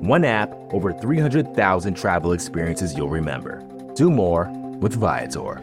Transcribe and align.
One 0.00 0.24
app, 0.24 0.50
over 0.72 0.94
300,000 0.94 1.92
travel 1.94 2.32
experiences 2.32 2.96
you'll 2.96 3.10
remember. 3.10 3.62
Do 3.94 4.10
more 4.10 4.46
with 4.80 4.94
Viator. 4.94 5.60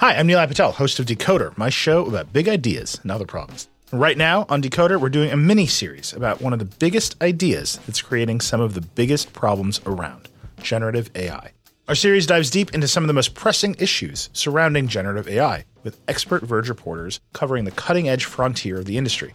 Hi, 0.00 0.16
I'm 0.16 0.28
Nilay 0.28 0.46
Patel, 0.46 0.72
host 0.72 0.98
of 0.98 1.06
Decoder, 1.06 1.56
my 1.56 1.70
show 1.70 2.04
about 2.04 2.34
big 2.34 2.46
ideas 2.46 3.00
and 3.02 3.10
other 3.10 3.24
problems. 3.24 3.68
Right 3.90 4.18
now 4.18 4.44
on 4.50 4.60
Decoder, 4.60 5.00
we're 5.00 5.08
doing 5.08 5.30
a 5.30 5.36
mini 5.38 5.66
series 5.66 6.12
about 6.12 6.42
one 6.42 6.52
of 6.52 6.58
the 6.58 6.66
biggest 6.66 7.16
ideas 7.22 7.80
that's 7.86 8.02
creating 8.02 8.42
some 8.42 8.60
of 8.60 8.74
the 8.74 8.82
biggest 8.82 9.32
problems 9.32 9.80
around 9.86 10.28
generative 10.60 11.08
AI. 11.14 11.52
Our 11.88 11.94
series 11.94 12.26
dives 12.26 12.50
deep 12.50 12.74
into 12.74 12.86
some 12.86 13.02
of 13.02 13.08
the 13.08 13.14
most 13.14 13.34
pressing 13.34 13.76
issues 13.78 14.28
surrounding 14.34 14.88
generative 14.88 15.26
AI, 15.26 15.64
with 15.84 15.98
expert 16.06 16.42
Verge 16.42 16.68
reporters 16.68 17.18
covering 17.32 17.64
the 17.64 17.70
cutting 17.70 18.10
edge 18.10 18.26
frontier 18.26 18.76
of 18.76 18.84
the 18.84 18.98
industry. 18.98 19.34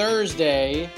Thursday, 0.00 0.88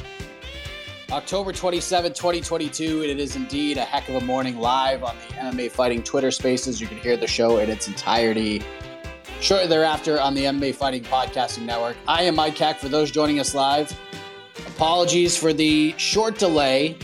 October 1.10 1.50
27, 1.52 2.12
2022. 2.12 3.02
It 3.02 3.18
is 3.18 3.34
indeed 3.34 3.76
a 3.76 3.80
heck 3.84 4.08
of 4.08 4.14
a 4.14 4.20
morning 4.20 4.60
live 4.60 5.02
on 5.02 5.16
the 5.16 5.34
MMA 5.34 5.72
Fighting 5.72 6.04
Twitter 6.04 6.30
Spaces. 6.30 6.80
You 6.80 6.86
can 6.86 6.98
hear 6.98 7.16
the 7.16 7.26
show 7.26 7.58
in 7.58 7.68
its 7.68 7.88
entirety 7.88 8.62
shortly 9.40 9.66
thereafter 9.66 10.20
on 10.20 10.34
the 10.34 10.44
MMA 10.44 10.76
Fighting 10.76 11.02
Podcasting 11.02 11.64
Network. 11.64 11.96
I 12.06 12.22
am 12.22 12.36
Mike 12.36 12.56
Heck 12.56 12.78
for 12.78 12.88
those 12.88 13.10
joining 13.10 13.40
us 13.40 13.56
live. 13.56 13.92
Apologies 14.68 15.36
for 15.36 15.52
the 15.52 15.98
short 15.98 16.38
delay. 16.38 16.96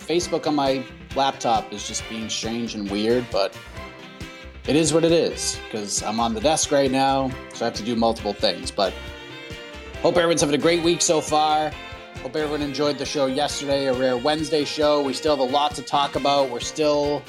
Facebook 0.00 0.48
on 0.48 0.56
my 0.56 0.84
laptop 1.14 1.72
is 1.72 1.86
just 1.86 2.02
being 2.08 2.28
strange 2.28 2.74
and 2.74 2.90
weird, 2.90 3.24
but 3.30 3.56
it 4.66 4.74
is 4.74 4.92
what 4.92 5.04
it 5.04 5.12
is 5.12 5.56
because 5.66 6.02
I'm 6.02 6.18
on 6.18 6.34
the 6.34 6.40
desk 6.40 6.72
right 6.72 6.90
now, 6.90 7.30
so 7.54 7.64
I 7.64 7.68
have 7.68 7.74
to 7.74 7.84
do 7.84 7.94
multiple 7.94 8.32
things. 8.32 8.72
But 8.72 8.92
Hope 10.02 10.16
everyone's 10.16 10.40
having 10.40 10.54
a 10.54 10.62
great 10.62 10.82
week 10.82 11.02
so 11.02 11.20
far. 11.20 11.70
Hope 12.22 12.34
everyone 12.34 12.62
enjoyed 12.62 12.96
the 12.96 13.04
show 13.04 13.26
yesterday, 13.26 13.84
a 13.84 13.92
rare 13.92 14.16
Wednesday 14.16 14.64
show. 14.64 15.02
We 15.02 15.12
still 15.12 15.36
have 15.36 15.46
a 15.46 15.52
lot 15.52 15.74
to 15.74 15.82
talk 15.82 16.16
about. 16.16 16.48
We're 16.48 16.60
still 16.60 17.22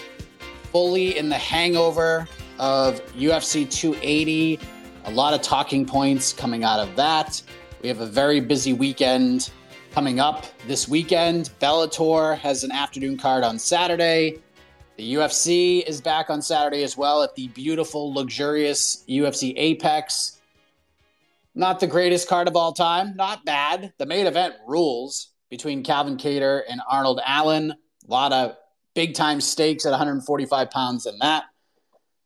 fully 0.71 1.17
in 1.17 1.27
the 1.27 1.37
hangover 1.37 2.29
of 2.59 3.01
UFC 3.13 3.69
280. 3.69 4.57
A 5.03 5.11
lot 5.11 5.33
of 5.33 5.41
talking 5.41 5.85
points 5.85 6.31
coming 6.31 6.63
out 6.63 6.79
of 6.79 6.95
that. 6.95 7.43
We 7.81 7.89
have 7.89 7.99
a 7.99 8.05
very 8.05 8.39
busy 8.39 8.71
weekend 8.71 9.51
coming 9.91 10.21
up 10.21 10.45
this 10.65 10.87
weekend. 10.87 11.49
Bellator 11.59 12.37
has 12.37 12.63
an 12.63 12.71
afternoon 12.71 13.17
card 13.17 13.43
on 13.43 13.59
Saturday. 13.59 14.39
The 14.95 15.15
UFC 15.15 15.85
is 15.85 15.99
back 15.99 16.29
on 16.29 16.41
Saturday 16.41 16.83
as 16.83 16.95
well 16.95 17.21
at 17.21 17.35
the 17.35 17.49
beautiful, 17.49 18.13
luxurious 18.13 19.03
UFC 19.09 19.55
Apex. 19.57 20.37
Not 21.53 21.79
the 21.79 21.87
greatest 21.87 22.27
card 22.27 22.47
of 22.47 22.55
all 22.55 22.73
time. 22.73 23.15
Not 23.15 23.45
bad. 23.45 23.93
The 23.97 24.05
main 24.05 24.25
event 24.25 24.55
rules 24.67 25.31
between 25.49 25.83
Calvin 25.83 26.17
Kattar 26.17 26.61
and 26.69 26.81
Arnold 26.89 27.19
Allen. 27.25 27.71
A 27.71 27.75
lot 28.11 28.31
of 28.31 28.55
big 28.95 29.15
time 29.15 29.41
stakes 29.41 29.85
at 29.85 29.89
145 29.89 30.69
pounds 30.71 31.05
in 31.05 31.17
that 31.19 31.43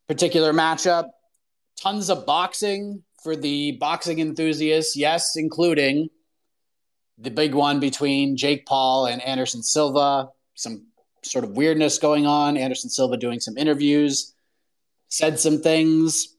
particular 0.07 0.53
matchup. 0.53 1.09
Tons 1.81 2.09
of 2.09 2.25
boxing 2.25 3.03
for 3.23 3.35
the 3.35 3.73
boxing 3.73 4.19
enthusiasts, 4.19 4.95
yes, 4.95 5.35
including 5.35 6.09
the 7.17 7.31
big 7.31 7.55
one 7.55 7.79
between 7.79 8.37
Jake 8.37 8.65
Paul 8.65 9.07
and 9.07 9.21
Anderson 9.21 9.63
Silva. 9.63 10.29
Some 10.53 10.85
sort 11.23 11.43
of 11.43 11.51
weirdness 11.51 11.97
going 11.97 12.27
on. 12.27 12.57
Anderson 12.57 12.89
Silva 12.91 13.17
doing 13.17 13.39
some 13.39 13.57
interviews, 13.57 14.35
said 15.09 15.39
some 15.39 15.61
things 15.61 16.34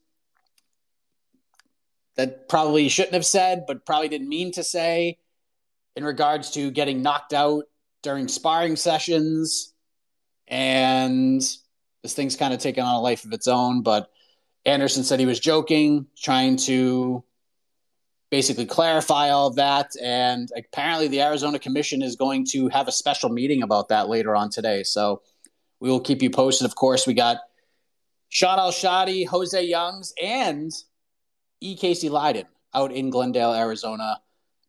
that 2.16 2.48
probably 2.48 2.88
shouldn't 2.88 3.14
have 3.14 3.26
said, 3.26 3.64
but 3.66 3.86
probably 3.86 4.08
didn't 4.08 4.28
mean 4.28 4.52
to 4.52 4.64
say 4.64 5.18
in 5.94 6.04
regards 6.04 6.50
to 6.52 6.70
getting 6.70 7.02
knocked 7.02 7.32
out 7.32 7.64
during 8.02 8.28
sparring 8.28 8.76
sessions. 8.76 9.72
And 10.48 11.40
this 12.02 12.14
thing's 12.14 12.36
kind 12.36 12.54
of 12.54 12.60
taken 12.60 12.84
on 12.84 12.94
a 12.94 13.00
life 13.00 13.24
of 13.24 13.32
its 13.32 13.48
own. 13.48 13.82
But 13.82 14.10
Anderson 14.64 15.04
said 15.04 15.20
he 15.20 15.26
was 15.26 15.40
joking, 15.40 16.06
trying 16.16 16.56
to 16.58 17.24
basically 18.30 18.66
clarify 18.66 19.30
all 19.30 19.48
of 19.48 19.56
that. 19.56 19.90
And 20.02 20.48
apparently, 20.56 21.08
the 21.08 21.22
Arizona 21.22 21.58
Commission 21.58 22.02
is 22.02 22.16
going 22.16 22.46
to 22.52 22.68
have 22.68 22.88
a 22.88 22.92
special 22.92 23.28
meeting 23.28 23.62
about 23.62 23.88
that 23.88 24.08
later 24.08 24.34
on 24.34 24.50
today. 24.50 24.82
So 24.82 25.22
we 25.80 25.90
will 25.90 26.00
keep 26.00 26.22
you 26.22 26.30
posted. 26.30 26.64
Of 26.64 26.74
course, 26.74 27.06
we 27.06 27.14
got 27.14 27.38
Shaun 28.28 28.58
Al-Shatti, 28.58 29.26
Jose 29.26 29.62
Youngs, 29.64 30.12
and 30.22 30.72
E. 31.60 31.76
Casey 31.76 32.08
Leydon 32.08 32.44
out 32.74 32.92
in 32.92 33.10
Glendale, 33.10 33.54
Arizona, 33.54 34.20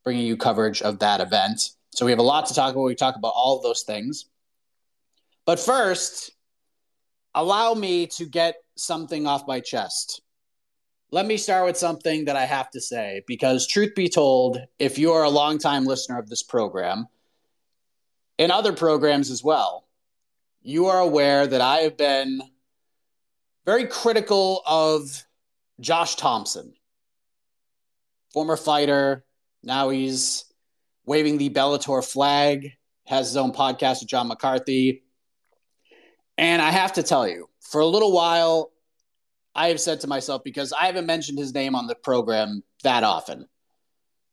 bringing 0.03 0.25
you 0.25 0.38
coverage 0.38 0.81
of 0.81 1.00
that 1.00 1.20
event. 1.20 1.72
So 1.92 2.06
we 2.06 2.12
have 2.12 2.20
a 2.20 2.24
lot 2.24 2.46
to 2.48 2.53
talk 2.53 2.74
about. 2.74 2.84
We 2.84 2.96
talk 2.96 3.16
about 3.16 3.34
all 3.36 3.62
those 3.62 3.84
things. 3.84 4.25
But 5.46 5.59
first, 5.59 6.31
allow 7.36 7.74
me 7.74 8.08
to 8.08 8.25
get 8.25 8.56
something 8.75 9.28
off 9.28 9.48
my 9.48 9.59
chest. 9.59 10.22
Let 11.12 11.25
me 11.25 11.38
start 11.38 11.66
with 11.66 11.78
something 11.78 12.25
that 12.25 12.36
I 12.36 12.46
have 12.46 12.70
to 12.72 12.81
say 12.81 13.24
because, 13.28 13.66
truth 13.66 13.96
be 13.96 14.09
told, 14.09 14.59
if 14.78 14.98
you 14.98 15.14
are 15.14 15.24
a 15.24 15.30
longtime 15.30 15.86
listener 15.86 16.19
of 16.19 16.30
this 16.30 16.44
program 16.44 17.08
and 18.38 18.52
other 18.52 18.74
programs 18.74 19.31
as 19.31 19.44
well, 19.44 19.88
you 20.62 20.88
are 20.88 21.00
aware 21.00 21.48
that 21.48 21.62
I 21.62 21.78
have 21.78 21.98
been 21.98 22.42
very 23.66 23.88
critical 23.88 24.62
of 24.66 25.25
Josh 25.80 26.16
Thompson 26.16 26.74
former 28.38 28.56
fighter. 28.56 29.25
Now 29.64 29.90
he's 29.90 30.46
waving 31.08 31.40
the 31.40 31.50
Bellator 31.50 32.08
flag, 32.08 32.70
has 33.08 33.30
his 33.30 33.36
own 33.36 33.52
podcast 33.52 34.01
with 34.01 34.10
John 34.10 34.28
McCarthy. 34.28 35.01
And 36.38 36.62
I 36.62 36.69
have 36.69 36.94
to 36.94 37.01
tell 37.01 37.28
you, 37.28 37.50
for 37.62 37.81
a 37.81 37.86
little 37.88 38.12
while, 38.12 38.69
I 39.56 39.69
have 39.69 39.80
said 39.80 40.01
to 40.01 40.07
myself, 40.07 40.44
because 40.44 40.72
I 40.72 40.86
haven't 40.86 41.07
mentioned 41.07 41.39
his 41.39 41.51
name 41.51 41.74
on 41.74 41.88
the 41.88 41.95
program 41.95 42.62
that 42.84 43.04
often, 43.04 43.48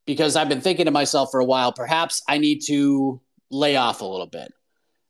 because 0.04 0.36
I've 0.36 0.50
been 0.50 0.60
thinking 0.60 0.84
to 0.84 0.90
myself 0.90 1.30
for 1.30 1.40
a 1.40 1.46
while, 1.46 1.72
perhaps 1.72 2.22
I 2.28 2.36
need 2.36 2.60
to 2.66 3.22
lay 3.50 3.76
off 3.76 4.02
a 4.02 4.04
little 4.04 4.26
bit. 4.26 4.52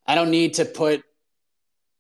I 0.07 0.15
don't 0.15 0.31
need 0.31 0.55
to 0.55 0.65
put 0.65 1.03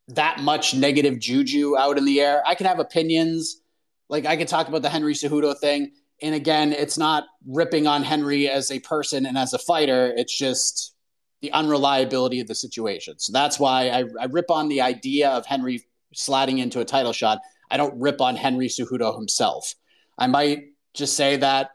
that 0.06 0.38
much 0.38 0.75
negative 0.75 1.19
juju 1.19 1.76
out 1.76 1.99
in 1.99 2.05
the 2.05 2.20
air. 2.20 2.40
I 2.47 2.55
can 2.55 2.67
have 2.67 2.79
opinions. 2.79 3.61
Like 4.08 4.26
I 4.26 4.37
can 4.37 4.47
talk 4.47 4.69
about 4.69 4.82
the 4.82 4.90
Henry 4.90 5.14
Cejudo 5.14 5.58
thing. 5.58 5.90
And 6.22 6.34
again, 6.34 6.72
it's 6.72 6.96
not 6.96 7.25
ripping 7.46 7.87
on 7.87 8.02
Henry 8.02 8.49
as 8.49 8.70
a 8.70 8.81
person 8.81 9.26
and 9.26 9.37
as 9.37 9.52
a 9.52 9.58
fighter. 9.58 10.12
It's 10.16 10.37
just 10.37 10.94
the 11.43 11.52
unreliability 11.52 12.40
of 12.40 12.46
the 12.46 12.55
situation. 12.55 13.19
So 13.19 13.32
that's 13.32 13.58
why 13.58 13.88
I, 13.88 14.05
I 14.20 14.25
rip 14.26 14.50
on 14.50 14.69
the 14.69 14.81
idea 14.81 15.31
of 15.31 15.44
Henry 15.44 15.82
sliding 16.14 16.58
into 16.58 16.81
a 16.81 16.84
title 16.84 17.12
shot. 17.12 17.40
I 17.70 17.76
don't 17.76 18.00
rip 18.00 18.20
on 18.20 18.37
Henry 18.37 18.69
Cejudo 18.69 19.14
himself. 19.14 19.75
I 20.16 20.26
might 20.28 20.64
just 20.94 21.16
say 21.16 21.37
that 21.38 21.70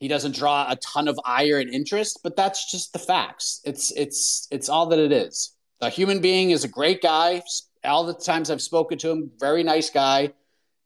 He 0.00 0.08
doesn't 0.08 0.36
draw 0.36 0.70
a 0.70 0.76
ton 0.76 1.08
of 1.08 1.18
ire 1.24 1.58
and 1.58 1.72
interest, 1.72 2.20
but 2.22 2.36
that's 2.36 2.70
just 2.70 2.92
the 2.92 2.98
facts. 2.98 3.60
It's 3.64 3.90
it's 3.92 4.46
it's 4.50 4.68
all 4.68 4.86
that 4.86 4.98
it 4.98 5.12
is. 5.12 5.54
A 5.80 5.90
human 5.90 6.20
being 6.20 6.50
is 6.50 6.64
a 6.64 6.68
great 6.68 7.02
guy. 7.02 7.42
All 7.84 8.04
the 8.04 8.14
times 8.14 8.50
I've 8.50 8.62
spoken 8.62 8.98
to 8.98 9.10
him, 9.10 9.30
very 9.38 9.62
nice 9.62 9.90
guy, 9.90 10.32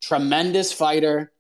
tremendous 0.03 0.73
fighter. 0.73 1.33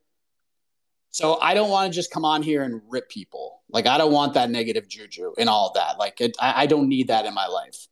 So 1.12 1.38
I 1.40 1.52
don't 1.52 1.68
want 1.68 1.92
to 1.92 1.94
just 1.94 2.10
come 2.10 2.24
on 2.24 2.42
here 2.42 2.62
and 2.62 2.80
rip 2.88 3.08
people. 3.08 3.62
Like 3.68 3.86
I 3.86 3.98
don't 3.98 4.12
want 4.12 4.34
that 4.34 4.50
negative 4.50 4.88
juju 4.88 5.34
and 5.38 5.48
all 5.48 5.72
that. 5.74 5.98
Like 5.98 6.20
it, 6.20 6.36
I, 6.40 6.62
I 6.62 6.66
don't 6.66 6.88
need 6.88 7.08
that 7.08 7.26
in 7.26 7.34
my 7.34 7.46
life. 7.46 7.86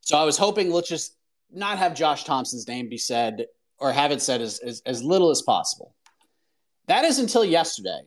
So 0.00 0.18
I 0.18 0.24
was 0.24 0.36
hoping 0.36 0.70
let's 0.70 0.88
just 0.88 1.16
not 1.50 1.78
have 1.78 1.94
Josh 1.94 2.24
Thompson's 2.24 2.66
name 2.66 2.88
be 2.88 2.98
said 2.98 3.46
or 3.78 3.92
have 3.92 4.10
it 4.10 4.20
said 4.20 4.40
as, 4.40 4.58
as, 4.58 4.82
as 4.86 5.04
little 5.04 5.30
as 5.30 5.42
possible. 5.42 5.94
That 6.88 7.04
is 7.04 7.20
until 7.20 7.44
yesterday 7.44 8.00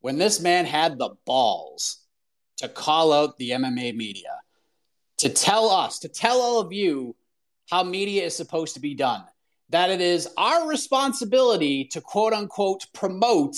when 0.00 0.16
this 0.16 0.40
man 0.40 0.64
had 0.64 0.98
the 0.98 1.10
balls 1.26 1.98
to 2.56 2.68
call 2.68 3.12
out 3.12 3.36
the 3.36 3.50
MMA 3.50 3.94
media, 3.94 4.38
to 5.18 5.28
tell 5.28 5.68
us, 5.68 5.98
to 6.00 6.08
tell 6.08 6.40
all 6.40 6.60
of 6.60 6.72
you 6.72 7.14
how 7.70 7.82
media 7.82 8.24
is 8.24 8.34
supposed 8.34 8.74
to 8.74 8.80
be 8.80 8.94
done, 8.94 9.24
that 9.72 9.90
it 9.90 10.02
is 10.02 10.28
our 10.36 10.68
responsibility 10.68 11.84
to 11.86 12.00
quote 12.00 12.32
unquote 12.32 12.86
promote 12.92 13.56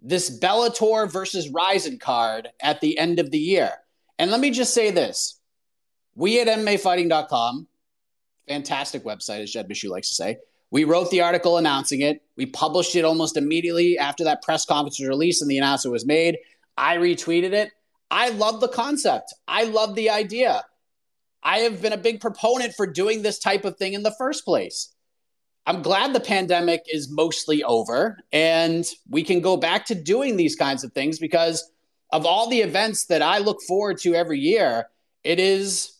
this 0.00 0.38
Bellator 0.38 1.10
versus 1.10 1.48
Rizin 1.48 1.98
card 1.98 2.48
at 2.62 2.80
the 2.80 2.96
end 2.98 3.18
of 3.18 3.30
the 3.30 3.38
year. 3.38 3.72
And 4.18 4.30
let 4.30 4.40
me 4.40 4.50
just 4.50 4.74
say 4.74 4.90
this 4.90 5.40
we 6.14 6.40
at 6.40 6.48
MMAfighting.com, 6.48 7.66
fantastic 8.46 9.04
website, 9.04 9.40
as 9.40 9.50
Jed 9.50 9.68
Meshew 9.68 9.88
likes 9.88 10.08
to 10.08 10.14
say, 10.14 10.38
we 10.70 10.84
wrote 10.84 11.10
the 11.10 11.22
article 11.22 11.56
announcing 11.56 12.02
it. 12.02 12.22
We 12.36 12.44
published 12.44 12.94
it 12.94 13.04
almost 13.04 13.38
immediately 13.38 13.98
after 13.98 14.24
that 14.24 14.42
press 14.42 14.66
conference 14.66 15.00
was 15.00 15.08
released 15.08 15.40
and 15.40 15.50
the 15.50 15.58
announcement 15.58 15.92
was 15.92 16.04
made. 16.04 16.36
I 16.76 16.98
retweeted 16.98 17.52
it. 17.52 17.72
I 18.10 18.30
love 18.30 18.60
the 18.60 18.68
concept. 18.68 19.32
I 19.46 19.64
love 19.64 19.94
the 19.94 20.10
idea. 20.10 20.62
I 21.42 21.60
have 21.60 21.80
been 21.80 21.92
a 21.94 21.98
big 21.98 22.20
proponent 22.20 22.74
for 22.74 22.86
doing 22.86 23.22
this 23.22 23.38
type 23.38 23.64
of 23.64 23.78
thing 23.78 23.94
in 23.94 24.02
the 24.02 24.14
first 24.18 24.44
place. 24.44 24.92
I'm 25.68 25.82
glad 25.82 26.14
the 26.14 26.20
pandemic 26.20 26.86
is 26.90 27.10
mostly 27.10 27.62
over 27.62 28.18
and 28.32 28.86
we 29.10 29.22
can 29.22 29.42
go 29.42 29.58
back 29.58 29.84
to 29.86 29.94
doing 29.94 30.38
these 30.38 30.56
kinds 30.56 30.82
of 30.82 30.94
things 30.94 31.18
because 31.18 31.70
of 32.10 32.24
all 32.24 32.48
the 32.48 32.62
events 32.62 33.04
that 33.06 33.20
I 33.20 33.36
look 33.36 33.60
forward 33.60 33.98
to 33.98 34.14
every 34.14 34.38
year, 34.38 34.88
it 35.24 35.38
is 35.38 35.92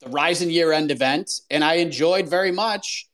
the 0.00 0.10
Rizin 0.10 0.50
year 0.50 0.72
end 0.72 0.90
event. 0.90 1.40
And 1.50 1.64
I 1.64 1.76
enjoyed 1.76 2.28
very 2.28 2.52
much 2.52 3.08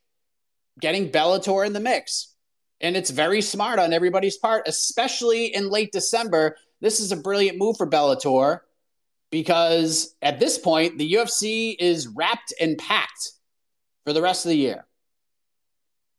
getting 0.80 1.12
Bellator 1.12 1.64
in 1.64 1.74
the 1.74 1.78
mix. 1.78 2.34
And 2.80 2.96
it's 2.96 3.10
very 3.10 3.40
smart 3.40 3.78
on 3.78 3.92
everybody's 3.92 4.38
part, 4.38 4.66
especially 4.66 5.54
in 5.54 5.70
late 5.70 5.92
December. 5.92 6.56
This 6.80 6.98
is 6.98 7.12
a 7.12 7.16
brilliant 7.16 7.56
move 7.56 7.76
for 7.76 7.88
Bellator 7.88 8.62
because 9.30 10.16
at 10.22 10.40
this 10.40 10.58
point, 10.58 10.98
the 10.98 11.12
UFC 11.12 11.76
is 11.78 12.08
wrapped 12.08 12.52
and 12.60 12.76
packed 12.76 13.30
for 14.04 14.12
the 14.12 14.22
rest 14.22 14.44
of 14.44 14.48
the 14.48 14.58
year. 14.58 14.85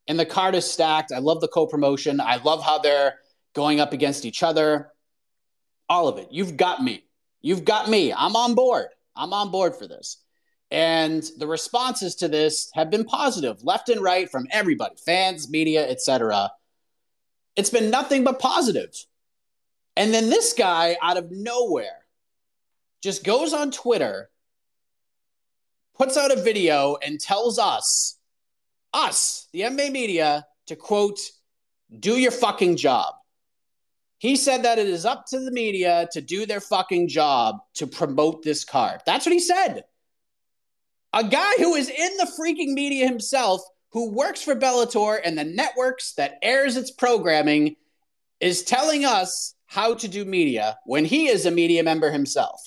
And 0.08 0.20
the 0.20 0.26
card 0.26 0.56
is 0.56 0.70
stacked. 0.70 1.12
I 1.12 1.20
love 1.20 1.42
the 1.42 1.48
co 1.48 1.68
promotion. 1.68 2.22
I 2.22 2.38
love 2.38 2.64
how 2.64 2.80
they're 2.80 3.16
going 3.54 3.80
up 3.80 3.94
against 3.94 4.26
each 4.26 4.44
other. 4.44 4.92
All 5.90 6.08
of 6.08 6.18
it. 6.18 6.30
You've 6.32 6.58
got 6.58 6.84
me. 6.84 7.06
You've 7.42 7.66
got 7.66 7.90
me. 7.90 8.14
I'm 8.14 8.36
on 8.36 8.56
board. 8.56 8.88
I'm 9.16 9.34
on 9.34 9.52
board 9.52 9.76
for 9.76 9.88
this. 9.88 10.18
And 10.70 11.24
the 11.38 11.48
responses 11.48 12.16
to 12.16 12.28
this 12.28 12.70
have 12.74 12.90
been 12.90 13.06
positive, 13.06 13.64
left 13.64 13.90
and 13.90 14.02
right 14.02 14.30
from 14.30 14.48
everybody, 14.52 14.96
fans, 14.98 15.50
media, 15.50 15.90
etc. 15.90 16.52
It's 17.56 17.70
been 17.70 17.90
nothing 17.90 18.24
but 18.24 18.40
positive. 18.40 18.94
And 19.96 20.14
then 20.14 20.30
this 20.30 20.54
guy 20.54 20.98
out 21.02 21.18
of 21.18 21.32
nowhere 21.32 22.06
just 23.02 23.24
goes 23.24 23.54
on 23.54 23.72
Twitter, 23.72 24.30
puts 25.96 26.18
out 26.18 26.32
a 26.32 26.42
video 26.42 26.98
and 27.02 27.20
tells 27.20 27.58
us, 27.58 28.17
us, 28.98 29.48
the 29.54 29.62
MMA 29.62 29.92
media, 29.92 30.46
to 30.68 30.76
quote, 30.76 31.20
do 32.00 32.18
your 32.18 32.32
fucking 32.32 32.76
job. 32.76 33.14
He 34.18 34.36
said 34.36 34.64
that 34.64 34.80
it 34.80 34.88
is 34.88 35.06
up 35.06 35.26
to 35.28 35.40
the 35.40 35.52
media 35.52 36.10
to 36.12 36.22
do 36.22 36.46
their 36.46 36.60
fucking 36.60 37.08
job 37.08 37.58
to 37.76 37.86
promote 37.86 38.44
this 38.44 38.66
card. 38.66 39.02
That's 39.06 39.26
what 39.26 39.34
he 39.34 39.40
said 39.40 39.84
a 41.14 41.24
guy 41.24 41.54
who 41.58 41.74
is 41.76 41.90
in 41.90 42.18
the 42.18 42.32
freaking 42.40 42.74
media 42.74 43.08
himself, 43.08 43.62
who 43.92 44.12
works 44.12 44.42
for 44.42 44.56
Bellator 44.56 45.20
and 45.24 45.38
the 45.38 45.44
networks 45.44 46.14
that 46.14 46.38
airs 46.42 46.76
its 46.76 46.92
programming, 46.92 47.76
is 48.40 48.62
telling 48.62 49.06
us 49.06 49.56
how 49.66 49.96
to 49.96 50.08
do 50.08 50.26
media 50.26 50.78
when 50.86 51.06
he 51.06 51.28
is 51.28 51.46
a 51.46 51.52
media 51.52 51.82
member 51.82 52.12
himself. 52.12 52.62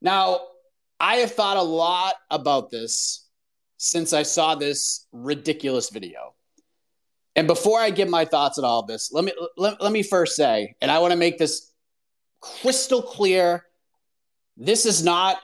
Now, 0.00 0.40
I 0.98 1.16
have 1.16 1.32
thought 1.32 1.56
a 1.56 1.62
lot 1.62 2.14
about 2.30 2.70
this 2.70 3.25
since 3.76 4.12
I 4.12 4.22
saw 4.22 4.54
this 4.54 5.06
ridiculous 5.12 5.90
video. 5.90 6.34
And 7.34 7.46
before 7.46 7.78
I 7.78 7.90
give 7.90 8.08
my 8.08 8.24
thoughts 8.24 8.58
on 8.58 8.64
all 8.64 8.86
this, 8.86 9.12
let 9.12 9.24
me 9.24 9.32
let, 9.56 9.80
let 9.82 9.92
me 9.92 10.02
first 10.02 10.36
say, 10.36 10.74
and 10.80 10.90
I 10.90 11.00
want 11.00 11.12
to 11.12 11.18
make 11.18 11.38
this 11.38 11.70
crystal 12.40 13.02
clear, 13.02 13.64
this 14.56 14.86
is 14.86 15.04
not 15.04 15.38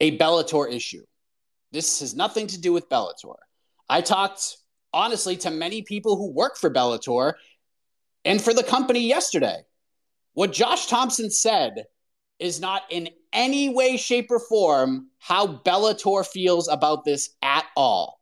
a 0.00 0.16
Bellator 0.16 0.72
issue. 0.72 1.04
This 1.72 2.00
has 2.00 2.14
nothing 2.14 2.46
to 2.48 2.60
do 2.60 2.72
with 2.72 2.88
Bellator. 2.88 3.36
I 3.88 4.00
talked 4.00 4.56
honestly 4.92 5.36
to 5.38 5.50
many 5.50 5.82
people 5.82 6.16
who 6.16 6.32
work 6.32 6.56
for 6.56 6.70
Bellator 6.70 7.34
and 8.24 8.40
for 8.40 8.54
the 8.54 8.62
company 8.62 9.06
yesterday. 9.06 9.58
What 10.32 10.52
Josh 10.52 10.86
Thompson 10.86 11.30
said 11.30 11.84
is 12.38 12.60
not 12.60 12.82
in 12.90 13.10
any 13.32 13.68
way, 13.68 13.98
shape, 13.98 14.30
or 14.30 14.40
form 14.40 15.09
how 15.20 15.46
Bellator 15.46 16.26
feels 16.26 16.66
about 16.66 17.04
this 17.04 17.30
at 17.42 17.66
all. 17.76 18.20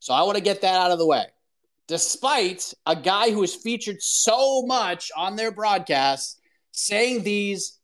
So 0.00 0.12
I 0.12 0.22
want 0.24 0.36
to 0.36 0.42
get 0.42 0.60
that 0.60 0.74
out 0.74 0.90
of 0.90 0.98
the 0.98 1.06
way. 1.06 1.24
Despite 1.86 2.74
a 2.86 2.96
guy 2.96 3.30
who 3.30 3.42
is 3.42 3.54
featured 3.54 4.02
so 4.02 4.62
much 4.66 5.10
on 5.16 5.36
their 5.36 5.50
broadcasts 5.50 6.40
saying 6.72 7.22
these 7.22 7.78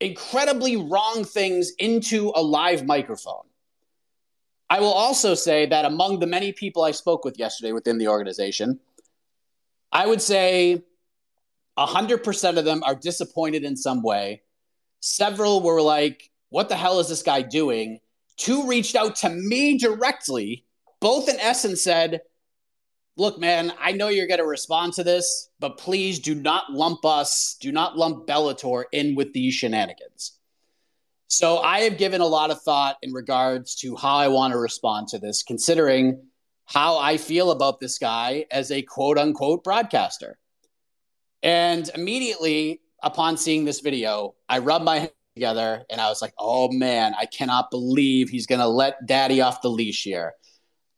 incredibly 0.00 0.76
wrong 0.76 1.24
things 1.24 1.72
into 1.78 2.32
a 2.34 2.42
live 2.42 2.86
microphone. 2.86 3.44
I 4.68 4.80
will 4.80 4.92
also 4.92 5.34
say 5.34 5.66
that 5.66 5.84
among 5.84 6.20
the 6.20 6.26
many 6.26 6.52
people 6.52 6.82
I 6.82 6.90
spoke 6.90 7.24
with 7.24 7.38
yesterday 7.38 7.72
within 7.72 7.98
the 7.98 8.08
organization, 8.08 8.80
I 9.92 10.06
would 10.06 10.20
say 10.20 10.82
100% 11.78 12.58
of 12.58 12.64
them 12.64 12.82
are 12.84 12.94
disappointed 12.94 13.64
in 13.64 13.76
some 13.76 14.02
way. 14.02 14.42
Several 15.00 15.62
were 15.62 15.80
like, 15.80 16.30
What 16.50 16.68
the 16.68 16.76
hell 16.76 17.00
is 17.00 17.08
this 17.08 17.22
guy 17.22 17.42
doing? 17.42 18.00
Two 18.36 18.66
reached 18.66 18.94
out 18.94 19.16
to 19.16 19.30
me 19.30 19.78
directly, 19.78 20.64
both 21.00 21.28
in 21.28 21.38
essence 21.40 21.82
said, 21.82 22.20
Look, 23.18 23.38
man, 23.38 23.72
I 23.80 23.92
know 23.92 24.08
you're 24.08 24.26
going 24.26 24.40
to 24.40 24.46
respond 24.46 24.92
to 24.94 25.04
this, 25.04 25.48
but 25.58 25.78
please 25.78 26.18
do 26.18 26.34
not 26.34 26.70
lump 26.70 27.04
us, 27.06 27.56
do 27.58 27.72
not 27.72 27.96
lump 27.96 28.26
Bellator 28.26 28.84
in 28.92 29.14
with 29.14 29.32
these 29.32 29.54
shenanigans. 29.54 30.32
So 31.28 31.58
I 31.58 31.80
have 31.80 31.96
given 31.96 32.20
a 32.20 32.26
lot 32.26 32.50
of 32.50 32.60
thought 32.60 32.98
in 33.02 33.12
regards 33.12 33.74
to 33.76 33.96
how 33.96 34.16
I 34.16 34.28
want 34.28 34.52
to 34.52 34.58
respond 34.58 35.08
to 35.08 35.18
this, 35.18 35.42
considering 35.42 36.22
how 36.66 36.98
I 36.98 37.16
feel 37.16 37.50
about 37.50 37.80
this 37.80 37.98
guy 37.98 38.44
as 38.50 38.70
a 38.70 38.82
quote 38.82 39.18
unquote 39.18 39.64
broadcaster. 39.64 40.38
And 41.42 41.90
immediately 41.94 42.80
upon 43.02 43.38
seeing 43.38 43.64
this 43.64 43.80
video, 43.80 44.34
I 44.48 44.58
rubbed 44.58 44.84
my 44.84 45.10
together 45.36 45.84
and 45.90 46.00
I 46.00 46.08
was 46.08 46.22
like, 46.22 46.32
oh 46.38 46.72
man, 46.72 47.14
I 47.16 47.26
cannot 47.26 47.70
believe 47.70 48.30
he's 48.30 48.46
going 48.46 48.60
to 48.60 48.66
let 48.66 49.06
daddy 49.06 49.42
off 49.42 49.60
the 49.60 49.68
leash 49.68 50.02
here. 50.02 50.32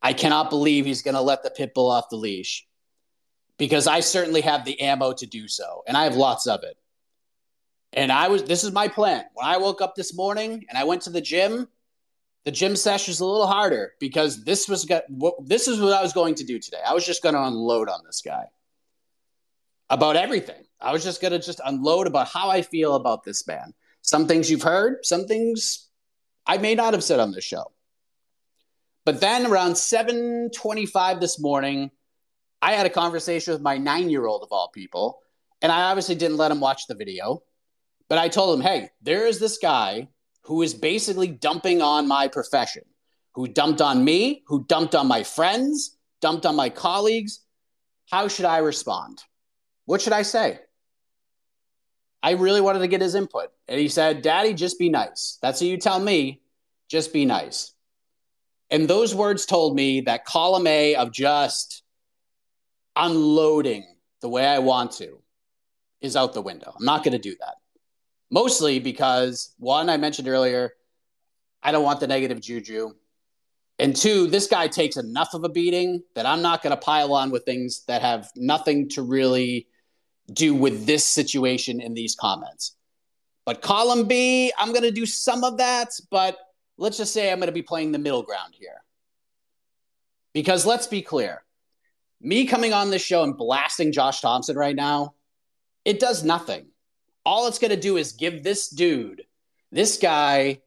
I 0.00 0.12
cannot 0.12 0.48
believe 0.48 0.86
he's 0.86 1.02
going 1.02 1.16
to 1.16 1.20
let 1.20 1.42
the 1.42 1.50
pit 1.50 1.74
bull 1.74 1.90
off 1.90 2.08
the 2.08 2.16
leash 2.16 2.64
because 3.58 3.88
I 3.88 3.98
certainly 3.98 4.40
have 4.42 4.64
the 4.64 4.80
ammo 4.80 5.12
to 5.14 5.26
do 5.26 5.48
so, 5.48 5.82
and 5.88 5.96
I 5.96 6.04
have 6.04 6.14
lots 6.14 6.46
of 6.46 6.62
it. 6.62 6.76
And 7.92 8.12
I 8.12 8.28
was, 8.28 8.44
this 8.44 8.62
is 8.62 8.70
my 8.70 8.86
plan. 8.86 9.24
When 9.34 9.44
I 9.44 9.56
woke 9.56 9.82
up 9.82 9.96
this 9.96 10.14
morning 10.14 10.64
and 10.68 10.78
I 10.78 10.84
went 10.84 11.02
to 11.02 11.10
the 11.10 11.20
gym, 11.20 11.66
the 12.44 12.52
gym 12.52 12.76
session 12.76 13.10
is 13.10 13.18
a 13.18 13.24
little 13.24 13.48
harder 13.48 13.94
because 13.98 14.44
this 14.44 14.68
was 14.68 14.84
got, 14.84 15.02
this 15.44 15.66
is 15.66 15.80
what 15.80 15.94
I 15.94 16.02
was 16.02 16.12
going 16.12 16.36
to 16.36 16.44
do 16.44 16.60
today. 16.60 16.78
I 16.86 16.94
was 16.94 17.04
just 17.04 17.24
going 17.24 17.34
to 17.34 17.42
unload 17.42 17.88
on 17.88 18.04
this 18.06 18.22
guy 18.24 18.44
about 19.90 20.14
everything. 20.14 20.62
I 20.80 20.92
was 20.92 21.02
just 21.02 21.20
going 21.20 21.32
to 21.32 21.40
just 21.40 21.60
unload 21.64 22.06
about 22.06 22.28
how 22.28 22.50
I 22.50 22.62
feel 22.62 22.94
about 22.94 23.24
this 23.24 23.44
man. 23.48 23.74
Some 24.08 24.26
things 24.26 24.50
you've 24.50 24.62
heard, 24.62 25.04
some 25.04 25.26
things 25.26 25.86
I 26.46 26.56
may 26.56 26.74
not 26.74 26.94
have 26.94 27.04
said 27.04 27.20
on 27.20 27.30
this 27.30 27.44
show. 27.44 27.72
But 29.04 29.20
then 29.20 29.44
around 29.44 29.74
7:25 29.74 31.20
this 31.20 31.38
morning, 31.38 31.90
I 32.62 32.72
had 32.72 32.86
a 32.86 32.90
conversation 32.90 33.52
with 33.52 33.60
my 33.60 33.76
9-year-old 33.76 34.42
of 34.42 34.48
all 34.50 34.70
people, 34.70 35.20
and 35.60 35.70
I 35.70 35.90
obviously 35.90 36.14
didn't 36.14 36.38
let 36.38 36.50
him 36.50 36.58
watch 36.58 36.86
the 36.86 36.94
video. 36.94 37.42
But 38.08 38.16
I 38.16 38.30
told 38.30 38.58
him, 38.58 38.64
hey, 38.64 38.88
there 39.02 39.26
is 39.26 39.40
this 39.40 39.58
guy 39.58 40.08
who 40.44 40.62
is 40.62 40.72
basically 40.72 41.28
dumping 41.28 41.82
on 41.82 42.08
my 42.08 42.28
profession, 42.28 42.84
who 43.34 43.46
dumped 43.46 43.82
on 43.82 44.02
me, 44.02 44.42
who 44.46 44.64
dumped 44.64 44.94
on 44.94 45.06
my 45.06 45.22
friends, 45.22 45.98
dumped 46.22 46.46
on 46.46 46.56
my 46.56 46.70
colleagues. 46.70 47.40
How 48.10 48.26
should 48.28 48.46
I 48.46 48.58
respond? 48.58 49.22
What 49.84 50.00
should 50.00 50.14
I 50.14 50.22
say? 50.22 50.60
I 52.22 52.32
really 52.32 52.60
wanted 52.60 52.80
to 52.80 52.88
get 52.88 53.00
his 53.00 53.14
input. 53.14 53.50
And 53.68 53.78
he 53.78 53.88
said, 53.88 54.22
Daddy, 54.22 54.54
just 54.54 54.78
be 54.78 54.88
nice. 54.88 55.38
That's 55.40 55.60
what 55.60 55.68
you 55.68 55.76
tell 55.76 56.00
me. 56.00 56.40
Just 56.88 57.12
be 57.12 57.24
nice. 57.24 57.72
And 58.70 58.88
those 58.88 59.14
words 59.14 59.46
told 59.46 59.74
me 59.74 60.02
that 60.02 60.24
column 60.24 60.66
A 60.66 60.96
of 60.96 61.12
just 61.12 61.82
unloading 62.96 63.86
the 64.20 64.28
way 64.28 64.46
I 64.46 64.58
want 64.58 64.92
to 64.92 65.18
is 66.00 66.16
out 66.16 66.34
the 66.34 66.42
window. 66.42 66.74
I'm 66.78 66.84
not 66.84 67.04
going 67.04 67.12
to 67.12 67.18
do 67.18 67.36
that. 67.40 67.54
Mostly 68.30 68.78
because, 68.78 69.54
one, 69.58 69.88
I 69.88 69.96
mentioned 69.96 70.28
earlier, 70.28 70.72
I 71.62 71.72
don't 71.72 71.84
want 71.84 72.00
the 72.00 72.06
negative 72.06 72.40
juju. 72.40 72.90
And 73.78 73.94
two, 73.94 74.26
this 74.26 74.48
guy 74.48 74.66
takes 74.66 74.96
enough 74.96 75.34
of 75.34 75.44
a 75.44 75.48
beating 75.48 76.02
that 76.14 76.26
I'm 76.26 76.42
not 76.42 76.62
going 76.62 76.72
to 76.74 76.80
pile 76.80 77.14
on 77.14 77.30
with 77.30 77.44
things 77.44 77.84
that 77.86 78.02
have 78.02 78.30
nothing 78.36 78.88
to 78.90 79.02
really 79.02 79.68
do 80.32 80.54
with 80.54 80.86
this 80.86 81.04
situation 81.04 81.80
in 81.80 81.94
these 81.94 82.14
comments. 82.14 82.76
But 83.44 83.62
column 83.62 84.06
B, 84.06 84.52
I'm 84.58 84.72
going 84.72 84.82
to 84.82 84.90
do 84.90 85.06
some 85.06 85.42
of 85.42 85.58
that, 85.58 85.92
but 86.10 86.36
let's 86.76 86.98
just 86.98 87.14
say 87.14 87.32
I'm 87.32 87.38
going 87.38 87.46
to 87.46 87.52
be 87.52 87.62
playing 87.62 87.92
the 87.92 87.98
middle 87.98 88.22
ground 88.22 88.54
here. 88.58 88.82
Because 90.34 90.66
let's 90.66 90.86
be 90.86 91.02
clear 91.02 91.42
me 92.20 92.46
coming 92.46 92.72
on 92.72 92.90
this 92.90 93.02
show 93.02 93.22
and 93.22 93.36
blasting 93.36 93.92
Josh 93.92 94.20
Thompson 94.20 94.56
right 94.56 94.74
now, 94.74 95.14
it 95.84 96.00
does 96.00 96.24
nothing. 96.24 96.66
All 97.24 97.46
it's 97.46 97.58
going 97.58 97.70
to 97.70 97.80
do 97.80 97.96
is 97.96 98.12
give 98.12 98.42
this 98.42 98.68
dude, 98.68 99.22
this 99.70 99.98
guy, 99.98 100.60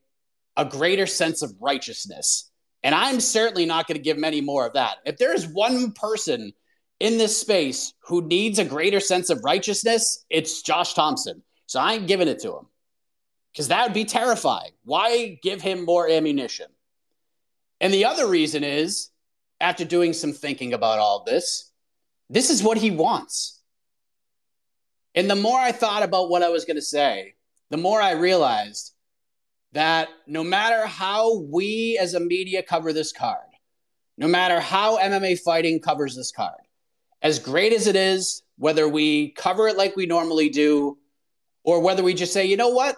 a 0.58 0.66
greater 0.66 1.06
sense 1.06 1.42
of 1.42 1.54
righteousness. 1.60 2.50
And 2.84 2.96
I'm 2.96 3.20
certainly 3.20 3.66
not 3.66 3.88
going 3.88 3.98
to 3.98 4.04
give 4.04 4.18
him 4.18 4.24
any 4.24 4.42
more 4.42 4.66
of 4.66 4.74
that. 4.74 4.98
If 5.06 5.18
there's 5.18 5.48
one 5.48 5.92
person 5.92 6.54
in 7.02 7.18
this 7.18 7.40
space 7.40 7.94
who 8.06 8.22
needs 8.22 8.60
a 8.60 8.66
greater 8.66 9.00
sense 9.00 9.32
of 9.32 9.44
righteousness, 9.44 10.24
it's 10.30 10.62
Josh 10.62 10.94
Thompson. 10.94 11.42
So 11.66 11.80
I 11.80 11.94
ain't 11.94 12.08
giving 12.08 12.28
it 12.28 12.40
to 12.42 12.50
him 12.50 12.68
because 13.52 13.70
that 13.70 13.84
would 13.84 13.94
be 13.94 14.06
terrifying. 14.06 14.72
Why 14.84 15.40
give 15.42 15.62
him 15.62 15.84
more 15.84 16.08
ammunition? 16.08 16.68
And 17.80 17.92
the 17.92 18.06
other 18.06 18.28
reason 18.28 18.64
is, 18.64 19.10
after 19.60 19.84
doing 19.84 20.14
some 20.14 20.32
thinking 20.32 20.74
about 20.74 21.00
all 21.00 21.24
this, 21.24 21.72
this 22.30 22.52
is 22.52 22.62
what 22.62 22.78
he 22.78 22.92
wants. 22.92 23.60
And 25.16 25.28
the 25.30 25.36
more 25.36 25.60
I 25.60 25.72
thought 25.72 26.04
about 26.04 26.30
what 26.30 26.44
I 26.44 26.50
was 26.50 26.66
going 26.66 26.78
to 26.78 26.84
say, 26.84 27.34
the 27.72 27.78
more 27.78 28.00
I 28.00 28.12
realized 28.12 28.94
that 29.72 30.10
no 30.28 30.44
matter 30.44 30.86
how 30.86 31.40
we 31.40 31.98
as 32.00 32.14
a 32.14 32.20
media 32.20 32.62
cover 32.62 32.94
this 32.94 33.12
card, 33.12 33.40
no 34.18 34.28
matter 34.28 34.60
how 34.60 35.00
MMA 35.00 35.40
fighting 35.40 35.80
covers 35.80 36.16
this 36.16 36.32
card, 36.32 36.62
as 37.22 37.40
great 37.40 37.74
as 37.74 37.88
it 37.88 37.96
is, 37.96 38.42
whether 38.58 38.88
we 38.88 39.30
cover 39.32 39.68
it 39.68 39.78
like 39.78 39.96
we 39.96 40.06
normally 40.06 40.50
do, 40.50 40.98
or 41.64 41.80
whether 41.82 42.04
we 42.04 42.14
just 42.14 42.34
say, 42.34 42.46
you 42.46 42.58
know 42.58 42.70
what? 42.70 42.96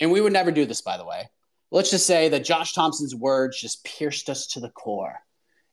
And 0.00 0.10
we 0.10 0.20
would 0.20 0.32
never 0.32 0.50
do 0.50 0.66
this, 0.66 0.80
by 0.80 0.96
the 0.96 1.04
way. 1.04 1.28
Let's 1.70 1.90
just 1.90 2.06
say 2.06 2.28
that 2.28 2.44
Josh 2.44 2.72
Thompson's 2.72 3.14
words 3.14 3.60
just 3.60 3.84
pierced 3.84 4.28
us 4.28 4.46
to 4.48 4.60
the 4.60 4.70
core. 4.70 5.18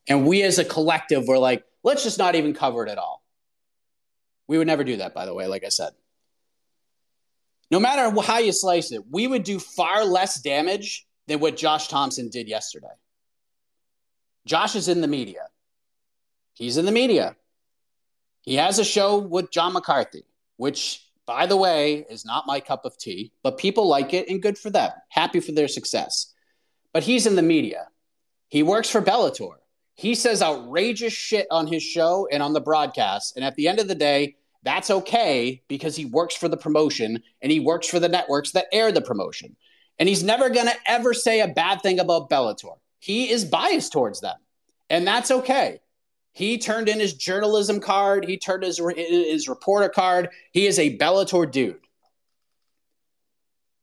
And 0.07 0.25
we 0.25 0.41
as 0.43 0.57
a 0.57 0.65
collective 0.65 1.27
were 1.27 1.37
like, 1.37 1.63
let's 1.83 2.03
just 2.03 2.17
not 2.17 2.35
even 2.35 2.53
cover 2.53 2.85
it 2.85 2.89
at 2.89 2.97
all. 2.97 3.23
We 4.47 4.57
would 4.57 4.67
never 4.67 4.83
do 4.83 4.97
that, 4.97 5.13
by 5.13 5.25
the 5.25 5.33
way, 5.33 5.47
like 5.47 5.63
I 5.63 5.69
said. 5.69 5.91
No 7.69 7.79
matter 7.79 8.13
how 8.21 8.39
you 8.39 8.51
slice 8.51 8.91
it, 8.91 9.03
we 9.09 9.27
would 9.27 9.43
do 9.43 9.59
far 9.59 10.03
less 10.03 10.41
damage 10.41 11.07
than 11.27 11.39
what 11.39 11.55
Josh 11.55 11.87
Thompson 11.87 12.29
did 12.29 12.49
yesterday. 12.49 12.87
Josh 14.45 14.75
is 14.75 14.87
in 14.87 15.01
the 15.01 15.07
media. 15.07 15.47
He's 16.53 16.77
in 16.77 16.85
the 16.85 16.91
media. 16.91 17.35
He 18.41 18.55
has 18.55 18.79
a 18.79 18.83
show 18.83 19.17
with 19.17 19.51
John 19.51 19.73
McCarthy, 19.73 20.23
which, 20.57 21.05
by 21.25 21.45
the 21.45 21.57
way, 21.57 22.05
is 22.09 22.25
not 22.25 22.47
my 22.47 22.59
cup 22.59 22.85
of 22.85 22.97
tea, 22.97 23.31
but 23.43 23.57
people 23.57 23.87
like 23.87 24.13
it 24.13 24.29
and 24.29 24.41
good 24.41 24.57
for 24.57 24.69
them. 24.69 24.91
Happy 25.09 25.39
for 25.39 25.51
their 25.51 25.67
success. 25.67 26.33
But 26.93 27.03
he's 27.03 27.27
in 27.27 27.35
the 27.35 27.41
media. 27.41 27.87
He 28.49 28.63
works 28.63 28.89
for 28.89 29.01
Bellator. 29.01 29.55
He 29.95 30.15
says 30.15 30.41
outrageous 30.41 31.13
shit 31.13 31.47
on 31.51 31.67
his 31.67 31.83
show 31.83 32.27
and 32.31 32.41
on 32.41 32.53
the 32.53 32.61
broadcast. 32.61 33.35
And 33.35 33.45
at 33.45 33.55
the 33.55 33.67
end 33.67 33.79
of 33.79 33.87
the 33.87 33.95
day, 33.95 34.35
that's 34.63 34.89
okay 34.89 35.61
because 35.67 35.95
he 35.95 36.05
works 36.05 36.35
for 36.35 36.47
the 36.47 36.57
promotion 36.57 37.21
and 37.41 37.51
he 37.51 37.59
works 37.59 37.87
for 37.87 37.99
the 37.99 38.09
networks 38.09 38.51
that 38.51 38.67
air 38.71 38.91
the 38.91 39.01
promotion. 39.01 39.55
And 39.99 40.09
he's 40.09 40.23
never 40.23 40.49
going 40.49 40.67
to 40.67 40.75
ever 40.85 41.13
say 41.13 41.41
a 41.41 41.47
bad 41.47 41.81
thing 41.81 41.99
about 41.99 42.29
Bellator. 42.29 42.77
He 42.99 43.29
is 43.29 43.45
biased 43.45 43.91
towards 43.91 44.21
them. 44.21 44.37
And 44.89 45.05
that's 45.05 45.31
okay. 45.31 45.79
He 46.33 46.57
turned 46.57 46.87
in 46.87 46.99
his 46.99 47.13
journalism 47.13 47.79
card. 47.79 48.25
He 48.25 48.37
turned 48.37 48.63
his 48.63 48.79
his 48.95 49.49
reporter 49.49 49.89
card. 49.89 50.29
He 50.51 50.65
is 50.65 50.79
a 50.79 50.97
Bellator 50.97 51.49
dude. 51.49 51.79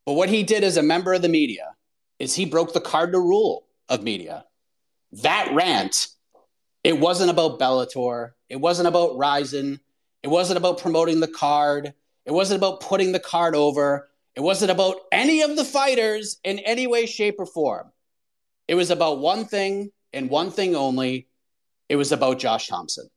But 0.07 0.15
what 0.15 0.31
he 0.31 0.43
did 0.43 0.65
as 0.65 0.79
a 0.79 0.83
member 0.83 1.13
of 1.13 1.23
the 1.23 1.29
media 1.29 1.75
is 2.19 2.35
he 2.35 2.47
broke 2.47 2.73
the 2.73 2.81
cardinal 2.81 3.21
rule 3.21 3.67
of 3.89 4.03
media. 4.03 4.47
That 5.13 5.53
rant, 5.55 6.09
it 6.83 6.99
wasn't 6.99 7.31
about 7.31 7.59
Bellator. 7.59 8.33
It 8.49 8.57
wasn't 8.57 8.89
about 8.89 9.19
Rizin. 9.19 9.81
It 10.23 10.29
wasn't 10.29 10.57
about 10.57 10.81
promoting 10.81 11.21
the 11.21 11.29
card. 11.29 11.93
It 12.25 12.33
wasn't 12.33 12.59
about 12.59 12.81
putting 12.81 13.13
the 13.13 13.21
card 13.21 13.55
over. 13.55 14.09
It 14.35 14.41
wasn't 14.41 14.71
about 14.71 14.97
any 15.13 15.43
of 15.43 15.57
the 15.57 15.65
fighters 15.65 16.39
in 16.45 16.59
any 16.61 16.87
way, 16.87 17.07
shape, 17.07 17.37
or 17.39 17.47
form. 17.47 17.93
It 18.67 18.75
was 18.75 18.91
about 18.91 19.21
one 19.21 19.45
thing 19.45 19.93
and 20.13 20.31
one 20.31 20.51
thing 20.51 20.75
only 20.75 21.28
it 21.89 21.97
was 21.97 22.13
about 22.13 22.39
Josh 22.39 22.69
Thompson. 22.69 23.09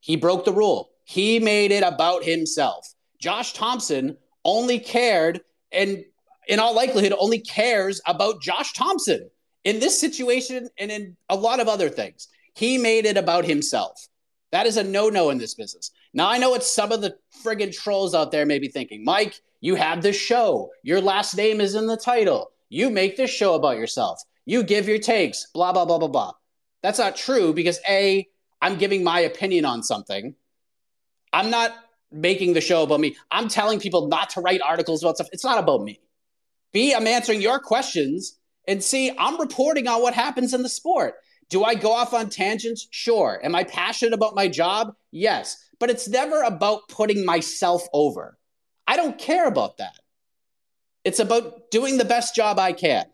He 0.00 0.16
broke 0.16 0.44
the 0.44 0.52
rule. 0.52 0.90
He 1.04 1.38
made 1.38 1.72
it 1.72 1.82
about 1.82 2.24
himself. 2.24 2.94
Josh 3.20 3.52
Thompson 3.52 4.16
only 4.44 4.78
cared, 4.78 5.40
and 5.72 6.04
in 6.48 6.60
all 6.60 6.74
likelihood, 6.74 7.14
only 7.18 7.38
cares 7.38 8.00
about 8.06 8.42
Josh 8.42 8.72
Thompson 8.72 9.30
in 9.64 9.80
this 9.80 9.98
situation 10.00 10.68
and 10.78 10.90
in 10.90 11.16
a 11.28 11.36
lot 11.36 11.60
of 11.60 11.68
other 11.68 11.88
things. 11.88 12.28
He 12.54 12.78
made 12.78 13.04
it 13.04 13.16
about 13.16 13.44
himself. 13.44 14.08
That 14.52 14.66
is 14.66 14.76
a 14.76 14.84
no 14.84 15.08
no 15.08 15.30
in 15.30 15.38
this 15.38 15.54
business. 15.54 15.90
Now, 16.14 16.28
I 16.30 16.38
know 16.38 16.50
what 16.50 16.64
some 16.64 16.92
of 16.92 17.02
the 17.02 17.16
friggin' 17.44 17.76
trolls 17.76 18.14
out 18.14 18.30
there 18.30 18.46
may 18.46 18.58
be 18.58 18.68
thinking. 18.68 19.04
Mike, 19.04 19.40
you 19.60 19.74
have 19.74 20.02
this 20.02 20.16
show. 20.16 20.70
Your 20.82 21.00
last 21.00 21.36
name 21.36 21.60
is 21.60 21.74
in 21.74 21.86
the 21.86 21.96
title. 21.96 22.52
You 22.68 22.88
make 22.88 23.16
this 23.16 23.30
show 23.30 23.54
about 23.54 23.76
yourself. 23.76 24.20
You 24.44 24.62
give 24.62 24.88
your 24.88 24.98
takes, 24.98 25.48
blah, 25.52 25.72
blah, 25.72 25.84
blah, 25.84 25.98
blah, 25.98 26.08
blah. 26.08 26.32
That's 26.86 27.00
not 27.00 27.16
true 27.16 27.52
because 27.52 27.80
A, 27.88 28.28
I'm 28.62 28.76
giving 28.76 29.02
my 29.02 29.18
opinion 29.18 29.64
on 29.64 29.82
something. 29.82 30.36
I'm 31.32 31.50
not 31.50 31.74
making 32.12 32.52
the 32.52 32.60
show 32.60 32.84
about 32.84 33.00
me. 33.00 33.16
I'm 33.28 33.48
telling 33.48 33.80
people 33.80 34.06
not 34.06 34.30
to 34.30 34.40
write 34.40 34.62
articles 34.62 35.02
about 35.02 35.16
stuff. 35.16 35.26
It's 35.32 35.42
not 35.42 35.58
about 35.58 35.82
me. 35.82 35.98
B, 36.72 36.94
I'm 36.94 37.08
answering 37.08 37.42
your 37.42 37.58
questions. 37.58 38.38
And 38.68 38.84
C, 38.84 39.10
I'm 39.18 39.40
reporting 39.40 39.88
on 39.88 40.00
what 40.00 40.14
happens 40.14 40.54
in 40.54 40.62
the 40.62 40.68
sport. 40.68 41.14
Do 41.50 41.64
I 41.64 41.74
go 41.74 41.90
off 41.90 42.14
on 42.14 42.30
tangents? 42.30 42.86
Sure. 42.92 43.40
Am 43.42 43.56
I 43.56 43.64
passionate 43.64 44.14
about 44.14 44.36
my 44.36 44.46
job? 44.46 44.94
Yes. 45.10 45.56
But 45.80 45.90
it's 45.90 46.06
never 46.06 46.40
about 46.42 46.88
putting 46.88 47.24
myself 47.24 47.84
over. 47.92 48.38
I 48.86 48.94
don't 48.94 49.18
care 49.18 49.48
about 49.48 49.78
that. 49.78 49.98
It's 51.02 51.18
about 51.18 51.72
doing 51.72 51.98
the 51.98 52.04
best 52.04 52.36
job 52.36 52.60
I 52.60 52.72
can. 52.72 53.06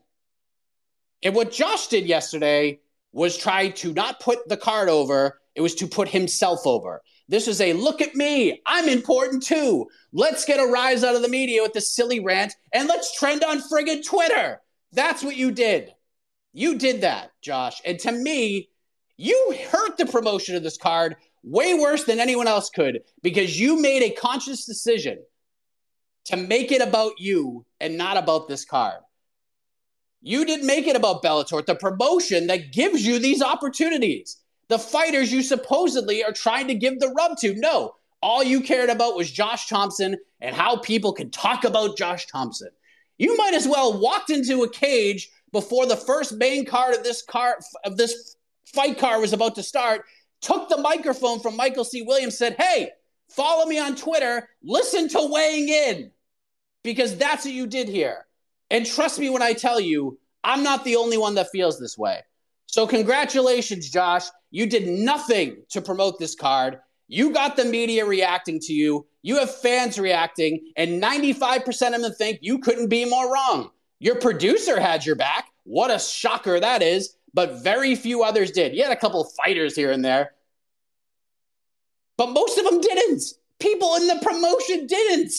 And 1.23 1.35
what 1.35 1.53
Josh 1.53 1.87
did 1.87 2.05
yesterday 2.05 2.81
was 3.13 3.37
try 3.37 3.69
to 3.69 3.93
not 3.93 4.21
put 4.21 4.49
the 4.49 4.57
card 4.57 4.89
over, 4.89 5.41
it 5.55 5.61
was 5.61 5.75
to 5.77 5.87
put 5.87 6.09
himself 6.09 6.67
over. 6.67 7.03
This 7.29 7.47
is 7.47 7.61
a 7.61 7.73
look 7.73 8.01
at 8.01 8.15
me, 8.15 8.61
I'm 8.67 8.89
important 8.89 9.43
too. 9.43 9.87
Let's 10.13 10.45
get 10.45 10.61
a 10.61 10.71
rise 10.71 11.05
out 11.05 11.15
of 11.15 11.23
the 11.23 11.29
media 11.29 11.63
with 11.63 11.73
this 11.73 11.95
silly 11.95 12.21
rant 12.21 12.55
and 12.73 12.89
let's 12.89 13.17
trend 13.17 13.45
on 13.45 13.61
friggin' 13.61 14.05
Twitter. 14.05 14.61
That's 14.93 15.23
what 15.23 15.37
you 15.37 15.51
did. 15.51 15.93
You 16.53 16.77
did 16.79 17.03
that, 17.03 17.31
Josh. 17.41 17.81
And 17.85 17.99
to 18.01 18.13
me, 18.13 18.69
you 19.17 19.57
hurt 19.71 19.97
the 19.97 20.07
promotion 20.07 20.57
of 20.57 20.63
this 20.63 20.77
card 20.77 21.17
way 21.43 21.75
worse 21.75 22.05
than 22.05 22.21
anyone 22.21 22.47
else 22.47 22.71
could 22.71 23.01
because 23.23 23.59
you 23.59 23.81
made 23.81 24.03
a 24.03 24.15
conscious 24.15 24.67
decision 24.67 25.19
to 26.27 26.37
make 26.37 26.71
it 26.71 26.83
about 26.83 27.13
you 27.19 27.65
and 27.81 27.97
not 27.97 28.17
about 28.17 28.49
this 28.49 28.65
card. 28.65 29.01
You 30.23 30.45
didn't 30.45 30.67
make 30.67 30.87
it 30.87 30.95
about 30.95 31.23
Bellator, 31.23 31.67
the 31.67 31.75
promotion 31.75 32.47
that 32.47 32.73
gives 32.73 33.05
you 33.05 33.19
these 33.19 33.43
opportunities. 33.43 34.39
The 34.69 34.79
fighters 34.79 35.33
you 35.33 35.43
supposedly 35.43 36.25
are 36.25 36.33
trying 36.33 36.69
to 36.69 36.75
give 36.75 37.01
the 37.01 37.09
rub 37.09 37.37
to. 37.39 37.55
No, 37.57 37.97
all 38.23 38.45
you 38.45 38.61
cared 38.61 38.89
about 38.89 39.17
was 39.17 39.31
Josh 39.31 39.69
Thompson 39.69 40.17
and 40.41 40.55
how 40.55 40.77
people 40.77 41.13
can 41.13 41.31
talk 41.31 41.65
about 41.65 41.99
Josh 41.99 42.27
Thompson. 42.27 42.69
You 43.19 43.37
might 43.37 43.55
as 43.55 43.67
well 43.67 43.99
walked 44.01 44.31
into 44.31 44.63
a 44.63 44.71
cage 44.71 45.29
before 45.51 45.87
the 45.87 45.97
first 45.97 46.35
main 46.35 46.65
card 46.65 46.95
of 46.95 47.03
this 47.03 47.23
car 47.23 47.59
of 47.85 47.97
this 47.97 48.37
fight 48.65 48.99
card 48.99 49.21
was 49.21 49.33
about 49.33 49.57
to 49.57 49.63
start, 49.63 50.05
took 50.41 50.69
the 50.69 50.79
microphone 50.79 51.41
from 51.41 51.57
Michael 51.57 51.85
C. 51.85 52.03
Williams, 52.03 52.39
said, 52.39 52.57
Hey, 52.59 52.91
follow 53.29 53.67
me 53.67 53.79
on 53.79 53.97
Twitter, 53.97 54.49
listen 54.63 55.09
to 55.09 55.29
weighing 55.31 55.69
in. 55.69 56.11
Because 56.85 57.17
that's 57.17 57.45
what 57.45 57.55
you 57.55 57.67
did 57.67 57.89
here. 57.89 58.27
And 58.73 58.87
trust 58.87 59.19
me 59.19 59.29
when 59.29 59.43
I 59.43 59.53
tell 59.53 59.79
you, 59.79 60.19
I'm 60.43 60.63
not 60.63 60.83
the 60.83 60.97
only 60.97 61.19
one 61.19 61.35
that 61.35 61.51
feels 61.51 61.79
this 61.79 61.97
way. 61.99 62.23
So, 62.67 62.87
congratulations, 62.87 63.91
Josh. 63.91 64.25
You 64.51 64.67
did 64.67 64.89
nothing 64.89 65.59
to 65.71 65.83
promote 65.83 66.19
this 66.19 66.35
card. 66.35 66.79
You 67.07 67.33
got 67.35 67.55
the 67.55 67.67
media 67.67 68.07
reacting 68.07 68.59
to 68.61 68.73
you. 68.73 69.07
You 69.21 69.37
have 69.39 69.55
fans 69.55 69.99
reacting, 69.99 70.73
and 70.77 71.03
95% 71.03 71.95
of 71.95 72.01
them 72.01 72.15
think 72.15 72.39
you 72.41 72.59
couldn't 72.61 72.89
be 72.89 73.05
more 73.05 73.31
wrong. 73.33 73.71
Your 74.01 74.17
producer 74.17 74.81
had 74.81 75.05
your 75.05 75.17
back. 75.17 75.49
What 75.65 75.91
a 75.91 75.99
shocker 75.99 76.59
that 76.59 76.81
is. 76.83 77.15
But 77.35 77.63
very 77.63 77.95
few 77.95 78.23
others 78.23 78.51
did. 78.51 78.75
You 78.75 78.85
had 78.85 78.93
a 78.93 78.97
couple 78.97 79.23
fighters 79.25 79.77
here 79.77 79.91
and 79.91 80.05
there, 80.05 80.33
but 82.17 82.31
most 82.31 82.59
of 82.59 82.65
them 82.65 82.81
didn't. 82.81 83.23
People 83.59 83.95
in 83.97 84.07
the 84.07 84.19
promotion 84.23 84.87
didn't. 84.87 85.33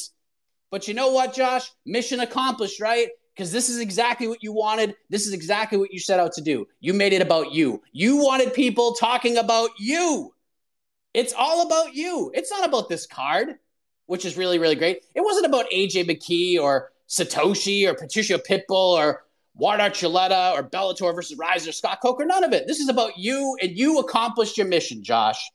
But 0.71 0.87
you 0.87 0.93
know 0.93 1.11
what, 1.11 1.33
Josh? 1.33 1.69
Mission 1.85 2.19
accomplished, 2.19 2.79
right? 2.79 3.09
Because 3.35 3.51
this 3.51 3.69
is 3.69 3.79
exactly 3.79 4.27
what 4.27 4.43
you 4.43 4.53
wanted. 4.53 4.95
This 5.09 5.25
is 5.25 5.33
exactly 5.33 5.77
what 5.77 5.91
you 5.91 5.99
set 5.99 6.19
out 6.19 6.33
to 6.33 6.41
do. 6.41 6.67
You 6.79 6.93
made 6.93 7.13
it 7.13 7.21
about 7.21 7.51
you. 7.51 7.81
You 7.91 8.17
wanted 8.17 8.53
people 8.53 8.93
talking 8.93 9.37
about 9.37 9.71
you. 9.79 10.33
It's 11.13 11.33
all 11.33 11.65
about 11.65 11.95
you. 11.95 12.31
It's 12.33 12.51
not 12.51 12.67
about 12.67 12.89
this 12.89 13.07
card, 13.07 13.55
which 14.05 14.25
is 14.25 14.37
really, 14.37 14.59
really 14.59 14.75
great. 14.75 15.03
It 15.15 15.21
wasn't 15.21 15.47
about 15.47 15.65
AJ 15.71 16.05
McKee 16.05 16.59
or 16.59 16.91
Satoshi 17.09 17.87
or 17.87 17.95
Patricio 17.95 18.37
Pitbull 18.37 18.97
or 18.97 19.23
Ward 19.55 19.79
Archuleta 19.79 20.53
or 20.53 20.63
Bellator 20.63 21.13
versus 21.13 21.37
Rise 21.37 21.67
or 21.67 21.71
Scott 21.71 21.99
Coker. 22.01 22.25
None 22.25 22.43
of 22.43 22.53
it. 22.53 22.67
This 22.67 22.79
is 22.79 22.89
about 22.89 23.17
you, 23.17 23.55
and 23.61 23.77
you 23.77 23.99
accomplished 23.99 24.57
your 24.57 24.67
mission, 24.67 25.03
Josh. 25.03 25.49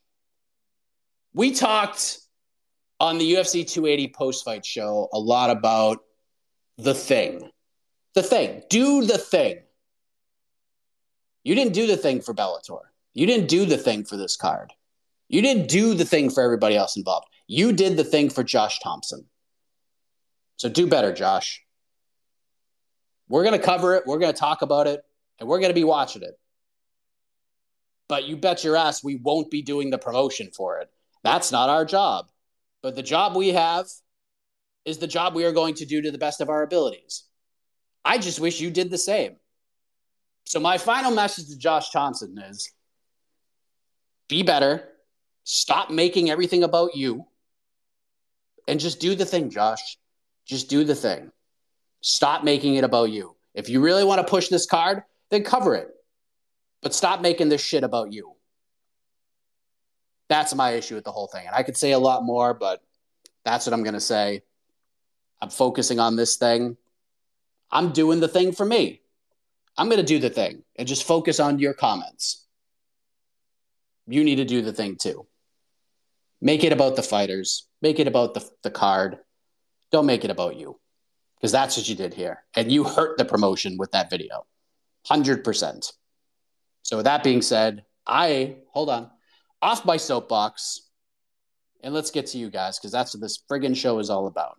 We 1.35 1.53
talked 1.53 2.19
on 3.01 3.19
the 3.19 3.35
UFC 3.35 3.69
280 3.69 4.13
post 4.13 4.45
fight 4.45 4.65
show 4.65 5.09
a 5.13 5.19
lot 5.19 5.51
about 5.51 5.99
the 6.77 6.95
thing. 6.95 7.51
The 8.15 8.23
thing. 8.23 8.63
Do 8.69 9.05
the 9.05 9.19
thing. 9.19 9.59
You 11.45 11.55
didn't 11.55 11.75
do 11.75 11.87
the 11.87 11.97
thing 11.97 12.21
for 12.21 12.35
Bellator. 12.35 12.81
You 13.15 13.27
didn't 13.27 13.49
do 13.49 13.65
the 13.65 13.79
thing 13.79 14.05
for 14.05 14.17
this 14.17 14.37
card. 14.37 14.73
You 15.29 15.43
didn't 15.43 15.69
do 15.69 15.95
the 15.95 16.05
thing 16.05 16.31
for 16.31 16.43
everybody 16.43 16.77
else 16.77 16.97
involved. 16.97 17.29
You 17.47 17.73
did 17.73 17.97
the 17.97 18.05
thing 18.05 18.31
for 18.31 18.43
Josh 18.43 18.81
Thompson. 18.81 19.27
So 20.57 20.69
do 20.69 20.87
better, 20.87 21.13
Josh. 21.13 21.63
We're 23.29 23.45
going 23.45 23.59
to 23.59 23.65
cover 23.65 23.95
it. 23.95 24.05
We're 24.07 24.19
going 24.19 24.33
to 24.33 24.39
talk 24.39 24.63
about 24.63 24.87
it, 24.87 25.03
and 25.39 25.49
we're 25.49 25.59
going 25.59 25.71
to 25.71 25.75
be 25.75 25.85
watching 25.85 26.23
it. 26.23 26.39
But 28.09 28.25
you 28.25 28.37
bet 28.37 28.65
your 28.65 28.77
ass 28.77 29.05
we 29.05 29.17
won't 29.17 29.51
be 29.51 29.63
doing 29.63 29.91
the 29.91 29.99
promotion 29.99 30.51
for 30.57 30.79
it. 30.79 30.91
That's 31.23 31.53
not 31.53 31.69
our 31.69 31.85
job. 31.85 32.31
But 32.83 32.97
the 32.97 33.03
job 33.03 33.37
we 33.37 33.49
have 33.49 33.87
is 34.85 34.99
the 34.99 35.07
job 35.07 35.35
we 35.35 35.45
are 35.45 35.53
going 35.53 35.75
to 35.75 35.85
do 35.85 36.01
to 36.01 36.11
the 36.11 36.19
best 36.19 36.41
of 36.41 36.49
our 36.49 36.63
abilities. 36.63 37.25
I 38.09 38.17
just 38.17 38.41
wish 38.41 38.59
you 38.59 38.71
did 38.71 38.91
the 38.91 38.97
same. 38.97 39.37
So, 40.45 40.61
my 40.61 40.79
final 40.79 41.11
message 41.11 41.49
to 41.49 41.59
Josh 41.59 41.91
Thompson 41.91 42.39
is 42.39 42.73
be 44.29 44.43
better, 44.43 44.89
stop 45.45 45.91
making 45.91 46.31
everything 46.31 46.63
about 46.65 46.97
you, 46.97 47.27
and 48.67 48.81
just 48.81 48.99
do 48.99 49.15
the 49.15 49.27
thing, 49.27 49.51
Josh. 49.51 49.99
Just 50.47 50.71
do 50.71 50.85
the 50.85 50.95
thing. 50.95 51.31
Stop 52.01 52.45
making 52.45 52.77
it 52.77 52.85
about 52.85 53.11
you. 53.11 53.37
If 53.53 53.69
you 53.69 53.83
really 53.83 54.05
want 54.05 54.27
to 54.27 54.31
push 54.31 54.49
this 54.49 54.65
card, 54.65 55.03
then 55.29 55.45
cover 55.45 55.75
it. 55.75 55.89
But 56.81 56.95
stop 56.95 57.21
making 57.21 57.51
this 57.51 57.61
shit 57.61 57.85
about 57.85 58.11
you. 58.11 58.33
That's 60.31 60.55
my 60.55 60.71
issue 60.71 60.95
with 60.95 61.05
the 61.05 61.13
whole 61.13 61.27
thing. 61.27 61.47
And 61.47 61.55
I 61.55 61.63
could 61.63 61.77
say 61.77 61.93
a 61.93 61.99
lot 61.99 62.25
more, 62.25 62.55
but 62.55 62.83
that's 63.45 63.67
what 63.67 63.75
I'm 63.75 63.83
going 63.83 63.95
to 63.95 64.01
say. 64.01 64.43
I'm 65.43 65.51
focusing 65.51 66.01
on 66.01 66.17
this 66.17 66.37
thing. 66.37 66.79
I'm 67.71 67.93
doing 67.93 68.21
the 68.21 68.29
thing 68.29 68.53
for 68.53 68.65
me. 68.65 69.01
I'm 69.77 69.89
going 69.89 70.01
to 70.01 70.07
do 70.07 70.19
the 70.19 70.31
thing 70.31 70.65
and 70.77 70.89
just 70.89 71.07
focus 71.07 71.39
on 71.39 71.59
your 71.59 71.75
comments. 71.75 72.45
You 74.07 74.25
need 74.25 74.37
to 74.37 74.45
do 74.45 74.63
the 74.63 74.73
thing 74.73 74.97
too. 74.97 75.27
Make 76.41 76.65
it 76.65 76.73
about 76.73 76.97
the 76.97 77.03
fighters, 77.03 77.67
make 77.83 77.99
it 77.99 78.09
about 78.09 78.35
the, 78.35 78.49
the 78.63 78.71
card. 78.71 79.19
Don't 79.91 80.07
make 80.07 80.25
it 80.25 80.31
about 80.31 80.57
you 80.57 80.79
because 81.37 81.53
that's 81.53 81.77
what 81.77 81.89
you 81.89 81.95
did 81.95 82.15
here. 82.15 82.45
And 82.55 82.71
you 82.71 82.85
hurt 82.85 83.19
the 83.19 83.25
promotion 83.25 83.77
with 83.79 83.93
that 83.93 84.11
video 84.11 84.47
100%. 85.09 85.93
So, 86.83 86.97
with 86.97 87.05
that 87.05 87.23
being 87.23 87.43
said, 87.43 87.85
I 88.07 88.57
hold 88.73 88.89
on 88.89 89.11
off 89.61 89.85
my 89.85 89.97
soapbox 89.97 90.89
and 91.83 91.95
let's 91.95 92.11
get 92.11 92.27
to 92.29 92.39
you 92.39 92.51
guys 92.51 92.79
because 92.79 92.93
that's 92.93 93.15
what 93.15 93.21
this 93.21 93.39
friggin' 93.51 93.77
show 93.77 93.99
is 93.99 94.11
all 94.11 94.27
about. 94.27 94.59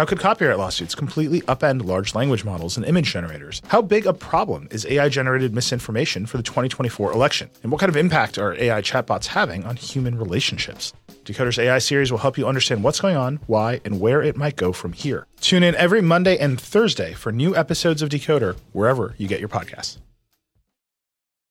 How 0.00 0.06
could 0.06 0.18
copyright 0.18 0.56
lawsuits 0.56 0.94
completely 0.94 1.42
upend 1.42 1.84
large 1.84 2.14
language 2.14 2.42
models 2.42 2.78
and 2.78 2.86
image 2.86 3.12
generators? 3.12 3.60
How 3.68 3.82
big 3.82 4.06
a 4.06 4.14
problem 4.14 4.66
is 4.70 4.86
AI 4.86 5.10
generated 5.10 5.54
misinformation 5.54 6.24
for 6.24 6.38
the 6.38 6.42
2024 6.42 7.12
election? 7.12 7.50
And 7.62 7.70
what 7.70 7.82
kind 7.82 7.90
of 7.90 7.98
impact 7.98 8.38
are 8.38 8.54
AI 8.54 8.80
chatbots 8.80 9.26
having 9.26 9.62
on 9.66 9.76
human 9.76 10.16
relationships? 10.16 10.94
Decoder's 11.26 11.58
AI 11.58 11.80
series 11.80 12.10
will 12.10 12.16
help 12.16 12.38
you 12.38 12.48
understand 12.48 12.82
what's 12.82 12.98
going 12.98 13.14
on, 13.14 13.40
why, 13.46 13.82
and 13.84 14.00
where 14.00 14.22
it 14.22 14.38
might 14.38 14.56
go 14.56 14.72
from 14.72 14.94
here. 14.94 15.26
Tune 15.42 15.62
in 15.62 15.74
every 15.74 16.00
Monday 16.00 16.38
and 16.38 16.58
Thursday 16.58 17.12
for 17.12 17.30
new 17.30 17.54
episodes 17.54 18.00
of 18.00 18.08
Decoder 18.08 18.56
wherever 18.72 19.14
you 19.18 19.28
get 19.28 19.38
your 19.38 19.50
podcasts. 19.50 19.98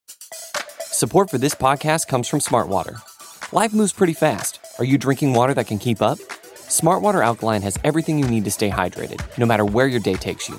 Support 0.07 1.29
for 1.29 1.38
this 1.38 1.53
podcast 1.53 2.07
comes 2.07 2.27
from 2.27 2.39
Smartwater. 2.39 2.99
Life 3.53 3.75
moves 3.75 3.93
pretty 3.93 4.13
fast. 4.13 4.59
Are 4.79 4.85
you 4.85 4.97
drinking 4.97 5.33
water 5.33 5.53
that 5.53 5.67
can 5.67 5.77
keep 5.77 6.01
up? 6.01 6.17
Smartwater 6.69 7.25
Alkaline 7.25 7.63
has 7.63 7.79
everything 7.84 8.19
you 8.19 8.27
need 8.27 8.45
to 8.45 8.51
stay 8.51 8.69
hydrated, 8.69 9.19
no 9.39 9.45
matter 9.47 9.65
where 9.65 9.88
your 9.88 9.99
day 9.99 10.13
takes 10.13 10.47
you. 10.47 10.53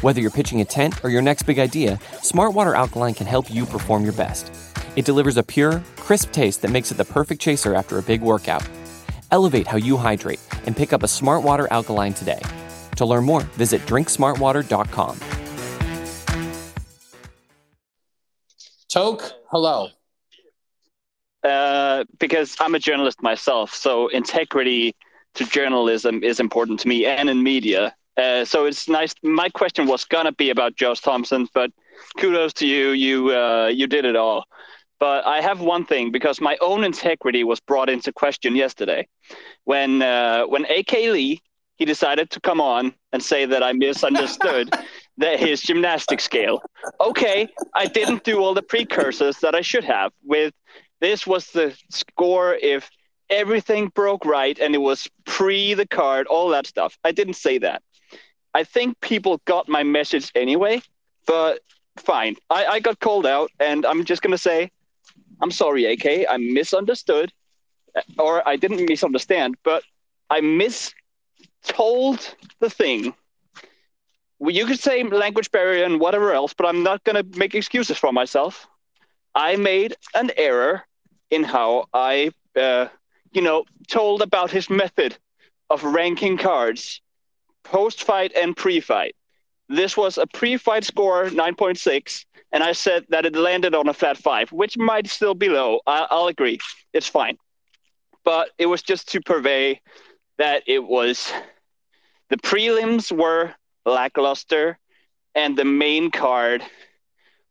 Whether 0.00 0.20
you're 0.20 0.32
pitching 0.32 0.60
a 0.60 0.64
tent 0.64 1.04
or 1.04 1.10
your 1.10 1.22
next 1.22 1.44
big 1.44 1.60
idea, 1.60 2.00
Smartwater 2.22 2.74
Alkaline 2.74 3.14
can 3.14 3.28
help 3.28 3.48
you 3.48 3.64
perform 3.64 4.02
your 4.02 4.14
best. 4.14 4.52
It 4.96 5.04
delivers 5.04 5.36
a 5.36 5.44
pure, 5.44 5.80
crisp 5.94 6.32
taste 6.32 6.62
that 6.62 6.72
makes 6.72 6.90
it 6.90 6.96
the 6.96 7.04
perfect 7.04 7.40
chaser 7.40 7.72
after 7.72 7.98
a 7.98 8.02
big 8.02 8.20
workout. 8.20 8.68
Elevate 9.30 9.68
how 9.68 9.76
you 9.76 9.96
hydrate 9.96 10.40
and 10.66 10.76
pick 10.76 10.92
up 10.92 11.04
a 11.04 11.06
Smartwater 11.06 11.68
Alkaline 11.70 12.14
today. 12.14 12.42
To 12.96 13.04
learn 13.04 13.22
more, 13.22 13.42
visit 13.54 13.80
drinksmartwater.com. 13.82 15.20
Toke, 18.88 19.32
hello. 19.52 19.90
Uh, 21.44 22.02
because 22.18 22.56
I'm 22.58 22.74
a 22.74 22.80
journalist 22.80 23.22
myself, 23.22 23.72
so 23.72 24.08
integrity 24.08 24.96
to 25.34 25.44
journalism 25.46 26.22
is 26.22 26.40
important 26.40 26.80
to 26.80 26.88
me 26.88 27.06
and 27.06 27.28
in 27.28 27.42
media. 27.42 27.94
Uh, 28.16 28.44
so 28.44 28.64
it's 28.66 28.88
nice. 28.88 29.14
My 29.22 29.48
question 29.48 29.86
was 29.86 30.04
gonna 30.04 30.32
be 30.32 30.50
about 30.50 30.76
Josh 30.76 31.00
Thompson, 31.00 31.48
but 31.52 31.70
kudos 32.18 32.52
to 32.54 32.66
you. 32.66 32.90
You 32.90 33.30
uh, 33.30 33.66
you 33.66 33.86
did 33.86 34.04
it 34.04 34.16
all. 34.16 34.44
But 35.00 35.26
I 35.26 35.40
have 35.40 35.60
one 35.60 35.84
thing 35.84 36.12
because 36.12 36.40
my 36.40 36.56
own 36.60 36.84
integrity 36.84 37.44
was 37.44 37.60
brought 37.60 37.90
into 37.90 38.12
question 38.12 38.54
yesterday 38.54 39.08
when 39.64 40.02
uh, 40.02 40.44
when 40.44 40.64
AK 40.66 40.92
Lee 40.92 41.42
he 41.76 41.84
decided 41.84 42.30
to 42.30 42.40
come 42.40 42.60
on 42.60 42.94
and 43.12 43.22
say 43.22 43.46
that 43.46 43.62
I 43.62 43.72
misunderstood 43.72 44.72
that 45.18 45.40
his 45.40 45.60
gymnastic 45.60 46.20
scale. 46.20 46.62
Okay, 47.00 47.48
I 47.74 47.86
didn't 47.86 48.24
do 48.24 48.38
all 48.38 48.54
the 48.54 48.62
precursors 48.62 49.38
that 49.38 49.54
I 49.54 49.60
should 49.60 49.84
have. 49.84 50.12
With 50.22 50.54
this 51.00 51.26
was 51.26 51.48
the 51.48 51.76
score 51.90 52.54
if 52.54 52.88
everything 53.30 53.88
broke 53.88 54.24
right 54.24 54.58
and 54.58 54.74
it 54.74 54.78
was 54.78 55.08
pre 55.24 55.74
the 55.74 55.86
card, 55.86 56.26
all 56.26 56.48
that 56.50 56.66
stuff. 56.66 56.98
I 57.04 57.12
didn't 57.12 57.34
say 57.34 57.58
that. 57.58 57.82
I 58.54 58.64
think 58.64 59.00
people 59.00 59.40
got 59.44 59.68
my 59.68 59.82
message 59.82 60.30
anyway, 60.34 60.82
but 61.26 61.60
fine. 61.96 62.36
I, 62.50 62.66
I 62.66 62.80
got 62.80 63.00
called 63.00 63.26
out 63.26 63.50
and 63.58 63.84
I'm 63.84 64.04
just 64.04 64.22
going 64.22 64.32
to 64.32 64.38
say, 64.38 64.70
I'm 65.40 65.50
sorry, 65.50 65.84
AK. 65.86 66.26
I 66.28 66.36
misunderstood, 66.36 67.32
or 68.18 68.46
I 68.46 68.56
didn't 68.56 68.88
misunderstand, 68.88 69.56
but 69.64 69.82
I 70.30 70.40
mistold 70.40 72.34
the 72.60 72.70
thing. 72.70 73.14
Well, 74.38 74.54
you 74.54 74.66
could 74.66 74.78
say 74.78 75.02
language 75.02 75.50
barrier 75.50 75.84
and 75.84 76.00
whatever 76.00 76.32
else, 76.32 76.54
but 76.54 76.66
I'm 76.66 76.82
not 76.82 77.02
going 77.04 77.16
to 77.16 77.38
make 77.38 77.54
excuses 77.54 77.98
for 77.98 78.12
myself. 78.12 78.66
I 79.34 79.56
made 79.56 79.96
an 80.14 80.30
error 80.36 80.82
in 81.30 81.42
how 81.42 81.86
I 81.92 82.30
uh, 82.56 82.88
you 83.34 83.42
know, 83.42 83.64
told 83.88 84.22
about 84.22 84.50
his 84.50 84.70
method 84.70 85.16
of 85.70 85.82
ranking 85.84 86.38
cards 86.38 87.00
post 87.64 88.04
fight 88.04 88.32
and 88.36 88.56
pre 88.56 88.80
fight. 88.80 89.16
This 89.68 89.96
was 89.96 90.18
a 90.18 90.26
pre 90.26 90.56
fight 90.56 90.84
score 90.84 91.24
9.6, 91.26 92.24
and 92.52 92.62
I 92.62 92.72
said 92.72 93.06
that 93.08 93.26
it 93.26 93.34
landed 93.34 93.74
on 93.74 93.88
a 93.88 93.94
flat 93.94 94.16
five, 94.18 94.52
which 94.52 94.76
might 94.76 95.08
still 95.08 95.34
be 95.34 95.48
low. 95.48 95.80
I- 95.86 96.06
will 96.10 96.28
agree. 96.28 96.58
It's 96.92 97.08
fine. 97.08 97.38
But 98.24 98.50
it 98.58 98.66
was 98.66 98.82
just 98.82 99.08
to 99.12 99.20
purvey 99.20 99.80
that 100.38 100.62
it 100.66 100.84
was 100.84 101.32
the 102.30 102.36
prelims 102.36 103.12
were 103.12 103.54
lackluster 103.84 104.78
and 105.34 105.56
the 105.56 105.64
main 105.64 106.10
card 106.10 106.62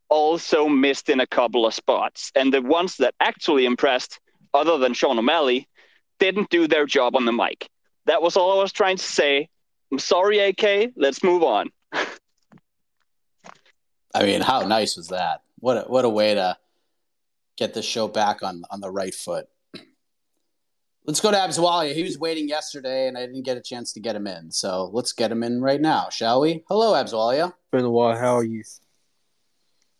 also 0.09 0.67
missed 0.67 1.09
in 1.09 1.19
a 1.19 1.27
couple 1.27 1.65
of 1.65 1.73
spots. 1.73 2.31
And 2.35 2.53
the 2.53 2.61
ones 2.61 2.97
that 2.97 3.13
actually 3.19 3.65
impressed, 3.65 4.19
other 4.53 4.77
than 4.77 4.93
Sean 4.93 5.17
O'Malley, 5.17 5.67
didn't 6.23 6.49
do 6.49 6.67
their 6.69 6.85
job 6.85 7.17
on 7.17 7.25
the 7.25 7.33
mic. 7.33 7.69
That 8.05 8.21
was 8.21 8.37
all 8.37 8.57
I 8.57 8.61
was 8.61 8.71
trying 8.71 8.95
to 8.95 9.03
say. 9.03 9.49
I'm 9.91 9.99
sorry, 9.99 10.39
AK. 10.39 10.93
Let's 10.95 11.21
move 11.21 11.43
on. 11.43 11.69
I 14.15 14.23
mean, 14.23 14.39
how 14.39 14.65
nice 14.65 14.95
was 14.95 15.09
that? 15.09 15.41
What 15.59 15.77
a, 15.77 15.81
what 15.81 16.05
a 16.05 16.09
way 16.09 16.33
to 16.35 16.57
get 17.57 17.73
the 17.73 17.81
show 17.81 18.07
back 18.07 18.41
on 18.41 18.63
on 18.71 18.79
the 18.79 18.89
right 18.89 19.13
foot. 19.13 19.47
Let's 21.05 21.19
go 21.19 21.31
to 21.31 21.37
Abswalia. 21.37 21.93
He 21.93 22.03
was 22.03 22.17
waiting 22.17 22.47
yesterday, 22.47 23.09
and 23.09 23.17
I 23.17 23.25
didn't 23.25 23.43
get 23.43 23.57
a 23.57 23.61
chance 23.61 23.91
to 23.93 23.99
get 23.99 24.15
him 24.15 24.25
in. 24.25 24.49
So 24.49 24.89
let's 24.93 25.11
get 25.11 25.29
him 25.29 25.43
in 25.43 25.61
right 25.61 25.81
now, 25.81 26.07
shall 26.09 26.39
we? 26.39 26.63
Hello, 26.69 26.93
Abswalia. 26.93 27.51
Been 27.73 27.83
a 27.83 27.91
while. 27.91 28.17
How 28.17 28.37
are 28.37 28.45
you? 28.45 28.63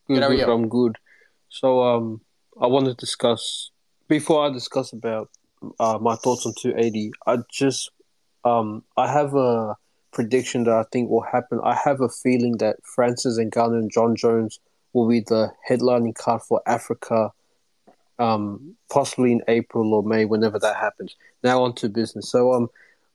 Good, 0.08 0.24
how 0.24 0.30
are 0.30 0.34
you? 0.34 0.50
I'm 0.50 0.70
good. 0.70 0.98
So, 1.50 1.84
um, 1.84 2.22
I 2.62 2.68
want 2.68 2.86
to 2.86 2.94
discuss 2.94 3.72
before 4.08 4.46
I 4.46 4.50
discuss 4.54 4.94
about 4.94 5.30
uh, 5.80 5.98
my 6.02 6.16
thoughts 6.16 6.46
on 6.46 6.54
280. 6.60 7.12
I 7.26 7.38
just, 7.52 7.92
um, 8.44 8.84
I 8.98 9.12
have 9.12 9.36
a 9.36 9.76
prediction 10.12 10.64
that 10.66 10.74
I 10.74 10.84
think 10.92 11.10
will 11.10 11.22
happen. 11.24 11.60
I 11.64 11.76
have 11.84 12.02
a 12.02 12.10
feeling 12.10 12.58
that 12.58 12.78
Francis 12.84 13.38
and 13.38 13.52
Ngannou 13.52 13.80
and 13.80 13.92
Jon 13.92 14.16
Jones 14.16 14.60
will 14.94 15.08
be 15.08 15.22
the 15.22 15.52
headlining 15.68 16.16
card 16.16 16.42
for 16.42 16.62
Africa, 16.66 17.32
um, 18.20 18.76
possibly 18.92 19.32
in 19.32 19.42
April 19.48 19.94
or 19.94 20.04
May, 20.04 20.26
whenever 20.26 20.60
that 20.60 20.76
happens. 20.76 21.16
Now 21.44 21.64
on 21.64 21.74
to 21.76 21.90
business. 21.90 22.30
So 22.30 22.54
um, 22.54 22.70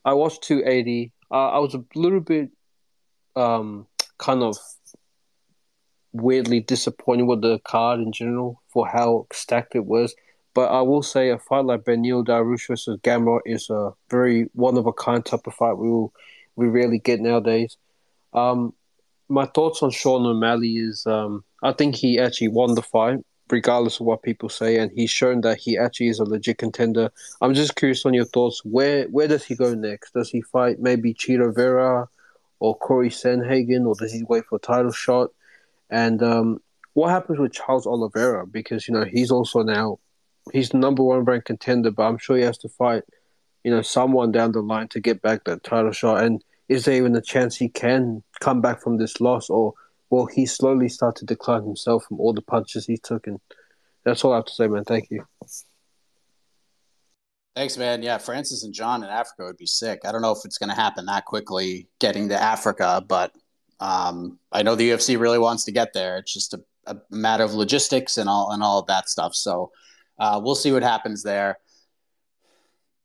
I 0.05 0.15
watched 0.15 0.43
280. 0.43 1.13
Uh, 1.31 1.51
I 1.51 1.59
was 1.59 1.75
a 1.75 1.85
little 1.95 2.21
bit 2.21 2.51
um, 3.37 3.87
kind 4.19 4.43
of 4.43 4.57
weirdly 6.13 6.61
disappointed 6.61 7.25
with 7.25 7.43
the 7.43 7.61
card 7.61 8.01
in 8.01 8.13
general 8.13 8.61
for 8.69 8.87
how 8.89 9.27
stacked 9.33 9.75
it 9.75 9.85
was. 9.85 10.15
But 10.59 10.73
I 10.73 10.83
will 10.83 11.05
say 11.05 11.31
a 11.31 11.38
fight 11.38 11.66
like 11.66 11.85
Beneil 11.85 12.27
Dariush 12.27 12.66
versus 12.66 12.99
Gamrot 13.05 13.42
is 13.47 13.71
a 13.71 13.92
very 14.11 14.49
one 14.55 14.77
of 14.77 14.87
a 14.87 14.92
kind 14.92 15.25
type 15.25 15.47
of 15.47 15.55
fight 15.55 15.79
we 15.79 15.88
will 15.88 16.12
we 16.57 16.66
rarely 16.66 16.99
get 16.99 17.21
nowadays. 17.21 17.77
Um, 18.33 18.75
my 19.29 19.47
thoughts 19.47 19.85
on 19.85 19.92
Sean 19.92 20.27
O'Malley 20.27 20.79
is 20.79 21.07
um, 21.07 21.44
I 21.62 21.71
think 21.71 21.94
he 21.94 22.18
actually 22.18 22.49
won 22.49 22.75
the 22.75 22.83
fight, 22.83 23.18
regardless 23.49 24.01
of 24.01 24.07
what 24.07 24.25
people 24.25 24.49
say, 24.49 24.79
and 24.79 24.90
he's 24.90 25.12
shown 25.12 25.42
that 25.42 25.59
he 25.59 25.79
actually 25.79 26.09
is 26.09 26.18
a 26.18 26.25
legit 26.25 26.59
contender. 26.59 27.12
I'm 27.40 27.55
just 27.55 27.77
curious 27.77 28.05
on 28.05 28.12
your 28.12 28.25
thoughts. 28.25 28.61
Where 28.64 29.05
where 29.11 29.29
does 29.29 29.44
he 29.44 29.55
go 29.55 29.75
next? 29.75 30.12
Does 30.12 30.29
he 30.29 30.40
fight 30.40 30.81
maybe 30.81 31.14
Chito 31.14 31.55
Vera 31.55 32.09
or 32.59 32.77
Corey 32.77 33.11
Sandhagen, 33.11 33.87
or 33.87 33.94
does 33.94 34.12
he 34.12 34.25
wait 34.25 34.44
for 34.47 34.57
a 34.57 34.59
title 34.59 34.90
shot? 34.90 35.31
And 35.88 36.21
um, 36.21 36.61
what 36.94 37.11
happens 37.11 37.38
with 37.38 37.53
Charles 37.53 37.87
Oliveira? 37.87 38.44
Because 38.44 38.88
you 38.88 38.94
know 38.94 39.05
he's 39.05 39.31
also 39.31 39.62
now 39.62 40.01
he's 40.53 40.71
the 40.71 40.79
number 40.79 41.03
one 41.03 41.25
ranked 41.25 41.47
contender, 41.47 41.91
but 41.91 42.05
I'm 42.05 42.19
sure 42.19 42.37
he 42.37 42.43
has 42.43 42.59
to 42.59 42.69
fight 42.69 43.05
you 43.65 43.71
know 43.71 43.83
someone 43.83 44.33
down 44.33 44.53
the 44.53 44.61
line 44.61 44.89
to 44.89 45.01
get 45.01 45.21
back 45.23 45.45
that 45.45 45.63
title 45.63 45.93
shot. 45.93 46.25
And 46.25 46.43
is 46.69 46.85
there 46.85 46.97
even 46.97 47.15
a 47.17 47.21
chance 47.21 47.57
he 47.57 47.69
can 47.69 48.23
come 48.41 48.61
back 48.61 48.81
from 48.83 48.99
this 48.99 49.21
loss, 49.21 49.51
or 49.51 49.75
will 50.11 50.27
he 50.27 50.47
slowly 50.47 50.89
start 50.89 51.17
to 51.17 51.25
decline 51.25 51.65
himself 51.65 52.05
from 52.05 52.21
all 52.21 52.33
the 52.33 52.43
punches 52.43 52.87
he 52.87 52.97
took? 52.97 53.27
And 53.27 53.41
that's 54.05 54.25
all 54.25 54.33
I 54.33 54.37
have 54.37 54.47
to 54.47 54.55
say, 54.55 54.69
man. 54.69 54.85
Thank 54.85 55.11
you. 55.11 55.27
Thanks, 57.57 57.77
man. 57.77 58.03
Yeah, 58.03 58.19
Francis 58.19 58.63
and 58.63 58.73
Jon 58.73 59.03
in 59.03 59.11
Africa 59.11 59.45
would 59.45 59.57
be 59.57 59.67
sick. 59.67 60.01
I 60.05 60.13
don't 60.13 60.23
know 60.23 60.33
if 60.33 60.45
it's 60.45 60.59
going 60.59 60.71
to 60.71 60.77
happen 60.77 61.07
that 61.07 61.25
quickly 61.25 61.89
getting 61.99 62.29
to 62.29 62.41
Africa, 62.41 63.05
but 63.07 63.33
um, 63.81 64.39
I 64.53 64.63
know 64.63 64.77
the 64.77 64.91
UFC 64.91 65.19
really 65.19 65.41
wants 65.41 65.65
to 65.65 65.73
get 65.73 65.93
there. 65.93 66.19
It's 66.19 66.33
just 66.33 66.55
a, 66.55 66.61
a 66.87 66.97
matter 67.11 67.43
of 67.43 67.55
logistics 67.55 68.17
and 68.17 68.29
all 68.29 68.53
and 68.53 68.63
all 68.63 68.79
of 68.79 68.87
that 68.87 69.09
stuff. 69.09 69.35
So 69.35 69.73
uh, 70.18 70.40
we'll 70.42 70.54
see 70.54 70.72
what 70.72 70.83
happens 70.83 71.22
there. 71.22 71.59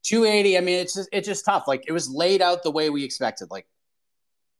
280. 0.03 0.57
I 0.57 0.61
mean, 0.61 0.79
it's 0.79 0.95
just 0.95 1.09
it's 1.11 1.27
just 1.27 1.45
tough. 1.45 1.67
Like 1.67 1.85
it 1.87 1.91
was 1.91 2.09
laid 2.09 2.41
out 2.41 2.63
the 2.63 2.71
way 2.71 2.89
we 2.89 3.03
expected. 3.03 3.49
Like 3.49 3.67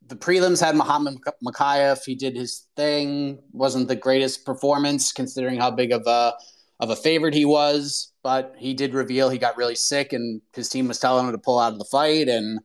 the 0.07 0.15
prelims 0.15 0.63
had 0.63 0.75
Muhammad 0.75 1.17
Mokaev. 1.45 2.03
He 2.05 2.15
did 2.15 2.35
his 2.35 2.67
thing. 2.75 3.39
wasn't 3.51 3.87
the 3.87 3.95
greatest 3.95 4.45
performance 4.45 5.11
considering 5.11 5.59
how 5.59 5.71
big 5.71 5.91
of 5.91 6.03
a 6.07 6.33
of 6.79 6.89
a 6.89 6.95
favorite 6.95 7.33
he 7.33 7.45
was, 7.45 8.11
but 8.23 8.55
he 8.57 8.73
did 8.73 8.93
reveal 8.93 9.29
he 9.29 9.37
got 9.37 9.57
really 9.57 9.75
sick 9.75 10.11
and 10.11 10.41
his 10.53 10.69
team 10.69 10.87
was 10.87 10.99
telling 10.99 11.25
him 11.25 11.31
to 11.31 11.37
pull 11.37 11.59
out 11.59 11.73
of 11.73 11.79
the 11.79 11.85
fight, 11.85 12.27
and 12.27 12.59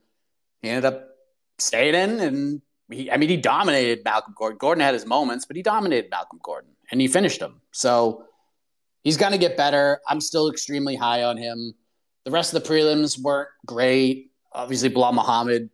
he 0.63 0.69
ended 0.69 0.85
up 0.85 1.09
staying 1.59 1.95
in. 1.95 2.21
And 2.21 2.63
he, 2.91 3.11
I 3.11 3.17
mean, 3.17 3.29
he 3.29 3.37
dominated 3.37 4.05
Malcolm 4.05 4.35
Gordon. 4.37 4.59
Gordon 4.59 4.83
had 4.83 4.95
his 4.95 5.07
moments, 5.07 5.45
but 5.47 5.57
he 5.57 5.63
dominated 5.63 6.11
Malcolm 6.11 6.41
Gordon 6.43 6.71
and 6.91 7.01
he 7.01 7.09
finished 7.09 7.41
him. 7.41 7.61
So 7.73 8.25
he's 9.09 9.17
going 9.17 9.33
to 9.33 9.39
get 9.39 9.57
better. 9.57 10.03
I'm 10.07 10.21
still 10.21 10.51
extremely 10.51 10.95
high 10.95 11.23
on 11.23 11.39
him. 11.39 11.73
The 12.27 12.31
rest 12.31 12.53
of 12.53 12.63
the 12.63 12.69
prelims 12.69 13.19
weren't 13.19 13.49
great. 13.65 14.33
Obviously, 14.53 14.91
Belal 14.91 15.15
Muhammad 15.15 15.71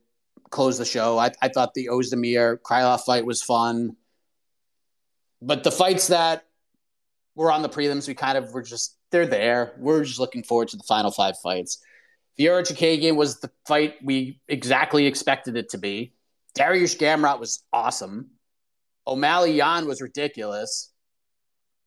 closed 0.50 0.78
the 0.78 0.84
show. 0.84 1.18
I, 1.18 1.32
I 1.42 1.48
thought 1.48 1.74
the 1.74 1.88
Ozdemir 1.90 2.58
Krylov 2.60 3.00
fight 3.00 3.26
was 3.26 3.42
fun. 3.42 3.96
But 5.42 5.64
the 5.64 5.72
fights 5.72 6.06
that 6.06 6.44
were 7.34 7.50
on 7.50 7.62
the 7.62 7.68
prelims, 7.68 8.06
we 8.06 8.14
kind 8.14 8.38
of 8.38 8.52
were 8.52 8.62
just, 8.62 8.96
they're 9.10 9.26
there. 9.26 9.74
We're 9.78 10.04
just 10.04 10.20
looking 10.20 10.44
forward 10.44 10.68
to 10.68 10.76
the 10.76 10.84
final 10.84 11.10
five 11.10 11.34
fights. 11.42 11.82
Vieira 12.38 12.62
Chookagian 12.62 13.16
was 13.16 13.40
the 13.40 13.50
fight 13.66 13.96
we 14.00 14.38
exactly 14.46 15.06
expected 15.06 15.56
it 15.56 15.70
to 15.70 15.78
be. 15.78 16.14
Dariush 16.56 16.98
Gamrot 16.98 17.40
was 17.40 17.64
awesome. 17.72 18.30
O'Malley 19.08 19.54
Yan 19.54 19.88
was 19.88 20.00
ridiculous 20.00 20.93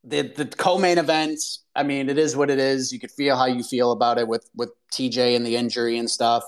the 0.07 0.21
the 0.35 0.45
co-main 0.45 0.97
event. 0.97 1.39
I 1.75 1.83
mean, 1.83 2.09
it 2.09 2.17
is 2.17 2.35
what 2.35 2.49
it 2.49 2.59
is. 2.59 2.91
You 2.91 2.99
could 2.99 3.11
feel 3.11 3.35
how 3.35 3.45
you 3.45 3.63
feel 3.63 3.91
about 3.91 4.17
it 4.17 4.27
with 4.27 4.49
with 4.55 4.71
TJ 4.91 5.35
and 5.35 5.45
the 5.45 5.55
injury 5.55 5.97
and 5.97 6.09
stuff. 6.09 6.43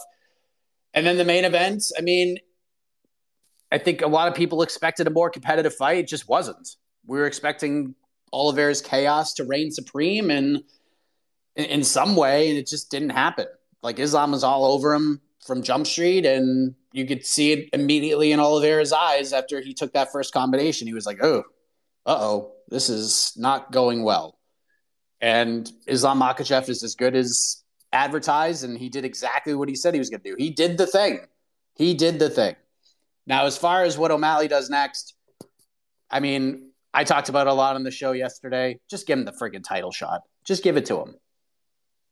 And 0.93 1.05
then 1.05 1.17
the 1.17 1.25
main 1.25 1.45
event. 1.45 1.83
I 1.97 2.01
mean, 2.01 2.37
I 3.71 3.77
think 3.77 4.01
a 4.01 4.07
lot 4.07 4.27
of 4.27 4.33
people 4.33 4.61
expected 4.61 5.07
a 5.07 5.11
more 5.11 5.29
competitive 5.29 5.75
fight. 5.75 5.99
It 5.99 6.07
just 6.07 6.27
wasn't. 6.27 6.75
We 7.05 7.19
were 7.19 7.25
expecting 7.25 7.95
Oliveira's 8.33 8.81
chaos 8.81 9.33
to 9.35 9.43
reign 9.43 9.71
supreme, 9.71 10.31
and 10.31 10.63
in, 11.55 11.65
in 11.65 11.83
some 11.83 12.15
way, 12.15 12.49
and 12.49 12.57
it 12.57 12.67
just 12.67 12.89
didn't 12.89 13.09
happen. 13.09 13.47
Like 13.83 13.99
Islam 13.99 14.31
was 14.31 14.43
all 14.43 14.65
over 14.65 14.93
him 14.93 15.21
from 15.45 15.63
Jump 15.63 15.85
Street, 15.85 16.25
and 16.25 16.75
you 16.93 17.05
could 17.05 17.25
see 17.25 17.51
it 17.51 17.69
immediately 17.73 18.31
in 18.31 18.39
Oliveira's 18.39 18.93
eyes 18.93 19.33
after 19.33 19.61
he 19.61 19.73
took 19.73 19.93
that 19.93 20.11
first 20.11 20.33
combination. 20.33 20.87
He 20.87 20.93
was 20.93 21.05
like, 21.05 21.19
"Oh, 21.21 21.43
uh 22.05 22.17
oh, 22.19 22.53
this 22.69 22.89
is 22.89 23.33
not 23.35 23.71
going 23.71 24.03
well. 24.03 24.37
And 25.21 25.69
Islam 25.87 26.19
Makhachev 26.19 26.69
is 26.69 26.83
as 26.83 26.95
good 26.95 27.15
as 27.15 27.63
advertised, 27.91 28.63
and 28.63 28.77
he 28.77 28.89
did 28.89 29.05
exactly 29.05 29.53
what 29.53 29.67
he 29.67 29.75
said 29.75 29.93
he 29.93 29.99
was 29.99 30.09
going 30.09 30.21
to 30.21 30.29
do. 30.29 30.35
He 30.37 30.49
did 30.49 30.77
the 30.77 30.87
thing. 30.87 31.19
He 31.75 31.93
did 31.93 32.19
the 32.19 32.29
thing. 32.29 32.55
Now, 33.25 33.45
as 33.45 33.57
far 33.57 33.83
as 33.83 33.97
what 33.97 34.11
O'Malley 34.11 34.47
does 34.47 34.69
next, 34.69 35.15
I 36.09 36.19
mean, 36.19 36.71
I 36.93 37.03
talked 37.03 37.29
about 37.29 37.47
a 37.47 37.53
lot 37.53 37.75
on 37.75 37.83
the 37.83 37.91
show 37.91 38.11
yesterday. 38.11 38.79
Just 38.89 39.05
give 39.07 39.19
him 39.19 39.25
the 39.25 39.31
friggin' 39.31 39.63
title 39.63 39.91
shot. 39.91 40.21
Just 40.45 40.63
give 40.63 40.77
it 40.77 40.85
to 40.87 40.99
him. 40.99 41.15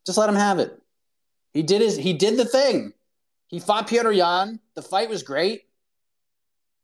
Just 0.06 0.18
let 0.18 0.30
him 0.30 0.36
have 0.36 0.60
it. 0.60 0.80
He 1.54 1.64
did 1.64 1.82
his. 1.82 1.98
He 1.98 2.14
did 2.14 2.38
the 2.38 2.46
thing. 2.46 2.94
He 3.48 3.60
fought 3.60 3.88
Petr 3.88 4.16
Yan. 4.16 4.60
The 4.76 4.82
fight 4.82 5.10
was 5.10 5.24
great. 5.24 5.64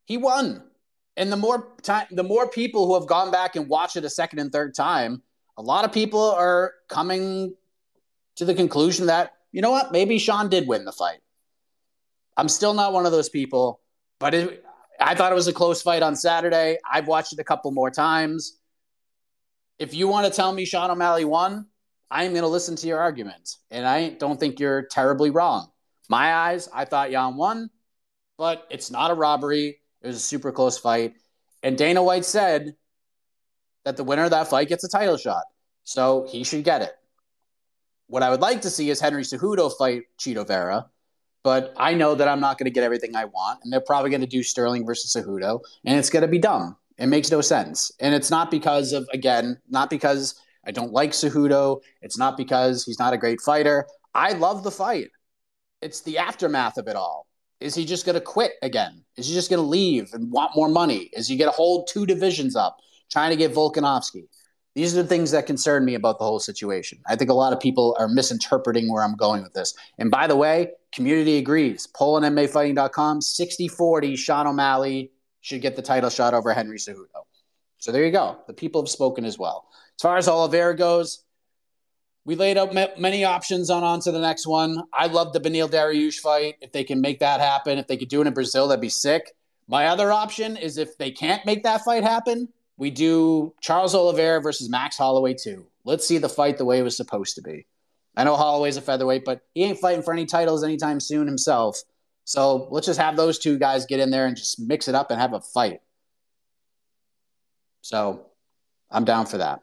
He 0.05 0.17
won. 0.17 0.63
And 1.15 1.31
the 1.31 1.37
more 1.37 1.73
time, 1.81 2.07
the 2.11 2.23
more 2.23 2.49
people 2.49 2.87
who 2.87 2.95
have 2.95 3.07
gone 3.07 3.31
back 3.31 3.55
and 3.55 3.67
watched 3.67 3.95
it 3.97 4.05
a 4.05 4.09
second 4.09 4.39
and 4.39 4.51
third 4.51 4.73
time, 4.73 5.21
a 5.57 5.61
lot 5.61 5.85
of 5.85 5.91
people 5.91 6.31
are 6.31 6.73
coming 6.87 7.55
to 8.37 8.45
the 8.45 8.55
conclusion 8.55 9.07
that 9.07 9.33
you 9.51 9.61
know 9.61 9.71
what, 9.71 9.91
maybe 9.91 10.17
Sean 10.17 10.49
did 10.49 10.67
win 10.67 10.83
the 10.83 10.91
fight. 10.91 11.19
I'm 12.35 12.49
still 12.49 12.73
not 12.73 12.91
one 12.91 13.05
of 13.05 13.11
those 13.11 13.29
people, 13.29 13.79
but 14.19 14.33
it, 14.33 14.65
I 14.99 15.13
thought 15.13 15.31
it 15.31 15.35
was 15.35 15.47
a 15.47 15.53
close 15.53 15.81
fight 15.81 16.01
on 16.01 16.15
Saturday. 16.15 16.79
I've 16.91 17.07
watched 17.07 17.33
it 17.33 17.39
a 17.39 17.43
couple 17.43 17.69
more 17.71 17.91
times. 17.91 18.57
If 19.77 19.93
you 19.93 20.07
want 20.07 20.25
to 20.25 20.35
tell 20.35 20.51
me 20.51 20.65
Sean 20.65 20.89
O'Malley 20.89 21.25
won, 21.25 21.67
I 22.09 22.23
am 22.23 22.31
going 22.31 22.43
to 22.43 22.47
listen 22.47 22.75
to 22.77 22.87
your 22.87 22.99
argument, 22.99 23.57
and 23.69 23.85
I 23.85 24.09
don't 24.09 24.39
think 24.39 24.59
you're 24.59 24.83
terribly 24.83 25.29
wrong. 25.29 25.69
My 26.09 26.33
eyes, 26.33 26.67
I 26.73 26.85
thought 26.85 27.11
Yan 27.11 27.35
won, 27.35 27.69
but 28.37 28.67
it's 28.71 28.89
not 28.89 29.11
a 29.11 29.15
robbery. 29.15 29.79
It 30.03 30.07
was 30.07 30.17
a 30.17 30.19
super 30.19 30.51
close 30.51 30.77
fight. 30.77 31.15
And 31.63 31.77
Dana 31.77 32.03
White 32.03 32.25
said 32.25 32.75
that 33.85 33.97
the 33.97 34.03
winner 34.03 34.25
of 34.25 34.31
that 34.31 34.49
fight 34.49 34.67
gets 34.67 34.83
a 34.83 34.89
title 34.89 35.17
shot. 35.17 35.43
So 35.83 36.27
he 36.29 36.43
should 36.43 36.63
get 36.63 36.81
it. 36.81 36.93
What 38.07 38.23
I 38.23 38.29
would 38.29 38.41
like 38.41 38.61
to 38.61 38.69
see 38.69 38.89
is 38.89 38.99
Henry 38.99 39.23
Cejudo 39.23 39.71
fight 39.77 40.03
Chito 40.19 40.45
Vera, 40.45 40.85
but 41.43 41.73
I 41.77 41.93
know 41.93 42.15
that 42.15 42.27
I'm 42.27 42.39
not 42.39 42.57
going 42.57 42.65
to 42.65 42.71
get 42.71 42.83
everything 42.83 43.15
I 43.15 43.25
want, 43.25 43.61
and 43.63 43.71
they're 43.71 43.81
probably 43.81 44.09
going 44.09 44.21
to 44.21 44.27
do 44.27 44.43
Sterling 44.43 44.85
versus 44.85 45.15
Cejudo, 45.15 45.61
and 45.85 45.97
it's 45.97 46.09
going 46.09 46.21
to 46.21 46.27
be 46.27 46.39
dumb. 46.39 46.77
It 46.97 47.07
makes 47.07 47.31
no 47.31 47.41
sense, 47.41 47.91
and 47.99 48.13
it's 48.13 48.29
not 48.29 48.51
because 48.51 48.93
of 48.93 49.07
again, 49.13 49.59
not 49.69 49.89
because 49.89 50.39
I 50.65 50.71
don't 50.71 50.93
like 50.93 51.11
Cejudo. 51.11 51.81
It's 52.01 52.17
not 52.17 52.37
because 52.37 52.85
he's 52.85 52.99
not 52.99 53.13
a 53.13 53.17
great 53.17 53.41
fighter. 53.41 53.87
I 54.13 54.33
love 54.33 54.63
the 54.63 54.71
fight. 54.71 55.09
It's 55.81 56.01
the 56.01 56.19
aftermath 56.19 56.77
of 56.77 56.87
it 56.87 56.95
all. 56.95 57.25
Is 57.63 57.73
he 57.73 57.85
just 57.85 58.05
going 58.05 58.15
to 58.15 58.21
quit 58.21 58.53
again? 58.61 59.03
Is 59.17 59.27
he 59.27 59.33
just 59.33 59.49
going 59.49 59.61
to 59.61 59.67
leave 59.67 60.13
and 60.13 60.31
want 60.31 60.55
more 60.55 60.69
money? 60.69 61.09
Is 61.13 61.27
he 61.27 61.37
going 61.37 61.49
to 61.49 61.55
hold 61.55 61.87
two 61.87 62.05
divisions 62.05 62.55
up? 62.55 62.77
trying 63.13 63.29
to 63.29 63.35
get 63.35 63.53
Volkanovski. 63.53 64.27
These 64.73 64.97
are 64.97 65.03
the 65.03 65.07
things 65.07 65.29
that 65.31 65.45
concern 65.45 65.85
me 65.85 65.93
about 65.93 66.17
the 66.17 66.25
whole 66.25 66.39
situation. 66.39 66.97
I 67.05 67.15
think 67.15 67.29
a 67.29 67.35
lot 67.35 67.53
of 67.53 67.59
people 67.59 67.95
are 67.99 68.07
misinterpreting 68.07 68.91
where 68.91 69.03
I'm 69.03 69.15
going 69.15 69.43
with 69.43 69.53
this. 69.53 69.75
And 69.99 70.09
by 70.09 70.25
the 70.25 70.35
way, 70.35 70.71
community 70.91 71.37
agrees. 71.37 71.85
Poll 71.85 72.15
on 72.15 72.23
MMAfighting.com, 72.23 73.21
60 73.21 73.67
40, 73.67 74.15
Sean 74.15 74.47
O'Malley 74.47 75.11
should 75.41 75.61
get 75.61 75.75
the 75.75 75.81
title 75.83 76.09
shot 76.09 76.33
over 76.33 76.51
Henry 76.53 76.79
Cejudo. 76.79 77.05
So 77.77 77.91
there 77.91 78.03
you 78.03 78.11
go. 78.11 78.39
The 78.47 78.53
people 78.53 78.81
have 78.81 78.89
spoken 78.89 79.25
as 79.25 79.37
well. 79.37 79.67
As 79.99 80.01
far 80.01 80.17
as 80.17 80.27
Oliveira 80.27 80.75
goes, 80.75 81.23
we 82.25 82.35
laid 82.35 82.57
out 82.57 82.73
many 82.73 83.25
options 83.25 83.69
on 83.69 83.83
on 83.83 83.99
to 84.01 84.11
the 84.11 84.19
next 84.19 84.47
one. 84.47 84.83
I 84.93 85.07
love 85.07 85.33
the 85.33 85.39
Beneil 85.39 85.69
Dariush 85.69 86.19
fight. 86.19 86.55
If 86.61 86.71
they 86.71 86.83
can 86.83 87.01
make 87.01 87.19
that 87.19 87.41
happen, 87.41 87.77
if 87.77 87.87
they 87.87 87.97
could 87.97 88.07
do 88.07 88.21
it 88.21 88.27
in 88.27 88.33
Brazil, 88.33 88.67
that'd 88.67 88.81
be 88.81 88.89
sick. 88.89 89.35
My 89.67 89.87
other 89.87 90.11
option 90.11 90.55
is 90.55 90.77
if 90.77 90.97
they 90.97 91.11
can't 91.11 91.45
make 91.45 91.63
that 91.63 91.83
fight 91.83 92.03
happen, 92.03 92.49
we 92.77 92.91
do 92.91 93.53
Charles 93.61 93.93
Oliveira 93.93 94.41
versus 94.41 94.69
Max 94.69 94.97
Holloway 94.97 95.33
too. 95.33 95.65
Let's 95.83 96.07
see 96.07 96.17
the 96.17 96.29
fight 96.29 96.57
the 96.57 96.65
way 96.65 96.79
it 96.79 96.83
was 96.83 96.95
supposed 96.95 97.35
to 97.35 97.41
be. 97.41 97.65
I 98.15 98.23
know 98.23 98.35
Holloway's 98.35 98.77
a 98.77 98.81
featherweight, 98.81 99.25
but 99.25 99.41
he 99.53 99.63
ain't 99.63 99.79
fighting 99.79 100.03
for 100.03 100.13
any 100.13 100.25
titles 100.25 100.63
anytime 100.63 100.99
soon 100.99 101.27
himself. 101.27 101.81
So 102.25 102.67
let's 102.71 102.87
just 102.87 102.99
have 102.99 103.17
those 103.17 103.37
two 103.37 103.57
guys 103.57 103.85
get 103.85 103.99
in 103.99 104.11
there 104.11 104.27
and 104.27 104.37
just 104.37 104.59
mix 104.59 104.87
it 104.87 104.95
up 104.95 105.11
and 105.11 105.19
have 105.19 105.33
a 105.33 105.41
fight. 105.41 105.81
So 107.81 108.27
I'm 108.89 109.03
down 109.03 109.25
for 109.25 109.39
that. 109.39 109.61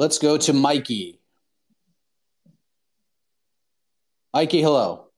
Let's 0.00 0.16
go 0.16 0.38
to 0.38 0.54
Mikey. 0.54 1.20
Mikey, 4.32 4.62
hello. 4.62 5.08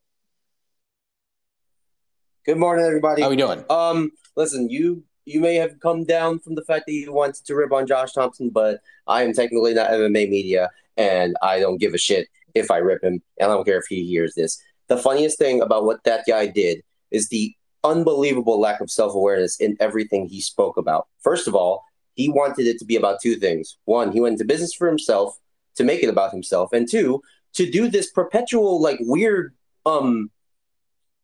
Good 2.44 2.56
morning, 2.56 2.84
everybody. 2.84 3.22
How 3.22 3.28
are 3.28 3.30
we 3.30 3.36
doing? 3.36 3.64
Um, 3.70 4.10
listen, 4.34 4.68
you 4.70 5.04
you 5.24 5.38
may 5.38 5.54
have 5.54 5.78
come 5.78 6.02
down 6.02 6.40
from 6.40 6.56
the 6.56 6.64
fact 6.64 6.86
that 6.88 6.94
you 6.94 7.12
wanted 7.12 7.44
to 7.44 7.54
rip 7.54 7.70
on 7.70 7.86
Josh 7.86 8.12
Thompson, 8.12 8.50
but 8.50 8.80
I 9.06 9.22
am 9.22 9.32
technically 9.32 9.72
not 9.72 9.90
MMA 9.90 10.28
media, 10.28 10.68
and 10.96 11.36
I 11.42 11.60
don't 11.60 11.78
give 11.78 11.94
a 11.94 11.98
shit 11.98 12.26
if 12.56 12.68
I 12.68 12.78
rip 12.78 13.04
him, 13.04 13.22
and 13.38 13.52
I 13.52 13.54
don't 13.54 13.64
care 13.64 13.78
if 13.78 13.86
he 13.88 14.04
hears 14.04 14.34
this. 14.34 14.60
The 14.88 14.96
funniest 14.98 15.38
thing 15.38 15.62
about 15.62 15.84
what 15.84 16.02
that 16.02 16.24
guy 16.26 16.48
did 16.48 16.82
is 17.12 17.28
the 17.28 17.54
unbelievable 17.84 18.58
lack 18.58 18.80
of 18.80 18.90
self 18.90 19.14
awareness 19.14 19.60
in 19.60 19.76
everything 19.78 20.26
he 20.26 20.40
spoke 20.40 20.76
about. 20.76 21.06
First 21.20 21.46
of 21.46 21.54
all, 21.54 21.84
he 22.14 22.28
wanted 22.28 22.66
it 22.66 22.78
to 22.78 22.84
be 22.84 22.96
about 22.96 23.20
two 23.20 23.36
things. 23.36 23.78
One, 23.84 24.12
he 24.12 24.20
went 24.20 24.34
into 24.34 24.44
business 24.44 24.74
for 24.74 24.86
himself 24.86 25.38
to 25.76 25.84
make 25.84 26.02
it 26.02 26.08
about 26.08 26.32
himself, 26.32 26.72
and 26.72 26.88
two, 26.88 27.22
to 27.54 27.70
do 27.70 27.88
this 27.88 28.10
perpetual 28.10 28.80
like 28.80 28.98
weird 29.00 29.54
um 29.84 30.30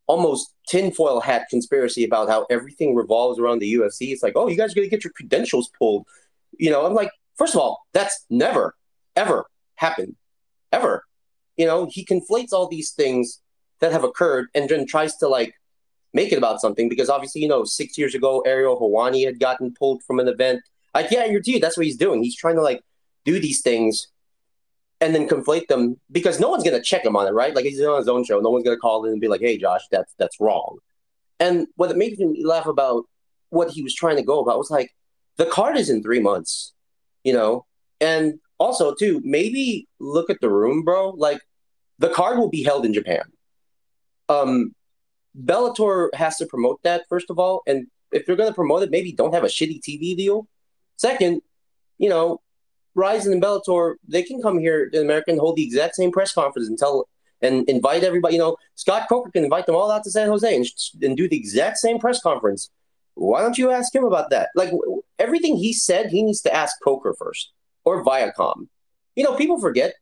almost 0.09 0.55
tinfoil 0.66 1.20
hat 1.20 1.46
conspiracy 1.48 2.05
about 2.05 2.29
how 2.29 2.46
everything 2.51 2.96
revolves 2.96 3.38
around 3.38 3.61
the 3.61 3.72
UFC. 3.74 4.11
It's 4.11 4.22
like, 4.22 4.33
oh, 4.35 4.48
you 4.48 4.57
guys 4.57 4.72
are 4.72 4.81
to 4.81 4.88
get 4.88 5.05
your 5.05 5.12
credentials 5.12 5.70
pulled. 5.79 6.07
You 6.59 6.70
know, 6.70 6.85
I'm 6.85 6.94
like, 6.94 7.11
first 7.37 7.55
of 7.55 7.61
all, 7.61 7.87
that's 7.92 8.24
never, 8.29 8.74
ever 9.14 9.46
happened. 9.77 10.16
Ever. 10.72 11.05
You 11.57 11.66
know, 11.66 11.88
he 11.90 12.05
conflates 12.05 12.53
all 12.53 12.68
these 12.68 12.90
things 12.92 13.40
that 13.81 13.92
have 13.92 14.03
occurred 14.03 14.48
and 14.55 14.68
then 14.68 14.87
tries 14.87 15.16
to 15.16 15.29
like 15.29 15.55
make 16.14 16.33
it 16.33 16.38
about 16.38 16.61
something 16.61 16.88
because 16.88 17.11
obviously, 17.11 17.42
you 17.42 17.48
know, 17.48 17.64
six 17.64 17.98
years 17.98 18.14
ago, 18.14 18.40
Ariel 18.40 18.81
Helwani 18.81 19.24
had 19.24 19.38
gotten 19.38 19.74
pulled 19.79 20.03
from 20.05 20.18
an 20.20 20.29
event. 20.29 20.61
Like, 20.94 21.11
yeah, 21.11 21.24
you're 21.24 21.40
dude, 21.40 21.62
that's 21.62 21.77
what 21.77 21.87
he's 21.87 21.96
doing. 21.96 22.22
He's 22.22 22.37
trying 22.37 22.57
to 22.57 22.62
like 22.62 22.83
do 23.24 23.38
these 23.38 23.61
things 23.61 24.09
and 25.01 25.14
then 25.14 25.29
conflate 25.29 25.68
them 25.68 26.01
because 26.11 26.40
no 26.40 26.48
one's 26.48 26.64
to 26.64 26.83
check 26.83 27.05
him 27.05 27.16
on 27.16 27.27
it, 27.27 27.31
right? 27.31 27.55
Like 27.55 27.64
he's 27.64 27.81
on 27.83 27.98
his 27.98 28.09
own 28.09 28.24
show. 28.24 28.40
No 28.40 28.51
one's 28.51 28.64
to 28.64 28.77
call 28.77 29.05
in 29.05 29.12
and 29.12 29.20
be 29.20 29.29
like, 29.29 29.40
"Hey, 29.40 29.59
Josh, 29.59 29.83
that's 29.90 30.14
that's 30.18 30.40
wrong." 30.40 30.79
And 31.40 31.68
what 31.77 31.90
it 31.90 31.96
made 31.96 32.18
me 32.18 32.44
laugh 32.44 32.66
about 32.66 33.05
what 33.51 33.70
he 33.70 33.83
was 33.83 33.94
trying 33.94 34.16
to 34.16 34.22
go 34.22 34.40
about 34.40 34.59
was 34.59 34.70
like, 34.70 34.90
the 35.37 35.46
card 35.46 35.77
is 35.77 35.88
in 35.88 36.03
three 36.03 36.20
months, 36.20 36.72
you 37.24 37.33
know, 37.33 37.64
and 38.01 38.40
also 38.59 38.94
too 38.94 39.20
maybe 39.24 39.87
look 40.01 40.31
at 40.31 40.40
the 40.40 40.51
room, 40.51 40.83
bro. 40.83 41.11
Like 41.11 41.40
the 41.98 42.09
card 42.09 42.38
will 42.38 42.51
be 42.51 42.62
held 42.62 42.85
in 42.85 42.92
Japan. 42.92 43.22
Um, 44.29 44.74
Bellator 45.40 46.12
has 46.14 46.37
to 46.38 46.46
promote 46.46 46.83
that 46.83 47.05
first 47.09 47.31
of 47.31 47.38
all, 47.38 47.62
and 47.66 47.87
if 48.12 48.27
they're 48.27 48.37
going 48.37 48.51
to 48.51 48.55
promote 48.55 48.83
it, 48.83 48.90
maybe 48.90 49.12
don't 49.12 49.35
have 49.35 49.44
a 49.44 49.48
shitty 49.48 49.81
TV 49.81 50.16
deal. 50.16 50.48
Second, 50.99 51.41
you 51.97 52.11
know, 52.11 52.41
Rizin 52.95 53.33
and 53.33 53.43
Bellator, 53.43 53.95
they 54.07 54.23
can 54.23 54.43
come 54.43 54.59
here 54.59 54.91
in 54.93 55.01
America 55.01 55.31
and 55.31 55.41
hold 55.41 55.57
the 55.57 55.65
exact 55.65 55.95
same 55.95 56.11
press 56.11 56.35
conference 56.35 56.69
and 56.69 56.77
tell 56.77 57.09
and 57.41 57.69
invite 57.69 58.03
everybody. 58.03 58.35
You 58.35 58.41
know, 58.41 58.57
Scott 58.75 59.09
Coker 59.09 59.31
can 59.31 59.45
invite 59.45 59.67
them 59.67 59.77
all 59.77 59.91
out 59.91 60.03
to 60.05 60.11
San 60.11 60.29
Jose 60.29 60.55
and, 60.55 60.67
and 61.01 61.17
do 61.17 61.29
the 61.29 61.37
exact 61.37 61.79
same 61.79 61.99
press 61.99 62.21
conference. 62.21 62.71
Why 63.15 63.41
don't 63.41 63.57
you 63.57 63.71
ask 63.71 63.95
him 63.95 64.05
about 64.05 64.31
that? 64.31 64.51
Like 64.57 64.73
everything 65.19 65.57
he 65.57 65.73
said, 65.73 66.11
he 66.11 66.23
needs 66.23 66.41
to 66.43 66.55
ask 66.55 66.77
Coker 66.83 67.15
first 67.17 67.53
or 67.85 68.05
Viacom. 68.05 68.69
You 69.15 69.25
know, 69.25 69.37
people 69.37 69.61
forget. 69.61 69.95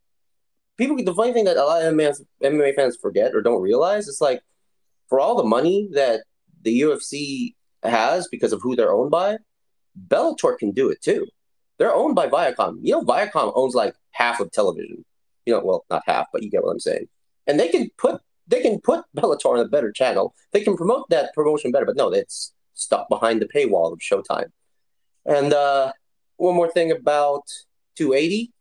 People, 0.79 0.97
the 1.03 1.15
funny 1.15 1.33
thing 1.33 1.45
that 1.45 1.57
a 1.57 1.65
lot 1.65 1.83
of 1.83 1.95
MMA 1.95 2.75
fans 2.75 2.99
forget 3.01 3.35
or 3.35 3.41
don't 3.41 3.63
realize 3.63 4.09
is 4.09 4.21
like 4.21 4.43
for 5.09 5.21
all 5.21 5.37
the 5.37 5.45
money 5.45 5.89
that 5.93 6.23
the 6.63 6.83
UFC 6.83 7.55
has 7.83 8.29
because 8.29 8.53
of 8.53 8.61
who 8.63 8.77
they're 8.77 8.93
owned 8.93 9.11
by, 9.11 9.39
Bellator 10.09 10.59
can 10.59 10.73
do 10.73 10.91
it 10.91 11.03
too. 11.03 11.27
They're 11.79 11.95
owned 11.95 12.15
by 12.15 12.29
Viacom. 12.29 12.79
You 12.83 12.93
know, 12.93 13.03
Viacom 13.03 13.53
owns 13.55 13.75
like 13.75 13.95
half 14.13 14.41
of 14.41 14.51
television. 14.51 15.05
You 15.45 15.55
know, 15.55 15.65
well, 15.65 15.85
not 15.91 16.03
half, 16.07 16.27
but 16.33 16.43
you 16.43 16.51
get 16.51 16.65
what 16.65 16.71
I'm 16.71 16.81
saying. 16.81 17.09
And 17.47 17.61
they 17.61 17.69
can 17.69 17.91
put 17.97 18.21
they 18.49 18.61
can 18.61 18.81
put 18.81 19.05
Bellator 19.17 19.47
on 19.47 19.61
a 19.61 19.69
better 19.69 19.93
channel. 19.93 20.35
They 20.53 20.63
can 20.63 20.77
promote 20.77 21.09
that 21.11 21.35
promotion 21.35 21.71
better. 21.71 21.87
But 21.87 21.97
no, 21.97 22.13
it's 22.13 22.53
stuck 22.75 23.09
behind 23.09 23.41
the 23.41 23.47
paywall 23.47 23.93
of 23.93 23.99
Showtime. 24.01 24.51
And 25.25 25.53
uh, 25.53 25.93
one 26.37 26.55
more 26.55 26.71
thing 26.71 26.91
about 26.93 27.43
280. 27.97 28.53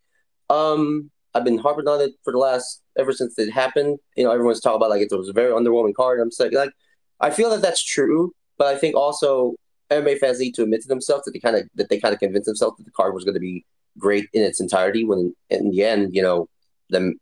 Um, 0.50 1.12
I've 1.34 1.44
been 1.44 1.58
harping 1.58 1.88
on 1.88 2.02
it 2.02 2.12
for 2.24 2.32
the 2.32 2.40
last 2.40 2.82
ever 2.98 3.12
since 3.12 3.38
it 3.38 3.52
happened. 3.52 4.00
You 4.16 4.24
know, 4.24 4.32
everyone's 4.32 4.62
talking 4.62 4.78
about 4.78 4.90
like 4.90 5.02
it 5.02 5.12
was 5.12 5.30
a 5.30 5.34
very 5.34 5.52
underwhelming 5.52 5.94
card. 5.94 6.20
I'm 6.20 6.32
saying 6.32 6.54
like 6.54 6.72
I 7.20 7.30
feel 7.30 7.50
that 7.52 7.62
that's 7.62 7.84
true, 7.84 8.34
but 8.58 8.68
I 8.68 8.78
think 8.78 8.96
also 8.96 9.56
MMA 10.02 10.20
fans 10.20 10.40
need 10.40 10.56
to 10.56 10.64
admit 10.64 10.82
to 10.82 10.88
themselves 10.88 11.26
that 11.26 11.32
they 11.32 11.40
kind 11.40 11.56
of 11.56 11.64
that 11.76 11.90
they 11.90 12.00
kind 12.00 12.14
of 12.14 12.20
convinced 12.20 12.46
themselves 12.46 12.78
that 12.78 12.84
the 12.84 12.92
card 12.92 13.14
was 13.14 13.24
going 13.24 13.34
to 13.34 13.40
be 13.40 13.66
great 13.98 14.28
in 14.34 14.44
its 14.44 14.60
entirety. 14.60 15.04
When 15.04 15.36
in 15.50 15.72
the 15.72 15.84
end, 15.84 16.16
you 16.16 16.22
know, 16.22 16.50
the 16.90 17.14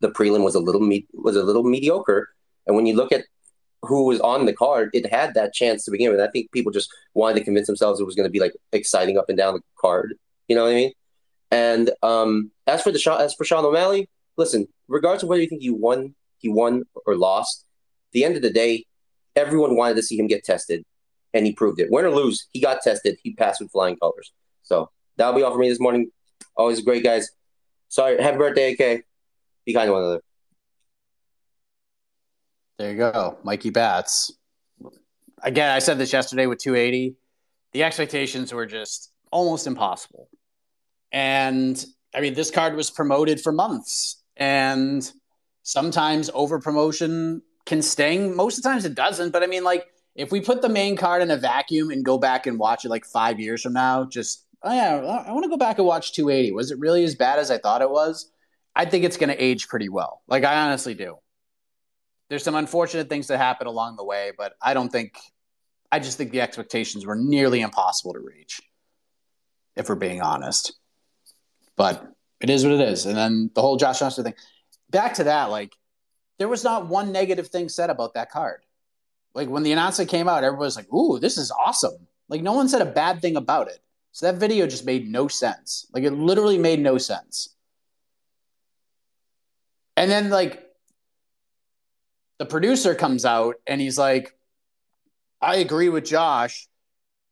the 0.00 0.10
prelim 0.10 0.44
was 0.44 0.54
a 0.54 0.60
little 0.60 0.80
me- 0.80 1.06
was 1.14 1.36
a 1.36 1.42
little 1.42 1.62
mediocre. 1.62 2.28
And 2.66 2.76
when 2.76 2.86
you 2.86 2.94
look 2.96 3.12
at 3.12 3.24
who 3.82 4.06
was 4.06 4.20
on 4.20 4.46
the 4.46 4.52
card, 4.52 4.90
it 4.92 5.10
had 5.10 5.34
that 5.34 5.52
chance 5.52 5.84
to 5.84 5.90
begin 5.90 6.10
with. 6.10 6.20
I 6.20 6.28
think 6.28 6.50
people 6.52 6.72
just 6.72 6.90
wanted 7.14 7.38
to 7.38 7.44
convince 7.44 7.66
themselves 7.66 8.00
it 8.00 8.04
was 8.04 8.16
going 8.16 8.28
to 8.28 8.30
be 8.30 8.40
like 8.40 8.52
exciting 8.72 9.18
up 9.18 9.28
and 9.28 9.38
down 9.38 9.54
the 9.54 9.60
card. 9.78 10.14
You 10.48 10.56
know 10.56 10.64
what 10.64 10.72
I 10.72 10.74
mean? 10.74 10.92
And 11.50 11.90
um, 12.02 12.50
as 12.66 12.82
for 12.82 12.90
the 12.90 12.98
shot 12.98 13.20
as 13.20 13.34
for 13.34 13.44
Sean 13.44 13.64
O'Malley, 13.64 14.08
listen, 14.36 14.66
regardless 14.88 15.22
of 15.22 15.28
whether 15.28 15.42
you 15.42 15.48
think 15.48 15.62
he 15.62 15.70
won, 15.70 16.14
he 16.38 16.48
won 16.48 16.82
or 17.06 17.16
lost, 17.16 17.64
the 18.12 18.24
end 18.24 18.36
of 18.36 18.42
the 18.42 18.50
day, 18.50 18.84
everyone 19.36 19.76
wanted 19.76 19.94
to 19.94 20.02
see 20.02 20.18
him 20.18 20.26
get 20.26 20.44
tested 20.44 20.84
and 21.36 21.46
he 21.46 21.52
proved 21.52 21.80
it. 21.80 21.90
Win 21.90 22.04
or 22.04 22.10
lose, 22.10 22.46
he 22.52 22.60
got 22.60 22.80
tested. 22.82 23.18
He 23.22 23.34
passed 23.34 23.60
with 23.60 23.70
flying 23.70 23.96
colors. 23.96 24.32
So 24.62 24.90
that'll 25.16 25.34
be 25.34 25.42
all 25.42 25.52
for 25.52 25.58
me 25.58 25.68
this 25.68 25.80
morning. 25.80 26.10
Always 26.56 26.80
great, 26.80 27.04
guys. 27.04 27.30
Sorry, 27.88 28.20
happy 28.20 28.38
birthday, 28.38 28.72
AK. 28.72 29.04
Be 29.64 29.74
kind 29.74 29.88
to 29.88 29.92
one 29.92 30.02
another. 30.02 30.22
There 32.78 32.90
you 32.90 32.98
go, 32.98 33.38
Mikey 33.42 33.70
Bats. 33.70 34.32
Again, 35.42 35.70
I 35.70 35.78
said 35.78 35.98
this 35.98 36.12
yesterday 36.12 36.46
with 36.46 36.58
280. 36.58 37.16
The 37.72 37.82
expectations 37.82 38.52
were 38.52 38.66
just 38.66 39.12
almost 39.30 39.66
impossible. 39.66 40.28
And 41.12 41.84
I 42.14 42.20
mean, 42.20 42.34
this 42.34 42.50
card 42.50 42.74
was 42.74 42.90
promoted 42.90 43.40
for 43.40 43.52
months, 43.52 44.22
and 44.36 45.10
sometimes 45.62 46.30
over 46.32 46.58
promotion 46.58 47.42
can 47.66 47.82
sting. 47.82 48.34
Most 48.34 48.58
of 48.58 48.62
the 48.62 48.68
times 48.70 48.84
it 48.84 48.94
doesn't. 48.94 49.30
But 49.32 49.42
I 49.42 49.46
mean, 49.46 49.64
like, 49.64 49.86
if 50.16 50.32
we 50.32 50.40
put 50.40 50.62
the 50.62 50.68
main 50.68 50.96
card 50.96 51.22
in 51.22 51.30
a 51.30 51.36
vacuum 51.36 51.90
and 51.90 52.04
go 52.04 52.18
back 52.18 52.46
and 52.46 52.58
watch 52.58 52.84
it 52.84 52.88
like 52.88 53.04
five 53.04 53.38
years 53.38 53.62
from 53.62 53.74
now, 53.74 54.04
just 54.04 54.44
oh 54.62 54.72
yeah, 54.72 54.96
I 55.26 55.32
want 55.32 55.44
to 55.44 55.50
go 55.50 55.58
back 55.58 55.78
and 55.78 55.86
watch 55.86 56.12
280. 56.12 56.52
Was 56.52 56.70
it 56.70 56.78
really 56.78 57.04
as 57.04 57.14
bad 57.14 57.38
as 57.38 57.50
I 57.50 57.58
thought 57.58 57.82
it 57.82 57.90
was? 57.90 58.30
I 58.74 58.86
think 58.86 59.04
it's 59.04 59.16
going 59.16 59.28
to 59.28 59.42
age 59.42 59.68
pretty 59.68 59.88
well. 59.88 60.22
Like 60.26 60.44
I 60.44 60.66
honestly 60.66 60.94
do. 60.94 61.16
There's 62.28 62.42
some 62.42 62.56
unfortunate 62.56 63.08
things 63.08 63.28
that 63.28 63.38
happen 63.38 63.66
along 63.66 63.96
the 63.96 64.04
way, 64.04 64.32
but 64.36 64.54
I 64.60 64.74
don't 64.74 64.90
think. 64.90 65.14
I 65.92 66.00
just 66.00 66.18
think 66.18 66.32
the 66.32 66.40
expectations 66.40 67.06
were 67.06 67.14
nearly 67.14 67.60
impossible 67.60 68.14
to 68.14 68.18
reach, 68.18 68.60
if 69.76 69.88
we're 69.88 69.94
being 69.94 70.20
honest. 70.20 70.74
But 71.76 72.04
it 72.40 72.50
is 72.50 72.64
what 72.64 72.72
it 72.72 72.80
is. 72.80 73.06
And 73.06 73.16
then 73.16 73.50
the 73.54 73.60
whole 73.60 73.76
Josh 73.76 74.00
Johnson 74.00 74.24
thing. 74.24 74.34
Back 74.90 75.14
to 75.14 75.24
that, 75.24 75.44
like 75.50 75.72
there 76.38 76.48
was 76.48 76.64
not 76.64 76.88
one 76.88 77.12
negative 77.12 77.48
thing 77.48 77.68
said 77.68 77.90
about 77.90 78.14
that 78.14 78.30
card. 78.30 78.65
Like 79.36 79.48
when 79.48 79.62
the 79.62 79.72
announcement 79.72 80.10
came 80.10 80.28
out, 80.28 80.44
everybody 80.44 80.66
was 80.66 80.76
like, 80.76 80.92
"Ooh, 80.92 81.18
this 81.18 81.38
is 81.38 81.52
awesome!" 81.52 82.06
Like 82.28 82.42
no 82.42 82.54
one 82.54 82.68
said 82.68 82.82
a 82.82 82.86
bad 82.86 83.20
thing 83.20 83.36
about 83.36 83.68
it. 83.68 83.78
So 84.12 84.26
that 84.26 84.40
video 84.40 84.66
just 84.66 84.86
made 84.86 85.08
no 85.08 85.28
sense. 85.28 85.86
Like 85.92 86.02
it 86.02 86.12
literally 86.12 86.58
made 86.58 86.80
no 86.80 86.98
sense. 86.98 87.54
And 89.96 90.10
then 90.10 90.30
like 90.30 90.62
the 92.38 92.46
producer 92.46 92.94
comes 92.94 93.24
out 93.24 93.56
and 93.66 93.80
he's 93.80 93.98
like, 93.98 94.36
I 95.40 95.56
agree 95.56 95.88
with 95.88 96.04
Josh. 96.04 96.66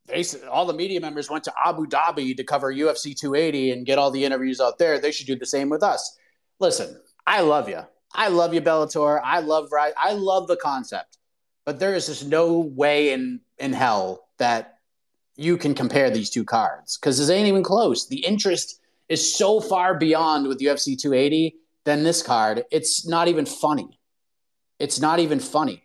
They 0.07 0.23
all 0.49 0.67
the 0.67 0.73
media 0.73 1.01
members 1.01 1.29
went 1.29 1.43
to 1.45 1.53
Abu 1.65 1.87
Dhabi 1.87 2.37
to 2.37 2.43
cover 2.43 2.71
UFC 2.71 3.15
280 3.19 3.71
and 3.71 3.85
get 3.85 3.97
all 3.97 4.11
the 4.11 4.23
interviews 4.23 4.61
out 4.61 4.77
there. 4.77 4.99
They 4.99 5.11
should 5.11 5.27
do 5.27 5.35
the 5.35 5.45
same 5.45 5.69
with 5.69 5.81
us. 5.81 6.17
Listen, 6.59 7.01
I 7.25 7.41
love 7.41 7.67
you. 7.67 7.81
I 8.13 8.27
love 8.27 8.53
you, 8.53 8.61
Bellator. 8.61 9.19
I 9.23 9.39
love 9.39 9.69
I 9.75 10.13
love 10.13 10.47
the 10.47 10.55
concept, 10.57 11.17
but 11.65 11.79
there 11.79 11.95
is 11.95 12.05
just 12.05 12.27
no 12.27 12.59
way 12.59 13.11
in 13.11 13.41
in 13.57 13.73
hell 13.73 14.27
that 14.37 14.79
you 15.35 15.57
can 15.57 15.73
compare 15.73 16.09
these 16.09 16.29
two 16.29 16.45
cards 16.45 16.97
because 16.97 17.17
this 17.17 17.29
ain't 17.29 17.47
even 17.47 17.63
close. 17.63 18.07
The 18.07 18.25
interest 18.25 18.79
is 19.09 19.35
so 19.35 19.59
far 19.59 19.95
beyond 19.95 20.47
with 20.47 20.59
UFC 20.59 20.97
280 20.97 21.55
than 21.83 22.03
this 22.03 22.23
card. 22.23 22.63
It's 22.71 23.07
not 23.07 23.27
even 23.27 23.45
funny. 23.45 23.99
It's 24.79 24.99
not 24.99 25.19
even 25.19 25.39
funny. 25.39 25.83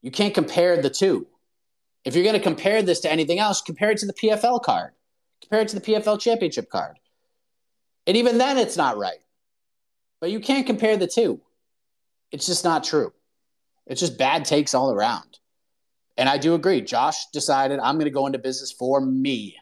You 0.00 0.10
can't 0.10 0.34
compare 0.34 0.80
the 0.80 0.90
two. 0.90 1.26
If 2.04 2.14
you're 2.14 2.24
going 2.24 2.36
to 2.36 2.40
compare 2.40 2.82
this 2.82 3.00
to 3.00 3.12
anything 3.12 3.38
else, 3.38 3.62
compare 3.62 3.90
it 3.90 3.98
to 3.98 4.06
the 4.06 4.14
PFL 4.14 4.62
card. 4.62 4.92
Compare 5.40 5.60
it 5.60 5.68
to 5.68 5.78
the 5.78 5.80
PFL 5.80 6.20
championship 6.20 6.68
card. 6.68 6.98
And 8.06 8.16
even 8.16 8.38
then, 8.38 8.58
it's 8.58 8.76
not 8.76 8.98
right. 8.98 9.18
But 10.20 10.30
you 10.30 10.40
can't 10.40 10.66
compare 10.66 10.96
the 10.96 11.06
two. 11.06 11.40
It's 12.32 12.46
just 12.46 12.64
not 12.64 12.82
true. 12.82 13.12
It's 13.86 14.00
just 14.00 14.18
bad 14.18 14.44
takes 14.44 14.74
all 14.74 14.92
around. 14.92 15.38
And 16.16 16.28
I 16.28 16.38
do 16.38 16.54
agree. 16.54 16.82
Josh 16.82 17.26
decided 17.32 17.80
I'm 17.80 17.96
going 17.96 18.04
to 18.04 18.10
go 18.10 18.26
into 18.26 18.38
business 18.38 18.70
for 18.70 19.00
me. 19.00 19.56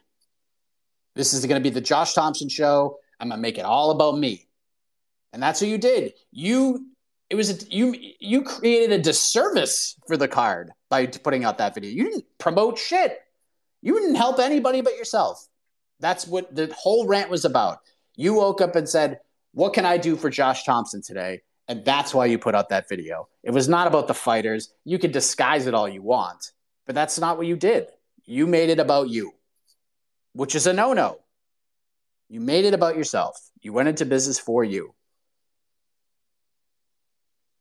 This 1.15 1.33
is 1.33 1.45
going 1.45 1.61
to 1.61 1.63
be 1.63 1.73
the 1.73 1.81
Josh 1.81 2.13
Thompson 2.13 2.49
show. 2.49 2.97
I'm 3.19 3.29
going 3.29 3.37
to 3.37 3.41
make 3.41 3.57
it 3.57 3.65
all 3.65 3.91
about 3.91 4.17
me. 4.17 4.47
And 5.33 5.41
that's 5.41 5.61
what 5.61 5.69
you 5.69 5.77
did. 5.77 6.13
You 6.31 6.87
it 7.29 7.35
was 7.35 7.49
a, 7.49 7.73
you 7.73 7.95
you 8.19 8.43
created 8.43 8.91
a 8.91 9.01
disservice 9.01 9.95
for 10.05 10.17
the 10.17 10.27
card 10.27 10.71
by 10.89 11.05
putting 11.05 11.45
out 11.45 11.59
that 11.59 11.73
video. 11.73 11.89
You 11.89 12.03
didn't 12.03 12.25
promote 12.37 12.77
shit. 12.77 13.17
You 13.81 13.97
didn't 13.99 14.15
help 14.15 14.37
anybody 14.39 14.81
but 14.81 14.97
yourself. 14.97 15.47
That's 16.01 16.27
what 16.27 16.53
the 16.53 16.73
whole 16.77 17.07
rant 17.07 17.29
was 17.29 17.45
about. 17.45 17.79
You 18.17 18.33
woke 18.33 18.59
up 18.59 18.75
and 18.75 18.87
said, 18.87 19.21
"What 19.53 19.73
can 19.73 19.85
I 19.85 19.95
do 19.95 20.17
for 20.17 20.29
Josh 20.29 20.65
Thompson 20.65 21.01
today?" 21.01 21.43
And 21.71 21.85
that's 21.85 22.13
why 22.13 22.25
you 22.25 22.37
put 22.37 22.53
out 22.53 22.67
that 22.67 22.89
video. 22.89 23.29
It 23.43 23.51
was 23.51 23.69
not 23.69 23.87
about 23.87 24.09
the 24.09 24.13
fighters. 24.13 24.73
You 24.83 24.99
can 24.99 25.09
disguise 25.09 25.67
it 25.67 25.73
all 25.73 25.87
you 25.87 26.01
want, 26.01 26.51
but 26.85 26.95
that's 26.95 27.17
not 27.17 27.37
what 27.37 27.47
you 27.47 27.55
did. 27.55 27.87
You 28.25 28.45
made 28.45 28.69
it 28.69 28.77
about 28.77 29.07
you, 29.07 29.31
which 30.33 30.53
is 30.53 30.67
a 30.67 30.73
no-no. 30.73 31.19
You 32.27 32.41
made 32.41 32.65
it 32.65 32.73
about 32.73 32.97
yourself. 32.97 33.39
You 33.61 33.71
went 33.71 33.87
into 33.87 34.05
business 34.05 34.37
for 34.37 34.65
you. 34.65 34.93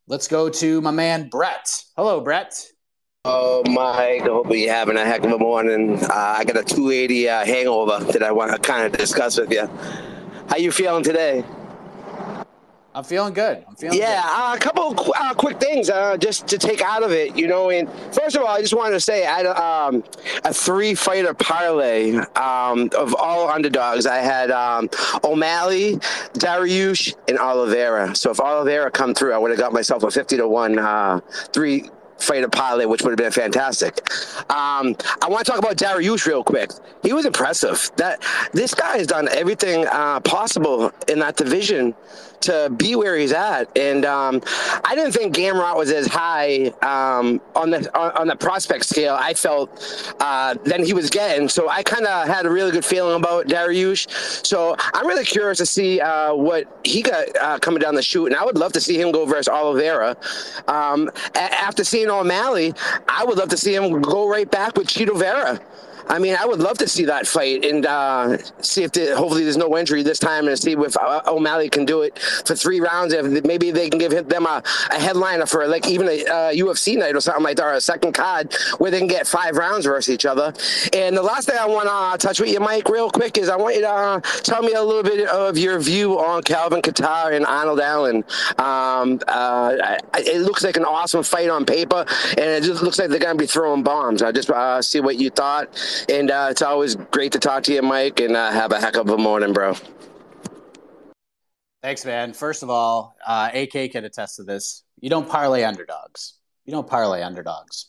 Let's 0.08 0.26
go 0.26 0.48
to 0.48 0.80
my 0.80 0.90
man 0.90 1.28
Brett. 1.28 1.84
Hello, 1.96 2.20
Brett. 2.20 2.66
Oh, 3.24 3.62
Mike, 3.68 4.22
I 4.22 4.24
hope 4.24 4.50
you're 4.50 4.74
having 4.74 4.96
a 4.96 5.04
heck 5.04 5.22
of 5.22 5.30
a 5.30 5.38
morning. 5.38 6.02
Uh, 6.02 6.34
I 6.38 6.42
got 6.42 6.56
a 6.56 6.64
280 6.64 7.28
uh, 7.28 7.44
hangover 7.44 8.04
that 8.12 8.24
I 8.24 8.32
want 8.32 8.50
to 8.50 8.58
kind 8.58 8.92
of 8.92 8.98
discuss 8.98 9.38
with 9.38 9.52
you. 9.52 9.70
How 10.48 10.56
you 10.56 10.72
feeling 10.72 11.04
today? 11.04 11.44
I'm 12.92 13.04
feeling 13.04 13.34
good. 13.34 13.64
I'm 13.68 13.76
feeling 13.76 13.98
yeah, 13.98 14.22
uh, 14.24 14.54
a 14.56 14.58
couple 14.58 14.92
qu- 14.94 15.12
uh, 15.12 15.32
quick 15.34 15.60
things 15.60 15.88
uh, 15.88 16.16
just 16.16 16.48
to 16.48 16.58
take 16.58 16.82
out 16.82 17.04
of 17.04 17.12
it, 17.12 17.36
you 17.36 17.46
know. 17.46 17.70
And 17.70 17.88
first 18.12 18.34
of 18.34 18.42
all, 18.42 18.48
I 18.48 18.60
just 18.60 18.74
wanted 18.74 18.94
to 18.94 19.00
say 19.00 19.24
I 19.26 19.36
had 19.36 19.46
um, 19.46 20.02
a 20.44 20.52
three 20.52 20.96
fighter 20.96 21.32
parlay 21.32 22.16
um, 22.34 22.90
of 22.98 23.14
all 23.14 23.48
underdogs. 23.48 24.06
I 24.06 24.16
had 24.16 24.50
um, 24.50 24.90
O'Malley, 25.22 25.96
Dariush, 26.34 27.14
and 27.28 27.38
Oliveira. 27.38 28.16
So 28.16 28.32
if 28.32 28.40
Oliveira 28.40 28.90
come 28.90 29.14
through, 29.14 29.34
I 29.34 29.38
would 29.38 29.50
have 29.50 29.60
got 29.60 29.72
myself 29.72 30.02
a 30.02 30.10
50 30.10 30.38
to 30.38 30.48
1 30.48 30.78
uh, 30.78 31.20
three 31.52 31.88
fighter 32.18 32.48
pilot, 32.48 32.88
which 32.88 33.02
would 33.02 33.10
have 33.10 33.18
been 33.18 33.32
fantastic. 33.32 34.00
Um, 34.50 34.96
I 35.22 35.28
want 35.28 35.46
to 35.46 35.52
talk 35.52 35.58
about 35.58 35.76
Dariush 35.76 36.26
real 36.26 36.44
quick. 36.44 36.70
He 37.02 37.12
was 37.12 37.24
impressive. 37.24 37.90
That 37.96 38.22
this 38.52 38.74
guy 38.74 38.98
has 38.98 39.06
done 39.06 39.28
everything 39.28 39.86
uh, 39.86 40.20
possible 40.20 40.92
in 41.08 41.20
that 41.20 41.36
division 41.36 41.94
to 42.40 42.70
be 42.76 42.96
where 42.96 43.16
he's 43.16 43.32
at. 43.32 43.76
And 43.76 44.04
um, 44.04 44.42
I 44.84 44.94
didn't 44.94 45.12
think 45.12 45.34
Gamrot 45.34 45.76
was 45.76 45.90
as 45.90 46.06
high 46.06 46.66
um, 46.82 47.40
on 47.54 47.70
the 47.70 47.98
on, 47.98 48.12
on, 48.12 48.26
the 48.28 48.36
prospect 48.36 48.84
scale. 48.84 49.16
I 49.18 49.34
felt 49.34 50.14
uh, 50.20 50.54
than 50.64 50.84
he 50.84 50.92
was 50.92 51.10
getting. 51.10 51.48
So 51.48 51.68
I 51.68 51.82
kind 51.82 52.06
of 52.06 52.26
had 52.26 52.46
a 52.46 52.50
really 52.50 52.70
good 52.70 52.84
feeling 52.84 53.16
about 53.16 53.46
Dariush. 53.46 54.46
So 54.46 54.74
I'm 54.78 55.06
really 55.06 55.24
curious 55.24 55.58
to 55.58 55.66
see 55.66 56.00
uh, 56.00 56.34
what 56.34 56.80
he 56.84 57.02
got 57.02 57.26
uh, 57.40 57.58
coming 57.58 57.80
down 57.80 57.94
the 57.94 58.02
chute, 58.02 58.26
and 58.26 58.36
I 58.36 58.44
would 58.44 58.56
love 58.58 58.72
to 58.72 58.80
see 58.80 59.00
him 59.00 59.12
go 59.12 59.26
versus 59.26 59.48
Oliveira. 59.48 60.16
Um, 60.68 61.10
a- 61.34 61.38
after 61.38 61.84
seeing 61.84 62.08
O'Malley, 62.08 62.74
I 63.08 63.24
would 63.24 63.38
love 63.38 63.48
to 63.50 63.56
see 63.56 63.74
him 63.74 64.00
go 64.00 64.28
right 64.28 64.50
back 64.50 64.76
with 64.76 64.88
Chito 64.88 65.18
Vera. 65.18 65.60
I 66.10 66.18
mean, 66.18 66.36
I 66.38 66.44
would 66.44 66.58
love 66.58 66.76
to 66.78 66.88
see 66.88 67.04
that 67.04 67.26
fight 67.26 67.64
and 67.64 67.86
uh, 67.86 68.36
see 68.60 68.82
if 68.82 68.90
the, 68.90 69.16
hopefully 69.16 69.44
there's 69.44 69.56
no 69.56 69.78
injury 69.78 70.02
this 70.02 70.18
time 70.18 70.48
and 70.48 70.58
see 70.58 70.72
if 70.72 70.96
uh, 70.96 71.22
O'Malley 71.28 71.68
can 71.68 71.84
do 71.84 72.02
it 72.02 72.18
for 72.18 72.56
three 72.56 72.80
rounds. 72.80 73.12
If 73.12 73.44
maybe 73.44 73.70
they 73.70 73.88
can 73.88 74.00
give 74.00 74.10
them 74.28 74.44
a, 74.44 74.60
a 74.90 74.98
headliner 74.98 75.46
for 75.46 75.68
like 75.68 75.86
even 75.88 76.08
a 76.08 76.24
uh, 76.24 76.52
UFC 76.52 76.98
night 76.98 77.14
or 77.14 77.20
something 77.20 77.44
like 77.44 77.56
that, 77.58 77.64
or 77.64 77.74
a 77.74 77.80
second 77.80 78.12
card 78.12 78.52
where 78.78 78.90
they 78.90 78.98
can 78.98 79.06
get 79.06 79.28
five 79.28 79.56
rounds 79.56 79.86
versus 79.86 80.12
each 80.12 80.26
other. 80.26 80.52
And 80.92 81.16
the 81.16 81.22
last 81.22 81.48
thing 81.48 81.56
I 81.58 81.66
want 81.66 81.86
to 81.86 81.92
uh, 81.92 82.16
touch 82.16 82.40
with 82.40 82.50
you, 82.50 82.58
Mike, 82.58 82.88
real 82.88 83.08
quick, 83.08 83.38
is 83.38 83.48
I 83.48 83.56
want 83.56 83.76
you 83.76 83.82
to 83.82 83.90
uh, 83.90 84.20
tell 84.42 84.62
me 84.62 84.72
a 84.72 84.82
little 84.82 85.04
bit 85.04 85.28
of 85.28 85.56
your 85.56 85.78
view 85.78 86.18
on 86.18 86.42
Calvin 86.42 86.82
Kattar 86.82 87.36
and 87.36 87.46
Arnold 87.46 87.78
Allen. 87.78 88.24
Um, 88.58 89.20
uh, 89.28 89.76
it 90.18 90.40
looks 90.42 90.64
like 90.64 90.76
an 90.76 90.84
awesome 90.84 91.22
fight 91.22 91.50
on 91.50 91.64
paper, 91.64 92.04
and 92.30 92.40
it 92.40 92.64
just 92.64 92.82
looks 92.82 92.98
like 92.98 93.10
they're 93.10 93.20
going 93.20 93.38
to 93.38 93.42
be 93.42 93.46
throwing 93.46 93.84
bombs. 93.84 94.22
I 94.22 94.32
just 94.32 94.50
see 94.90 94.98
what 94.98 95.16
you 95.16 95.30
thought. 95.30 95.68
And 96.08 96.30
uh, 96.30 96.48
it's 96.50 96.62
always 96.62 96.96
great 96.96 97.32
to 97.32 97.38
talk 97.38 97.62
to 97.64 97.72
you, 97.72 97.82
Mike, 97.82 98.20
and 98.20 98.36
uh, 98.36 98.50
have 98.50 98.72
a 98.72 98.80
heck 98.80 98.96
of 98.96 99.08
a 99.10 99.18
morning, 99.18 99.52
bro. 99.52 99.74
Thanks, 101.82 102.04
man. 102.04 102.32
First 102.32 102.62
of 102.62 102.70
all, 102.70 103.16
uh, 103.26 103.50
AK 103.54 103.92
can 103.92 104.04
attest 104.04 104.36
to 104.36 104.42
this. 104.42 104.82
You 105.00 105.10
don't 105.10 105.28
parlay 105.28 105.64
underdogs. 105.64 106.34
You 106.64 106.72
don't 106.72 106.86
parlay 106.86 107.22
underdogs. 107.22 107.86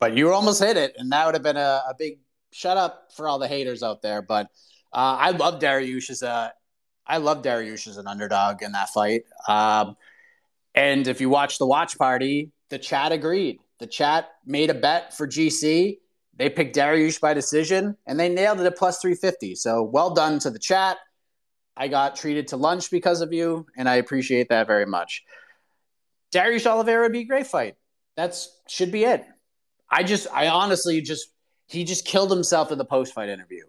But 0.00 0.16
you 0.16 0.32
almost 0.32 0.62
hit 0.62 0.76
it, 0.76 0.94
and 0.98 1.12
that 1.12 1.26
would 1.26 1.34
have 1.34 1.42
been 1.42 1.56
a, 1.56 1.82
a 1.88 1.94
big 1.98 2.18
shut 2.52 2.76
up 2.76 3.10
for 3.14 3.28
all 3.28 3.38
the 3.38 3.48
haters 3.48 3.82
out 3.82 4.00
there. 4.02 4.22
But 4.22 4.46
uh, 4.92 5.16
I 5.20 5.30
love 5.30 5.60
Dariush 5.60 6.10
as 6.10 6.22
a, 6.22 6.52
I 7.06 7.18
love 7.18 7.42
Dariush 7.42 7.86
as 7.86 7.96
an 7.96 8.06
underdog 8.06 8.62
in 8.62 8.72
that 8.72 8.88
fight. 8.90 9.24
Um, 9.46 9.96
and 10.74 11.06
if 11.06 11.20
you 11.20 11.28
watch 11.28 11.58
the 11.58 11.66
watch 11.66 11.98
party, 11.98 12.50
the 12.70 12.78
chat 12.78 13.12
agreed. 13.12 13.60
The 13.78 13.86
chat 13.86 14.28
made 14.46 14.70
a 14.70 14.74
bet 14.74 15.14
for 15.16 15.26
GC 15.26 15.98
they 16.36 16.50
picked 16.50 16.76
Dariush 16.76 17.20
by 17.20 17.34
decision 17.34 17.96
and 18.06 18.18
they 18.18 18.28
nailed 18.28 18.60
it 18.60 18.66
at 18.66 18.76
plus 18.76 19.00
350. 19.00 19.54
So 19.54 19.82
well 19.82 20.10
done 20.14 20.38
to 20.40 20.50
the 20.50 20.58
chat. 20.58 20.98
I 21.76 21.88
got 21.88 22.16
treated 22.16 22.48
to 22.48 22.56
lunch 22.56 22.90
because 22.90 23.20
of 23.20 23.32
you, 23.32 23.66
and 23.76 23.88
I 23.88 23.96
appreciate 23.96 24.48
that 24.50 24.68
very 24.68 24.86
much. 24.86 25.24
Dariush 26.32 26.66
Oliveira 26.66 27.10
be 27.10 27.24
great 27.24 27.46
fight. 27.46 27.74
That's 28.16 28.60
should 28.68 28.92
be 28.92 29.04
it. 29.04 29.24
I 29.90 30.02
just, 30.02 30.26
I 30.32 30.48
honestly 30.48 31.00
just, 31.00 31.28
he 31.66 31.84
just 31.84 32.04
killed 32.04 32.30
himself 32.30 32.70
in 32.70 32.78
the 32.78 32.84
post 32.84 33.12
fight 33.12 33.28
interview. 33.28 33.64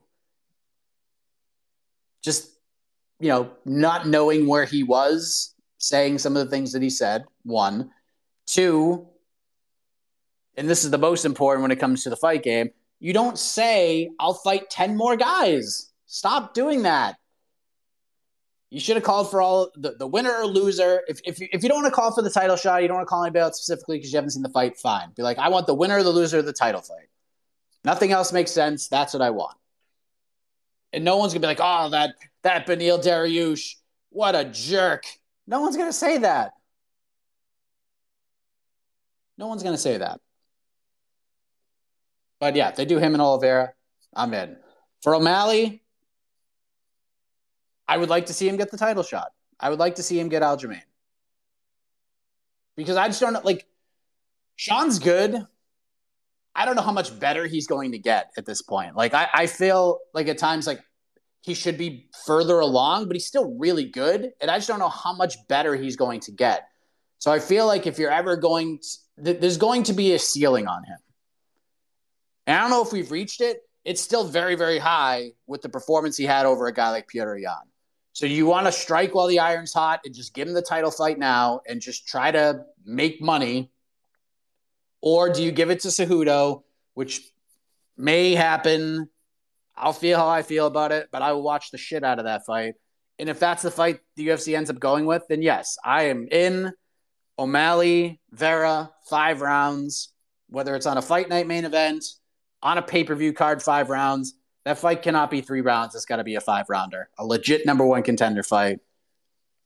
Just, 2.23 2.49
you 3.19 3.29
know, 3.29 3.51
not 3.65 4.07
knowing 4.07 4.47
where 4.47 4.65
he 4.65 4.83
was, 4.83 5.53
saying 5.77 6.19
some 6.19 6.35
of 6.35 6.45
the 6.45 6.51
things 6.51 6.73
that 6.73 6.81
he 6.81 6.89
said. 6.89 7.25
One, 7.43 7.91
two, 8.45 9.07
and 10.57 10.69
this 10.69 10.83
is 10.83 10.91
the 10.91 10.97
most 10.97 11.25
important 11.25 11.61
when 11.61 11.71
it 11.71 11.79
comes 11.79 12.03
to 12.03 12.09
the 12.09 12.15
fight 12.15 12.43
game, 12.43 12.71
you 12.99 13.13
don't 13.13 13.37
say, 13.37 14.09
I'll 14.19 14.33
fight 14.33 14.69
10 14.69 14.95
more 14.95 15.15
guys. 15.15 15.91
Stop 16.05 16.53
doing 16.53 16.83
that. 16.83 17.17
You 18.69 18.79
should 18.79 18.95
have 18.95 19.03
called 19.03 19.29
for 19.29 19.41
all 19.41 19.71
the, 19.75 19.91
the 19.91 20.07
winner 20.07 20.33
or 20.33 20.45
loser. 20.45 21.01
If, 21.07 21.19
if, 21.23 21.39
you, 21.39 21.47
if 21.51 21.63
you 21.63 21.69
don't 21.69 21.81
want 21.81 21.93
to 21.93 21.95
call 21.95 22.13
for 22.13 22.21
the 22.21 22.29
title 22.29 22.55
shot, 22.55 22.81
you 22.81 22.87
don't 22.87 22.97
want 22.97 23.07
to 23.07 23.09
call 23.09 23.23
anybody 23.23 23.41
out 23.41 23.55
specifically 23.55 23.97
because 23.97 24.11
you 24.11 24.17
haven't 24.17 24.31
seen 24.31 24.43
the 24.43 24.49
fight, 24.49 24.77
fine. 24.77 25.11
Be 25.15 25.23
like, 25.23 25.37
I 25.37 25.49
want 25.49 25.67
the 25.67 25.73
winner 25.73 25.97
or 25.97 26.03
the 26.03 26.09
loser 26.09 26.39
of 26.39 26.45
the 26.45 26.53
title 26.53 26.81
fight. 26.81 27.07
Nothing 27.83 28.11
else 28.11 28.33
makes 28.33 28.51
sense. 28.51 28.87
That's 28.87 29.13
what 29.13 29.21
I 29.21 29.29
want. 29.29 29.55
And 30.91 31.05
no 31.05 31.17
one's 31.17 31.33
gonna 31.33 31.41
be 31.41 31.47
like, 31.47 31.59
oh, 31.61 31.89
that 31.89 32.15
that 32.41 32.65
Beneil 32.65 33.03
Dariush, 33.03 33.75
what 34.09 34.33
a 34.35 34.45
jerk. 34.45 35.05
No 35.45 35.61
one's 35.61 35.77
gonna 35.77 35.93
say 35.93 36.17
that. 36.19 36.53
No 39.37 39.47
one's 39.47 39.61
gonna 39.61 39.77
say 39.77 39.97
that. 39.97 40.19
But 42.39 42.55
yeah, 42.55 42.71
they 42.71 42.85
do 42.85 42.97
him 42.97 43.13
and 43.13 43.21
Oliveira. 43.21 43.73
I'm 44.15 44.33
in. 44.33 44.57
For 45.01 45.15
O'Malley, 45.15 45.83
I 47.87 47.97
would 47.97 48.09
like 48.09 48.27
to 48.27 48.33
see 48.33 48.47
him 48.47 48.57
get 48.57 48.71
the 48.71 48.77
title 48.77 49.03
shot. 49.03 49.31
I 49.59 49.69
would 49.69 49.79
like 49.79 49.95
to 49.95 50.03
see 50.03 50.19
him 50.19 50.29
get 50.29 50.41
Aljamain. 50.41 50.81
Because 52.75 52.97
I 52.97 53.07
just 53.07 53.21
don't 53.21 53.33
know, 53.33 53.41
like, 53.43 53.65
Sean's 54.55 54.99
good. 54.99 55.45
I 56.55 56.65
don't 56.65 56.75
know 56.75 56.81
how 56.81 56.91
much 56.91 57.17
better 57.19 57.45
he's 57.45 57.67
going 57.67 57.91
to 57.91 57.99
get 57.99 58.31
at 58.37 58.45
this 58.45 58.61
point. 58.61 58.95
Like, 58.95 59.13
I, 59.13 59.27
I 59.33 59.47
feel 59.47 59.99
like 60.13 60.27
at 60.27 60.37
times, 60.37 60.67
like, 60.67 60.81
he 61.41 61.53
should 61.53 61.77
be 61.77 62.09
further 62.25 62.59
along, 62.59 63.07
but 63.07 63.15
he's 63.15 63.27
still 63.27 63.55
really 63.57 63.85
good. 63.85 64.31
And 64.41 64.49
I 64.49 64.57
just 64.57 64.67
don't 64.67 64.79
know 64.79 64.89
how 64.89 65.13
much 65.13 65.35
better 65.47 65.75
he's 65.75 65.95
going 65.95 66.21
to 66.21 66.31
get. 66.31 66.67
So 67.19 67.31
I 67.31 67.39
feel 67.39 67.67
like 67.67 67.85
if 67.85 67.99
you're 67.99 68.11
ever 68.11 68.35
going, 68.35 68.79
to, 68.79 69.23
th- 69.23 69.39
there's 69.39 69.57
going 69.57 69.83
to 69.83 69.93
be 69.93 70.13
a 70.13 70.19
ceiling 70.19 70.67
on 70.67 70.83
him. 70.83 70.97
And 72.47 72.57
I 72.57 72.61
don't 72.61 72.69
know 72.69 72.83
if 72.83 72.91
we've 72.91 73.11
reached 73.11 73.41
it. 73.41 73.61
It's 73.83 74.01
still 74.01 74.27
very, 74.27 74.55
very 74.55 74.79
high 74.79 75.31
with 75.47 75.61
the 75.61 75.69
performance 75.69 76.17
he 76.17 76.25
had 76.25 76.45
over 76.45 76.67
a 76.67 76.73
guy 76.73 76.89
like 76.89 77.07
Petr 77.07 77.39
Yan. 77.39 77.53
So 78.13 78.25
you 78.25 78.45
want 78.45 78.65
to 78.65 78.71
strike 78.71 79.13
while 79.13 79.27
the 79.27 79.39
iron's 79.39 79.73
hot 79.73 79.99
and 80.05 80.15
just 80.15 80.33
give 80.33 80.47
him 80.47 80.53
the 80.53 80.61
title 80.61 80.89
fight 80.89 81.19
now 81.19 81.61
and 81.67 81.81
just 81.81 82.07
try 82.07 82.31
to 82.31 82.61
make 82.85 83.21
money? 83.21 83.71
Or 85.01 85.29
do 85.31 85.43
you 85.43 85.51
give 85.51 85.69
it 85.69 85.81
to 85.81 85.89
Cejudo, 85.89 86.63
which 86.93 87.21
may 87.97 88.33
happen? 88.33 89.09
I'll 89.75 89.93
feel 89.93 90.17
how 90.17 90.29
I 90.29 90.43
feel 90.43 90.65
about 90.65 90.91
it, 90.91 91.09
but 91.11 91.21
I 91.21 91.33
will 91.33 91.43
watch 91.43 91.71
the 91.71 91.77
shit 91.77 92.03
out 92.03 92.17
of 92.17 92.25
that 92.25 92.45
fight. 92.45 92.75
And 93.19 93.29
if 93.29 93.39
that's 93.39 93.63
the 93.63 93.71
fight 93.71 93.99
the 94.15 94.27
UFC 94.27 94.55
ends 94.55 94.69
up 94.69 94.79
going 94.79 95.05
with, 95.05 95.23
then 95.27 95.41
yes, 95.41 95.77
I 95.83 96.03
am 96.03 96.27
in 96.31 96.71
O'Malley, 97.37 98.21
Vera, 98.31 98.91
five 99.09 99.41
rounds, 99.41 100.13
whether 100.49 100.75
it's 100.75 100.85
on 100.85 100.97
a 100.97 101.01
fight 101.01 101.29
night 101.29 101.47
main 101.47 101.65
event, 101.65 102.05
on 102.65 102.79
a 102.79 102.81
pay 102.81 103.03
per 103.03 103.15
view 103.15 103.31
card, 103.31 103.61
five 103.61 103.89
rounds. 103.89 104.33
That 104.65 104.79
fight 104.79 105.03
cannot 105.03 105.29
be 105.29 105.41
three 105.41 105.61
rounds. 105.61 105.93
It's 105.93 106.05
got 106.05 106.15
to 106.15 106.23
be 106.23 106.33
a 106.35 106.41
five 106.41 106.65
rounder, 106.67 107.07
a 107.19 107.23
legit 107.23 107.65
number 107.65 107.85
one 107.85 108.01
contender 108.01 108.41
fight. 108.41 108.79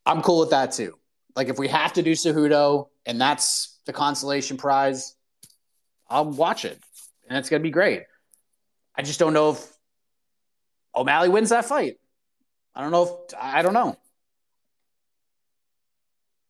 I'm 0.06 0.22
cool 0.22 0.42
with 0.42 0.50
that 0.50 0.74
too. 0.74 1.00
Like 1.36 1.48
if 1.48 1.58
we 1.58 1.70
have 1.70 1.94
to 1.94 2.04
do 2.04 2.12
Cejudo 2.12 2.90
and 3.06 3.20
that's 3.20 3.80
the 3.86 3.94
consolation 3.94 4.58
prize, 4.58 5.16
I'll 6.10 6.26
watch 6.26 6.66
it 6.66 6.78
and 7.30 7.38
it's 7.38 7.50
going 7.50 7.62
to 7.62 7.64
be 7.64 7.72
great. 7.72 8.04
I 8.94 9.02
just 9.02 9.20
don't 9.20 9.34
know 9.34 9.52
if 9.52 9.66
O'Malley 10.94 11.30
wins 11.30 11.50
that 11.50 11.66
fight. 11.66 11.96
I 12.76 12.82
don't 12.82 12.92
know 12.92 13.04
if 13.04 13.36
I 13.40 13.62
don't 13.62 13.74
know. 13.74 13.96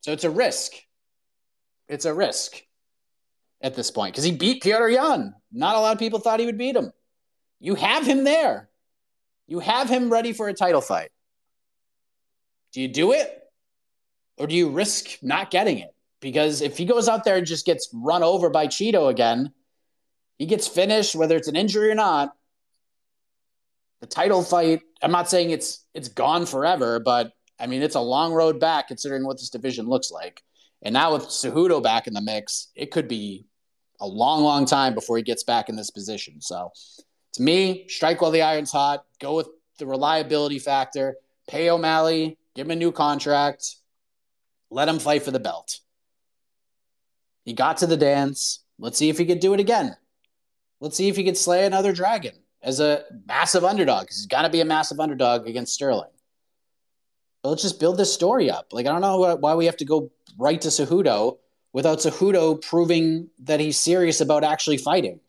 So 0.02 0.12
it's 0.12 0.24
a 0.24 0.30
risk. 0.32 0.74
It's 1.88 2.06
a 2.06 2.14
risk 2.14 2.64
at 3.62 3.76
this 3.76 3.91
point 3.91 4.14
because 4.14 4.24
he 4.24 4.32
beat 4.32 4.64
Petr 4.64 4.91
Yan. 4.91 5.34
Not 5.51 5.76
a 5.76 5.80
lot 5.80 5.93
of 5.93 5.99
people 5.99 6.20
thought 6.20 6.39
he 6.39 6.45
would 6.45 6.57
beat 6.57 6.76
him. 6.76 6.91
You 7.60 7.76
have 7.76 8.05
him 8.05 8.24
there. 8.24 8.70
You 9.47 9.60
have 9.60 9.89
him 9.89 10.12
ready 10.12 10.32
for 10.32 10.47
a 10.47 10.53
title 10.53 10.82
fight. 10.82 11.10
Do 12.72 12.82
you 12.82 12.88
do 12.88 13.12
it? 13.14 13.36
Or 14.38 14.47
do 14.47 14.55
you 14.55 14.70
risk 14.70 15.22
not 15.22 15.51
getting 15.51 15.80
it? 15.80 15.93
Because 16.22 16.62
if 16.62 16.78
he 16.78 16.86
goes 16.86 17.10
out 17.10 17.24
there 17.24 17.38
and 17.38 17.45
just 17.45 17.66
gets 17.66 17.89
run 17.93 18.24
over 18.24 18.49
by 18.49 18.68
Chito 18.68 19.10
again, 19.10 19.51
he 20.38 20.45
gets 20.45 20.68
finished, 20.68 21.16
whether 21.16 21.36
it's 21.36 21.47
an 21.47 21.55
injury 21.55 21.89
or 21.89 21.95
not. 21.95 22.34
The 24.01 24.07
title 24.07 24.43
fight, 24.43 24.82
I'm 25.01 25.12
not 25.12 25.30
saying 25.30 25.49
it's 25.49 25.86
it's 25.93 26.07
gone 26.07 26.45
forever, 26.45 26.99
but 26.99 27.34
I 27.60 27.68
mean 27.68 27.82
it's 27.82 27.95
a 27.95 28.01
long 28.01 28.32
road 28.32 28.60
back 28.60 28.88
considering 28.88 29.26
what 29.26 29.38
this 29.38 29.49
division 29.49 29.88
looks 29.88 30.12
like. 30.12 30.41
And 30.82 30.93
now 30.93 31.14
with 31.14 31.24
Cejudo 31.24 31.84
back 31.84 32.07
in 32.07 32.14
the 32.14 32.22
mix, 32.22 32.70
it 32.76 32.91
could 32.91 33.10
be 33.10 33.45
a 34.00 34.08
long, 34.08 34.43
long 34.43 34.66
time 34.66 34.93
before 34.93 35.18
he 35.18 35.24
gets 35.24 35.43
back 35.43 35.70
in 35.70 35.76
this 35.76 35.89
position. 35.89 36.41
So 36.41 36.72
to 37.34 37.41
me, 37.41 37.88
strike 37.88 38.22
while 38.22 38.32
the 38.32 38.41
iron's 38.41 38.72
hot, 38.72 39.06
go 39.20 39.36
with 39.36 39.50
the 39.78 39.86
reliability 39.86 40.60
factor, 40.60 41.16
pay 41.47 41.70
O'Malley, 41.70 42.38
give 42.56 42.68
him 42.68 42.72
a 42.72 42.76
new 42.76 42.91
contract, 42.91 43.76
let 44.70 44.88
him 44.88 45.00
fight 45.00 45.24
for 45.24 45.32
the 45.32 45.39
belt. 45.39 45.80
He 47.45 47.54
got 47.54 47.78
to 47.78 47.88
the 47.88 47.97
dance. 47.97 48.64
Let's 48.78 48.97
see 48.97 49.10
if 49.10 49.18
he 49.18 49.26
could 49.26 49.39
do 49.39 49.54
it 49.54 49.60
again. 49.60 49.95
Let's 50.80 50.95
see 50.95 51.10
if 51.10 51.16
he 51.16 51.24
could 51.24 51.38
slay 51.38 51.66
another 51.66 51.91
dragon 51.91 52.34
as 52.62 52.80
a 52.80 53.04
massive 53.28 53.64
underdog. 53.64 54.08
He's 54.08 54.26
got 54.26 54.43
to 54.43 54.50
be 54.50 54.62
a 54.62 54.66
massive 54.66 55.00
underdog 55.00 55.47
against 55.47 55.74
Sterling. 55.74 56.10
But 57.41 57.50
let's 57.50 57.62
just 57.62 57.80
build 57.80 57.97
this 57.97 58.14
story 58.14 58.50
up. 58.52 58.68
Like, 58.72 58.86
I 58.86 58.91
don't 58.91 59.02
know 59.02 59.36
why 59.36 59.56
we 59.56 59.66
have 59.66 59.78
to 59.78 59.86
go 59.86 60.12
right 60.38 60.60
to 60.62 60.68
Cejudo 60.68 61.38
without 61.74 62.00
Cejudo 62.00 62.62
proving 62.62 63.30
that 63.40 63.60
he's 63.60 63.78
serious 63.78 64.22
about 64.22 64.44
actually 64.44 64.78
fighting. 64.78 65.20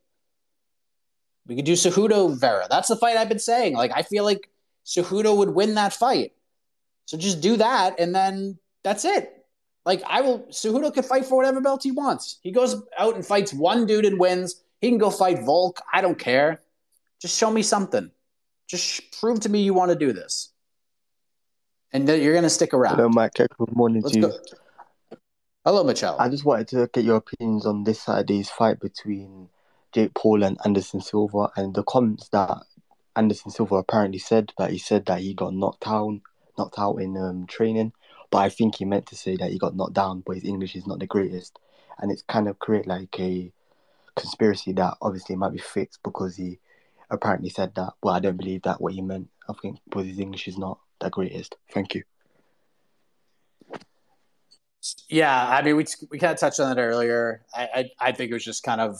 We 1.46 1.56
could 1.56 1.64
do 1.64 1.72
Cejudo 1.72 2.38
Vera. 2.38 2.66
That's 2.70 2.88
the 2.88 2.96
fight 2.96 3.16
I've 3.16 3.28
been 3.28 3.38
saying. 3.38 3.74
Like 3.74 3.92
I 3.94 4.02
feel 4.02 4.24
like 4.24 4.48
Cejudo 4.86 5.36
would 5.36 5.50
win 5.50 5.74
that 5.74 5.92
fight. 5.92 6.32
So 7.06 7.18
just 7.18 7.40
do 7.40 7.56
that, 7.56 7.98
and 7.98 8.14
then 8.14 8.58
that's 8.84 9.04
it. 9.04 9.44
Like 9.84 10.02
I 10.06 10.20
will, 10.20 10.40
Cejudo 10.50 10.94
can 10.94 11.02
fight 11.02 11.24
for 11.26 11.36
whatever 11.36 11.60
belt 11.60 11.82
he 11.82 11.90
wants. 11.90 12.38
He 12.42 12.52
goes 12.52 12.80
out 12.96 13.16
and 13.16 13.26
fights 13.26 13.52
one 13.52 13.86
dude 13.86 14.04
and 14.04 14.20
wins. 14.20 14.62
He 14.80 14.88
can 14.88 14.98
go 14.98 15.10
fight 15.10 15.42
Volk. 15.44 15.80
I 15.92 16.02
don't 16.02 16.18
care. 16.18 16.60
Just 17.20 17.36
show 17.36 17.50
me 17.50 17.62
something. 17.62 18.10
Just 18.68 19.10
prove 19.18 19.40
to 19.40 19.48
me 19.48 19.62
you 19.62 19.74
want 19.74 19.90
to 19.90 19.96
do 19.96 20.12
this, 20.12 20.50
and 21.92 22.08
that 22.08 22.20
you're 22.20 22.34
going 22.34 22.44
to 22.44 22.50
stick 22.50 22.72
around. 22.72 22.96
Hello, 22.96 23.08
Mike. 23.08 23.34
Good 23.34 23.48
morning 23.72 24.02
Let's 24.02 24.14
to 24.14 24.20
you. 24.20 24.28
go. 24.28 24.38
Hello, 25.66 25.84
Michelle. 25.84 26.16
I 26.18 26.30
just 26.30 26.46
wanted 26.46 26.68
to 26.68 26.88
get 26.90 27.04
your 27.04 27.16
opinions 27.16 27.66
on 27.66 27.84
this 27.84 28.00
Saturday's 28.00 28.48
fight 28.48 28.80
between 28.80 29.50
Jake 29.92 30.14
Paul 30.14 30.42
and 30.42 30.56
Anderson 30.64 31.02
Silva, 31.02 31.50
and 31.54 31.74
the 31.74 31.82
comments 31.82 32.30
that 32.30 32.62
Anderson 33.14 33.50
Silva 33.50 33.74
apparently 33.74 34.20
said 34.20 34.54
that 34.56 34.70
he 34.70 34.78
said 34.78 35.04
that 35.04 35.20
he 35.20 35.34
got 35.34 35.52
knocked 35.52 35.84
down, 35.84 36.22
knocked 36.56 36.78
out 36.78 36.96
in 36.96 37.14
um, 37.18 37.46
training, 37.46 37.92
but 38.30 38.38
I 38.38 38.48
think 38.48 38.76
he 38.76 38.86
meant 38.86 39.04
to 39.08 39.16
say 39.16 39.36
that 39.36 39.50
he 39.50 39.58
got 39.58 39.76
knocked 39.76 39.92
down, 39.92 40.22
but 40.24 40.36
his 40.36 40.46
English 40.46 40.76
is 40.76 40.86
not 40.86 40.98
the 40.98 41.06
greatest, 41.06 41.58
and 41.98 42.10
it's 42.10 42.22
kind 42.22 42.48
of 42.48 42.58
create 42.58 42.86
like 42.86 43.20
a 43.20 43.52
conspiracy 44.16 44.72
that 44.72 44.94
obviously 45.02 45.36
might 45.36 45.52
be 45.52 45.58
fixed 45.58 46.02
because 46.02 46.36
he 46.36 46.58
apparently 47.10 47.50
said 47.50 47.74
that. 47.74 47.92
Well, 48.02 48.14
I 48.14 48.20
don't 48.20 48.38
believe 48.38 48.62
that 48.62 48.80
what 48.80 48.94
he 48.94 49.02
meant. 49.02 49.28
I 49.46 49.52
think 49.60 49.78
because 49.84 50.06
his 50.06 50.20
English 50.20 50.48
is 50.48 50.56
not 50.56 50.78
the 51.00 51.10
greatest. 51.10 51.56
Thank 51.70 51.94
you. 51.94 52.04
Yeah, 55.08 55.48
I 55.48 55.62
mean, 55.62 55.76
we 55.76 55.84
we 56.10 56.18
kind 56.18 56.32
of 56.32 56.38
touched 56.38 56.60
on 56.60 56.74
that 56.74 56.80
earlier. 56.80 57.44
I, 57.54 57.68
I 57.74 57.90
I 58.08 58.12
think 58.12 58.30
it 58.30 58.34
was 58.34 58.44
just 58.44 58.62
kind 58.62 58.80
of 58.80 58.98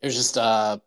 it 0.00 0.06
was 0.06 0.14
just 0.14 0.36
a, 0.36 0.80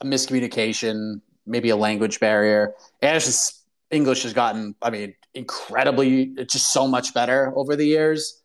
a 0.00 0.04
miscommunication, 0.04 1.20
maybe 1.46 1.70
a 1.70 1.76
language 1.76 2.20
barrier. 2.20 2.74
And 3.02 3.16
it's 3.16 3.26
just 3.26 3.64
English 3.90 4.22
has 4.22 4.32
gotten, 4.32 4.74
I 4.82 4.90
mean, 4.90 5.14
incredibly, 5.34 6.34
it's 6.36 6.52
just 6.54 6.72
so 6.72 6.86
much 6.88 7.14
better 7.14 7.52
over 7.56 7.76
the 7.76 7.86
years. 7.86 8.42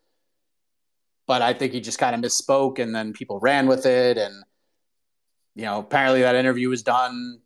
But 1.26 1.42
I 1.42 1.54
think 1.54 1.72
he 1.72 1.80
just 1.80 1.98
kind 1.98 2.14
of 2.14 2.20
misspoke, 2.28 2.78
and 2.80 2.94
then 2.94 3.12
people 3.12 3.38
ran 3.38 3.68
with 3.68 3.86
it, 3.86 4.18
and 4.18 4.34
you 5.54 5.64
know, 5.64 5.78
apparently 5.78 6.22
that 6.22 6.34
interview 6.34 6.68
was 6.68 6.82
done 6.82 7.40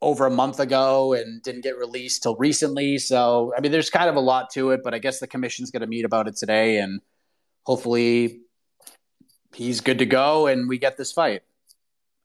over 0.00 0.26
a 0.26 0.30
month 0.30 0.60
ago 0.60 1.12
and 1.12 1.42
didn't 1.42 1.62
get 1.62 1.76
released 1.76 2.22
till 2.22 2.36
recently. 2.36 2.98
So, 2.98 3.52
I 3.56 3.60
mean, 3.60 3.72
there's 3.72 3.90
kind 3.90 4.08
of 4.08 4.16
a 4.16 4.20
lot 4.20 4.50
to 4.50 4.70
it, 4.70 4.80
but 4.84 4.94
I 4.94 4.98
guess 4.98 5.18
the 5.18 5.26
commission's 5.26 5.70
going 5.70 5.80
to 5.80 5.86
meet 5.86 6.04
about 6.04 6.28
it 6.28 6.36
today 6.36 6.78
and 6.78 7.00
hopefully 7.64 8.40
he's 9.54 9.80
good 9.80 9.98
to 9.98 10.06
go 10.06 10.46
and 10.46 10.68
we 10.68 10.78
get 10.78 10.96
this 10.96 11.12
fight. 11.12 11.42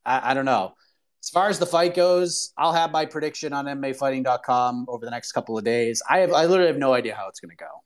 I, 0.04 0.30
I 0.30 0.34
don't 0.34 0.44
know. 0.44 0.74
As 1.22 1.30
far 1.30 1.48
as 1.48 1.58
the 1.58 1.66
fight 1.66 1.94
goes, 1.94 2.52
I'll 2.56 2.74
have 2.74 2.92
my 2.92 3.06
prediction 3.06 3.52
on 3.52 3.64
MMAfighting.com 3.64 4.86
over 4.88 5.04
the 5.04 5.10
next 5.10 5.32
couple 5.32 5.56
of 5.56 5.64
days. 5.64 6.02
I 6.08 6.18
have, 6.18 6.32
I 6.32 6.44
literally 6.44 6.68
have 6.68 6.78
no 6.78 6.92
idea 6.92 7.14
how 7.14 7.28
it's 7.28 7.40
going 7.40 7.50
to 7.50 7.56
go. 7.56 7.82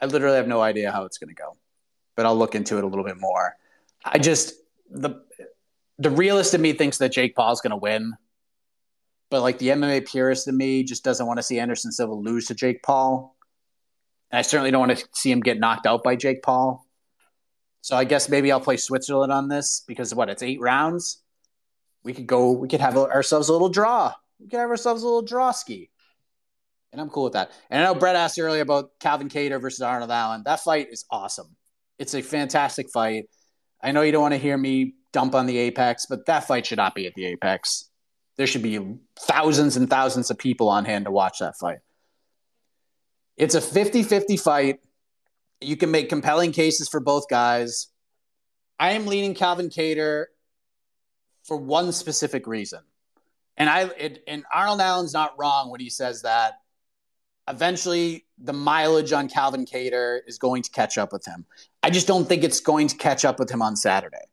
I 0.00 0.06
literally 0.06 0.36
have 0.36 0.48
no 0.48 0.60
idea 0.60 0.92
how 0.92 1.04
it's 1.04 1.18
going 1.18 1.28
to 1.28 1.34
go, 1.34 1.56
but 2.16 2.26
I'll 2.26 2.36
look 2.36 2.54
into 2.54 2.78
it 2.78 2.84
a 2.84 2.86
little 2.86 3.04
bit 3.04 3.18
more. 3.18 3.56
I 4.04 4.18
just, 4.18 4.54
the, 4.90 5.22
the 5.98 6.10
realist 6.10 6.54
in 6.54 6.62
me 6.62 6.72
thinks 6.72 6.98
that 6.98 7.12
Jake 7.12 7.34
Paul's 7.34 7.60
going 7.60 7.72
to 7.72 7.76
win, 7.76 8.14
but 9.30 9.42
like 9.42 9.58
the 9.58 9.68
MMA 9.68 10.06
purist 10.06 10.48
in 10.48 10.56
me 10.56 10.82
just 10.82 11.04
doesn't 11.04 11.26
want 11.26 11.38
to 11.38 11.42
see 11.42 11.58
Anderson 11.58 11.92
Silva 11.92 12.12
lose 12.12 12.46
to 12.46 12.54
Jake 12.54 12.82
Paul. 12.82 13.36
And 14.30 14.38
I 14.38 14.42
certainly 14.42 14.70
don't 14.70 14.86
want 14.86 14.98
to 14.98 15.08
see 15.14 15.30
him 15.30 15.40
get 15.40 15.58
knocked 15.58 15.86
out 15.86 16.02
by 16.02 16.16
Jake 16.16 16.42
Paul. 16.42 16.84
So 17.80 17.96
I 17.96 18.04
guess 18.04 18.28
maybe 18.28 18.52
I'll 18.52 18.60
play 18.60 18.76
Switzerland 18.76 19.32
on 19.32 19.48
this 19.48 19.82
because 19.86 20.14
what 20.14 20.28
it's 20.28 20.42
eight 20.42 20.60
rounds. 20.60 21.22
We 22.02 22.12
could 22.12 22.26
go. 22.26 22.52
We 22.52 22.68
could 22.68 22.80
have 22.80 22.96
ourselves 22.96 23.48
a 23.48 23.52
little 23.52 23.68
draw. 23.68 24.12
We 24.38 24.48
could 24.48 24.58
have 24.58 24.70
ourselves 24.70 25.02
a 25.02 25.06
little 25.06 25.22
draw 25.22 25.50
ski, 25.50 25.90
and 26.92 27.00
I'm 27.00 27.10
cool 27.10 27.24
with 27.24 27.34
that. 27.34 27.50
And 27.68 27.82
I 27.82 27.84
know 27.84 27.94
Brett 27.94 28.16
asked 28.16 28.38
earlier 28.38 28.62
about 28.62 28.98
Calvin 29.00 29.28
Kattar 29.28 29.60
versus 29.60 29.82
Arnold 29.82 30.10
Allen. 30.10 30.42
That 30.46 30.60
fight 30.60 30.88
is 30.90 31.04
awesome. 31.10 31.56
It's 31.98 32.14
a 32.14 32.22
fantastic 32.22 32.90
fight. 32.90 33.26
I 33.82 33.92
know 33.92 34.00
you 34.00 34.12
don't 34.12 34.22
want 34.22 34.32
to 34.32 34.38
hear 34.38 34.56
me 34.56 34.94
dump 35.12 35.34
on 35.34 35.44
the 35.44 35.58
Apex, 35.58 36.06
but 36.06 36.24
that 36.24 36.46
fight 36.46 36.64
should 36.64 36.78
not 36.78 36.94
be 36.94 37.06
at 37.06 37.12
the 37.14 37.26
Apex. 37.26 37.89
There 38.40 38.46
should 38.46 38.62
be 38.62 38.80
thousands 39.18 39.76
and 39.76 39.90
thousands 39.90 40.30
of 40.30 40.38
people 40.38 40.70
on 40.70 40.86
hand 40.86 41.04
to 41.04 41.10
watch 41.10 41.40
that 41.40 41.58
fight. 41.58 41.80
It's 43.36 43.54
a 43.54 43.60
50 43.60 44.02
50 44.02 44.38
fight. 44.38 44.80
You 45.60 45.76
can 45.76 45.90
make 45.90 46.08
compelling 46.08 46.52
cases 46.52 46.88
for 46.88 47.00
both 47.00 47.28
guys. 47.28 47.88
I 48.78 48.92
am 48.92 49.04
leaning 49.04 49.34
Calvin 49.34 49.68
Kattar 49.68 50.24
for 51.42 51.58
one 51.58 51.92
specific 51.92 52.46
reason. 52.46 52.80
And 53.58 53.68
I 53.68 53.82
it, 53.98 54.24
and 54.26 54.44
Arnold 54.50 54.80
Allen's 54.80 55.12
not 55.12 55.34
wrong 55.38 55.70
when 55.70 55.80
he 55.80 55.90
says 55.90 56.22
that 56.22 56.62
eventually 57.46 58.24
the 58.38 58.54
mileage 58.54 59.12
on 59.12 59.28
Calvin 59.28 59.66
Kattar 59.66 60.20
is 60.26 60.38
going 60.38 60.62
to 60.62 60.70
catch 60.70 60.96
up 60.96 61.12
with 61.12 61.26
him. 61.26 61.44
I 61.82 61.90
just 61.90 62.06
don't 62.06 62.26
think 62.26 62.42
it's 62.42 62.60
going 62.60 62.88
to 62.88 62.96
catch 62.96 63.26
up 63.26 63.38
with 63.38 63.50
him 63.50 63.60
on 63.60 63.76
Saturday. 63.76 64.29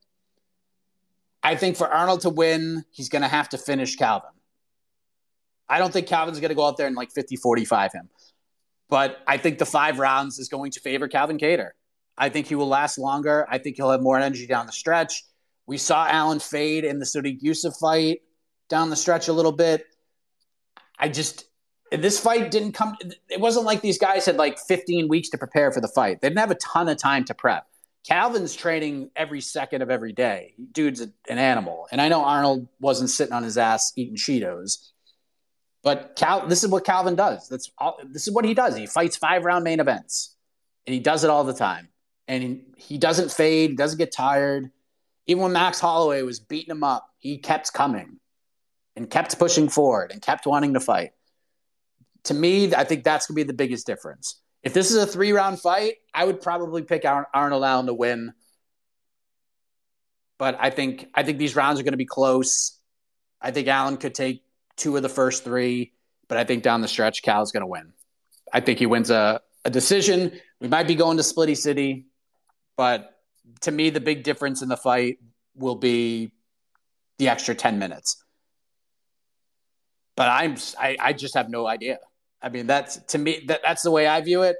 I 1.47 1.55
think 1.55 1.77
for 1.77 1.87
Arnold 1.87 2.19
to 2.21 2.29
win, 2.29 2.83
he's 2.91 3.07
going 3.07 3.21
to 3.21 3.29
have 3.29 3.47
to 3.49 3.57
finish 3.57 3.95
Calvin. 3.95 4.31
I 5.69 5.79
don't 5.79 5.93
think 5.93 6.05
Calvin's 6.05 6.41
going 6.41 6.49
to 6.49 6.55
go 6.55 6.65
out 6.65 6.75
there 6.75 6.87
and 6.87 6.95
like 6.97 7.09
50 7.13 7.37
45 7.37 7.93
him. 7.93 8.09
But 8.89 9.19
I 9.25 9.37
think 9.37 9.57
the 9.57 9.65
five 9.65 9.97
rounds 9.97 10.39
is 10.39 10.49
going 10.49 10.71
to 10.71 10.81
favor 10.81 11.07
Calvin 11.07 11.37
Kattar. 11.37 11.69
I 12.17 12.27
think 12.27 12.47
he 12.47 12.55
will 12.55 12.67
last 12.67 12.97
longer. 12.97 13.47
I 13.49 13.59
think 13.59 13.77
he'll 13.77 13.91
have 13.91 14.01
more 14.01 14.19
energy 14.19 14.45
down 14.45 14.65
the 14.65 14.73
stretch. 14.73 15.23
We 15.67 15.77
saw 15.77 16.05
Allen 16.05 16.39
fade 16.39 16.83
in 16.83 16.99
the 16.99 17.05
Sodiq 17.05 17.41
Yusuff 17.41 17.79
fight 17.79 18.23
down 18.67 18.89
the 18.89 18.97
stretch 18.97 19.29
a 19.29 19.33
little 19.33 19.53
bit. 19.53 19.85
I 20.99 21.07
just 21.07 21.45
this 21.93 22.19
fight 22.19 22.51
didn't 22.51 22.73
come. 22.73 22.97
It 23.29 23.39
wasn't 23.39 23.65
like 23.65 23.79
these 23.79 23.97
guys 23.97 24.25
had 24.25 24.35
like 24.35 24.59
15 24.59 25.07
weeks 25.07 25.29
to 25.29 25.37
prepare 25.37 25.71
for 25.71 25.79
the 25.79 25.87
fight. 25.87 26.19
They 26.19 26.27
didn't 26.27 26.39
have 26.39 26.51
a 26.51 26.55
ton 26.55 26.89
of 26.89 26.97
time 26.97 27.23
to 27.23 27.33
prep. 27.33 27.65
Calvin's 28.05 28.55
training 28.55 29.11
every 29.15 29.41
second 29.41 29.81
of 29.81 29.89
every 29.89 30.13
day. 30.13 30.53
Dude's 30.71 31.01
an 31.01 31.13
animal, 31.27 31.87
and 31.91 32.01
I 32.01 32.09
know 32.09 32.23
Arnold 32.23 32.67
wasn't 32.79 33.09
sitting 33.09 33.33
on 33.33 33.43
his 33.43 33.57
ass 33.57 33.91
eating 33.95 34.15
Cheetos, 34.15 34.91
but 35.83 36.15
Cal. 36.15 36.47
This 36.47 36.63
is 36.63 36.69
what 36.69 36.85
Calvin 36.85 37.15
does. 37.15 37.47
That's 37.49 37.71
all. 37.77 37.99
This 38.05 38.27
is 38.27 38.33
what 38.33 38.45
he 38.45 38.53
does. 38.53 38.75
He 38.75 38.85
fights 38.85 39.17
five 39.17 39.43
round 39.43 39.63
main 39.63 39.79
events, 39.79 40.35
and 40.85 40.93
he 40.93 40.99
does 40.99 41.23
it 41.23 41.29
all 41.29 41.43
the 41.43 41.53
time. 41.53 41.89
And 42.29 42.43
he, 42.43 42.61
he 42.77 42.97
doesn't 42.97 43.31
fade. 43.31 43.77
Doesn't 43.77 43.97
get 43.97 44.11
tired. 44.11 44.69
Even 45.27 45.43
when 45.43 45.53
Max 45.53 45.79
Holloway 45.79 46.21
was 46.21 46.39
beating 46.39 46.71
him 46.71 46.83
up, 46.83 47.09
he 47.19 47.37
kept 47.37 47.73
coming 47.73 48.19
and 48.95 49.09
kept 49.09 49.37
pushing 49.37 49.69
forward 49.69 50.11
and 50.11 50.21
kept 50.21 50.45
wanting 50.45 50.73
to 50.73 50.79
fight. 50.79 51.11
To 52.25 52.33
me, 52.33 52.73
I 52.73 52.83
think 52.83 53.03
that's 53.03 53.27
going 53.27 53.35
to 53.35 53.43
be 53.43 53.47
the 53.47 53.53
biggest 53.53 53.85
difference. 53.85 54.41
If 54.63 54.73
this 54.73 54.91
is 54.91 54.97
a 54.97 55.07
three 55.07 55.31
round 55.31 55.59
fight, 55.59 55.95
I 56.13 56.25
would 56.25 56.41
probably 56.41 56.81
pick 56.81 57.05
Ar- 57.05 57.27
Arnold 57.33 57.63
Allen 57.63 57.85
to 57.87 57.93
win. 57.93 58.33
But 60.37 60.57
I 60.59 60.69
think 60.69 61.07
I 61.13 61.23
think 61.23 61.37
these 61.37 61.55
rounds 61.55 61.79
are 61.79 61.83
going 61.83 61.93
to 61.93 61.97
be 61.97 62.05
close. 62.05 62.77
I 63.41 63.51
think 63.51 63.67
Allen 63.67 63.97
could 63.97 64.15
take 64.15 64.43
two 64.75 64.95
of 64.95 65.03
the 65.03 65.09
first 65.09 65.43
three, 65.43 65.93
but 66.27 66.37
I 66.37 66.43
think 66.43 66.63
down 66.63 66.81
the 66.81 66.87
stretch, 66.87 67.21
Cal's 67.21 67.51
going 67.51 67.61
to 67.61 67.67
win. 67.67 67.93
I 68.51 68.59
think 68.59 68.79
he 68.79 68.85
wins 68.85 69.09
a, 69.09 69.41
a 69.65 69.69
decision. 69.69 70.39
We 70.59 70.67
might 70.67 70.87
be 70.87 70.95
going 70.95 71.17
to 71.17 71.23
Splitty 71.23 71.57
City, 71.57 72.05
but 72.75 73.17
to 73.61 73.71
me, 73.71 73.89
the 73.89 73.99
big 73.99 74.23
difference 74.23 74.61
in 74.61 74.69
the 74.69 74.77
fight 74.77 75.17
will 75.55 75.75
be 75.75 76.31
the 77.17 77.29
extra 77.29 77.55
10 77.55 77.79
minutes. 77.79 78.23
But 80.15 80.29
I'm 80.29 80.55
I, 80.79 80.97
I 80.99 81.13
just 81.13 81.35
have 81.35 81.49
no 81.49 81.67
idea. 81.67 81.99
I 82.41 82.49
mean, 82.49 82.67
that's 82.67 82.97
to 83.07 83.17
me 83.17 83.43
that, 83.47 83.61
that's 83.63 83.83
the 83.83 83.91
way 83.91 84.07
I 84.07 84.21
view 84.21 84.43
it. 84.43 84.57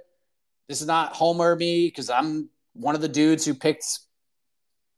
This 0.68 0.82
is 0.82 0.88
not 0.88 1.14
Homer 1.14 1.56
me 1.56 1.88
because 1.88 2.10
I'm 2.10 2.50
one 2.74 2.96
of 2.96 3.02
the 3.02 3.08
dudes 3.08 3.46
who 3.46 3.54
picked 3.54 4.00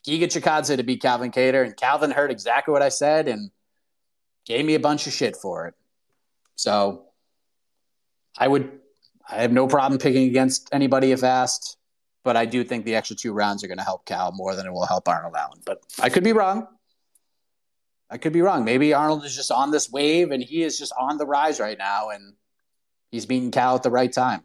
Giga 0.07 0.23
Chikadze 0.23 0.75
to 0.75 0.83
beat 0.83 1.01
Calvin 1.01 1.31
Kattar, 1.31 1.65
and 1.65 1.75
Calvin 1.75 2.11
heard 2.11 2.31
exactly 2.31 2.71
what 2.71 2.81
I 2.81 2.89
said 2.89 3.27
and 3.27 3.51
gave 4.45 4.65
me 4.65 4.75
a 4.75 4.79
bunch 4.79 5.07
of 5.07 5.13
shit 5.13 5.35
for 5.35 5.67
it. 5.67 5.75
So 6.55 7.05
I 8.37 8.47
would 8.47 8.79
I 9.29 9.41
have 9.41 9.51
no 9.51 9.67
problem 9.67 9.99
picking 9.99 10.27
against 10.27 10.69
anybody 10.71 11.11
if 11.11 11.23
asked, 11.23 11.77
but 12.23 12.35
I 12.35 12.45
do 12.45 12.63
think 12.63 12.85
the 12.85 12.95
extra 12.95 13.15
two 13.15 13.33
rounds 13.33 13.63
are 13.63 13.67
going 13.67 13.77
to 13.77 13.83
help 13.83 14.05
Cal 14.05 14.31
more 14.31 14.55
than 14.55 14.65
it 14.65 14.71
will 14.71 14.85
help 14.85 15.07
Arnold 15.07 15.35
Allen. 15.35 15.59
But 15.65 15.81
I 15.99 16.09
could 16.09 16.23
be 16.23 16.33
wrong. 16.33 16.67
I 18.09 18.17
could 18.17 18.33
be 18.33 18.41
wrong. 18.41 18.65
Maybe 18.65 18.93
Arnold 18.93 19.23
is 19.23 19.35
just 19.35 19.51
on 19.51 19.69
this 19.69 19.91
wave 19.91 20.31
and 20.31 20.41
he 20.41 20.63
is 20.63 20.79
just 20.79 20.93
on 20.97 21.17
the 21.17 21.27
rise 21.27 21.59
right 21.59 21.77
now, 21.77 22.09
and 22.09 22.33
he's 23.11 23.25
beating 23.25 23.51
Cal 23.51 23.75
at 23.75 23.83
the 23.83 23.91
right 23.91 24.11
time. 24.11 24.43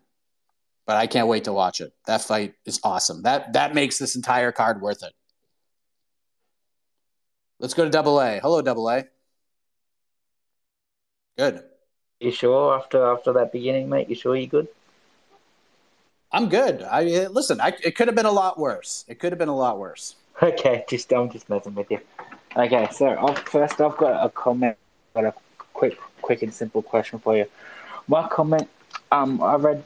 But 0.86 0.96
I 0.96 1.06
can't 1.06 1.28
wait 1.28 1.44
to 1.44 1.52
watch 1.52 1.80
it. 1.80 1.92
That 2.06 2.20
fight 2.20 2.54
is 2.66 2.78
awesome. 2.84 3.22
That 3.22 3.54
that 3.54 3.74
makes 3.74 3.98
this 3.98 4.16
entire 4.16 4.52
card 4.52 4.82
worth 4.82 5.02
it. 5.02 5.12
Let's 7.58 7.72
go 7.72 7.84
to 7.84 7.90
Double 7.90 8.20
A. 8.20 8.38
Hello, 8.40 8.60
Double 8.60 8.90
A. 8.90 9.04
Good. 11.38 11.62
You 12.20 12.30
sure 12.30 12.74
after 12.74 13.02
after 13.04 13.32
that 13.32 13.52
beginning, 13.52 13.88
mate? 13.88 14.08
You 14.08 14.14
sure 14.14 14.36
you 14.36 14.46
good? 14.46 14.68
I'm 16.30 16.48
good. 16.48 16.82
I 16.82 17.26
listen. 17.28 17.60
I, 17.60 17.72
it 17.82 17.96
could 17.96 18.08
have 18.08 18.14
been 18.14 18.26
a 18.26 18.32
lot 18.32 18.58
worse. 18.58 19.04
It 19.08 19.18
could 19.20 19.32
have 19.32 19.38
been 19.38 19.48
a 19.48 19.56
lot 19.56 19.78
worse. 19.78 20.16
Okay, 20.42 20.84
just 20.88 21.12
I'm 21.12 21.30
just 21.30 21.48
messing 21.48 21.76
with 21.76 21.88
you. 21.92 22.00
Okay, 22.56 22.88
so 22.90 23.06
I've, 23.06 23.38
first 23.38 23.80
I've 23.80 23.96
got 23.96 24.26
a 24.26 24.28
comment, 24.28 24.76
got 25.14 25.26
a 25.26 25.34
quick, 25.72 25.96
quick 26.22 26.42
and 26.42 26.52
simple 26.52 26.82
question 26.82 27.20
for 27.20 27.36
you. 27.36 27.46
My 28.06 28.28
comment, 28.28 28.68
um, 29.12 29.42
I 29.42 29.54
read 29.56 29.82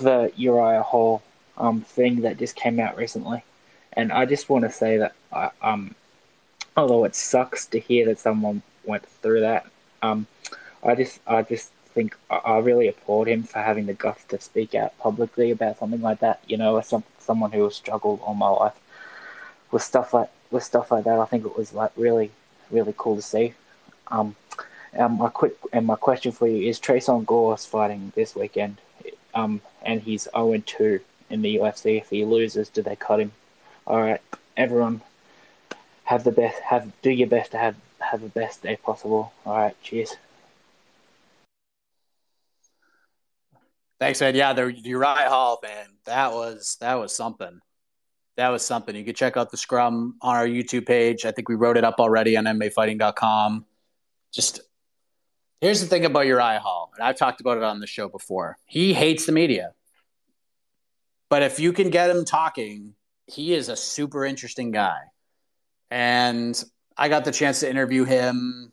the 0.00 0.32
Uriah 0.36 0.82
Hall 0.82 1.22
um 1.56 1.80
thing 1.82 2.20
that 2.22 2.38
just 2.38 2.54
came 2.54 2.78
out 2.78 2.96
recently, 2.96 3.42
and 3.94 4.12
I 4.12 4.24
just 4.26 4.48
want 4.48 4.64
to 4.64 4.70
say 4.70 4.98
that 4.98 5.12
I, 5.32 5.50
um, 5.60 5.94
although 6.76 7.04
it 7.04 7.14
sucks 7.14 7.66
to 7.66 7.80
hear 7.80 8.06
that 8.06 8.18
someone 8.18 8.62
went 8.84 9.04
through 9.06 9.40
that, 9.40 9.66
um, 10.02 10.26
I 10.82 10.94
just 10.94 11.20
I 11.26 11.42
just 11.42 11.70
think 11.94 12.16
I 12.30 12.58
really 12.58 12.88
applaud 12.88 13.28
him 13.28 13.42
for 13.42 13.58
having 13.58 13.86
the 13.86 13.94
guts 13.94 14.24
to 14.24 14.40
speak 14.40 14.74
out 14.74 14.96
publicly 14.98 15.50
about 15.50 15.78
something 15.78 16.00
like 16.00 16.20
that. 16.20 16.40
You 16.46 16.56
know, 16.56 16.76
as 16.76 16.88
some 16.88 17.04
someone 17.18 17.52
who 17.52 17.64
has 17.64 17.74
struggled 17.74 18.20
all 18.22 18.34
my 18.34 18.48
life 18.48 18.78
with 19.72 19.82
stuff 19.82 20.14
like 20.14 20.30
with 20.50 20.62
stuff 20.62 20.90
like 20.90 21.04
that, 21.04 21.18
I 21.18 21.26
think 21.26 21.44
it 21.44 21.56
was 21.56 21.72
like 21.74 21.92
really 21.96 22.30
really 22.70 22.94
cool 22.96 23.16
to 23.16 23.22
see. 23.22 23.54
Um, 24.08 24.36
and 24.92 25.18
my 25.18 25.28
quick 25.28 25.54
and 25.72 25.86
my 25.86 25.96
question 25.96 26.32
for 26.32 26.46
you 26.46 26.68
is: 26.68 26.80
Tresean 26.80 27.26
Gore's 27.26 27.66
fighting 27.66 28.12
this 28.14 28.34
weekend, 28.34 28.78
um, 29.34 29.60
and 29.82 30.00
he's 30.00 30.24
zero 30.24 30.54
oh 30.54 30.58
two 30.58 31.00
in 31.30 31.42
the 31.42 31.56
UFC. 31.56 31.98
If 32.00 32.10
he 32.10 32.24
loses, 32.24 32.68
do 32.68 32.82
they 32.82 32.96
cut 32.96 33.20
him? 33.20 33.32
All 33.86 34.00
right, 34.00 34.20
everyone, 34.56 35.02
have 36.04 36.24
the 36.24 36.32
best. 36.32 36.60
Have 36.62 36.90
do 37.02 37.10
your 37.10 37.28
best 37.28 37.52
to 37.52 37.58
have 37.58 37.76
have 38.00 38.20
the 38.20 38.28
best 38.28 38.62
day 38.62 38.76
possible. 38.76 39.32
All 39.44 39.56
right, 39.56 39.76
cheers. 39.82 40.14
Thanks, 44.00 44.20
man. 44.20 44.34
Yeah, 44.34 44.52
the 44.52 44.72
Uriah 44.72 45.28
Hall, 45.28 45.58
man, 45.62 45.86
that 46.04 46.32
was 46.32 46.76
that 46.80 46.94
was 46.94 47.14
something. 47.14 47.60
That 48.36 48.50
was 48.50 48.64
something. 48.64 48.94
You 48.94 49.04
could 49.04 49.16
check 49.16 49.36
out 49.36 49.50
the 49.50 49.56
scrum 49.56 50.16
on 50.22 50.36
our 50.36 50.46
YouTube 50.46 50.86
page. 50.86 51.24
I 51.24 51.32
think 51.32 51.48
we 51.48 51.56
wrote 51.56 51.76
it 51.76 51.82
up 51.82 51.96
already 51.98 52.36
on 52.36 52.44
MMAfighting.com. 52.44 53.66
Just 54.32 54.60
here's 55.60 55.80
the 55.80 55.86
thing 55.86 56.04
about 56.04 56.26
Uriah 56.26 56.60
Hall, 56.60 56.90
and 56.96 57.06
I've 57.06 57.16
talked 57.16 57.40
about 57.40 57.56
it 57.56 57.62
on 57.62 57.80
the 57.80 57.86
show 57.86 58.08
before. 58.08 58.58
He 58.66 58.94
hates 58.94 59.26
the 59.26 59.32
media, 59.32 59.72
but 61.28 61.42
if 61.42 61.60
you 61.60 61.72
can 61.72 61.90
get 61.90 62.10
him 62.10 62.24
talking, 62.24 62.94
he 63.26 63.54
is 63.54 63.68
a 63.68 63.76
super 63.76 64.24
interesting 64.24 64.70
guy. 64.70 64.98
And 65.90 66.62
I 66.96 67.08
got 67.08 67.24
the 67.24 67.32
chance 67.32 67.60
to 67.60 67.70
interview 67.70 68.04
him. 68.04 68.72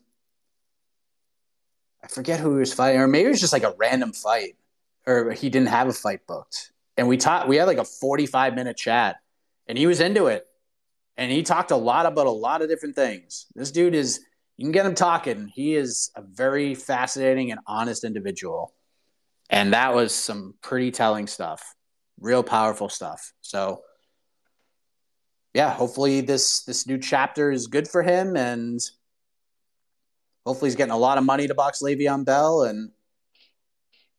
I 2.03 2.07
forget 2.07 2.39
who 2.39 2.53
he 2.53 2.59
was 2.59 2.73
fighting, 2.73 3.01
or 3.01 3.07
maybe 3.07 3.27
it 3.27 3.31
was 3.31 3.41
just 3.41 3.53
like 3.53 3.63
a 3.63 3.73
random 3.77 4.13
fight 4.13 4.55
or 5.07 5.31
he 5.31 5.49
didn't 5.49 5.69
have 5.69 5.87
a 5.87 5.93
fight 5.93 6.25
booked. 6.27 6.71
And 6.97 7.07
we 7.07 7.17
talked, 7.17 7.47
we 7.47 7.57
had 7.57 7.67
like 7.67 7.77
a 7.77 7.85
45 7.85 8.55
minute 8.55 8.77
chat 8.77 9.17
and 9.67 9.77
he 9.77 9.87
was 9.87 9.99
into 9.99 10.27
it. 10.27 10.45
And 11.17 11.31
he 11.31 11.43
talked 11.43 11.71
a 11.71 11.77
lot 11.77 12.05
about 12.05 12.27
a 12.27 12.31
lot 12.31 12.61
of 12.61 12.69
different 12.69 12.95
things. 12.95 13.47
This 13.55 13.71
dude 13.71 13.95
is, 13.95 14.19
you 14.57 14.65
can 14.65 14.71
get 14.71 14.85
him 14.85 14.95
talking. 14.95 15.47
He 15.53 15.75
is 15.75 16.11
a 16.15 16.21
very 16.21 16.75
fascinating 16.75 17.51
and 17.51 17.59
honest 17.67 18.03
individual. 18.03 18.73
And 19.49 19.73
that 19.73 19.93
was 19.93 20.13
some 20.13 20.55
pretty 20.61 20.91
telling 20.91 21.27
stuff, 21.27 21.75
real 22.19 22.43
powerful 22.43 22.89
stuff. 22.89 23.33
So, 23.41 23.81
yeah, 25.53 25.71
hopefully 25.71 26.21
this 26.21 26.63
this 26.63 26.87
new 26.87 26.97
chapter 26.97 27.51
is 27.51 27.67
good 27.67 27.87
for 27.87 28.01
him, 28.01 28.35
and 28.35 28.79
hopefully 30.45 30.69
he's 30.69 30.75
getting 30.75 30.91
a 30.91 30.97
lot 30.97 31.17
of 31.17 31.23
money 31.23 31.47
to 31.47 31.53
box 31.53 31.81
Le'Veon 31.81 32.25
Bell, 32.25 32.63
and 32.63 32.91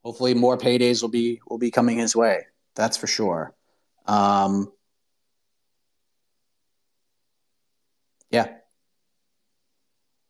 hopefully 0.02 0.32
more 0.32 0.56
paydays 0.56 1.02
will 1.02 1.10
be 1.10 1.40
will 1.48 1.58
be 1.58 1.70
coming 1.70 1.98
his 1.98 2.14
way. 2.14 2.46
That's 2.74 2.96
for 2.96 3.06
sure. 3.06 3.54
Um, 4.06 4.72
yeah, 8.30 8.48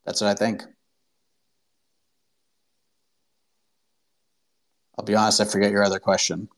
that's 0.06 0.20
what 0.20 0.30
I 0.30 0.34
think. 0.34 0.62
I'll 4.96 5.04
be 5.04 5.14
honest, 5.14 5.40
I 5.40 5.44
forget 5.44 5.72
your 5.72 5.84
other 5.84 5.98
question. 5.98 6.48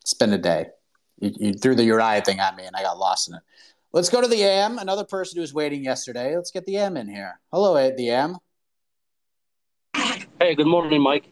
It's 0.00 0.14
been 0.14 0.32
a 0.32 0.38
day. 0.38 0.66
You, 1.20 1.32
you 1.38 1.52
threw 1.52 1.74
the 1.74 1.84
Uriah 1.84 2.22
thing 2.22 2.38
at 2.38 2.56
me, 2.56 2.64
and 2.64 2.74
I 2.74 2.82
got 2.82 2.98
lost 2.98 3.28
in 3.28 3.34
it. 3.34 3.42
Let's 3.92 4.08
go 4.08 4.22
to 4.22 4.28
the 4.28 4.42
AM. 4.42 4.78
Another 4.78 5.04
person 5.04 5.36
who 5.36 5.42
was 5.42 5.52
waiting 5.52 5.84
yesterday. 5.84 6.34
Let's 6.34 6.50
get 6.50 6.64
the 6.64 6.78
AM 6.78 6.96
in 6.96 7.08
here. 7.08 7.38
Hello, 7.52 7.74
the 7.74 8.08
AM. 8.08 8.38
Hey, 10.40 10.54
good 10.54 10.66
morning, 10.66 11.02
Mike. 11.02 11.28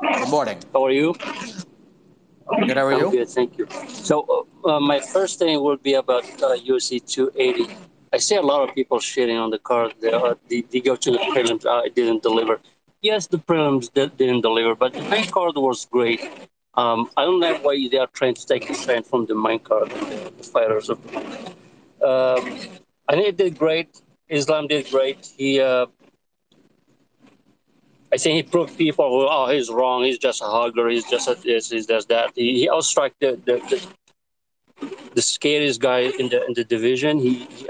Good 0.00 0.28
morning. 0.28 0.58
How 0.72 0.86
are 0.86 0.92
you? 0.92 1.14
Good. 1.14 2.76
How 2.76 2.86
are 2.86 2.94
I'm 2.94 3.00
you? 3.00 3.10
Good, 3.10 3.28
thank 3.28 3.58
you. 3.58 3.66
So, 3.88 4.46
uh, 4.64 4.76
uh, 4.76 4.80
my 4.80 5.00
first 5.00 5.38
thing 5.38 5.60
would 5.62 5.82
be 5.82 5.94
about 5.94 6.24
uh, 6.42 6.56
UFC 6.56 7.04
280. 7.04 7.74
I 8.12 8.18
see 8.18 8.36
a 8.36 8.42
lot 8.42 8.68
of 8.68 8.74
people 8.74 8.98
shitting 8.98 9.40
on 9.40 9.50
the 9.50 9.58
card. 9.58 9.94
They, 10.00 10.12
uh, 10.12 10.34
they, 10.48 10.62
they 10.62 10.80
go 10.80 10.96
to 10.96 11.10
the 11.10 11.18
prelims. 11.18 11.64
It 11.86 11.94
didn't 11.94 12.22
deliver. 12.22 12.60
Yes, 13.02 13.26
the 13.26 13.38
prelims 13.38 13.92
did, 13.92 14.16
didn't 14.16 14.42
deliver, 14.42 14.74
but 14.74 14.92
the 14.92 15.02
main 15.02 15.26
card 15.30 15.54
was 15.56 15.86
great. 15.86 16.20
Um, 16.74 17.10
I 17.16 17.24
don't 17.24 17.40
know 17.40 17.56
why 17.62 17.88
they 17.90 17.98
are 17.98 18.08
trying 18.08 18.34
to 18.34 18.46
take 18.46 18.68
the 18.68 18.74
strength 18.74 19.08
from 19.08 19.26
the 19.26 19.34
main 19.34 19.60
card, 19.60 19.90
the, 19.90 20.32
the 20.36 20.42
fighters. 20.42 20.90
Um, 20.90 21.00
I 22.00 23.14
think 23.14 23.28
it 23.28 23.36
did 23.36 23.58
great. 23.58 24.00
Islam 24.28 24.68
did 24.68 24.88
great. 24.90 25.32
He 25.36 25.60
uh, 25.60 25.86
I 28.12 28.16
think 28.16 28.36
he 28.36 28.42
proved 28.42 28.76
people, 28.76 29.28
oh, 29.30 29.48
he's 29.50 29.70
wrong. 29.70 30.02
He's 30.02 30.18
just 30.18 30.42
a 30.42 30.46
hugger. 30.46 30.88
He's 30.88 31.08
just 31.08 31.28
a 31.28 31.34
this. 31.34 31.70
He's 31.70 31.86
just 31.86 32.08
that. 32.08 32.32
He, 32.34 32.60
he 32.60 32.68
outstruck 32.68 33.12
the, 33.20 33.40
the, 33.44 33.58
the 33.70 33.86
the 35.14 35.22
scariest 35.22 35.80
guy 35.80 36.00
in 36.00 36.28
the 36.28 36.44
in 36.46 36.54
the 36.54 36.64
division. 36.64 37.18
He, 37.18 37.44
he 37.46 37.66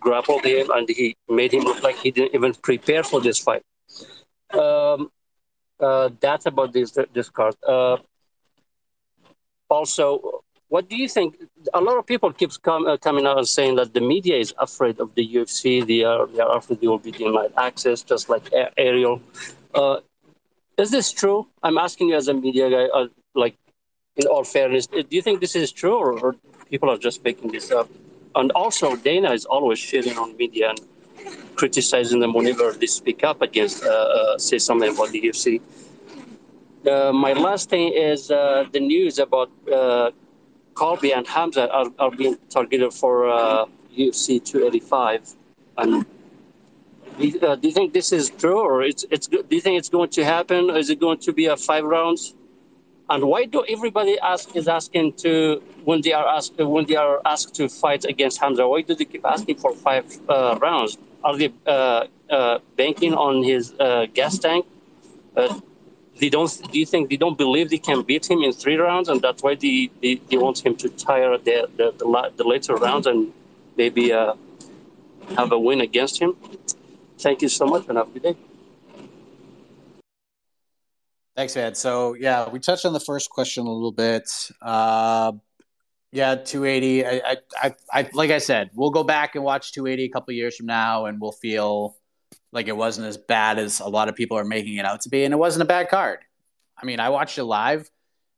grappled 0.00 0.44
him 0.44 0.70
and 0.70 0.88
he 0.88 1.16
made 1.28 1.52
him 1.52 1.64
look 1.64 1.82
like 1.82 1.96
he 1.96 2.10
didn't 2.10 2.34
even 2.34 2.54
prepare 2.54 3.02
for 3.02 3.20
this 3.20 3.38
fight. 3.38 3.62
Um, 4.52 5.10
uh, 5.80 6.10
that's 6.20 6.46
about 6.46 6.72
this 6.72 6.96
this 7.12 7.30
card. 7.30 7.56
Uh, 7.66 7.96
also, 9.68 10.42
what 10.68 10.88
do 10.88 10.96
you 10.96 11.08
think? 11.08 11.36
A 11.74 11.80
lot 11.80 11.96
of 11.98 12.06
people 12.06 12.32
keeps 12.32 12.56
com- 12.56 12.86
uh, 12.86 12.96
coming 12.96 13.26
out 13.26 13.38
and 13.38 13.48
saying 13.48 13.76
that 13.76 13.94
the 13.94 14.00
media 14.00 14.36
is 14.36 14.54
afraid 14.58 15.00
of 15.00 15.14
the 15.14 15.26
UFC. 15.34 15.86
They 15.86 16.04
are 16.04 16.26
they 16.26 16.40
are 16.40 16.56
afraid 16.56 16.80
they 16.80 16.86
will 16.86 16.98
be 16.98 17.12
denied 17.12 17.52
access, 17.56 18.02
just 18.02 18.28
like 18.28 18.50
Ariel. 18.76 19.20
Uh, 19.74 19.98
is 20.78 20.90
this 20.90 21.12
true? 21.12 21.46
I'm 21.62 21.78
asking 21.78 22.08
you 22.08 22.16
as 22.16 22.28
a 22.28 22.34
media 22.34 22.70
guy. 22.70 22.86
Uh, 22.86 23.08
like, 23.34 23.56
in 24.16 24.26
all 24.26 24.44
fairness, 24.44 24.86
do 24.86 25.04
you 25.10 25.22
think 25.22 25.40
this 25.40 25.56
is 25.56 25.72
true, 25.72 25.96
or, 25.96 26.18
or 26.18 26.36
people 26.70 26.90
are 26.90 26.98
just 26.98 27.24
making 27.24 27.50
this 27.52 27.70
up? 27.70 27.88
And 28.34 28.50
also, 28.52 28.96
Dana 28.96 29.32
is 29.32 29.44
always 29.44 29.78
shitting 29.78 30.16
on 30.16 30.36
media 30.36 30.70
and 30.70 30.80
criticizing 31.56 32.20
them 32.20 32.32
whenever 32.34 32.72
they 32.72 32.86
speak 32.86 33.24
up 33.24 33.42
against, 33.42 33.84
uh, 33.84 33.88
uh, 33.88 34.38
say 34.38 34.58
something 34.58 34.92
about 34.92 35.10
the 35.10 35.20
UFC. 35.22 35.60
Uh, 36.86 37.12
my 37.12 37.32
last 37.32 37.70
thing 37.70 37.92
is 37.94 38.30
uh, 38.30 38.64
the 38.72 38.80
news 38.80 39.18
about 39.18 39.50
uh, 39.72 40.10
Colby 40.74 41.12
and 41.12 41.26
Hamza 41.26 41.70
are, 41.70 41.86
are 41.98 42.10
being 42.10 42.36
targeted 42.50 42.92
for 42.92 43.30
uh, 43.30 43.66
UFC 43.96 44.44
285. 44.44 45.34
And 45.78 46.04
do 47.18 47.26
you, 47.26 47.40
uh, 47.40 47.54
do 47.56 47.68
you 47.68 47.74
think 47.74 47.92
this 47.92 48.12
is 48.12 48.30
true, 48.30 48.58
or 48.58 48.82
it's 48.82 49.04
it's? 49.10 49.26
Do 49.26 49.44
you 49.50 49.60
think 49.60 49.78
it's 49.78 49.88
going 49.88 50.08
to 50.10 50.24
happen? 50.24 50.70
Is 50.70 50.90
it 50.90 50.98
going 50.98 51.18
to 51.18 51.32
be 51.32 51.46
a 51.46 51.56
five 51.56 51.84
rounds? 51.84 52.34
And 53.12 53.24
why 53.24 53.44
do 53.44 53.62
everybody 53.68 54.18
ask 54.20 54.56
is 54.56 54.68
asking 54.68 55.12
to 55.24 55.62
when 55.84 56.00
they 56.00 56.14
are 56.14 56.26
asked 56.26 56.56
when 56.56 56.86
they 56.86 56.96
are 56.96 57.20
asked 57.26 57.54
to 57.56 57.68
fight 57.68 58.06
against 58.06 58.40
Hamza? 58.40 58.66
Why 58.66 58.80
do 58.80 58.94
they 58.94 59.04
keep 59.04 59.26
asking 59.26 59.58
for 59.58 59.72
five 59.74 60.06
uh, 60.30 60.58
rounds? 60.62 60.96
Are 61.22 61.36
they 61.36 61.52
uh, 61.66 62.06
uh, 62.30 62.60
banking 62.78 63.12
on 63.12 63.44
his 63.44 63.74
uh, 63.78 64.06
gas 64.14 64.38
tank? 64.38 64.64
Uh, 65.36 65.60
they 66.20 66.30
don't. 66.30 66.50
Do 66.72 66.78
you 66.78 66.86
think 66.86 67.10
they 67.10 67.18
don't 67.18 67.36
believe 67.36 67.68
they 67.68 67.84
can 67.90 68.00
beat 68.02 68.30
him 68.30 68.40
in 68.46 68.52
three 68.54 68.76
rounds, 68.76 69.10
and 69.10 69.20
that's 69.20 69.42
why 69.42 69.56
they, 69.56 69.90
they, 70.00 70.14
they 70.30 70.38
want 70.38 70.64
him 70.64 70.74
to 70.76 70.88
tire 70.88 71.36
the 71.36 71.68
the, 71.76 71.92
the, 71.98 72.32
the 72.38 72.44
later 72.44 72.76
rounds 72.76 73.06
and 73.06 73.30
maybe 73.76 74.10
uh, 74.10 74.32
have 75.36 75.52
a 75.52 75.58
win 75.58 75.82
against 75.82 76.18
him? 76.18 76.34
Thank 77.18 77.42
you 77.42 77.50
so 77.50 77.66
much, 77.66 77.84
and 77.88 77.98
have 77.98 78.08
a 78.08 78.12
good 78.18 78.22
day. 78.22 78.51
Thanks, 81.34 81.56
man. 81.56 81.74
So 81.74 82.14
yeah, 82.14 82.48
we 82.48 82.58
touched 82.58 82.84
on 82.84 82.92
the 82.92 83.00
first 83.00 83.30
question 83.30 83.66
a 83.66 83.72
little 83.72 83.92
bit. 83.92 84.30
Uh, 84.60 85.32
yeah, 86.12 86.34
280. 86.34 87.06
I, 87.06 87.36
I, 87.56 87.74
I, 87.90 88.10
like 88.12 88.30
I 88.30 88.38
said, 88.38 88.70
we'll 88.74 88.90
go 88.90 89.02
back 89.02 89.34
and 89.34 89.42
watch 89.42 89.72
280 89.72 90.04
a 90.04 90.08
couple 90.10 90.34
years 90.34 90.56
from 90.56 90.66
now, 90.66 91.06
and 91.06 91.18
we'll 91.18 91.32
feel 91.32 91.96
like 92.52 92.68
it 92.68 92.76
wasn't 92.76 93.06
as 93.06 93.16
bad 93.16 93.58
as 93.58 93.80
a 93.80 93.88
lot 93.88 94.10
of 94.10 94.14
people 94.14 94.36
are 94.36 94.44
making 94.44 94.76
it 94.76 94.84
out 94.84 95.00
to 95.02 95.08
be, 95.08 95.24
and 95.24 95.32
it 95.32 95.38
wasn't 95.38 95.62
a 95.62 95.66
bad 95.66 95.88
card. 95.88 96.18
I 96.76 96.84
mean, 96.84 97.00
I 97.00 97.08
watched 97.08 97.38
it 97.38 97.44
live. 97.44 97.90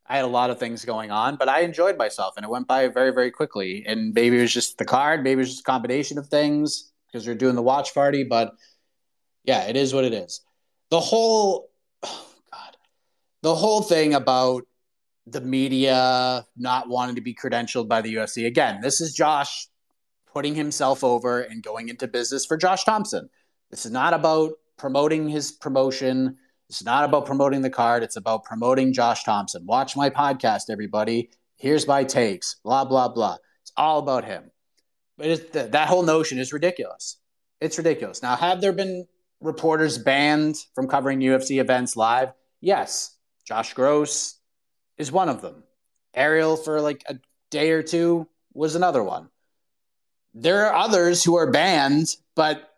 I 0.07 0.17
had 0.17 0.25
a 0.25 0.29
lot 0.29 0.51
of 0.51 0.61
things 0.61 0.85
going 0.85 1.11
on, 1.11 1.37
but 1.37 1.49
I 1.49 1.61
enjoyed 1.61 1.97
myself, 1.97 2.35
and 2.37 2.45
it 2.45 2.51
went 2.51 2.69
by 2.69 2.87
very, 2.89 3.11
very 3.11 3.33
quickly. 3.33 3.85
And 3.87 4.15
maybe 4.15 4.39
it 4.39 4.43
was 4.43 4.53
just 4.53 4.79
the 4.79 4.85
card, 4.85 5.25
maybe 5.25 5.41
it 5.41 5.43
was 5.43 5.51
just 5.51 5.61
a 5.61 5.65
combination 5.65 6.19
of 6.19 6.29
things 6.29 6.93
because 7.07 7.25
they're 7.25 7.35
doing 7.35 7.57
the 7.57 7.63
watch 7.63 7.93
party. 7.93 8.23
But 8.23 8.53
yeah, 9.43 9.65
it 9.65 9.77
is 9.77 9.93
what 9.93 10.05
it 10.05 10.13
is. 10.13 10.43
The 10.91 11.01
whole, 11.01 11.71
the 13.45 13.55
whole 13.55 13.83
thing 13.83 14.15
about 14.15 14.63
the 15.27 15.43
media 15.43 16.47
not 16.57 16.89
wanting 16.89 17.17
to 17.17 17.21
be 17.21 17.35
credentialed 17.35 17.87
by 17.87 18.01
the 18.01 18.15
UFC. 18.15 18.47
Again, 18.47 18.81
this 18.81 19.03
is 19.03 19.13
Josh 19.13 19.69
putting 20.33 20.55
himself 20.55 21.05
over 21.05 21.43
and 21.43 21.63
going 21.63 21.91
into 21.91 22.09
business 22.09 22.47
for 22.47 22.57
Josh 22.57 22.85
Thompson. 22.85 23.29
This 23.71 23.85
is 23.85 23.93
not 23.93 24.15
about 24.15 24.53
promoting 24.79 25.29
his 25.29 25.53
promotion. 25.53 26.39
It's 26.71 26.83
not 26.83 27.05
about 27.05 27.27
promoting 27.27 27.61
the 27.61 27.69
card. 27.69 28.03
It's 28.03 28.17
about 28.17 28.45
promoting 28.45 28.95
Josh 28.95 29.25
Thompson. 29.25 29.67
Watch 29.67 29.95
my 29.95 30.09
podcast, 30.09 30.71
everybody. 30.71 31.29
Here's 31.57 31.87
my 31.87 32.03
takes. 32.03 32.57
Blah 32.65 32.87
blah 32.87 33.09
blah. 33.09 33.37
It's 33.61 33.73
all 33.77 33.99
about 33.99 34.25
him. 34.25 34.51
But 35.19 35.53
th- 35.53 35.71
that 35.73 35.89
whole 35.89 36.03
notion 36.03 36.39
is 36.39 36.55
ridiculous. 36.55 37.19
It's 37.61 37.77
ridiculous. 37.77 38.23
Now, 38.23 38.37
have 38.37 38.63
there 38.63 38.73
been 38.73 39.07
reporters 39.43 39.99
banned 39.99 40.57
from 40.75 40.89
covering 40.89 41.21
UFC 41.21 41.61
events 41.61 41.95
live? 41.95 42.33
Yes. 42.63 43.14
Josh 43.45 43.75
Gross 43.75 44.39
is 44.97 45.13
one 45.13 45.29
of 45.29 45.43
them. 45.43 45.63
Ariel 46.15 46.57
for 46.57 46.81
like 46.81 47.05
a 47.09 47.17
day 47.51 47.71
or 47.71 47.83
two 47.83 48.29
was 48.53 48.75
another 48.75 49.03
one. 49.03 49.29
There 50.33 50.67
are 50.67 50.75
others 50.75 51.23
who 51.23 51.37
are 51.37 51.51
banned, 51.51 52.17
but 52.35 52.69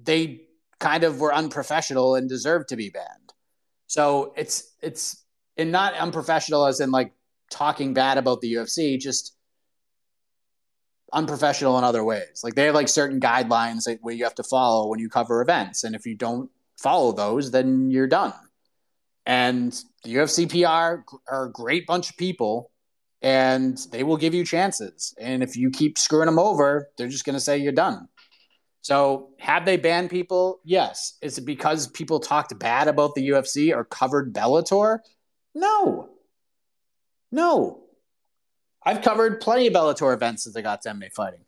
they 0.00 0.42
kind 0.78 1.04
of 1.04 1.20
were 1.20 1.32
unprofessional 1.32 2.14
and 2.14 2.28
deserved 2.28 2.68
to 2.68 2.76
be 2.76 2.90
banned. 2.90 3.32
So 3.86 4.34
it's 4.36 4.74
it's 4.82 5.24
and 5.56 5.72
not 5.72 5.94
unprofessional 5.94 6.66
as 6.66 6.80
in 6.80 6.90
like 6.90 7.12
talking 7.50 7.94
bad 7.94 8.18
about 8.18 8.40
the 8.40 8.54
UFC, 8.54 8.98
just 8.98 9.34
unprofessional 11.12 11.78
in 11.78 11.84
other 11.84 12.04
ways. 12.04 12.42
Like 12.42 12.54
they 12.54 12.66
have 12.66 12.74
like 12.74 12.88
certain 12.88 13.20
guidelines 13.20 13.84
that 13.84 13.98
where 14.02 14.14
you 14.14 14.24
have 14.24 14.34
to 14.34 14.42
follow 14.42 14.88
when 14.88 14.98
you 14.98 15.08
cover 15.08 15.40
events, 15.40 15.84
and 15.84 15.94
if 15.94 16.04
you 16.04 16.14
don't 16.14 16.50
follow 16.76 17.12
those, 17.12 17.50
then 17.50 17.90
you're 17.90 18.08
done. 18.08 18.34
And 19.26 19.72
the 20.04 20.14
UFC 20.14 20.48
PR 20.48 21.02
are 21.28 21.46
a 21.46 21.52
great 21.52 21.86
bunch 21.86 22.10
of 22.10 22.16
people, 22.16 22.70
and 23.20 23.76
they 23.90 24.04
will 24.04 24.16
give 24.16 24.34
you 24.34 24.44
chances. 24.44 25.14
And 25.18 25.42
if 25.42 25.56
you 25.56 25.70
keep 25.70 25.98
screwing 25.98 26.26
them 26.26 26.38
over, 26.38 26.88
they're 26.96 27.08
just 27.08 27.24
going 27.24 27.34
to 27.34 27.40
say 27.40 27.58
you're 27.58 27.72
done. 27.72 28.08
So, 28.82 29.30
have 29.40 29.64
they 29.64 29.78
banned 29.78 30.10
people? 30.10 30.60
Yes. 30.64 31.18
Is 31.20 31.38
it 31.38 31.44
because 31.44 31.88
people 31.88 32.20
talked 32.20 32.56
bad 32.56 32.86
about 32.86 33.16
the 33.16 33.30
UFC 33.30 33.74
or 33.74 33.84
covered 33.84 34.32
Bellator? 34.32 35.00
No. 35.56 36.08
No. 37.32 37.82
I've 38.84 39.02
covered 39.02 39.40
plenty 39.40 39.66
of 39.66 39.72
Bellator 39.72 40.14
events 40.14 40.44
since 40.44 40.54
I 40.54 40.60
got 40.60 40.82
to 40.82 40.90
MMA 40.90 41.12
fighting. 41.12 41.40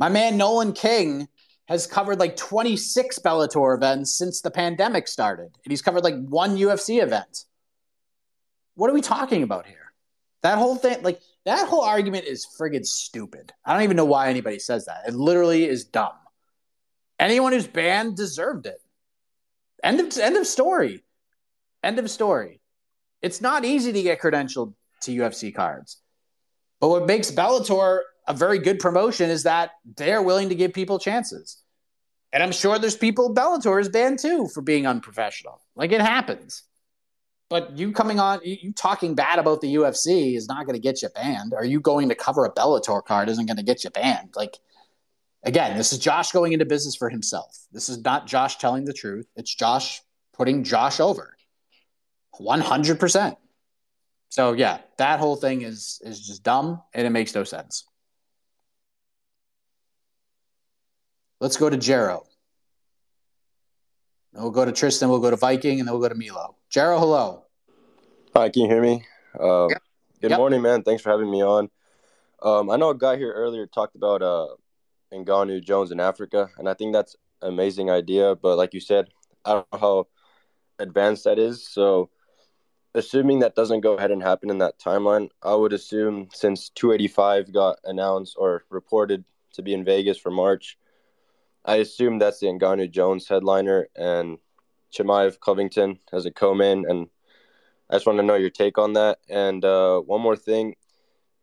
My 0.00 0.08
man 0.08 0.36
Nolan 0.36 0.72
King 0.72 1.28
has 1.70 1.86
covered 1.86 2.18
like 2.18 2.36
26 2.36 3.20
Bellator 3.20 3.76
events 3.76 4.12
since 4.12 4.40
the 4.40 4.50
pandemic 4.50 5.06
started, 5.06 5.56
and 5.64 5.70
he's 5.70 5.80
covered 5.80 6.02
like 6.02 6.16
one 6.26 6.56
UFC 6.56 7.00
event. 7.00 7.44
What 8.74 8.90
are 8.90 8.92
we 8.92 9.00
talking 9.00 9.44
about 9.44 9.66
here? 9.66 9.92
That 10.42 10.58
whole 10.58 10.74
thing, 10.74 11.02
like, 11.02 11.20
that 11.44 11.68
whole 11.68 11.82
argument 11.82 12.24
is 12.24 12.44
friggin' 12.58 12.84
stupid. 12.84 13.52
I 13.64 13.72
don't 13.72 13.84
even 13.84 13.96
know 13.96 14.04
why 14.04 14.28
anybody 14.28 14.58
says 14.58 14.86
that. 14.86 15.04
It 15.06 15.14
literally 15.14 15.64
is 15.64 15.84
dumb. 15.84 16.12
Anyone 17.20 17.52
who's 17.52 17.68
banned 17.68 18.16
deserved 18.16 18.66
it. 18.66 18.82
End 19.84 20.00
of 20.00 20.18
end 20.18 20.36
of 20.36 20.46
story. 20.48 21.04
End 21.84 22.00
of 22.00 22.10
story. 22.10 22.60
It's 23.22 23.40
not 23.40 23.64
easy 23.64 23.92
to 23.92 24.02
get 24.02 24.20
credentialed 24.20 24.74
to 25.02 25.12
UFC 25.12 25.54
cards. 25.54 25.98
But 26.80 26.88
what 26.88 27.06
makes 27.06 27.30
Bellator 27.30 28.00
a 28.26 28.34
very 28.34 28.58
good 28.58 28.78
promotion 28.78 29.28
is 29.28 29.42
that 29.42 29.72
they're 29.96 30.22
willing 30.22 30.48
to 30.50 30.54
give 30.54 30.72
people 30.72 30.98
chances. 30.98 31.59
And 32.32 32.42
I'm 32.42 32.52
sure 32.52 32.78
there's 32.78 32.96
people 32.96 33.34
Bellator 33.34 33.80
is 33.80 33.88
banned 33.88 34.20
too 34.20 34.48
for 34.54 34.62
being 34.62 34.86
unprofessional. 34.86 35.60
Like 35.74 35.92
it 35.92 36.00
happens. 36.00 36.62
But 37.48 37.76
you 37.76 37.90
coming 37.92 38.20
on, 38.20 38.40
you, 38.44 38.72
talking 38.72 39.16
bad 39.16 39.40
about 39.40 39.60
the 39.60 39.74
UFC 39.74 40.36
is 40.36 40.46
not 40.46 40.66
going 40.66 40.76
to 40.76 40.80
get 40.80 41.02
you 41.02 41.08
banned. 41.08 41.52
Are 41.52 41.64
you 41.64 41.80
going 41.80 42.08
to 42.08 42.14
cover 42.14 42.44
a 42.44 42.52
Bellator 42.52 43.04
card 43.04 43.28
isn't 43.28 43.46
going 43.46 43.56
to 43.56 43.64
get 43.64 43.82
you 43.82 43.90
banned. 43.90 44.30
Like 44.36 44.56
Again, 45.42 45.76
this 45.76 45.92
is 45.92 45.98
Josh 45.98 46.32
going 46.32 46.52
into 46.52 46.66
business 46.66 46.96
for 46.96 47.08
himself. 47.08 47.56
This 47.72 47.88
is 47.88 48.02
not 48.04 48.26
Josh 48.26 48.58
telling 48.58 48.84
the 48.84 48.92
truth. 48.92 49.26
It's 49.36 49.54
Josh 49.54 50.02
putting 50.34 50.64
Josh 50.64 51.00
over. 51.00 51.34
100%. 52.38 53.36
So 54.28 54.52
yeah, 54.52 54.78
that 54.98 55.18
whole 55.18 55.36
thing 55.36 55.62
is 55.62 56.00
is 56.04 56.24
just 56.24 56.42
dumb 56.42 56.82
and 56.94 57.06
it 57.06 57.10
makes 57.10 57.34
no 57.34 57.42
sense. 57.42 57.84
Let's 61.40 61.56
go 61.56 61.70
to 61.70 61.78
Jero. 61.78 62.26
We'll 64.34 64.50
go 64.50 64.64
to 64.66 64.72
Tristan, 64.72 65.08
we'll 65.08 65.20
go 65.20 65.30
to 65.30 65.36
Viking, 65.36 65.80
and 65.80 65.88
then 65.88 65.94
we'll 65.94 66.02
go 66.06 66.08
to 66.10 66.14
Milo. 66.14 66.56
Jero, 66.70 66.98
hello. 66.98 67.44
Hi, 68.36 68.50
can 68.50 68.62
you 68.62 68.68
hear 68.68 68.82
me? 68.82 69.04
Uh, 69.38 69.68
Yep. 69.68 69.82
Good 70.20 70.30
Yep. 70.32 70.38
morning, 70.38 70.62
man. 70.62 70.82
Thanks 70.82 71.02
for 71.02 71.08
having 71.08 71.30
me 71.30 71.42
on. 71.42 71.70
Um, 72.42 72.68
I 72.70 72.76
know 72.76 72.90
a 72.90 72.94
guy 72.96 73.16
here 73.16 73.32
earlier 73.32 73.66
talked 73.66 73.96
about 73.96 74.22
uh, 74.22 74.48
Ngannou 75.12 75.64
Jones 75.64 75.90
in 75.92 75.98
Africa, 75.98 76.50
and 76.58 76.68
I 76.68 76.74
think 76.74 76.92
that's 76.92 77.16
an 77.40 77.48
amazing 77.48 77.90
idea. 77.90 78.34
But 78.36 78.56
like 78.58 78.74
you 78.74 78.80
said, 78.80 79.08
I 79.46 79.54
don't 79.54 79.66
know 79.72 79.78
how 79.78 80.06
advanced 80.78 81.24
that 81.24 81.38
is. 81.38 81.66
So, 81.66 82.10
assuming 82.94 83.38
that 83.38 83.54
doesn't 83.54 83.80
go 83.80 83.94
ahead 83.94 84.10
and 84.10 84.22
happen 84.22 84.50
in 84.50 84.58
that 84.58 84.78
timeline, 84.78 85.30
I 85.42 85.54
would 85.54 85.72
assume 85.72 86.28
since 86.34 86.68
285 86.70 87.50
got 87.52 87.78
announced 87.84 88.36
or 88.38 88.64
reported 88.68 89.24
to 89.54 89.62
be 89.62 89.72
in 89.72 89.84
Vegas 89.84 90.18
for 90.18 90.30
March, 90.30 90.78
I 91.64 91.76
assume 91.76 92.18
that's 92.18 92.40
the 92.40 92.46
Ngannou 92.46 92.90
Jones 92.90 93.28
headliner 93.28 93.88
and 93.94 94.38
Chimaev 94.92 95.40
Covington 95.40 95.98
as 96.12 96.26
a 96.26 96.30
co-main. 96.30 96.84
And 96.88 97.08
I 97.88 97.94
just 97.94 98.06
want 98.06 98.18
to 98.18 98.24
know 98.24 98.34
your 98.34 98.50
take 98.50 98.78
on 98.78 98.94
that. 98.94 99.18
And 99.28 99.64
uh, 99.64 100.00
one 100.00 100.20
more 100.20 100.36
thing, 100.36 100.76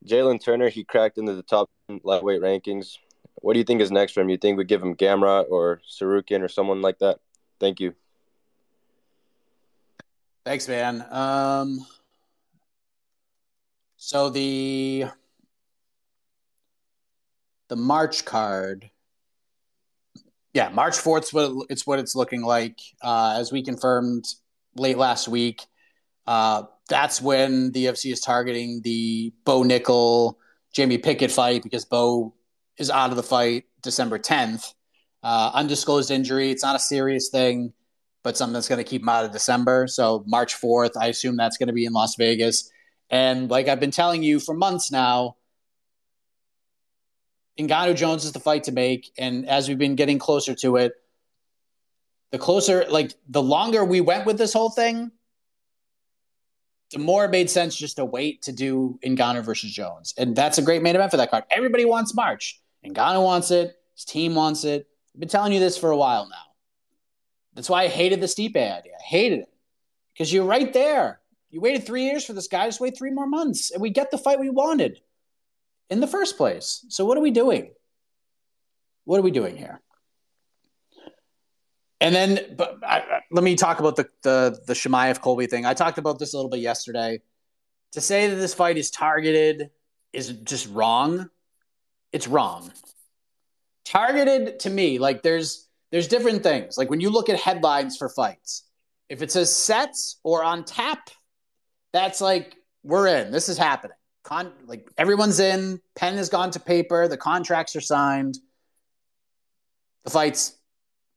Jalen 0.06 0.44
Turner, 0.44 0.70
he 0.70 0.84
cracked 0.84 1.18
into 1.18 1.36
the 1.36 1.44
top 1.44 1.70
lightweight 2.04 2.42
rankings. 2.42 2.98
What 3.36 3.54
do 3.54 3.60
you 3.60 3.66
think 3.66 3.82
is 3.82 3.92
next 3.92 4.14
for 4.14 4.22
him? 4.22 4.30
You 4.30 4.38
think 4.38 4.58
we 4.58 4.66
give 4.66 4.82
him 4.82 4.96
Gamrot 4.96 5.46
or 5.50 5.82
Tsarukyan 5.88 6.42
or 6.42 6.48
someone 6.48 6.82
like 6.82 7.00
that? 7.00 7.20
Thank 7.60 7.80
you. 7.80 7.94
Thanks, 10.46 10.68
man. 10.68 11.06
Um, 11.12 11.86
so 13.98 14.30
the 14.30 15.06
the 17.68 17.76
March 17.76 18.24
card, 18.24 18.90
yeah, 20.58 20.70
March 20.70 20.98
fourth. 20.98 21.30
What 21.36 21.68
it's 21.70 21.86
what 21.86 22.00
it's 22.00 22.16
looking 22.16 22.42
like. 22.42 22.80
Uh, 23.04 23.36
as 23.38 23.52
we 23.52 23.62
confirmed 23.62 24.26
late 24.76 24.98
last 24.98 25.28
week, 25.28 25.64
uh, 26.26 26.64
that's 26.90 27.22
when 27.22 27.72
the 27.74 27.86
UFC 27.86 28.12
is 28.12 28.22
targeting 28.22 28.82
the 28.84 29.32
Bo 29.46 29.62
Nickal, 29.62 30.34
Jamie 30.74 30.98
Pickett 30.98 31.32
fight 31.32 31.62
because 31.62 31.86
Bo 31.86 32.34
is 32.80 32.90
out 32.90 33.12
of 33.12 33.18
the 33.18 33.24
fight 33.24 33.66
December 33.84 34.18
10th. 34.18 34.74
Uh, 35.22 35.52
undisclosed 35.54 36.10
injury. 36.10 36.50
It's 36.50 36.64
not 36.64 36.76
a 36.76 36.80
serious 36.80 37.30
thing, 37.30 37.72
but 38.24 38.36
something 38.36 38.54
that's 38.54 38.68
going 38.68 38.84
to 38.84 38.90
keep 38.90 39.04
him 39.04 39.10
out 39.10 39.26
of 39.26 39.32
December. 39.32 39.86
So 39.86 40.24
March 40.26 40.56
4th, 40.60 40.98
I 41.00 41.06
assume 41.08 41.38
that's 41.38 41.58
going 41.58 41.68
to 41.68 41.74
be 41.74 41.86
in 41.86 41.94
Las 41.94 42.16
Vegas. 42.16 42.72
And 43.12 43.48
like 43.52 43.68
I've 43.68 43.80
been 43.80 43.92
telling 43.92 44.24
you 44.24 44.40
for 44.40 44.56
months 44.56 44.92
now, 44.92 45.37
Ngannou 47.58 47.96
Jones 47.96 48.26
is 48.26 48.32
the 48.32 48.40
fight 48.40 48.66
to 48.66 48.72
make. 48.72 49.12
And 49.18 49.48
as 49.48 49.68
we've 49.68 49.78
been 49.78 49.96
getting 49.96 50.20
closer 50.20 50.54
to 50.56 50.78
it, 50.78 50.94
the 52.32 52.38
closer, 52.38 52.86
like 52.90 53.14
the 53.30 53.42
longer 53.42 53.84
we 53.84 54.02
went 54.02 54.26
with 54.26 54.38
this 54.38 54.54
whole 54.54 54.70
thing, 54.70 55.12
the 56.92 57.00
more 57.00 57.26
it 57.26 57.32
made 57.32 57.50
sense 57.50 57.76
just 57.76 57.98
to 57.98 58.06
wait 58.06 58.44
to 58.44 58.52
do 58.52 59.00
Ngannou 59.04 59.44
versus 59.44 59.72
Jones. 59.72 60.14
And 60.18 60.36
that's 60.36 60.58
a 60.58 60.62
great 60.62 60.82
main 60.82 60.96
event 60.96 61.12
for 61.12 61.18
that 61.18 61.32
card. 61.32 61.44
Everybody 61.50 61.86
wants 61.86 62.14
March. 62.14 62.62
Ngannou 62.86 63.24
wants 63.24 63.52
it. 63.52 63.76
His 63.96 64.06
team 64.06 64.36
wants 64.36 64.64
it. 64.64 64.88
I've 65.14 65.20
been 65.20 65.30
telling 65.30 65.52
you 65.52 65.60
this 65.60 65.78
for 65.78 65.92
a 65.92 65.98
while 65.98 66.28
now. 66.30 66.36
That's 67.56 67.70
why 67.70 67.84
I 67.84 67.88
hated 67.88 68.22
the 68.22 68.28
Stipe 68.28 68.56
idea. 68.56 68.94
I 69.00 69.04
hated 69.04 69.40
it 69.40 69.50
because 70.14 70.32
you're 70.32 70.46
right 70.46 70.72
there. 70.72 71.20
You 71.50 71.60
waited 71.60 71.86
three 71.86 72.04
years 72.04 72.24
for 72.24 72.34
this 72.34 72.48
guy. 72.48 72.68
Just 72.68 72.80
wait 72.80 72.98
three 72.98 73.10
more 73.10 73.26
months, 73.26 73.72
and 73.72 73.82
we 73.82 73.90
get 73.90 74.12
the 74.12 74.18
fight 74.18 74.40
we 74.40 74.50
wanted 74.50 75.02
in 75.90 76.00
the 76.00 76.08
first 76.08 76.38
place. 76.38 76.86
So 76.90 77.06
what 77.06 77.18
are 77.18 77.22
we 77.22 77.32
doing? 77.32 77.72
What 79.06 79.20
are 79.20 79.24
we 79.24 79.32
doing 79.32 79.56
here? 79.58 79.82
And 82.00 82.14
then, 82.14 82.56
but 82.56 82.78
I, 82.84 83.22
let 83.32 83.44
me 83.44 83.56
talk 83.56 83.80
about 83.80 83.96
the 83.96 84.08
the 84.22 84.60
the 84.68 84.74
Chimaev 84.74 85.22
Colby 85.22 85.48
thing. 85.48 85.66
I 85.66 85.74
talked 85.74 85.98
about 85.98 86.20
this 86.20 86.34
a 86.34 86.38
little 86.38 86.52
bit 86.52 86.60
yesterday. 86.60 87.22
To 87.94 88.02
say 88.02 88.28
that 88.28 88.36
this 88.36 88.54
fight 88.54 88.78
is 88.78 88.92
targeted 88.92 89.72
is 90.14 90.30
just 90.30 90.70
wrong. 90.70 91.30
It's 92.12 92.28
wrong. 92.28 92.72
Targeted 93.86 94.60
to 94.60 94.70
me, 94.70 95.00
like 95.00 95.24
there's 95.24 95.68
there's 95.92 96.08
different 96.08 96.44
things. 96.44 96.78
Like 96.78 96.90
when 96.90 97.00
you 97.00 97.10
look 97.10 97.30
at 97.30 97.40
headlines 97.40 97.98
for 97.98 98.10
fights, 98.10 98.64
if 99.10 99.22
it 99.22 99.32
says 99.32 99.56
sets 99.56 100.20
or 100.24 100.44
on 100.44 100.66
tap, 100.66 101.10
that's 101.94 102.22
like 102.22 102.56
we're 102.84 103.08
in. 103.08 103.32
This 103.32 103.50
is 103.50 103.58
happening. 103.58 103.98
Con- 104.28 104.52
like 104.66 104.86
everyone's 104.98 105.40
in. 105.40 105.80
Pen 105.96 106.18
has 106.18 106.28
gone 106.28 106.52
to 106.52 106.60
paper. 106.60 107.08
The 107.08 107.16
contracts 107.16 107.78
are 107.78 107.82
signed. 107.82 108.38
The 110.04 110.10
fight's 110.10 110.54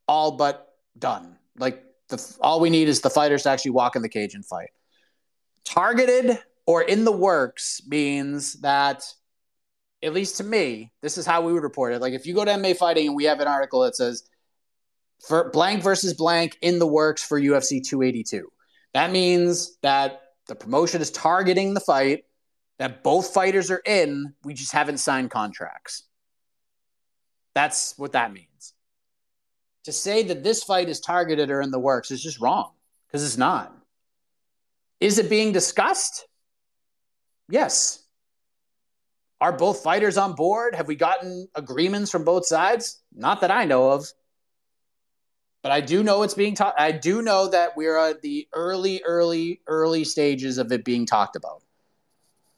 all 0.07 0.37
but 0.37 0.69
done. 0.97 1.37
Like 1.59 1.83
the 2.09 2.37
all 2.41 2.61
we 2.61 2.71
need 2.71 2.87
is 2.87 3.01
the 3.01 3.11
fighters 3.11 3.43
to 3.43 3.49
actually 3.51 3.73
walk 3.73 3.97
in 3.97 4.03
the 4.03 4.09
cage 4.09 4.35
and 4.35 4.47
fight. 4.47 4.71
Targeted 5.65 6.39
or 6.67 6.83
in 6.83 7.05
the 7.05 7.11
works 7.11 7.83
means 7.89 8.61
that 8.61 9.03
at 10.05 10.13
least 10.13 10.37
to 10.37 10.45
me, 10.45 10.93
this 11.03 11.19
is 11.19 11.27
how 11.27 11.43
we 11.43 11.53
would 11.53 11.65
report 11.65 11.93
it. 11.93 12.01
Like 12.01 12.13
if 12.13 12.27
you 12.27 12.35
go 12.35 12.45
to 12.45 12.53
MMA 12.53 12.77
fighting 12.77 13.09
and 13.09 13.17
we 13.17 13.25
have 13.25 13.41
an 13.41 13.49
article 13.49 13.81
that 13.81 13.97
says 13.97 14.23
for 15.27 15.51
blank 15.51 15.83
versus 15.83 16.15
blank 16.15 16.57
in 16.63 16.79
the 16.79 16.87
works 16.87 17.25
for 17.25 17.41
UFC 17.41 17.83
282. 17.85 18.49
That 18.95 19.11
means 19.11 19.79
that 19.83 20.21
the 20.47 20.55
promotion 20.55 21.01
is 21.01 21.11
targeting 21.11 21.75
the 21.75 21.81
fight, 21.81 22.25
that 22.81 23.05
both 23.05 23.33
fighters 23.33 23.71
are 23.71 23.83
in, 23.87 24.35
we 24.43 24.55
just 24.55 24.73
haven't 24.73 24.99
signed 24.99 25.31
contracts. 25.31 26.03
That's 27.55 27.95
what 27.97 28.13
that 28.13 28.33
means 28.33 28.75
to 29.85 29.93
say 29.93 30.23
that 30.25 30.43
this 30.43 30.63
fight 30.63 30.89
is 30.89 31.01
targeted 31.01 31.51
or 31.51 31.61
in 31.61 31.71
the 31.71 31.79
works 31.79 32.11
is 32.11 32.23
just 32.23 32.41
wrong 32.41 32.73
because 33.07 33.25
it's 33.25 33.37
not. 33.37 33.75
Is 35.01 35.19
it 35.19 35.31
being 35.31 35.53
discussed? 35.53 36.27
Yes. 37.49 38.05
Are 39.41 39.53
both 39.53 39.83
fighters 39.83 40.19
on 40.19 40.35
board? 40.35 40.75
Have 40.75 40.87
we 40.87 40.97
gotten 40.97 41.49
agreements 41.55 42.11
from 42.11 42.25
both 42.25 42.45
sides? 42.47 43.01
Not 43.15 43.41
that 43.41 43.51
I 43.51 43.65
know 43.65 43.91
of. 43.91 44.07
But 45.63 45.73
I 45.73 45.81
do 45.81 46.03
know 46.03 46.23
it's 46.23 46.35
being 46.35 46.55
talked. 46.55 46.79
I 46.79 46.93
do 46.93 47.23
know 47.23 47.49
that 47.49 47.77
we're 47.77 47.99
at 47.99 48.23
the 48.23 48.47
early, 48.53 49.03
early, 49.05 49.61
early 49.67 50.05
stages 50.05 50.59
of 50.59 50.73
it 50.73 50.85
being 50.85 51.07
talked 51.07 51.37
about. 51.37 51.63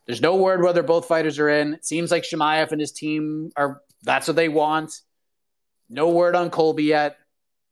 There's 0.06 0.20
no 0.20 0.36
word 0.36 0.62
whether 0.62 0.82
both 0.82 1.06
fighters 1.06 1.38
are 1.38 1.48
in. 1.48 1.74
It 1.74 1.84
seems 1.84 2.10
like 2.10 2.24
Chimaev 2.24 2.72
and 2.72 2.80
his 2.80 2.92
team 2.92 3.50
are. 3.56 3.80
That's 4.02 4.26
what 4.26 4.36
they 4.36 4.48
want. 4.48 5.00
No 5.88 6.08
word 6.08 6.34
on 6.34 6.50
Colby 6.50 6.84
yet, 6.84 7.18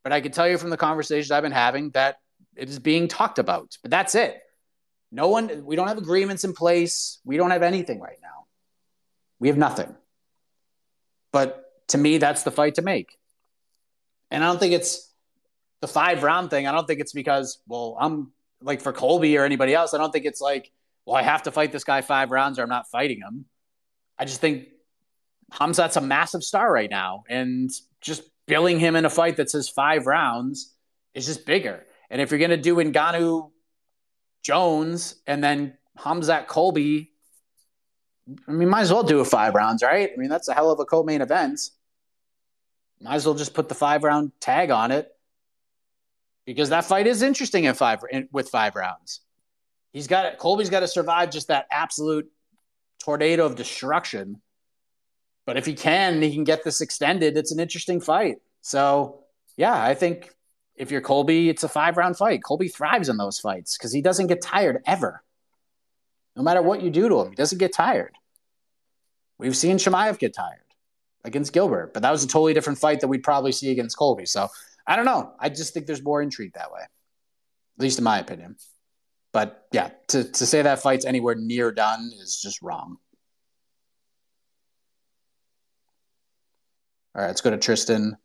but 0.05 0.12
I 0.12 0.20
can 0.20 0.31
tell 0.31 0.49
you 0.49 0.59
from 0.59 0.70
the 0.70 0.76
conversations 0.76 1.31
I've 1.31 1.43
been 1.43 1.53
having 1.53 1.91
that 1.91 2.18
it 2.57 2.68
is 2.68 2.78
being 2.78 3.09
talked 3.09 3.39
about. 3.39 3.76
But 3.83 3.91
that's 3.91 4.14
it. 4.14 4.41
No 5.11 5.28
one, 5.28 5.64
we 5.64 5.74
don't 5.74 5.89
have 5.89 5.99
agreements 5.99 6.45
in 6.45 6.53
place. 6.53 7.18
We 7.24 7.37
don't 7.37 7.51
have 7.51 7.62
anything 7.62 7.99
right 8.01 8.18
now. 8.22 8.47
We 9.39 9.49
have 9.49 9.57
nothing. 9.57 9.95
But 11.33 11.64
to 11.89 11.99
me, 11.99 12.18
that's 12.18 12.43
the 12.43 12.51
fight 12.51 12.76
to 12.76 12.83
make. 12.83 13.18
And 14.31 14.45
I 14.45 14.47
don't 14.47 14.61
think 14.61 14.74
it's 14.74 15.11
the 15.81 15.89
five 15.89 16.22
round 16.22 16.51
thing. 16.51 16.66
I 16.66 16.72
don't 16.72 16.87
think 16.87 17.01
it's 17.01 17.12
because, 17.12 17.59
well, 17.66 17.97
I'm 17.99 18.33
like 18.62 18.81
for 18.83 18.93
Colby 18.93 19.37
or 19.37 19.45
anybody 19.45 19.74
else, 19.74 19.95
I 19.95 19.99
don't 19.99 20.12
think 20.12 20.26
it's 20.26 20.41
like, 20.41 20.70
well, 21.11 21.18
I 21.18 21.22
have 21.22 21.42
to 21.42 21.50
fight 21.50 21.72
this 21.72 21.82
guy 21.82 22.02
five 22.02 22.30
rounds 22.30 22.56
or 22.56 22.62
I'm 22.62 22.68
not 22.68 22.88
fighting 22.88 23.18
him. 23.18 23.46
I 24.16 24.24
just 24.26 24.40
think 24.40 24.68
Khamzat's 25.52 25.96
a 25.96 26.00
massive 26.00 26.44
star 26.44 26.72
right 26.72 26.88
now. 26.88 27.24
And 27.28 27.68
just 28.00 28.22
billing 28.46 28.78
him 28.78 28.94
in 28.94 29.04
a 29.04 29.11
fight 29.11 29.36
that 29.38 29.50
says 29.50 29.68
five 29.68 30.06
rounds 30.06 30.72
is 31.12 31.26
just 31.26 31.46
bigger. 31.46 31.84
And 32.11 32.20
if 32.22 32.30
you're 32.30 32.38
going 32.38 32.50
to 32.50 32.56
do 32.56 32.76
Ngannou 32.76 33.50
Jones 34.44 35.16
and 35.26 35.42
then 35.42 35.76
Khamzat 35.98 36.46
Colby, 36.46 37.11
I 38.46 38.52
mean, 38.52 38.68
might 38.68 38.82
as 38.82 38.92
well 38.92 39.02
do 39.02 39.18
a 39.18 39.24
five 39.24 39.56
rounds, 39.56 39.82
right? 39.82 40.11
I 40.14 40.16
mean, 40.16 40.30
that's 40.30 40.46
a 40.46 40.54
hell 40.54 40.70
of 40.70 40.78
a 40.78 40.84
co 40.84 41.02
main 41.02 41.22
event. 41.22 41.61
Might 43.00 43.16
as 43.16 43.26
well 43.26 43.34
just 43.34 43.52
put 43.52 43.68
the 43.68 43.74
five 43.74 44.04
round 44.04 44.30
tag 44.38 44.70
on 44.70 44.92
it 44.92 45.11
because 46.46 46.68
that 46.68 46.84
fight 46.84 47.08
is 47.08 47.22
interesting 47.22 47.64
in 47.64 47.74
five 47.74 47.98
in, 48.12 48.28
with 48.30 48.48
five 48.48 48.76
rounds. 48.76 49.22
He's 49.93 50.07
got 50.07 50.26
it. 50.26 50.38
Colby's 50.38 50.70
got 50.70 50.80
to 50.80 50.88
survive 50.88 51.30
just 51.30 51.49
that 51.49 51.66
absolute 51.70 52.30
tornado 53.03 53.47
of 53.47 53.57
destruction 53.57 54.41
but 55.51 55.57
if 55.57 55.66
he 55.66 55.74
can, 55.74 56.22
he 56.22 56.32
can 56.32 56.45
get 56.45 56.62
this 56.62 56.80
extended. 56.80 57.36
It's 57.36 57.51
an 57.51 57.59
interesting 57.59 58.01
fight. 58.01 58.36
So, 58.61 59.24
yeah, 59.57 59.82
I 59.82 59.95
think 59.95 60.32
if 60.76 60.93
you're 60.93 61.01
Colby, 61.01 61.49
it's 61.49 61.64
a 61.64 61.68
five 61.68 61.97
round 61.97 62.16
fight. 62.16 62.45
Colby 62.45 62.68
thrives 62.68 63.09
in 63.09 63.16
those 63.16 63.41
fights 63.41 63.76
because 63.76 63.93
he 63.93 64.01
doesn't 64.01 64.28
get 64.28 64.43
tired 64.43 64.80
ever. 64.86 65.24
No 66.36 66.45
matter 66.45 66.62
what 66.62 66.82
you 66.82 66.91
do 66.91 67.09
to 67.09 67.20
him, 67.20 67.30
he 67.30 67.34
doesn't 67.34 67.59
get 67.59 67.72
tired. 67.72 68.14
We've 69.38 69.57
seen 69.57 69.78
Chimaev 69.78 70.20
get 70.20 70.34
tired 70.34 70.61
against 71.24 71.53
Gilbert, 71.53 71.95
but 71.95 72.03
that 72.03 72.12
was 72.12 72.22
a 72.22 72.28
totally 72.28 72.55
different 72.55 72.78
fight 72.78 73.01
that 73.01 73.09
we'd 73.09 73.24
probably 73.24 73.51
see 73.51 73.72
against 73.72 73.97
Colby. 73.97 74.26
So 74.26 74.49
I 74.86 74.95
don't 74.95 75.05
know. 75.05 75.32
I 75.41 75.49
just 75.49 75.74
think 75.74 75.86
there's 75.86 76.01
more 76.01 76.22
intrigue 76.22 76.53
that 76.55 76.70
way, 76.70 76.82
at 76.82 77.82
least 77.82 77.99
in 77.99 78.05
my 78.05 78.20
opinion. 78.20 78.55
But 79.33 79.66
yeah, 79.72 79.91
to, 80.09 80.24
to 80.24 80.47
say 80.47 80.62
that 80.62 80.83
fight's 80.83 81.05
anywhere 81.05 81.37
near 81.37 81.70
done 81.70 82.11
is 82.20 82.41
just 82.41 82.61
wrong. 82.62 82.97
All 87.14 87.22
right, 87.22 87.28
let's 87.28 87.41
go 87.41 87.51
to 87.51 87.59
Tristan. 87.59 88.16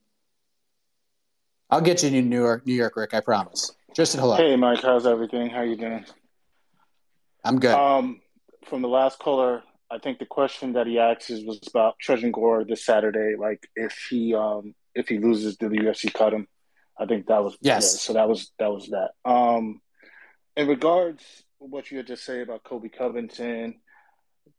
I'll 1.69 1.81
get 1.81 2.03
you 2.03 2.21
New 2.21 2.41
York, 2.41 2.65
New 2.65 2.73
York, 2.73 2.95
Rick. 2.95 3.13
I 3.13 3.19
promise. 3.19 3.71
Tristan, 3.95 4.19
hello. 4.19 4.35
Hey, 4.35 4.55
Mike. 4.55 4.81
How's 4.81 5.05
everything? 5.05 5.49
How 5.49 5.61
you 5.61 5.75
doing? 5.75 6.05
I'm 7.43 7.59
good. 7.59 7.73
Um, 7.73 8.21
from 8.67 8.81
the 8.81 8.87
last 8.87 9.19
caller, 9.19 9.63
I 9.89 9.99
think 9.99 10.19
the 10.19 10.25
question 10.25 10.73
that 10.73 10.87
he 10.87 10.99
asked 10.99 11.29
was 11.29 11.59
about 11.67 11.95
Tresean 12.05 12.31
Gore 12.31 12.63
this 12.63 12.85
Saturday. 12.85 13.35
Like, 13.37 13.67
if 13.75 14.07
he 14.09 14.33
um 14.35 14.75
if 14.93 15.07
he 15.07 15.17
loses, 15.19 15.57
did 15.57 15.71
the 15.71 15.77
UFC 15.77 16.13
cut 16.13 16.33
him? 16.33 16.47
I 16.97 17.05
think 17.05 17.27
that 17.27 17.43
was 17.43 17.57
yes. 17.61 17.93
Yeah, 17.93 17.99
so 17.99 18.13
that 18.13 18.29
was 18.29 18.51
that 18.59 18.71
was 18.71 18.89
that. 18.89 19.11
Um, 19.29 19.81
in 20.55 20.67
regards 20.67 21.23
what 21.59 21.91
you 21.91 21.97
had 21.97 22.07
to 22.07 22.17
say 22.17 22.41
about 22.41 22.63
Colby 22.63 22.89
Covington, 22.89 23.75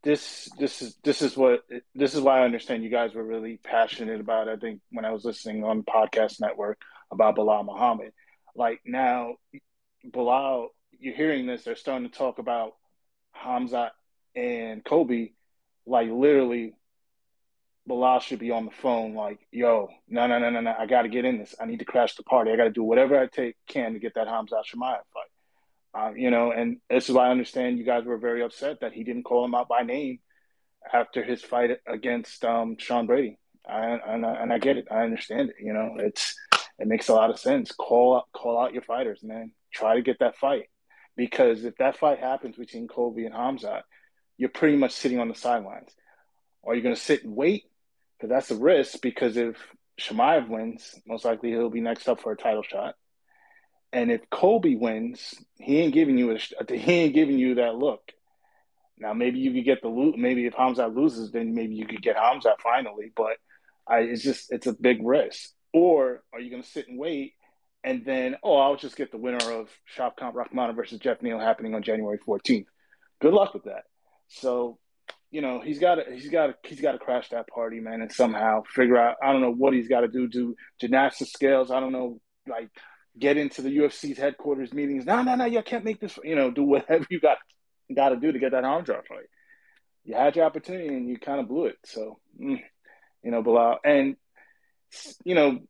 this 0.03 0.49
this 0.59 0.83
is 0.83 0.97
this 1.03 1.23
is 1.23 1.37
what 1.37 1.65
this 1.95 2.15
is 2.15 2.21
why 2.21 2.41
I 2.41 2.45
understand 2.45 2.85
you 2.85 2.91
guys 2.91 3.15
were 3.15 3.25
really 3.25 3.59
passionate 3.63 4.21
about. 4.21 4.49
I 4.49 4.57
think 4.57 4.81
when 4.91 5.05
I 5.05 5.11
was 5.11 5.25
listening 5.25 5.65
on 5.65 5.83
podcast 5.83 6.41
network 6.41 6.81
about 7.11 7.37
Belal 7.37 7.65
Muhammad, 7.65 8.13
like 8.55 8.81
now 8.85 9.35
Belal, 10.07 10.69
you're 10.99 11.15
hearing 11.15 11.47
this. 11.47 11.65
They're 11.65 11.77
starting 11.77 12.09
to 12.09 12.17
talk 12.17 12.39
about 12.39 12.73
Khamzat 13.43 13.91
and 14.35 14.85
Colby, 14.85 15.35
like 15.87 16.09
literally, 16.11 16.75
Belal 17.89 18.21
should 18.21 18.39
be 18.39 18.51
on 18.51 18.67
the 18.67 18.71
phone, 18.71 19.15
like, 19.15 19.39
"Yo, 19.51 19.89
no, 20.09 20.27
no, 20.27 20.39
no, 20.39 20.51
no, 20.51 20.61
no, 20.61 20.75
I 20.79 20.87
got 20.87 21.03
to 21.03 21.09
get 21.09 21.25
in 21.25 21.39
this. 21.39 21.55
I 21.61 21.67
need 21.67 21.79
to 21.79 21.85
crash 21.85 22.17
the 22.17 22.23
party. 22.23 22.51
I 22.51 22.57
got 22.57 22.65
to 22.65 22.71
do 22.71 22.83
whatever 22.83 23.19
I 23.19 23.27
take 23.27 23.57
can 23.67 23.95
to 23.95 23.99
get 23.99 24.15
that 24.15 24.29
Hamza 24.29 24.57
Chimaev 24.57 25.01
fight." 25.15 25.31
Um, 25.97 26.17
you 26.17 26.31
know, 26.31 26.53
and 26.53 26.79
this 26.91 27.09
is 27.09 27.15
why 27.15 27.29
I 27.29 27.31
understand 27.31 27.79
you 27.79 27.85
guys 27.85 28.05
were 28.05 28.19
very 28.19 28.43
upset 28.43 28.81
that 28.81 28.93
he 28.93 29.05
didn't 29.05 29.23
call 29.23 29.45
him 29.45 29.55
out 29.55 29.69
by 29.69 29.83
name 29.83 30.19
after 30.93 31.25
his 31.25 31.43
fight 31.43 31.71
against 31.87 32.45
um, 32.45 32.77
Sean 32.79 33.07
Brady. 33.07 33.39
I, 33.67 33.99
and, 34.07 34.27
I, 34.27 34.35
and 34.35 34.53
I 34.53 34.59
get 34.59 34.77
it. 34.77 34.89
I 34.91 35.03
understand 35.03 35.51
it. 35.51 35.57
You 35.61 35.73
know, 35.73 35.97
it's 35.99 36.37
it 36.79 36.87
makes 36.87 37.09
a 37.09 37.15
lot 37.15 37.31
of 37.31 37.39
sense. 37.39 37.73
Call 37.73 38.23
call 38.33 38.61
out 38.61 38.75
your 38.75 38.83
fighters, 38.83 39.21
man. 39.23 39.53
Try 39.73 39.97
to 39.97 40.03
get 40.03 40.19
that 40.21 40.37
fight 40.37 40.65
because 41.17 41.65
if 41.65 41.77
that 41.79 41.97
fight 41.97 42.19
happens 42.19 42.57
between 42.57 42.89
Colby 42.89 43.25
and 43.25 43.35
Hamza, 43.35 43.83
you're 44.37 44.51
pretty 44.51 44.77
much 44.77 44.93
sitting 44.93 45.19
on 45.19 45.29
the 45.29 45.35
sidelines. 45.35 45.91
Are 46.65 46.75
you 46.75 46.83
going 46.83 46.95
to 46.95 47.01
sit 47.01 47.25
and 47.25 47.35
wait? 47.35 47.65
Because 48.19 48.31
that's 48.31 48.51
a 48.51 48.57
risk. 48.57 49.01
Because 49.01 49.37
if 49.37 49.57
Chimaev 50.01 50.49
wins, 50.49 50.95
most 51.07 51.25
likely 51.25 51.51
he'll 51.51 51.71
be 51.71 51.81
next 51.81 52.09
up 52.09 52.21
for 52.21 52.33
a 52.33 52.37
title 52.37 52.63
shot. 52.63 52.95
And 53.93 54.11
if 54.11 54.29
Colby 54.31 54.77
wins, 54.77 55.35
he 55.59 55.81
ain't 55.81 55.95
giving 55.95 56.19
you 56.19 56.33
a, 56.33 56.39
he 56.75 56.93
ain't 56.93 57.15
giving 57.15 57.39
you 57.39 57.57
that 57.57 57.77
look. 57.77 58.13
Now 58.99 59.13
maybe 59.13 59.39
you 59.39 59.53
could 59.53 59.65
get 59.65 59.83
the 59.83 59.89
loot. 59.89 60.17
Maybe 60.17 60.47
if 60.47 60.55
Hamza 60.55 60.87
loses, 60.87 61.31
then 61.31 61.55
maybe 61.55 61.75
you 61.75 61.87
could 61.87 62.03
get 62.03 62.17
Hamza 62.17 62.55
finally. 62.63 63.13
But 63.15 63.37
I, 63.87 64.01
it's 64.01 64.23
just 64.23 64.53
it's 64.53 64.67
a 64.67 64.73
big 64.73 64.99
risk. 65.03 65.51
Or 65.73 66.23
are 66.33 66.41
you 66.41 66.51
going 66.51 66.63
to 66.63 66.69
sit 66.69 66.89
and 66.89 66.99
wait, 66.99 67.35
and 67.85 68.05
then 68.05 68.37
oh, 68.43 68.57
I'll 68.57 68.77
just 68.77 68.97
get 68.97 69.11
the 69.13 69.19
winner 69.19 69.53
of 69.53 69.69
Shavkat 69.97 70.35
Rakhmonov 70.35 70.77
versus 70.77 70.99
Geoff 70.99 71.23
Neal 71.23 71.39
happening 71.39 71.75
on 71.75 71.83
January 71.83 72.19
14th. 72.27 72.67
Good 73.21 73.35
luck 73.35 73.55
with 73.55 73.65
that. 73.65 73.85
So, 74.29 74.79
you 75.31 75.43
know, 75.43 75.61
he's 75.61 75.79
got 75.79 75.97
to 75.97 76.05
he's 76.13 76.31
got 76.31 76.47
to 76.47 76.55
he's 76.65 76.81
got 76.81 76.93
to 76.93 76.99
crash 76.99 77.29
that 77.31 77.49
party, 77.49 77.81
man, 77.81 78.01
and 78.01 78.11
somehow 78.11 78.63
figure 78.63 78.97
out. 78.97 79.17
I 79.23 79.33
don't 79.33 79.43
know 79.43 79.53
what 79.53 79.75
he's 79.75 79.89
got 79.89 80.01
to 80.01 80.09
do. 80.09 80.29
Do 80.29 80.57
gymnastics 80.81 81.33
scales. 81.33 81.71
I 81.71 81.81
don't 81.81 81.93
know, 81.93 82.21
like 82.49 82.71
get 83.19 83.37
into 83.37 83.63
the 83.63 83.77
UFC's 83.79 84.19
headquarters 84.19 84.73
meetings. 84.73 85.07
No, 85.07 85.23
no, 85.23 85.35
no, 85.35 85.45
you 85.47 85.63
can't 85.63 85.85
make 85.85 86.01
this. 86.01 86.19
You 86.23 86.37
know, 86.37 86.51
do 86.51 86.63
whatever 86.63 87.07
you 87.11 87.21
got 87.21 87.39
got 87.95 88.11
to 88.11 88.17
do 88.17 88.33
to 88.33 88.39
get 88.39 88.53
that 88.53 88.65
arm 88.65 88.85
drop 88.85 89.07
fight. 89.07 89.27
You 90.05 90.15
had 90.15 90.37
your 90.37 90.45
opportunity 90.45 90.89
and 90.89 91.09
you 91.09 91.19
kind 91.19 91.41
of 91.41 91.49
blew 91.49 91.67
it. 91.67 91.77
So, 91.85 92.19
mm, 92.41 92.61
you 93.23 93.31
know, 93.31 93.43
Belal, 93.43 93.79
and 93.85 94.17
you 95.25 95.35
know, 95.35 95.61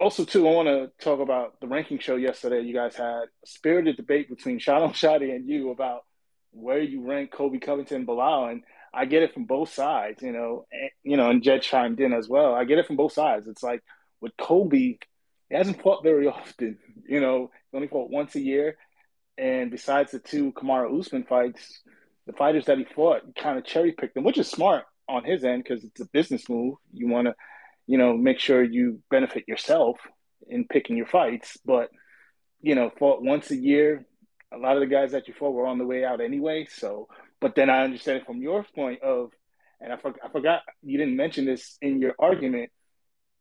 also 0.00 0.24
too, 0.24 0.48
I 0.48 0.52
want 0.52 0.68
to 0.68 1.04
talk 1.04 1.20
about 1.20 1.60
the 1.60 1.66
ranking 1.66 1.98
show 1.98 2.16
yesterday. 2.16 2.62
You 2.62 2.74
guys 2.74 2.94
had 2.94 3.04
a 3.04 3.46
spirited 3.46 3.96
debate 3.96 4.28
between 4.28 4.58
Shaun 4.58 4.82
Al-Shatti 4.82 5.34
and 5.34 5.48
you 5.48 5.70
about 5.70 6.04
where 6.50 6.80
you 6.80 7.06
rank 7.06 7.30
Colby 7.30 7.58
Covington, 7.58 8.06
Belal, 8.06 8.50
and 8.50 8.62
I 8.92 9.04
get 9.04 9.22
it 9.22 9.34
from 9.34 9.44
both 9.44 9.72
sides. 9.72 10.22
You 10.22 10.32
know, 10.32 10.66
and, 10.72 10.90
you 11.02 11.16
know, 11.16 11.30
and 11.30 11.42
Jed 11.42 11.62
chimed 11.62 12.00
in 12.00 12.12
as 12.12 12.28
well. 12.28 12.54
I 12.54 12.64
get 12.64 12.78
it 12.78 12.86
from 12.86 12.96
both 12.96 13.12
sides. 13.12 13.48
It's 13.48 13.62
like 13.62 13.82
with 14.20 14.32
Colby, 14.38 14.98
he 15.48 15.56
hasn't 15.56 15.82
fought 15.82 16.02
very 16.02 16.26
often. 16.26 16.78
You 17.08 17.20
know, 17.20 17.50
he 17.70 17.76
only 17.76 17.88
fought 17.88 18.10
once 18.10 18.34
a 18.34 18.40
year. 18.40 18.76
And 19.36 19.70
besides 19.70 20.10
the 20.12 20.18
two 20.18 20.52
Kamaru 20.52 20.98
Usman 20.98 21.24
fights, 21.24 21.80
the 22.26 22.32
fighters 22.32 22.66
that 22.66 22.78
he 22.78 22.84
fought 22.84 23.22
kind 23.36 23.56
of 23.56 23.64
cherry 23.64 23.92
picked 23.92 24.14
them, 24.14 24.24
which 24.24 24.38
is 24.38 24.50
smart 24.50 24.84
on 25.08 25.24
his 25.24 25.44
end 25.44 25.64
because 25.64 25.84
it's 25.84 26.00
a 26.00 26.06
business 26.06 26.48
move. 26.48 26.74
You 26.92 27.08
want 27.08 27.28
to, 27.28 27.34
you 27.86 27.98
know, 27.98 28.16
make 28.16 28.40
sure 28.40 28.62
you 28.62 29.00
benefit 29.10 29.48
yourself 29.48 29.96
in 30.48 30.66
picking 30.66 30.96
your 30.96 31.06
fights. 31.06 31.56
But, 31.64 31.88
you 32.60 32.74
know, 32.74 32.90
fought 32.98 33.22
once 33.22 33.50
a 33.50 33.56
year. 33.56 34.04
A 34.52 34.58
lot 34.58 34.76
of 34.76 34.80
the 34.80 34.86
guys 34.86 35.12
that 35.12 35.28
you 35.28 35.34
fought 35.34 35.52
were 35.52 35.66
on 35.66 35.78
the 35.78 35.86
way 35.86 36.04
out 36.04 36.20
anyway. 36.20 36.66
So, 36.70 37.08
but 37.40 37.54
then 37.54 37.70
I 37.70 37.84
understand 37.84 38.18
it 38.18 38.26
from 38.26 38.42
your 38.42 38.64
point 38.74 39.02
of, 39.02 39.30
and 39.80 39.92
I, 39.92 39.96
for, 39.96 40.12
I 40.22 40.28
forgot 40.30 40.62
you 40.82 40.98
didn't 40.98 41.16
mention 41.16 41.44
this 41.44 41.78
in 41.80 42.00
your 42.00 42.14
argument. 42.18 42.70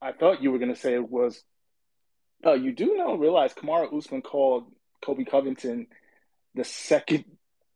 I 0.02 0.12
thought 0.12 0.44
you 0.44 0.52
were 0.52 0.60
going 0.60 0.74
to 0.74 0.80
say 0.80 0.94
it 0.94 1.10
was 1.10 1.42
you 2.44 2.74
do 2.74 2.96
know, 2.96 3.16
realize 3.16 3.54
Kamaru 3.54 3.98
Usman 3.98 4.22
called 4.22 4.66
Colby 5.04 5.26
Covington 5.26 5.88
the 6.56 6.64
second 6.64 7.26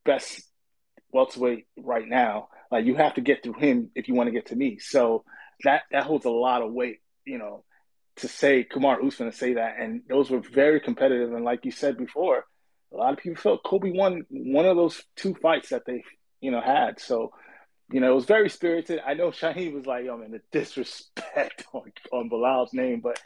best 0.05 0.43
welterweight 1.11 1.67
right 1.77 2.07
now. 2.07 2.49
Like 2.71 2.85
you 2.85 2.95
have 2.95 3.15
to 3.15 3.21
get 3.21 3.43
through 3.43 3.53
him 3.53 3.91
if 3.95 4.07
you 4.07 4.15
want 4.15 4.27
to 4.27 4.33
get 4.33 4.47
to 4.47 4.55
me. 4.55 4.79
So 4.79 5.23
that 5.63 5.83
that 5.91 6.03
holds 6.03 6.25
a 6.25 6.31
lot 6.31 6.61
of 6.61 6.71
weight, 6.71 6.99
you 7.25 7.37
know, 7.37 7.63
to 8.17 8.27
say 8.27 8.63
Kamaru 8.69 9.07
Usman 9.07 9.31
to 9.31 9.37
say 9.37 9.55
that. 9.55 9.75
And 9.79 10.01
those 10.07 10.29
were 10.29 10.39
very 10.39 10.79
competitive. 10.79 11.33
And 11.33 11.45
like 11.45 11.65
you 11.65 11.71
said 11.71 11.97
before, 11.97 12.45
a 12.93 12.97
lot 12.97 13.13
of 13.13 13.19
people 13.19 13.41
felt 13.41 13.63
Colby 13.63 13.91
won 13.91 14.25
one 14.29 14.65
of 14.65 14.75
those 14.75 15.03
two 15.15 15.33
fights 15.35 15.69
that 15.69 15.85
they, 15.85 16.03
you 16.39 16.51
know, 16.51 16.61
had. 16.61 16.99
So, 16.99 17.31
you 17.91 17.99
know, 17.99 18.11
it 18.11 18.15
was 18.15 18.25
very 18.25 18.49
spirited. 18.49 18.99
I 19.05 19.13
know 19.13 19.29
Shaheen 19.31 19.73
was 19.73 19.85
like, 19.85 20.05
yo, 20.05 20.17
man, 20.17 20.31
the 20.31 20.41
disrespect 20.51 21.65
on, 21.73 21.91
on 22.11 22.29
Belal's 22.29 22.73
name, 22.73 23.01
but 23.01 23.19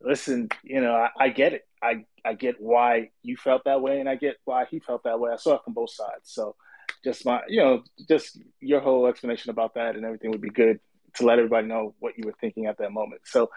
listen, 0.00 0.48
you 0.62 0.80
know, 0.80 0.94
I, 0.94 1.10
I, 1.18 1.28
get 1.28 1.52
it. 1.52 1.66
I, 1.82 2.04
I 2.24 2.34
get 2.34 2.56
why 2.60 3.10
you 3.22 3.36
felt 3.36 3.64
that 3.64 3.80
way, 3.82 4.00
and 4.00 4.08
I 4.08 4.16
get 4.16 4.36
why 4.44 4.66
he 4.70 4.80
felt 4.80 5.04
that 5.04 5.20
way. 5.20 5.30
I 5.32 5.36
saw 5.36 5.54
it 5.54 5.62
from 5.64 5.74
both 5.74 5.90
sides. 5.90 6.24
So, 6.24 6.56
just 7.04 7.24
my, 7.24 7.40
you 7.48 7.60
know, 7.60 7.82
just 8.08 8.38
your 8.60 8.80
whole 8.80 9.06
explanation 9.06 9.50
about 9.50 9.74
that 9.74 9.96
and 9.96 10.04
everything 10.04 10.30
would 10.32 10.40
be 10.40 10.50
good 10.50 10.80
to 11.14 11.24
let 11.24 11.38
everybody 11.38 11.66
know 11.66 11.94
what 11.98 12.18
you 12.18 12.24
were 12.26 12.34
thinking 12.40 12.66
at 12.66 12.78
that 12.78 12.92
moment. 12.92 13.22
So, 13.24 13.50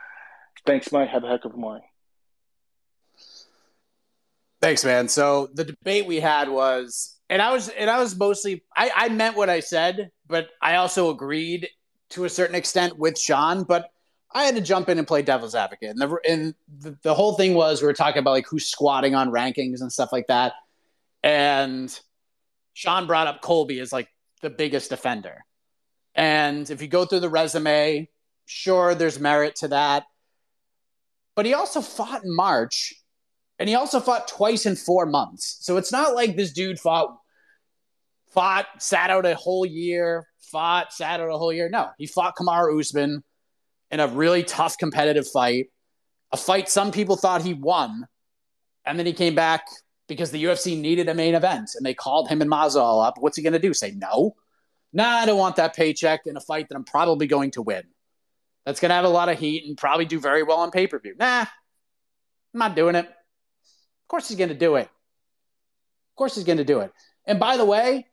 thanks, 0.65 0.91
Mike. 0.91 1.09
Have 1.09 1.23
a 1.23 1.27
heck 1.27 1.45
of 1.45 1.53
a 1.53 1.57
morning. 1.57 1.83
Thanks, 4.61 4.85
man. 4.85 5.09
So 5.09 5.49
the 5.53 5.65
debate 5.65 6.05
we 6.05 6.21
had 6.21 6.47
was, 6.47 7.19
and 7.29 7.41
I 7.41 7.51
was, 7.51 7.67
and 7.67 7.89
I 7.89 7.99
was 7.99 8.15
mostly, 8.17 8.63
I, 8.73 8.91
I 8.95 9.09
meant 9.09 9.35
what 9.35 9.49
I 9.49 9.59
said, 9.59 10.09
but 10.27 10.47
I 10.61 10.75
also 10.75 11.09
agreed 11.09 11.67
to 12.11 12.23
a 12.23 12.29
certain 12.29 12.55
extent 12.55 12.97
with 12.97 13.19
Sean. 13.19 13.63
But 13.63 13.89
I 14.33 14.43
had 14.43 14.55
to 14.55 14.61
jump 14.61 14.89
in 14.89 14.97
and 14.97 15.07
play 15.07 15.21
devil's 15.21 15.55
advocate. 15.55 15.91
And 15.91 16.01
the 16.01 16.17
and 16.27 16.55
the, 16.79 16.97
the 17.03 17.13
whole 17.13 17.33
thing 17.35 17.53
was 17.53 17.81
we 17.81 17.87
were 17.87 17.93
talking 17.93 18.19
about 18.19 18.31
like 18.31 18.47
who's 18.47 18.67
squatting 18.67 19.15
on 19.15 19.31
rankings 19.31 19.81
and 19.81 19.91
stuff 19.91 20.11
like 20.11 20.27
that. 20.27 20.53
And 21.21 21.97
Sean 22.73 23.07
brought 23.07 23.27
up 23.27 23.41
Colby 23.41 23.79
as 23.79 23.93
like 23.93 24.09
the 24.41 24.49
biggest 24.49 24.89
defender. 24.89 25.45
And 26.15 26.69
if 26.69 26.81
you 26.81 26.87
go 26.87 27.05
through 27.05 27.21
the 27.21 27.29
resume, 27.29 28.09
sure, 28.45 28.95
there's 28.95 29.19
merit 29.19 29.55
to 29.57 29.69
that. 29.69 30.05
But 31.35 31.45
he 31.45 31.53
also 31.53 31.81
fought 31.81 32.23
in 32.23 32.35
March 32.35 32.93
and 33.59 33.69
he 33.69 33.75
also 33.75 33.99
fought 33.99 34.27
twice 34.27 34.65
in 34.65 34.75
four 34.75 35.05
months. 35.05 35.57
So 35.61 35.77
it's 35.77 35.91
not 35.91 36.15
like 36.15 36.35
this 36.35 36.53
dude 36.53 36.79
fought, 36.79 37.17
fought, 38.27 38.65
sat 38.79 39.09
out 39.09 39.25
a 39.25 39.35
whole 39.35 39.65
year, 39.65 40.27
fought, 40.39 40.93
sat 40.93 41.19
out 41.19 41.29
a 41.29 41.37
whole 41.37 41.53
year. 41.53 41.69
No, 41.69 41.89
he 41.97 42.05
fought 42.05 42.35
Kamaru 42.35 42.79
Usman 42.79 43.23
in 43.93 43.99
a 43.99 44.07
really 44.07 44.43
tough 44.43 44.75
competitive 44.79 45.27
fight, 45.27 45.67
a 46.31 46.37
fight 46.37 46.67
some 46.67 46.91
people 46.91 47.15
thought 47.15 47.43
he 47.43 47.53
won. 47.53 48.07
And 48.85 48.97
then 48.97 49.05
he 49.05 49.13
came 49.13 49.35
back 49.35 49.67
because 50.07 50.31
the 50.31 50.43
UFC 50.43 50.75
needed 50.75 51.07
a 51.07 51.13
main 51.13 51.35
event 51.35 51.69
and 51.75 51.85
they 51.85 51.93
called 51.93 52.27
him 52.27 52.41
and 52.41 52.49
Masvidal 52.49 53.05
up. 53.05 53.19
What's 53.19 53.37
he 53.37 53.43
going 53.43 53.53
to 53.53 53.59
do? 53.59 53.71
Say 53.71 53.91
no? 53.91 54.35
Nah, 54.93 55.19
I 55.19 55.27
don't 55.27 55.37
want 55.37 55.57
that 55.57 55.75
paycheck 55.75 56.21
in 56.25 56.35
a 56.35 56.39
fight 56.39 56.69
that 56.69 56.75
I'm 56.75 56.83
probably 56.83 57.27
going 57.27 57.51
to 57.51 57.61
win. 57.61 57.83
That's 58.65 58.79
going 58.79 58.89
to 58.89 58.95
have 58.95 59.05
a 59.05 59.09
lot 59.09 59.29
of 59.29 59.37
heat 59.37 59.63
and 59.67 59.77
probably 59.77 60.05
do 60.05 60.19
very 60.19 60.41
well 60.41 60.57
on 60.57 60.71
pay 60.71 60.87
per 60.87 60.97
view. 60.97 61.13
Nah, 61.15 61.41
I'm 61.41 62.59
not 62.59 62.75
doing 62.75 62.95
it. 62.95 63.05
Of 63.05 64.07
course 64.07 64.27
he's 64.27 64.37
going 64.37 64.49
to 64.49 64.55
do 64.55 64.75
it. 64.75 64.85
Of 64.87 66.15
course 66.15 66.33
he's 66.33 66.45
going 66.45 66.57
to 66.57 66.65
do 66.65 66.79
it. 66.79 66.91
And 67.27 67.39
by 67.39 67.57
the 67.57 67.65
way, 67.65 68.07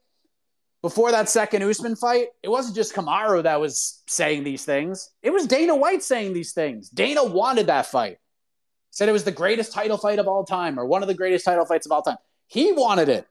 before 0.83 1.11
that 1.11 1.29
second 1.29 1.63
Usman 1.63 1.97
fight, 1.97 2.29
it 2.43 2.49
wasn't 2.49 2.75
just 2.75 2.95
Kamaru 2.95 3.43
that 3.43 3.61
was 3.61 4.03
saying 4.07 4.45
these 4.45 4.65
things. 4.65 5.11
It 5.23 5.31
was 5.31 5.47
Dana 5.47 5.77
White 5.77 6.03
saying 6.03 6.33
these 6.33 6.53
things. 6.53 6.89
Dana 6.89 7.23
wanted 7.23 7.67
that 7.67 7.87
fight. 7.87 8.19
Said 8.91 9.09
it 9.09 9.13
was 9.13 9.25
the 9.25 9.31
greatest 9.31 9.73
title 9.73 9.99
fight 9.99 10.19
of 10.19 10.27
all 10.27 10.45
time 10.45 10.79
or 10.79 10.87
one 10.87 11.03
of 11.03 11.09
the 11.09 11.15
greatest 11.15 11.45
title 11.45 11.67
fights 11.67 11.87
of 11.87 11.93
all 11.93 12.03
time. 12.03 12.17
He 12.47 12.73
wanted 12.73 13.09
it. 13.09 13.27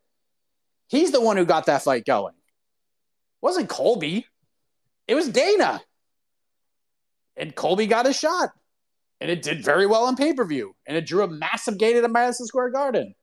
He's 0.88 1.12
the 1.12 1.22
one 1.22 1.38
who 1.38 1.45
got 1.45 1.66
that 1.66 1.84
fight 1.84 2.06
going. 2.06 2.34
It 2.34 3.45
wasn't 3.45 3.68
Colby. 3.68 4.26
It 5.08 5.16
was 5.16 5.28
Dana. 5.28 5.82
And 7.36 7.56
Colby 7.56 7.88
got 7.88 8.08
a 8.08 8.14
shot. 8.14 8.52
And 9.20 9.30
it 9.30 9.41
did 9.41 9.64
very 9.64 9.86
well 9.86 10.06
on 10.06 10.16
pay-per-view. 10.16 10.76
And 10.88 10.95
it 10.95 11.06
drew 11.06 11.24
a 11.24 11.28
massive 11.28 11.78
gate 11.78 11.95
at 11.97 12.10
Madison 12.10 12.45
Square 12.45 12.70
Garden. 12.70 13.14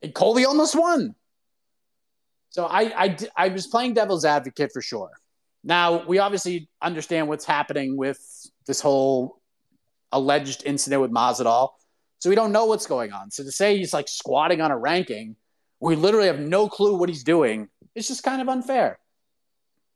And 0.00 0.14
Colby 0.14 0.46
almost 0.46 0.74
won. 0.74 1.14
So 2.50 2.66
I, 2.66 3.04
I, 3.04 3.16
I 3.36 3.48
was 3.48 3.66
playing 3.66 3.94
devil's 3.94 4.24
advocate 4.24 4.70
for 4.72 4.82
sure. 4.82 5.10
Now, 5.62 6.04
we 6.06 6.18
obviously 6.18 6.68
understand 6.82 7.28
what's 7.28 7.44
happening 7.44 7.96
with 7.96 8.18
this 8.66 8.80
whole 8.80 9.40
alleged 10.12 10.64
incident 10.64 11.02
with 11.02 11.10
Masvidal. 11.10 11.70
So 12.18 12.28
we 12.28 12.36
don't 12.36 12.52
know 12.52 12.66
what's 12.66 12.86
going 12.86 13.12
on. 13.12 13.30
So 13.30 13.44
to 13.44 13.52
say 13.52 13.76
he's 13.78 13.92
like 13.92 14.08
squatting 14.08 14.60
on 14.60 14.70
a 14.70 14.78
ranking, 14.78 15.36
we 15.80 15.96
literally 15.96 16.26
have 16.26 16.40
no 16.40 16.68
clue 16.68 16.96
what 16.96 17.08
he's 17.08 17.24
doing. 17.24 17.68
It's 17.94 18.08
just 18.08 18.22
kind 18.22 18.42
of 18.42 18.48
unfair. 18.48 18.98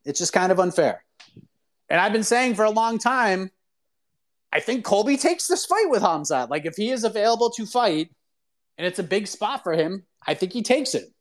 It's 0.04 0.18
just 0.18 0.32
kind 0.32 0.50
of 0.52 0.60
unfair. 0.60 1.04
And 1.88 2.00
I've 2.00 2.12
been 2.12 2.24
saying 2.24 2.54
for 2.54 2.64
a 2.64 2.70
long 2.70 2.98
time, 2.98 3.50
I 4.52 4.60
think 4.60 4.84
Colby 4.84 5.16
takes 5.16 5.48
this 5.48 5.66
fight 5.66 5.86
with 5.88 6.02
Hamzat. 6.02 6.48
Like 6.48 6.64
if 6.64 6.76
he 6.76 6.90
is 6.90 7.04
available 7.04 7.50
to 7.50 7.66
fight 7.66 8.10
and 8.78 8.86
it's 8.86 8.98
a 8.98 9.04
big 9.04 9.26
spot 9.26 9.62
for 9.62 9.72
him, 9.72 10.04
I 10.26 10.34
think 10.34 10.52
he 10.52 10.62
takes 10.62 10.94
it. 10.94 11.12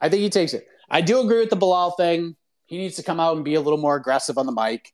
I 0.00 0.08
think 0.08 0.22
he 0.22 0.30
takes 0.30 0.54
it. 0.54 0.66
I 0.90 1.00
do 1.00 1.20
agree 1.20 1.40
with 1.40 1.50
the 1.50 1.56
Belal 1.56 1.96
thing. 1.96 2.36
He 2.66 2.78
needs 2.78 2.96
to 2.96 3.02
come 3.02 3.20
out 3.20 3.36
and 3.36 3.44
be 3.44 3.54
a 3.54 3.60
little 3.60 3.78
more 3.78 3.96
aggressive 3.96 4.38
on 4.38 4.46
the 4.46 4.52
mic. 4.52 4.92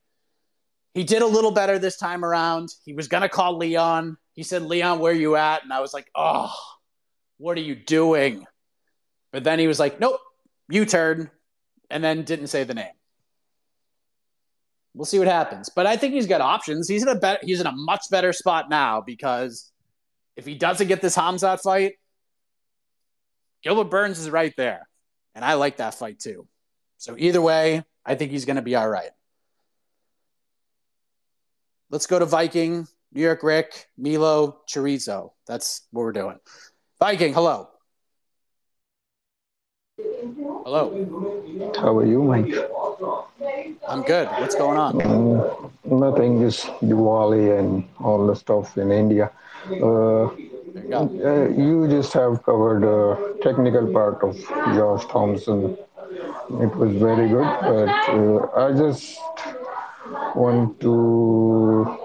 He 0.94 1.04
did 1.04 1.22
a 1.22 1.26
little 1.26 1.50
better 1.50 1.78
this 1.78 1.96
time 1.96 2.24
around. 2.24 2.70
He 2.84 2.92
was 2.92 3.08
going 3.08 3.22
to 3.22 3.28
call 3.28 3.56
Leon. 3.56 4.16
He 4.32 4.44
said, 4.44 4.62
Leon, 4.62 5.00
where 5.00 5.12
you 5.12 5.36
at? 5.36 5.64
And 5.64 5.72
I 5.72 5.80
was 5.80 5.92
like, 5.92 6.08
oh, 6.14 6.52
what 7.38 7.58
are 7.58 7.62
you 7.62 7.74
doing? 7.74 8.46
But 9.32 9.42
then 9.42 9.58
he 9.58 9.66
was 9.66 9.80
like, 9.80 9.98
nope, 9.98 10.20
U 10.68 10.84
turn, 10.84 11.30
and 11.90 12.02
then 12.02 12.22
didn't 12.22 12.46
say 12.46 12.62
the 12.62 12.74
name. 12.74 12.92
We'll 14.94 15.04
see 15.04 15.18
what 15.18 15.26
happens. 15.26 15.68
But 15.74 15.86
I 15.86 15.96
think 15.96 16.14
he's 16.14 16.28
got 16.28 16.40
options. 16.40 16.88
He's 16.88 17.02
in 17.02 17.08
a 17.08 17.16
better, 17.16 17.40
he's 17.42 17.60
in 17.60 17.66
a 17.66 17.72
much 17.72 18.04
better 18.10 18.32
spot 18.32 18.70
now 18.70 19.00
because 19.00 19.72
if 20.36 20.46
he 20.46 20.54
doesn't 20.54 20.86
get 20.86 21.02
this 21.02 21.16
Hamzat 21.16 21.60
fight, 21.62 21.94
Gilbert 23.64 23.90
Burns 23.90 24.20
is 24.20 24.30
right 24.30 24.54
there. 24.56 24.86
And 25.34 25.44
I 25.44 25.54
like 25.54 25.78
that 25.78 25.94
fight 25.94 26.20
too. 26.20 26.46
So 26.98 27.16
either 27.18 27.42
way, 27.42 27.84
I 28.04 28.14
think 28.14 28.30
he's 28.30 28.44
going 28.44 28.56
to 28.56 28.62
be 28.62 28.76
all 28.76 28.88
right. 28.88 29.10
Let's 31.90 32.06
go 32.06 32.18
to 32.18 32.26
Viking, 32.26 32.88
New 33.12 33.22
York 33.22 33.42
Rick, 33.42 33.86
Milo, 33.96 34.60
Chorizo. 34.68 35.32
That's 35.46 35.82
what 35.90 36.02
we're 36.02 36.12
doing. 36.12 36.38
Viking, 36.98 37.34
hello. 37.34 37.68
Hello. 39.98 41.72
How 41.76 41.96
are 41.96 42.06
you, 42.06 42.22
Mike? 42.22 42.52
I'm 43.86 44.02
good. 44.02 44.28
What's 44.40 44.54
going 44.54 44.78
on? 44.78 45.00
Um, 45.02 45.72
nothing, 45.84 46.40
just 46.40 46.66
Diwali 46.82 47.58
and 47.58 47.86
all 48.00 48.26
the 48.26 48.34
stuff 48.34 48.76
in 48.78 48.90
India. 48.90 49.30
Uh, 49.66 50.30
uh, 50.76 51.48
you 51.50 51.86
just 51.88 52.12
have 52.12 52.42
covered 52.44 52.82
the 52.82 53.38
technical 53.42 53.92
part 53.92 54.22
of 54.22 54.36
Josh 54.74 55.04
Thomson. 55.06 55.76
It 56.60 56.74
was 56.76 56.94
very 56.96 57.28
good, 57.28 57.48
but 57.62 57.88
uh, 58.08 58.66
I 58.66 58.72
just 58.72 59.18
want 60.34 60.80
to. 60.80 61.98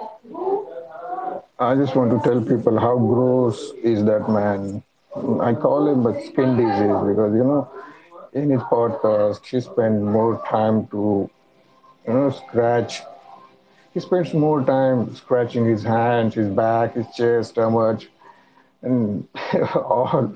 I 1.60 1.76
just 1.76 1.96
want 1.96 2.12
to 2.12 2.20
tell 2.28 2.42
people 2.42 2.80
how 2.80 2.98
gross 2.98 3.72
is 3.84 4.04
that 4.06 4.30
man. 4.30 4.84
I 5.42 5.54
call 5.54 5.88
him 5.88 6.06
a 6.06 6.14
skin 6.26 6.56
disease 6.58 7.00
because 7.10 7.34
you 7.34 7.44
know 7.44 7.68
in 8.34 8.50
his 8.50 8.62
podcast 8.64 9.46
he 9.46 9.60
spent 9.60 10.02
more 10.02 10.42
time 10.50 10.88
to 10.88 11.30
you 12.08 12.14
know 12.14 12.30
scratch 12.32 13.02
he 13.94 14.00
spends 14.00 14.34
more 14.34 14.64
time 14.64 15.14
scratching 15.16 15.66
his 15.66 15.84
hands 15.84 16.36
his 16.36 16.50
back 16.50 16.94
his 16.96 17.08
chest 17.16 17.52
stomach 17.52 18.02
and 18.82 19.28
all 19.76 20.34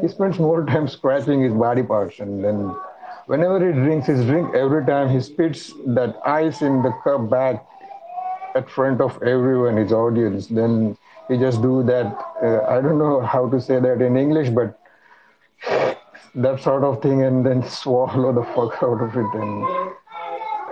he 0.00 0.08
spends 0.08 0.38
more 0.38 0.64
time 0.66 0.88
scratching 0.88 1.42
his 1.42 1.52
body 1.52 1.82
parts 1.82 2.18
and 2.20 2.44
then 2.44 2.74
whenever 3.26 3.64
he 3.66 3.72
drinks 3.72 4.06
his 4.06 4.24
drink 4.24 4.54
every 4.54 4.84
time 4.84 5.08
he 5.08 5.20
spits 5.20 5.72
that 5.86 6.16
ice 6.26 6.62
in 6.62 6.82
the 6.82 6.92
cup 7.04 7.30
back 7.30 7.64
at 8.54 8.68
front 8.70 9.00
of 9.00 9.22
everyone 9.22 9.76
his 9.76 9.92
audience 9.92 10.46
then 10.48 10.96
he 11.28 11.36
just 11.36 11.62
do 11.62 11.82
that 11.82 12.06
uh, 12.42 12.62
i 12.68 12.80
don't 12.80 12.98
know 12.98 13.20
how 13.20 13.48
to 13.48 13.60
say 13.60 13.78
that 13.80 14.02
in 14.02 14.16
english 14.16 14.48
but 14.50 14.78
that 16.34 16.60
sort 16.60 16.82
of 16.82 17.00
thing 17.00 17.22
and 17.22 17.46
then 17.46 17.62
swallow 17.68 18.32
the 18.32 18.44
fuck 18.54 18.82
out 18.82 19.00
of 19.00 19.16
it 19.16 19.34
and 19.40 19.94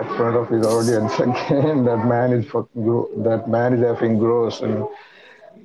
in 0.01 0.07
front 0.17 0.35
of 0.35 0.49
his 0.49 0.65
audience 0.65 1.13
again. 1.19 1.85
That 1.85 2.05
man 2.05 2.33
is 2.33 2.45
fucking 2.49 2.83
gro- 2.83 3.09
that 3.23 3.49
man 3.49 3.73
is 3.73 3.79
effing 3.79 4.19
gross. 4.19 4.61
And 4.61 4.85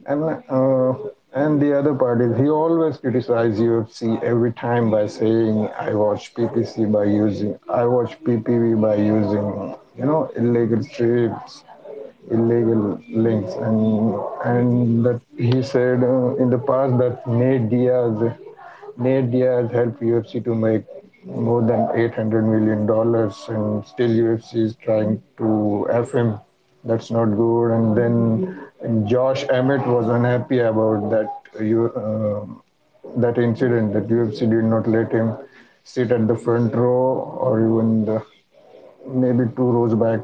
and 0.06 0.22
uh, 0.48 0.94
and 1.32 1.60
the 1.60 1.78
other 1.78 1.94
part 1.94 2.20
is 2.20 2.36
he 2.38 2.48
always 2.48 2.96
criticizes 2.96 3.60
UFC 3.60 4.22
every 4.22 4.52
time 4.52 4.90
by 4.90 5.06
saying 5.06 5.68
I 5.78 5.94
watch 5.94 6.34
PPC 6.34 6.90
by 6.90 7.04
using 7.04 7.58
I 7.68 7.84
watch 7.84 8.18
PPV 8.24 8.80
by 8.80 8.96
using 8.96 9.76
you 9.96 10.06
know 10.06 10.30
illegal 10.36 10.82
strips 10.82 11.64
illegal 12.30 13.00
links 13.10 13.54
and 13.54 14.18
and 14.44 15.04
that 15.06 15.20
he 15.36 15.62
said 15.62 16.02
uh, 16.02 16.36
in 16.36 16.50
the 16.50 16.58
past 16.58 16.98
that 16.98 17.26
Nate 17.26 17.68
Diaz 17.68 18.32
Nate 18.96 19.30
Diaz 19.30 19.70
helped 19.70 20.00
UFC 20.00 20.44
to 20.44 20.54
make 20.54 20.84
more 21.24 21.62
than 21.62 21.88
800 21.94 22.42
million 22.42 22.86
dollars 22.86 23.36
and 23.48 23.86
still 23.86 24.10
UFC 24.10 24.64
is 24.64 24.76
trying 24.76 25.22
to 25.36 25.86
F 25.90 26.12
him. 26.12 26.38
That's 26.84 27.10
not 27.10 27.26
good. 27.26 27.70
And 27.72 27.96
then 27.96 28.67
Josh 29.04 29.44
Emmett 29.50 29.84
was 29.86 30.08
unhappy 30.08 30.60
about 30.60 31.10
that 31.10 31.32
you 31.60 31.86
uh, 31.90 32.46
that 33.20 33.36
incident 33.38 33.92
that 33.92 34.06
UFC 34.06 34.40
did 34.40 34.64
not 34.64 34.86
let 34.86 35.10
him 35.10 35.36
sit 35.82 36.12
at 36.12 36.28
the 36.28 36.36
front 36.36 36.74
row 36.74 37.38
or 37.40 37.58
even 37.60 38.04
the, 38.04 38.24
maybe 39.06 39.50
two 39.56 39.70
rows 39.70 39.94
back 39.94 40.20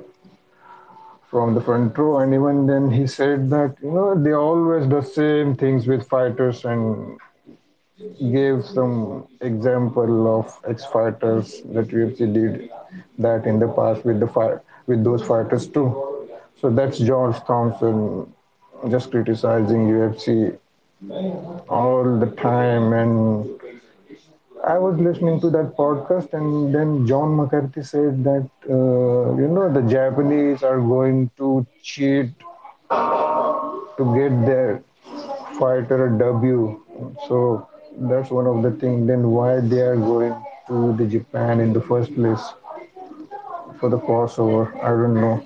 from 1.30 1.54
the 1.54 1.60
front 1.60 1.98
row. 1.98 2.18
And 2.18 2.32
even 2.32 2.66
then 2.66 2.90
he 2.90 3.06
said 3.08 3.50
that 3.50 3.76
you 3.82 3.90
know 3.90 4.14
they 4.22 4.32
always 4.32 4.84
do 4.84 5.00
the 5.00 5.02
same 5.02 5.56
things 5.56 5.86
with 5.88 6.08
fighters 6.08 6.64
and 6.64 7.18
gave 8.20 8.64
some 8.64 9.26
example 9.40 10.38
of 10.38 10.60
ex-fighters 10.68 11.62
that 11.72 11.88
UFC 11.88 12.32
did 12.32 12.70
that 13.18 13.46
in 13.46 13.58
the 13.58 13.68
past 13.68 14.04
with 14.04 14.20
the 14.20 14.28
fight 14.28 14.58
with 14.86 15.02
those 15.02 15.22
fighters 15.22 15.66
too. 15.66 16.28
So 16.60 16.70
that's 16.70 16.98
George 16.98 17.36
Thompson 17.46 18.33
just 18.90 19.10
criticizing 19.10 19.88
UFC 19.88 20.50
all 21.68 22.18
the 22.18 22.26
time 22.36 22.92
and 22.92 23.48
I 24.66 24.78
was 24.78 24.98
listening 24.98 25.40
to 25.42 25.50
that 25.50 25.76
podcast, 25.76 26.32
and 26.32 26.74
then 26.74 27.06
John 27.06 27.36
McCarthy 27.36 27.82
said 27.82 28.24
that 28.24 28.48
uh, 28.68 29.34
you 29.40 29.48
know 29.48 29.70
the 29.72 29.82
Japanese 29.82 30.62
are 30.62 30.78
going 30.80 31.30
to 31.36 31.66
cheat 31.82 32.30
to 33.98 34.04
get 34.16 34.32
their 34.46 34.82
fighter 35.58 36.06
a 36.06 36.18
W. 36.18 36.80
So 37.28 37.68
that's 37.98 38.30
one 38.30 38.46
of 38.46 38.62
the 38.62 38.70
things. 38.80 39.06
Then 39.06 39.30
why 39.30 39.60
they 39.60 39.80
are 39.80 39.96
going 39.96 40.34
to 40.68 40.92
the 40.96 41.06
Japan 41.06 41.60
in 41.60 41.72
the 41.72 41.80
first 41.80 42.14
place 42.14 42.42
for 43.78 43.88
the 43.88 43.98
crossover? 43.98 44.66
I 44.82 44.88
don't 44.88 45.14
know. 45.14 45.44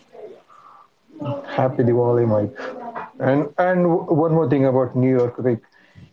Happy 1.46 1.82
Diwali, 1.84 2.26
Mike. 2.26 2.77
And 3.20 3.52
and 3.58 4.06
one 4.06 4.32
more 4.32 4.48
thing 4.48 4.66
about 4.66 4.96
New 4.96 5.10
York 5.10 5.34
Rick. 5.38 5.62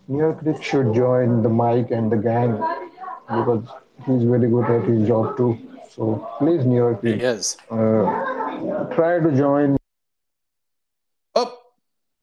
New 0.07 0.19
York 0.19 0.39
Rick 0.41 0.63
should 0.63 0.93
join 0.93 1.43
the 1.43 1.49
Mike 1.49 1.91
and 1.91 2.11
the 2.11 2.17
gang 2.17 2.51
because 3.27 3.67
he's 4.05 4.23
very 4.23 4.49
good 4.49 4.65
at 4.65 4.87
his 4.87 5.07
job 5.07 5.37
too. 5.37 5.57
So 5.89 6.27
please, 6.39 6.65
New 6.65 6.75
York 6.75 7.03
Rick, 7.03 7.21
he 7.21 7.25
is. 7.25 7.57
Uh, 7.69 8.85
try 8.95 9.19
to 9.19 9.31
join. 9.35 9.77
Oh, 11.35 11.57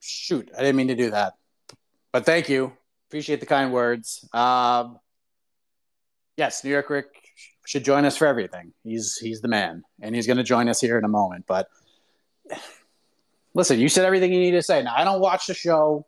shoot! 0.01 0.51
I 0.57 0.61
didn't 0.63 0.77
mean 0.77 0.89
to 0.89 0.97
do 0.97 1.11
that, 1.11 1.35
but 2.13 2.25
thank 2.25 2.49
you. 2.49 2.73
Appreciate 3.09 3.41
the 3.41 3.47
kind 3.47 3.73
words. 3.73 4.29
Um, 4.33 4.99
yes, 6.37 6.65
New 6.65 6.71
York 6.71 6.91
Rick 6.91 7.07
should 7.67 7.85
join 7.85 8.05
us 8.05 8.17
for 8.17 8.27
everything. 8.27 8.73
He's 8.83 9.17
he's 9.17 9.41
the 9.41 9.49
man, 9.49 9.83
and 10.01 10.15
he's 10.15 10.27
going 10.27 10.39
to 10.39 10.45
join 10.45 10.69
us 10.69 10.81
here 10.81 10.99
in 10.99 11.05
a 11.05 11.09
moment. 11.09 11.45
But 11.47 11.69
listen, 13.55 13.81
you 13.81 13.89
said 13.89 14.05
everything 14.05 14.33
you 14.33 14.41
need 14.41 14.53
to 14.53 14.63
say. 14.63 14.83
Now 14.83 14.95
I 14.97 15.05
don't 15.05 15.21
watch 15.21 15.47
the 15.47 15.55
show; 15.55 16.07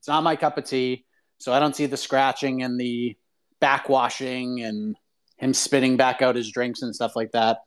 it's 0.00 0.08
not 0.08 0.22
my 0.22 0.36
cup 0.36 0.58
of 0.58 0.64
tea, 0.64 1.04
so 1.38 1.52
I 1.52 1.60
don't 1.60 1.74
see 1.74 1.86
the 1.86 1.96
scratching 1.96 2.62
and 2.62 2.80
the 2.80 3.16
backwashing 3.60 4.64
and 4.64 4.96
him 5.36 5.54
spitting 5.54 5.96
back 5.96 6.22
out 6.22 6.36
his 6.36 6.50
drinks 6.50 6.82
and 6.82 6.94
stuff 6.94 7.16
like 7.16 7.32
that. 7.32 7.58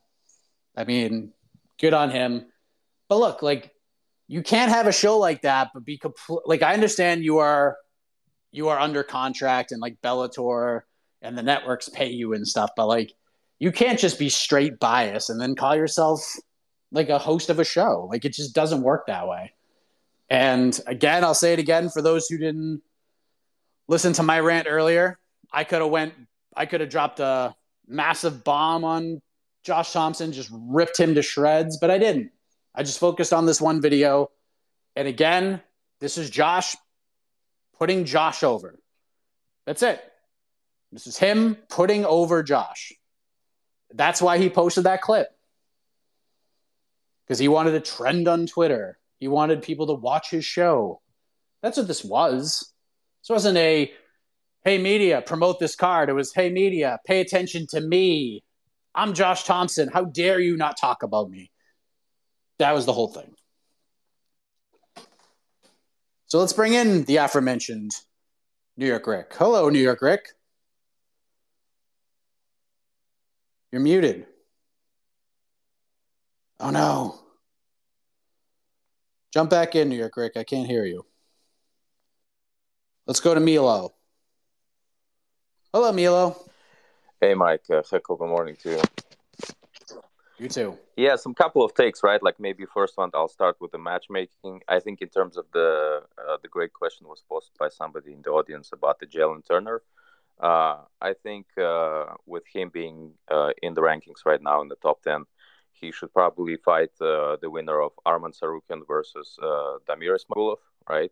I 0.76 0.84
mean, 0.84 1.34
good 1.80 1.94
on 1.94 2.12
him. 2.12 2.46
But 3.10 3.20
look, 3.20 3.42
like 3.42 3.72
you 4.28 4.42
can't 4.42 4.72
have 4.72 4.88
a 4.88 4.94
show 4.94 5.18
like 5.18 5.42
that, 5.42 5.70
but 5.74 5.84
be 5.84 5.98
complete. 5.98 6.42
Like 6.46 6.64
I 6.64 6.74
understand 6.74 7.24
you 7.24 7.40
are 7.40 7.78
you 8.52 8.70
are 8.70 8.80
under 8.80 9.04
contract 9.04 9.72
and 9.72 9.82
like 9.82 10.02
Bellator 10.02 10.82
and 11.22 11.38
the 11.38 11.44
networks 11.44 11.90
pay 11.90 12.10
you 12.10 12.34
and 12.34 12.48
stuff, 12.48 12.72
but 12.76 12.88
like 12.88 13.14
you 13.60 13.72
can't 13.72 14.00
just 14.00 14.18
be 14.18 14.30
straight 14.30 14.80
bias 14.80 15.30
and 15.30 15.40
then 15.40 15.56
call 15.56 15.76
yourself 15.76 16.22
like 16.92 17.10
a 17.10 17.18
host 17.18 17.50
of 17.50 17.60
a 17.60 17.64
show. 17.66 18.08
Like 18.10 18.26
it 18.26 18.34
just 18.34 18.54
doesn't 18.54 18.82
work 18.82 19.08
that 19.08 19.28
way. 19.28 19.54
And 20.30 20.80
again, 20.88 21.24
I'll 21.24 21.34
say 21.34 21.54
it 21.54 21.60
again 21.60 21.90
for 21.90 22.02
those 22.02 22.28
who 22.28 22.38
didn't 22.38 22.82
listen 23.88 24.14
to 24.14 24.24
my 24.24 24.40
rant 24.40 24.68
earlier. 24.70 25.20
I 25.52 25.64
could 25.64 25.82
have 25.82 25.92
went 25.92 26.14
I 26.56 26.66
could 26.66 26.82
have 26.82 26.90
dropped 26.90 27.20
a 27.20 27.56
massive 27.88 28.44
bomb 28.44 28.84
on 28.84 29.22
Josh 29.64 29.94
Thomson, 29.94 30.32
just 30.32 30.50
ripped 30.52 31.00
him 31.00 31.16
to 31.16 31.22
shreds, 31.22 31.78
but 31.78 31.92
I 31.92 31.98
didn't. 31.98 32.32
I 32.74 32.84
just 32.84 33.00
focused 33.00 33.34
on 33.34 33.46
this 33.46 33.62
one 33.62 33.82
video. 33.82 34.32
And 34.96 35.08
again, 35.08 35.62
this 36.00 36.18
is 36.18 36.30
Josh 36.30 36.76
putting 37.78 38.06
Josh 38.06 38.44
over. 38.44 38.80
That's 39.66 39.84
it. 39.84 40.02
This 40.92 41.08
is 41.08 41.18
him 41.18 41.56
putting 41.70 42.06
over 42.06 42.44
Josh. 42.44 42.94
That's 43.94 44.22
why 44.22 44.38
he 44.38 44.50
posted 44.50 44.86
that 44.86 45.02
clip. 45.02 45.28
Because 47.32 47.40
he 47.40 47.48
wanted 47.48 47.74
a 47.76 47.80
trend 47.80 48.28
on 48.28 48.46
Twitter. 48.46 49.00
He 49.22 49.30
wanted 49.30 49.62
people 49.62 49.88
to 49.88 49.94
watch 49.94 50.32
his 50.32 50.44
show. 50.44 51.00
That's 51.62 51.78
what 51.78 51.88
this 51.88 52.04
was. 52.04 52.74
This 53.24 53.30
wasn't 53.30 53.58
a, 53.58 53.90
hey, 54.66 54.78
media, 54.78 55.24
promote 55.26 55.58
this 55.58 55.78
card. 55.78 56.10
It 56.10 56.14
was, 56.14 56.34
hey, 56.34 56.50
media, 56.50 57.00
pay 57.06 57.22
attention 57.22 57.68
to 57.68 57.80
me. 57.80 58.44
I'm 58.94 59.14
Josh 59.14 59.46
Thomson. 59.46 59.88
How 59.88 60.04
dare 60.04 60.42
you 60.42 60.58
not 60.58 60.76
talk 60.76 61.04
about 61.04 61.30
me? 61.30 61.50
That 62.60 62.74
was 62.74 62.86
the 62.86 62.92
whole 62.92 63.08
thing. 63.08 63.34
So 66.26 66.38
let's 66.38 66.52
bring 66.52 66.74
in 66.74 67.06
the 67.06 67.16
aforementioned 67.16 67.92
New 68.76 68.88
York 68.88 69.08
Rick. 69.08 69.36
Hello, 69.38 69.70
New 69.70 69.80
York 69.80 70.02
Rick. 70.02 70.32
You're 73.72 73.80
muted. 73.80 74.26
Oh 76.60 76.72
no. 76.72 77.21
Jump 79.32 79.50
back 79.50 79.76
in, 79.76 79.88
New 79.88 79.96
York 79.96 80.18
Rick. 80.18 80.36
I 80.36 80.44
can't 80.44 80.68
hear 80.68 80.84
you. 80.84 81.06
Let's 83.08 83.22
go 83.22 83.34
to 83.34 83.40
Milo. 83.40 83.94
Hello, 85.74 85.94
Milo. 85.94 86.36
Hey, 87.22 87.34
Mike. 87.34 87.64
Uh, 87.70 87.82
good 87.82 88.20
morning 88.20 88.58
to 88.64 88.72
you. 88.72 88.82
You 90.38 90.50
too. 90.50 90.78
Yeah, 90.98 91.16
some 91.16 91.34
couple 91.34 91.64
of 91.64 91.74
takes, 91.76 92.04
right? 92.04 92.22
Like 92.22 92.40
maybe 92.40 92.66
first 92.66 92.98
one, 92.98 93.10
I'll 93.14 93.30
start 93.30 93.56
with 93.62 93.72
the 93.72 93.78
matchmaking. 93.78 94.62
I 94.68 94.82
think 94.82 95.02
in 95.02 95.08
terms 95.08 95.38
of 95.38 95.46
the 95.54 96.02
uh, 96.18 96.38
the 96.42 96.50
great 96.50 96.74
question 96.74 97.08
was 97.08 97.24
posed 97.30 97.52
by 97.58 97.70
somebody 97.70 98.12
in 98.12 98.24
the 98.24 98.32
audience 98.32 98.72
about 98.74 99.00
the 99.00 99.06
Jalen 99.06 99.48
Turner. 99.48 99.82
Uh, 100.40 100.80
I 101.00 101.14
think 101.14 101.46
uh, 101.58 102.16
with 102.26 102.44
him 102.52 102.70
being 102.70 103.14
uh, 103.30 103.52
in 103.62 103.76
the 103.76 103.82
rankings 103.82 104.26
right 104.26 104.42
now 104.42 104.62
in 104.62 104.68
the 104.68 104.76
top 104.76 105.04
ten, 105.04 105.26
he 105.82 105.92
should 105.92 106.14
probably 106.14 106.56
fight 106.58 106.92
uh, 107.02 107.36
the 107.42 107.50
winner 107.50 107.82
of 107.82 107.92
Arman 108.06 108.34
Tsarukyan 108.34 108.88
versus 108.88 109.38
uh, 109.42 109.78
Damir 109.90 110.16
Ismagulov, 110.16 110.58
right? 110.88 111.12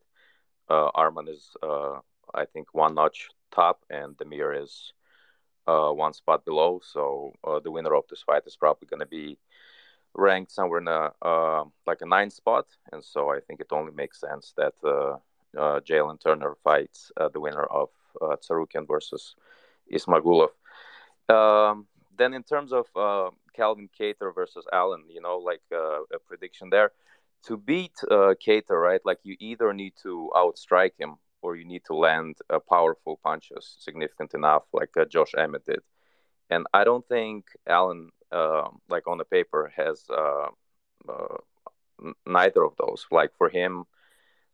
Uh, 0.70 0.92
Arman 0.96 1.28
is, 1.28 1.56
I 1.64 2.46
think, 2.46 2.74
one 2.74 2.96
notch 2.96 3.30
top, 3.52 3.84
and 3.90 4.16
Damir 4.18 4.64
is 4.64 4.94
uh, 5.68 5.92
one 5.92 6.14
spot 6.14 6.46
below. 6.46 6.82
So 6.84 7.34
uh, 7.44 7.60
the 7.60 7.72
winner 7.72 7.96
of 7.96 8.06
this 8.10 8.24
fight 8.24 8.44
is 8.46 8.56
probably 8.56 8.88
going 8.88 9.02
to 9.02 9.06
be 9.06 9.38
ranked 10.16 10.52
somewhere 10.52 10.80
in 10.80 10.88
a 10.88 11.12
uh, 11.22 11.64
like 11.86 12.02
a 12.02 12.06
nine 12.06 12.30
spot, 12.30 12.66
and 12.92 13.04
so 13.04 13.30
I 13.30 13.40
think 13.40 13.60
it 13.60 13.68
only 13.72 13.92
makes 13.92 14.20
sense 14.20 14.54
that 14.58 14.74
uh, 14.84 15.18
uh, 15.58 15.80
Jalen 15.82 16.22
Turner 16.22 16.56
fights 16.64 17.12
uh, 17.18 17.30
the 17.30 17.40
winner 17.40 17.66
of 17.66 17.90
uh, 18.22 18.36
Tsarukyan 18.36 18.88
versus 18.88 19.36
Ismagulov. 19.94 20.50
Um, 21.30 21.88
then 22.18 22.34
in 22.34 22.44
terms 22.44 22.74
of 22.74 22.86
Calvin 23.54 23.90
Kattar 24.00 24.34
versus 24.34 24.66
Allen, 24.72 25.04
you 25.10 25.22
know, 25.22 25.38
like 25.38 25.62
a 25.72 26.20
prediction 26.28 26.70
there. 26.70 26.92
To 27.46 27.56
beat 27.56 27.94
uh, 28.12 28.36
Kattar, 28.46 28.82
right? 28.82 29.02
Like 29.06 29.20
you 29.24 29.38
either 29.40 29.74
need 29.74 29.94
to 30.04 30.30
outstrike 30.36 30.98
him 31.00 31.16
or 31.42 31.56
you 31.56 31.66
need 31.66 31.84
to 31.86 31.96
land 31.96 32.36
uh, 32.50 32.60
powerful 32.60 33.20
punches 33.24 33.76
significant 33.80 34.34
enough, 34.34 34.64
like 34.74 34.90
uh, 34.98 35.06
Josh 35.06 35.34
Emmett 35.38 35.66
did. 35.66 35.80
And 36.50 36.68
I 36.74 36.84
don't 36.84 37.08
think 37.08 37.46
Allen, 37.66 38.10
uh, 38.32 38.68
like 38.90 39.08
on 39.08 39.18
the 39.20 39.24
paper, 39.26 39.72
has 39.76 40.04
uh, 40.10 40.48
uh, 41.08 41.38
neither 42.26 42.64
of 42.64 42.74
those. 42.78 43.06
Like 43.12 43.32
for 43.38 43.50
him, 43.50 43.86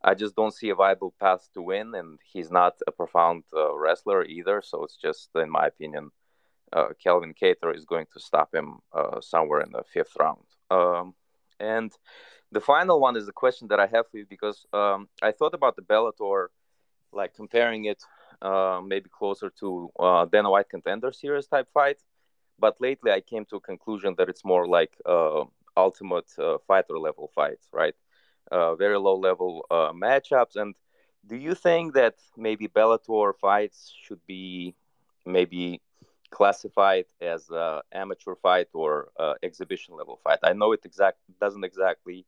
I 0.04 0.14
just 0.14 0.36
don't 0.36 0.54
see 0.54 0.70
a 0.70 0.76
viable 0.76 1.14
path 1.20 1.50
to 1.56 1.62
win, 1.62 1.96
and 1.96 2.20
he's 2.32 2.52
not 2.52 2.76
a 2.86 2.92
profound 2.92 3.46
uh, 3.56 3.76
wrestler 3.76 4.24
either. 4.24 4.62
So 4.64 4.84
it's 4.84 4.98
just, 4.98 5.30
in 5.36 5.50
my 5.50 5.66
opinion, 5.66 6.12
Calvin 7.04 7.34
Kattar 7.34 7.76
is 7.76 7.86
going 7.86 8.08
to 8.14 8.20
stop 8.20 8.54
him 8.54 8.80
somewhere 9.22 9.62
in 9.62 9.72
the 9.72 9.84
fifth 9.94 10.16
round. 10.20 10.46
Um, 10.70 11.14
and 11.60 11.92
the 12.52 12.62
final 12.62 13.00
one 13.00 13.16
is 13.16 13.26
the 13.26 13.32
question 13.32 13.68
that 13.70 13.80
I 13.80 13.88
have 13.88 14.08
for 14.10 14.18
you 14.18 14.26
because 14.28 14.66
um, 14.74 15.08
I 15.22 15.32
thought 15.32 15.54
about 15.54 15.76
the 15.76 15.82
Bellator 15.82 16.48
like 17.12 17.34
comparing 17.34 17.86
it 17.86 18.04
uh, 18.42 18.82
maybe 18.86 19.10
closer 19.10 19.50
to 19.60 19.90
uh, 20.00 20.26
Dana 20.26 20.50
White 20.50 20.70
contender 20.70 21.12
series 21.12 21.48
type 21.48 21.68
fight. 21.74 21.98
But 22.60 22.80
lately, 22.80 23.12
I 23.12 23.22
came 23.22 23.46
to 23.46 23.58
a 23.58 23.62
conclusion 23.62 24.16
that 24.18 24.30
it's 24.30 24.46
more 24.46 24.68
like 24.68 24.94
uh, 25.06 25.44
ultimate 25.76 26.32
uh, 26.38 26.58
fighter 26.68 26.98
level 27.00 27.30
fights, 27.36 27.68
right? 27.74 27.96
Uh, 28.52 28.76
very 28.76 28.98
low 28.98 29.16
level 29.16 29.66
uh, 29.72 29.92
matchups. 29.92 30.56
And 30.56 30.76
do 31.26 31.36
you 31.36 31.56
think 31.56 31.94
that 31.96 32.16
maybe 32.38 32.68
Bellator 32.68 33.34
fights 33.36 33.94
should 34.04 34.20
be 34.28 34.76
maybe 35.26 35.82
classified 36.40 37.06
as 37.22 37.50
uh, 37.50 37.82
amateur 38.04 38.36
fight 38.46 38.70
or 38.74 38.92
uh, 39.24 39.36
exhibition 39.42 39.96
level 39.96 40.20
fight? 40.24 40.40
I 40.44 40.54
know 40.54 40.74
it 40.74 40.86
exact 40.86 41.20
doesn't 41.40 41.64
exactly 41.64 42.26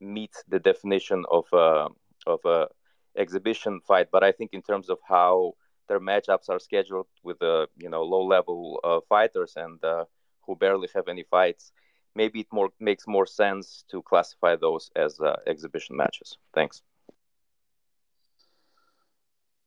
meet 0.00 0.34
the 0.48 0.58
definition 0.58 1.24
of 1.30 1.44
uh, 1.52 1.88
of 2.26 2.40
a 2.44 2.68
exhibition 3.16 3.80
fight. 3.86 4.08
But 4.10 4.22
I 4.24 4.32
think 4.32 4.50
in 4.52 4.62
terms 4.62 4.90
of 4.90 4.98
how 5.08 5.54
their 5.88 6.00
matchups 6.00 6.48
are 6.48 6.58
scheduled 6.58 7.06
with 7.22 7.38
the 7.38 7.68
you 7.76 7.88
know 7.88 8.02
low 8.02 8.24
level 8.24 8.80
uh, 8.82 9.00
fighters 9.08 9.52
and 9.56 9.82
uh, 9.84 10.04
who 10.44 10.56
barely 10.56 10.88
have 10.94 11.08
any 11.08 11.24
fights, 11.30 11.72
maybe 12.14 12.40
it 12.40 12.48
more 12.52 12.70
makes 12.80 13.06
more 13.06 13.26
sense 13.26 13.84
to 13.90 14.02
classify 14.02 14.56
those 14.56 14.90
as 14.96 15.20
uh, 15.20 15.36
exhibition 15.46 15.96
matches. 15.96 16.38
Thanks. 16.54 16.82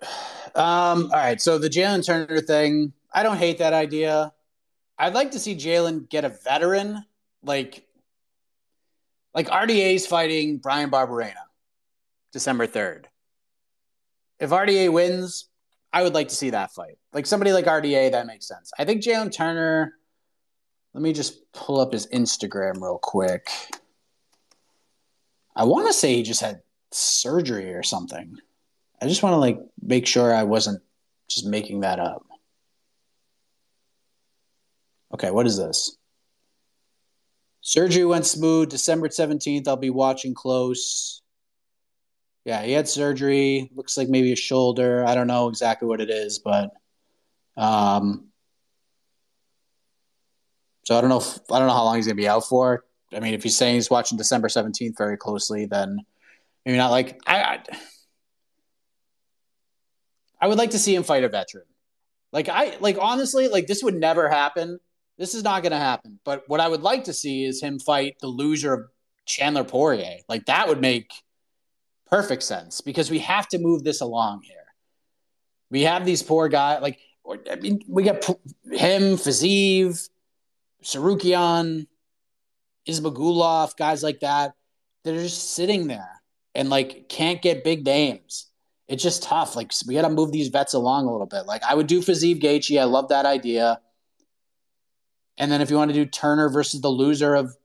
Um, 0.55 1.11
all 1.11 1.19
right. 1.19 1.39
So 1.39 1.59
the 1.59 1.69
Jalen 1.69 2.03
Turner 2.03 2.41
thing, 2.41 2.93
I 3.13 3.23
don't 3.23 3.37
hate 3.37 3.59
that 3.59 3.73
idea. 3.73 4.33
I'd 4.97 5.13
like 5.13 5.31
to 5.31 5.39
see 5.39 5.55
Jalen 5.55 6.09
get 6.09 6.25
a 6.25 6.29
veteran, 6.29 7.03
like 7.43 7.85
like 9.33 9.47
RDA's 9.47 10.07
fighting 10.07 10.57
Brian 10.57 10.89
Barberena, 10.89 11.35
December 12.31 12.65
third 12.65 13.07
if 14.39 14.49
RDA 14.49 14.91
wins, 14.91 15.49
I 15.91 16.03
would 16.03 16.13
like 16.13 16.27
to 16.29 16.35
see 16.35 16.51
that 16.51 16.71
fight. 16.71 16.97
Like 17.13 17.25
somebody 17.25 17.51
like 17.51 17.65
RDA, 17.65 18.11
that 18.11 18.27
makes 18.27 18.47
sense. 18.47 18.71
I 18.77 18.85
think 18.85 19.03
Jalen 19.03 19.33
Turner. 19.33 19.93
Let 20.93 21.03
me 21.03 21.13
just 21.13 21.51
pull 21.53 21.79
up 21.79 21.93
his 21.93 22.07
Instagram 22.07 22.81
real 22.81 22.99
quick. 23.01 23.49
I 25.55 25.63
want 25.63 25.87
to 25.87 25.93
say 25.93 26.15
he 26.15 26.23
just 26.23 26.41
had 26.41 26.61
surgery 26.91 27.73
or 27.73 27.83
something. 27.83 28.37
I 28.99 29.07
just 29.07 29.21
want 29.21 29.33
to 29.33 29.37
like 29.37 29.59
make 29.81 30.07
sure 30.07 30.33
I 30.33 30.43
wasn't 30.43 30.81
just 31.27 31.45
making 31.45 31.81
that 31.81 31.99
up. 31.99 32.25
Okay, 35.13 35.31
what 35.31 35.47
is 35.47 35.57
this? 35.57 35.97
Surgery 37.61 38.05
went 38.05 38.25
smooth. 38.25 38.69
December 38.69 39.09
17th, 39.09 39.67
I'll 39.67 39.75
be 39.77 39.89
watching 39.89 40.33
close. 40.33 41.21
Yeah, 42.45 42.63
he 42.63 42.71
had 42.71 42.87
surgery. 42.87 43.69
Looks 43.75 43.97
like 43.97 44.07
maybe 44.07 44.31
a 44.31 44.37
shoulder. 44.37 45.05
I 45.05 45.15
don't 45.15 45.27
know 45.27 45.49
exactly 45.49 45.87
what 45.87 45.99
it 45.99 46.09
is, 46.09 46.39
but 46.39 46.71
um, 47.57 48.29
so 50.83 50.97
I 50.97 51.01
don't 51.01 51.09
know. 51.09 51.17
If, 51.17 51.39
I 51.51 51.59
don't 51.59 51.67
know 51.67 51.73
how 51.73 51.83
long 51.83 51.97
he's 51.97 52.07
gonna 52.07 52.15
be 52.15 52.29
out 52.29 52.45
for. 52.45 52.85
I 53.13 53.19
mean, 53.19 53.33
if 53.33 53.43
he's 53.43 53.57
saying 53.57 53.75
he's 53.75 53.89
watching 53.89 54.17
December 54.17 54.47
seventeenth 54.47 54.97
very 54.97 55.17
closely, 55.17 55.65
then 55.65 55.99
maybe 56.65 56.77
not. 56.77 56.91
Like 56.91 57.19
I, 57.27 57.41
I, 57.41 57.59
I 60.39 60.47
would 60.47 60.57
like 60.57 60.69
to 60.69 60.79
see 60.79 60.95
him 60.95 61.03
fight 61.03 61.25
a 61.25 61.29
veteran. 61.29 61.65
Like 62.31 62.47
I, 62.47 62.77
like 62.79 62.97
honestly, 63.01 63.49
like 63.49 63.67
this 63.67 63.83
would 63.83 63.95
never 63.95 64.29
happen. 64.29 64.79
This 65.17 65.33
is 65.33 65.43
not 65.43 65.63
gonna 65.63 65.79
happen. 65.79 66.19
But 66.23 66.43
what 66.47 66.59
I 66.59 66.67
would 66.67 66.81
like 66.81 67.05
to 67.05 67.13
see 67.13 67.45
is 67.45 67.61
him 67.61 67.79
fight 67.79 68.17
the 68.21 68.27
loser 68.27 68.73
of 68.73 68.89
Chandler 69.25 69.63
Poirier. 69.63 70.17
Like 70.29 70.45
that 70.45 70.67
would 70.67 70.81
make 70.81 71.11
perfect 72.09 72.43
sense 72.43 72.81
because 72.81 73.09
we 73.09 73.19
have 73.19 73.47
to 73.49 73.57
move 73.57 73.83
this 73.83 74.01
along 74.01 74.41
here. 74.43 74.55
We 75.69 75.81
have 75.81 76.05
these 76.05 76.23
poor 76.23 76.47
guys, 76.47 76.81
like, 76.81 76.99
I 77.51 77.57
mean, 77.57 77.81
we 77.89 78.03
got 78.03 78.23
him, 78.25 79.17
Fiziev, 79.17 80.07
Tsarukyan, 80.81 81.87
Ismagulov, 82.87 83.75
guys 83.75 84.01
like 84.01 84.21
that 84.21 84.53
are 85.05 85.21
just 85.21 85.51
sitting 85.51 85.87
there 85.87 86.21
and 86.55 86.69
like 86.69 87.07
can't 87.09 87.41
get 87.41 87.63
big 87.63 87.85
names. 87.85 88.47
It's 88.87 89.03
just 89.03 89.23
tough. 89.23 89.55
Like 89.55 89.71
we 89.85 89.93
got 89.93 90.03
to 90.03 90.09
move 90.09 90.31
these 90.31 90.47
vets 90.47 90.73
along 90.73 91.07
a 91.07 91.11
little 91.11 91.27
bit. 91.27 91.45
Like 91.45 91.63
I 91.63 91.75
would 91.75 91.87
do 91.87 91.99
Fiziev 91.99 92.41
Gaethje. 92.41 92.79
I 92.79 92.85
love 92.85 93.09
that 93.09 93.25
idea. 93.25 93.79
And 95.37 95.51
then 95.51 95.61
if 95.61 95.69
you 95.69 95.77
want 95.77 95.89
to 95.89 95.93
do 95.93 96.05
Turner 96.05 96.49
versus 96.49 96.81
the 96.81 96.89
loser 96.89 97.35
of 97.35 97.55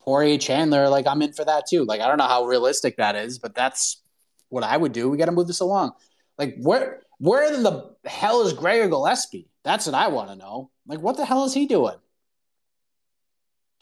Poirier 0.00 0.38
Chandler, 0.38 0.88
like 0.88 1.06
I'm 1.06 1.22
in 1.22 1.32
for 1.32 1.44
that 1.44 1.66
too. 1.68 1.84
Like 1.84 2.00
I 2.00 2.08
don't 2.08 2.18
know 2.18 2.24
how 2.24 2.44
realistic 2.44 2.96
that 2.96 3.16
is, 3.16 3.38
but 3.38 3.54
that's 3.54 4.02
what 4.48 4.64
I 4.64 4.76
would 4.76 4.92
do. 4.92 5.08
We 5.08 5.18
got 5.18 5.26
to 5.26 5.32
move 5.32 5.46
this 5.46 5.60
along. 5.60 5.92
Like 6.38 6.56
where 6.58 7.02
where 7.18 7.52
in 7.52 7.62
the 7.62 7.94
hell 8.04 8.42
is 8.42 8.52
Gregor 8.52 8.88
Gillespie? 8.88 9.48
That's 9.62 9.86
what 9.86 9.94
I 9.94 10.08
want 10.08 10.30
to 10.30 10.36
know. 10.36 10.70
Like 10.86 11.00
what 11.00 11.16
the 11.16 11.24
hell 11.24 11.44
is 11.44 11.54
he 11.54 11.66
doing? 11.66 11.96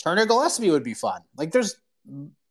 Turner 0.02 0.26
Gillespie 0.26 0.70
would 0.70 0.85
be 0.85 0.94
fun. 0.94 1.22
Like 1.36 1.52
there's 1.52 1.76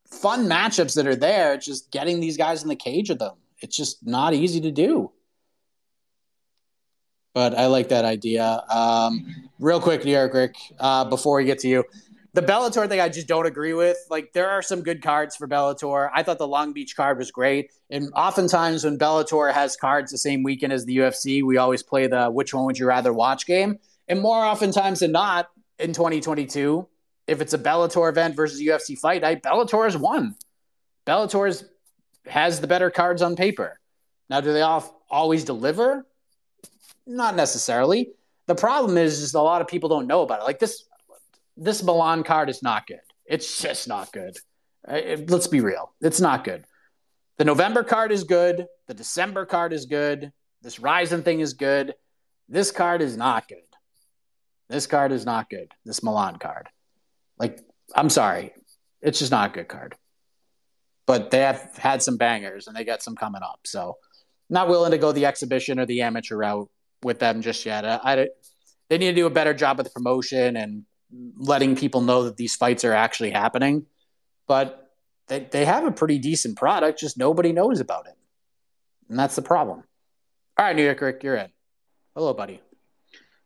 fun 0.09 0.47
matchups 0.47 0.95
that 0.95 1.07
are 1.07 1.15
there. 1.15 1.53
It's 1.53 1.65
just 1.65 1.91
getting 1.91 2.19
these 2.19 2.37
guys 2.37 2.63
in 2.63 2.69
the 2.69 2.75
cage 2.75 3.09
with 3.09 3.19
them. 3.19 3.35
It's 3.59 3.75
just 3.75 4.05
not 4.05 4.33
easy 4.33 4.61
to 4.61 4.71
do. 4.71 5.11
But 7.37 7.55
I 7.55 7.67
like 7.67 7.89
that 7.89 8.03
idea. 8.03 8.63
Um, 8.67 9.27
real 9.59 9.79
quick, 9.79 10.03
New 10.03 10.11
York 10.11 10.33
Rick, 10.33 10.55
uh, 10.79 11.05
before 11.05 11.37
we 11.37 11.45
get 11.45 11.59
to 11.59 11.67
you, 11.67 11.83
the 12.33 12.41
Bellator 12.41 12.89
thing 12.89 12.99
I 12.99 13.09
just 13.09 13.27
don't 13.27 13.45
agree 13.45 13.73
with. 13.73 13.95
Like 14.09 14.33
there 14.33 14.49
are 14.49 14.63
some 14.63 14.81
good 14.81 15.03
cards 15.03 15.35
for 15.35 15.47
Bellator. 15.47 16.09
I 16.11 16.23
thought 16.23 16.39
the 16.39 16.47
Long 16.47 16.73
Beach 16.73 16.95
card 16.95 17.19
was 17.19 17.29
great. 17.29 17.69
And 17.91 18.11
oftentimes 18.15 18.85
when 18.85 18.97
Bellator 18.97 19.53
has 19.53 19.77
cards 19.77 20.11
the 20.11 20.17
same 20.17 20.41
weekend 20.41 20.73
as 20.73 20.85
the 20.85 20.97
UFC, 20.97 21.43
we 21.43 21.57
always 21.57 21.83
play 21.83 22.07
the 22.07 22.31
which 22.31 22.55
one 22.55 22.65
would 22.65 22.79
you 22.79 22.87
rather 22.87 23.13
watch 23.13 23.45
game. 23.45 23.77
And 24.07 24.19
more 24.19 24.43
oftentimes 24.43 25.01
than 25.01 25.11
not, 25.11 25.47
in 25.77 25.93
2022, 25.93 26.87
if 27.27 27.39
it's 27.39 27.53
a 27.53 27.59
Bellator 27.59 28.09
event 28.09 28.35
versus 28.35 28.59
UFC 28.59 28.97
fight 28.97 29.21
night, 29.21 29.43
Bellator 29.43 29.83
has 29.83 29.95
won. 29.95 30.33
Bellator 31.05 31.65
has 32.25 32.61
the 32.61 32.65
better 32.65 32.89
cards 32.89 33.21
on 33.21 33.35
paper. 33.35 33.79
Now, 34.27 34.41
do 34.41 34.53
they 34.53 34.63
all, 34.63 35.05
always 35.07 35.43
deliver? 35.43 36.06
Not 37.07 37.35
necessarily. 37.35 38.11
The 38.47 38.55
problem 38.55 38.97
is 38.97 39.19
just 39.19 39.33
a 39.33 39.41
lot 39.41 39.61
of 39.61 39.67
people 39.67 39.89
don't 39.89 40.07
know 40.07 40.21
about 40.21 40.41
it. 40.41 40.43
Like 40.43 40.59
this, 40.59 40.83
this 41.55 41.81
Milan 41.81 42.23
card 42.23 42.49
is 42.49 42.61
not 42.61 42.85
good. 42.85 42.99
It's 43.25 43.61
just 43.61 43.87
not 43.87 44.11
good. 44.11 44.37
Uh, 44.87 45.17
let's 45.27 45.47
be 45.47 45.61
real. 45.61 45.93
It's 46.01 46.21
not 46.21 46.43
good. 46.43 46.65
The 47.37 47.45
November 47.45 47.83
card 47.83 48.11
is 48.11 48.23
good. 48.23 48.67
The 48.87 48.93
December 48.93 49.45
card 49.45 49.73
is 49.73 49.85
good. 49.85 50.31
This 50.61 50.79
Rizin 50.79 51.23
thing 51.23 51.39
is 51.39 51.53
good. 51.53 51.93
This 52.49 52.71
card 52.71 53.01
is 53.01 53.17
not 53.17 53.47
good. 53.47 53.59
This 54.69 54.87
card 54.87 55.11
is 55.11 55.25
not 55.25 55.49
good. 55.49 55.71
This 55.85 56.03
Milan 56.03 56.37
card. 56.37 56.67
Like, 57.37 57.59
I'm 57.95 58.09
sorry. 58.09 58.53
It's 59.01 59.19
just 59.19 59.31
not 59.31 59.51
a 59.51 59.53
good 59.53 59.67
card. 59.67 59.95
But 61.05 61.31
they 61.31 61.39
have 61.39 61.77
had 61.77 62.01
some 62.01 62.17
bangers 62.17 62.67
and 62.67 62.75
they 62.75 62.83
got 62.83 63.01
some 63.01 63.15
coming 63.15 63.43
up. 63.43 63.61
So, 63.65 63.97
not 64.49 64.67
willing 64.67 64.91
to 64.91 64.97
go 64.97 65.11
the 65.11 65.25
exhibition 65.25 65.79
or 65.79 65.85
the 65.85 66.01
amateur 66.01 66.37
route 66.37 66.69
with 67.03 67.19
them 67.19 67.41
just 67.41 67.65
yet. 67.65 67.85
I, 67.85 67.99
I 68.03 68.27
they 68.89 68.97
need 68.97 69.09
to 69.09 69.15
do 69.15 69.25
a 69.25 69.31
better 69.31 69.53
job 69.53 69.79
of 69.79 69.85
the 69.85 69.91
promotion 69.91 70.55
and 70.55 70.83
letting 71.37 71.75
people 71.75 72.01
know 72.01 72.23
that 72.23 72.37
these 72.37 72.55
fights 72.55 72.83
are 72.83 72.93
actually 72.93 73.31
happening. 73.31 73.85
But 74.47 74.91
they, 75.27 75.39
they 75.39 75.65
have 75.65 75.85
a 75.85 75.91
pretty 75.91 76.19
decent 76.19 76.57
product, 76.57 76.99
just 76.99 77.17
nobody 77.17 77.51
knows 77.51 77.79
about 77.79 78.07
it. 78.07 78.15
And 79.09 79.19
that's 79.19 79.35
the 79.35 79.41
problem. 79.41 79.83
All 80.57 80.65
right, 80.65 80.75
New 80.75 80.83
York 80.83 81.01
Rick, 81.01 81.23
you're 81.23 81.35
in. 81.35 81.49
Hello, 82.15 82.33
buddy. 82.33 82.61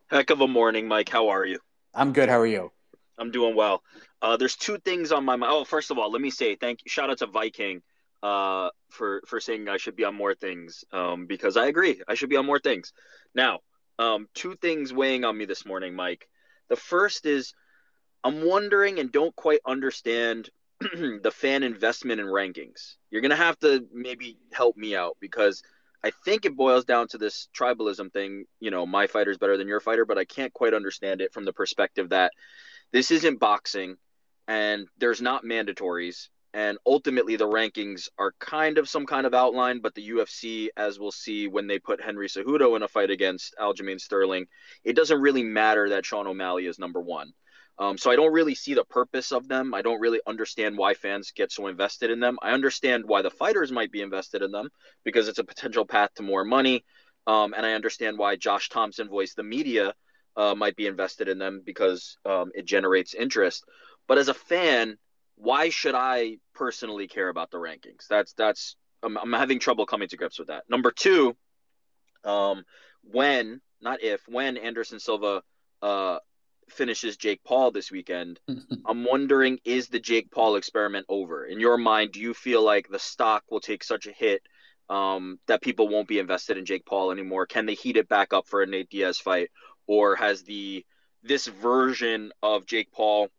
Heck 0.10 0.30
of 0.30 0.42
a 0.42 0.48
morning, 0.48 0.88
Mike. 0.88 1.10
How 1.10 1.30
are 1.30 1.46
you? 1.46 1.60
I'm 1.94 2.14
good. 2.14 2.30
How 2.30 2.40
are 2.40 2.48
you? 2.48 2.72
I'm 3.18 3.32
doing 3.32 3.56
well. 3.56 3.84
Uh, 4.22 4.38
there's 4.38 4.56
two 4.56 4.78
things 4.78 5.12
on 5.12 5.26
my 5.26 5.36
mind. 5.36 5.52
Oh, 5.54 5.64
first 5.64 5.92
of 5.92 5.98
all, 5.98 6.12
let 6.12 6.22
me 6.22 6.30
say 6.30 6.56
thank 6.56 6.80
you. 6.84 6.90
Shout 6.90 7.10
out 7.10 7.18
to 7.20 7.28
Viking 7.28 7.82
uh, 8.24 8.70
for 8.90 9.22
for 9.26 9.40
saying 9.40 9.68
I 9.68 9.78
should 9.78 9.96
be 9.96 10.04
on 10.04 10.16
more 10.16 10.36
things 10.36 10.84
um, 10.92 11.26
because 11.26 11.58
I 11.58 11.68
agree. 11.68 12.02
I 12.08 12.14
should 12.14 12.30
be 12.30 12.38
on 12.38 12.46
more 12.46 12.60
things. 12.60 12.94
Now, 13.34 13.60
um, 14.00 14.28
two 14.34 14.56
things 14.56 14.94
weighing 14.94 15.24
on 15.24 15.38
me 15.38 15.46
this 15.46 15.66
morning, 15.66 15.96
Mike. 15.96 16.28
The 16.70 16.76
first 16.76 17.26
is 17.26 17.54
I'm 18.24 18.46
wondering 18.46 19.00
and 19.00 19.12
don't 19.12 19.36
quite 19.36 19.60
understand 19.66 20.50
the 20.80 21.32
fan 21.34 21.64
investment 21.64 22.20
in 22.20 22.28
rankings. 22.28 22.96
You're 23.10 23.22
gonna 23.22 23.36
have 23.36 23.60
to 23.60 23.86
maybe 23.94 24.38
help 24.52 24.78
me 24.78 24.96
out 24.96 25.18
because 25.20 25.62
I 26.04 26.12
think 26.26 26.46
it 26.46 26.56
boils 26.56 26.86
down 26.86 27.08
to 27.10 27.18
this 27.18 27.48
tribalism 27.56 28.12
thing. 28.12 28.46
You 28.60 28.72
know, 28.72 28.86
my 28.86 29.08
fighter's 29.08 29.38
better 29.38 29.58
than 29.58 29.68
your 29.68 29.80
fighter, 29.80 30.06
but 30.06 30.18
I 30.18 30.26
can't 30.26 30.54
quite 30.54 30.74
understand 30.74 31.22
it 31.22 31.34
from 31.34 31.46
the 31.46 31.54
perspective 31.54 32.10
that 32.10 32.32
this 32.92 33.12
isn't 33.12 33.40
boxing 33.40 33.98
and 34.48 34.88
there's 34.98 35.22
not 35.22 35.44
mandatories. 35.44 36.30
And 36.54 36.78
ultimately, 36.86 37.38
the 37.38 37.48
rankings 37.48 38.10
are 38.18 38.34
kind 38.40 38.78
of 38.78 38.90
some 38.90 39.06
kind 39.06 39.26
of 39.26 39.34
outline, 39.34 39.80
but 39.80 39.96
the 39.96 40.10
UFC, 40.10 40.68
as 40.76 41.00
we'll 41.00 41.12
see 41.12 41.48
when 41.48 41.68
they 41.68 41.80
put 41.80 42.02
Henry 42.02 42.28
Cejudo 42.28 42.76
in 42.76 42.84
a 42.84 42.90
fight 42.90 43.10
against 43.10 43.56
Aljamain 43.60 44.02
Sterling, 44.02 44.48
it 44.84 44.96
doesn't 44.96 45.22
really 45.22 45.44
matter 45.44 45.90
that 45.90 46.06
Sean 46.06 46.28
O'Malley 46.28 46.66
is 46.66 46.78
number 46.78 47.00
one. 47.00 47.32
Um, 47.80 47.98
so 47.98 48.12
I 48.12 48.16
don't 48.16 48.34
really 48.34 48.54
see 48.54 48.74
the 48.74 48.84
purpose 48.84 49.32
of 49.32 49.48
them. 49.48 49.74
I 49.74 49.82
don't 49.82 50.02
really 50.02 50.20
understand 50.28 50.78
why 50.78 50.94
fans 50.94 51.32
get 51.32 51.52
so 51.52 51.68
invested 51.68 52.12
in 52.12 52.20
them. 52.20 52.38
I 52.42 52.52
understand 52.52 53.06
why 53.06 53.22
the 53.22 53.32
fighters 53.32 53.72
might 53.72 53.92
be 53.92 54.02
invested 54.02 54.42
in 54.44 54.52
them 54.52 54.70
because 55.04 55.28
it's 55.28 55.40
a 55.40 55.44
potential 55.44 55.86
path 55.86 56.14
to 56.16 56.24
more 56.24 56.44
money. 56.44 56.84
Um, 57.28 57.54
and 57.56 57.66
I 57.66 57.74
understand 57.74 58.18
why 58.18 58.36
Josh 58.36 58.70
Thomson 58.70 59.08
voice 59.08 59.34
the 59.34 59.44
media 59.44 59.94
uh, 60.36 60.54
might 60.54 60.76
be 60.76 60.88
invested 60.88 61.28
in 61.28 61.40
them 61.40 61.62
because 61.66 62.18
um, 62.26 62.52
it 62.54 62.66
generates 62.66 63.14
interest. 63.14 63.64
But 64.08 64.18
as 64.18 64.28
a 64.28 64.34
fan, 64.34 64.98
why 65.36 65.70
should 65.70 65.96
I 65.96 66.38
personally 66.54 67.08
care 67.08 67.30
about 67.30 67.52
the 67.52 67.58
rankings? 67.58 68.08
That's 68.10 68.34
that's 68.34 68.76
I'm, 69.04 69.18
I'm 69.18 69.34
having 69.34 69.60
trouble 69.60 69.86
coming 69.86 70.08
to 70.10 70.18
grips 70.18 70.40
with 70.40 70.50
that. 70.50 70.64
Number 70.70 70.92
two, 70.92 71.36
um, 72.24 72.64
when 73.04 73.62
not 73.82 74.04
if 74.04 74.22
when 74.28 74.58
Anderson 74.58 75.00
Silva 75.00 75.42
uh, 75.82 76.20
finishes 76.70 77.18
Jake 77.18 77.44
Paul 77.44 77.72
this 77.72 77.92
weekend, 77.92 78.40
I'm 78.86 79.04
wondering 79.04 79.60
is 79.66 79.88
the 79.88 80.00
Jake 80.00 80.32
Paul 80.32 80.56
experiment 80.56 81.06
over? 81.10 81.46
In 81.46 81.60
your 81.60 81.78
mind, 81.78 82.12
do 82.14 82.20
you 82.20 82.34
feel 82.34 82.64
like 82.64 82.88
the 82.88 83.00
stock 83.00 83.44
will 83.50 83.60
take 83.60 83.84
such 83.84 84.08
a 84.08 84.12
hit 84.12 84.42
um, 84.90 85.40
that 85.48 85.62
people 85.62 85.88
won't 85.88 86.08
be 86.08 86.20
invested 86.20 86.58
in 86.58 86.66
Jake 86.66 86.86
Paul 86.86 87.12
anymore? 87.12 87.46
Can 87.46 87.66
they 87.66 87.74
heat 87.74 87.98
it 87.98 88.08
back 88.08 88.34
up 88.34 88.48
for 88.48 88.62
a 88.62 88.68
Nate 88.68 88.90
Diaz 88.90 89.18
fight, 89.18 89.50
or 89.88 90.16
has 90.16 90.44
the 90.44 90.86
this 91.24 91.48
version 91.48 92.32
of 92.42 92.66
Jake 92.66 92.92
Paul 92.92 93.30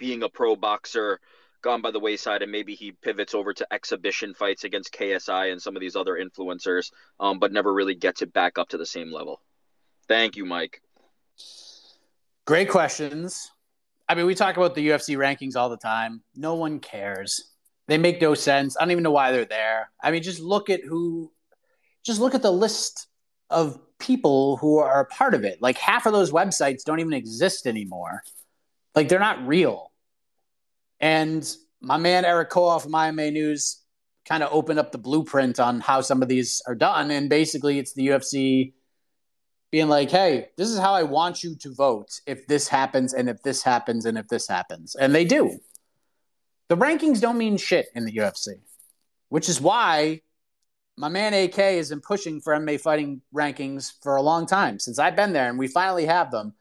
being 0.00 0.24
a 0.24 0.28
pro 0.28 0.56
boxer 0.56 1.20
gone 1.62 1.82
by 1.82 1.90
the 1.90 2.00
wayside 2.00 2.42
and 2.42 2.50
maybe 2.50 2.74
he 2.74 2.90
pivots 2.90 3.34
over 3.34 3.52
to 3.52 3.66
exhibition 3.72 4.34
fights 4.34 4.64
against 4.64 4.92
KSI 4.92 5.52
and 5.52 5.60
some 5.60 5.76
of 5.76 5.80
these 5.80 5.94
other 5.94 6.14
influencers, 6.14 6.90
um, 7.20 7.38
but 7.38 7.52
never 7.52 7.72
really 7.72 7.94
gets 7.94 8.22
it 8.22 8.32
back 8.32 8.58
up 8.58 8.70
to 8.70 8.78
the 8.78 8.86
same 8.86 9.12
level? 9.12 9.40
Thank 10.08 10.36
you, 10.36 10.44
Mike. 10.44 10.82
Great 12.46 12.70
questions. 12.70 13.50
I 14.08 14.14
mean, 14.14 14.26
we 14.26 14.34
talk 14.34 14.56
about 14.56 14.74
the 14.74 14.88
UFC 14.88 15.16
rankings 15.16 15.54
all 15.54 15.68
the 15.68 15.76
time. 15.76 16.22
No 16.34 16.54
one 16.54 16.80
cares. 16.80 17.52
They 17.86 17.98
make 17.98 18.20
no 18.20 18.34
sense. 18.34 18.76
I 18.76 18.80
don't 18.82 18.92
even 18.92 19.04
know 19.04 19.12
why 19.12 19.30
they're 19.30 19.44
there. 19.44 19.90
I 20.02 20.10
mean, 20.10 20.22
just 20.22 20.40
look 20.40 20.70
at 20.70 20.80
who, 20.82 21.30
just 22.04 22.20
look 22.20 22.34
at 22.34 22.42
the 22.42 22.50
list 22.50 23.06
of 23.50 23.78
people 23.98 24.56
who 24.56 24.78
are 24.78 25.00
a 25.00 25.06
part 25.06 25.34
of 25.34 25.44
it. 25.44 25.60
Like 25.60 25.76
half 25.76 26.06
of 26.06 26.12
those 26.12 26.32
websites 26.32 26.82
don't 26.84 27.00
even 27.00 27.12
exist 27.12 27.66
anymore. 27.66 28.22
Like 28.94 29.08
they're 29.08 29.20
not 29.20 29.46
real. 29.46 29.89
And 31.00 31.48
my 31.80 31.96
man 31.96 32.24
Eric 32.24 32.50
Kohoff 32.50 32.84
of 32.84 32.90
MMA 32.90 33.32
News 33.32 33.82
kind 34.28 34.42
of 34.42 34.52
opened 34.52 34.78
up 34.78 34.92
the 34.92 34.98
blueprint 34.98 35.58
on 35.58 35.80
how 35.80 36.00
some 36.00 36.22
of 36.22 36.28
these 36.28 36.62
are 36.66 36.74
done. 36.74 37.10
And 37.10 37.28
basically, 37.28 37.78
it's 37.78 37.94
the 37.94 38.08
UFC 38.08 38.74
being 39.70 39.88
like, 39.88 40.10
hey, 40.10 40.48
this 40.56 40.68
is 40.68 40.78
how 40.78 40.94
I 40.94 41.04
want 41.04 41.42
you 41.42 41.56
to 41.56 41.74
vote 41.74 42.08
if 42.26 42.46
this 42.46 42.68
happens 42.68 43.14
and 43.14 43.28
if 43.28 43.42
this 43.42 43.62
happens 43.62 44.04
and 44.04 44.18
if 44.18 44.28
this 44.28 44.48
happens. 44.48 44.94
And 44.94 45.14
they 45.14 45.24
do. 45.24 45.58
The 46.68 46.76
rankings 46.76 47.20
don't 47.20 47.38
mean 47.38 47.56
shit 47.56 47.86
in 47.94 48.04
the 48.04 48.12
UFC, 48.12 48.48
which 49.28 49.48
is 49.48 49.60
why 49.60 50.20
my 50.96 51.08
man 51.08 51.34
AK 51.34 51.54
has 51.54 51.88
been 51.90 52.00
pushing 52.00 52.40
for 52.40 52.54
MMA 52.54 52.80
fighting 52.80 53.22
rankings 53.34 53.92
for 54.02 54.16
a 54.16 54.22
long 54.22 54.46
time 54.46 54.78
since 54.78 54.98
I've 54.98 55.16
been 55.16 55.32
there 55.32 55.48
and 55.48 55.58
we 55.58 55.66
finally 55.66 56.06
have 56.06 56.30
them. 56.30 56.54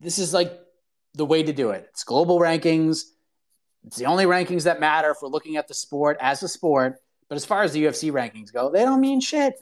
This 0.00 0.18
is 0.18 0.32
like 0.32 0.52
the 1.14 1.26
way 1.26 1.42
to 1.42 1.52
do 1.52 1.70
it. 1.70 1.86
It's 1.90 2.04
global 2.04 2.38
rankings. 2.38 3.02
It's 3.86 3.96
the 3.96 4.06
only 4.06 4.24
rankings 4.24 4.64
that 4.64 4.80
matter 4.80 5.14
for 5.14 5.28
looking 5.28 5.56
at 5.56 5.68
the 5.68 5.74
sport 5.74 6.16
as 6.20 6.42
a 6.42 6.48
sport. 6.48 6.96
But 7.28 7.36
as 7.36 7.44
far 7.44 7.62
as 7.62 7.72
the 7.72 7.84
UFC 7.84 8.10
rankings 8.10 8.52
go, 8.52 8.70
they 8.70 8.84
don't 8.84 9.00
mean 9.00 9.20
shit. 9.20 9.54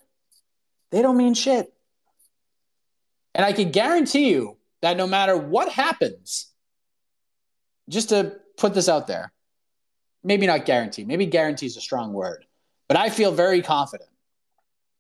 They 0.90 1.02
don't 1.02 1.16
mean 1.16 1.34
shit. 1.34 1.72
And 3.34 3.44
I 3.44 3.52
can 3.52 3.70
guarantee 3.70 4.30
you 4.30 4.56
that 4.82 4.96
no 4.96 5.06
matter 5.06 5.36
what 5.36 5.70
happens, 5.70 6.50
just 7.88 8.08
to 8.08 8.36
put 8.56 8.72
this 8.72 8.88
out 8.88 9.06
there, 9.06 9.32
maybe 10.24 10.46
not 10.46 10.64
guarantee, 10.64 11.04
maybe 11.04 11.26
guarantee 11.26 11.66
is 11.66 11.76
a 11.76 11.80
strong 11.80 12.12
word, 12.12 12.46
but 12.88 12.96
I 12.96 13.10
feel 13.10 13.32
very 13.32 13.62
confident 13.62 14.10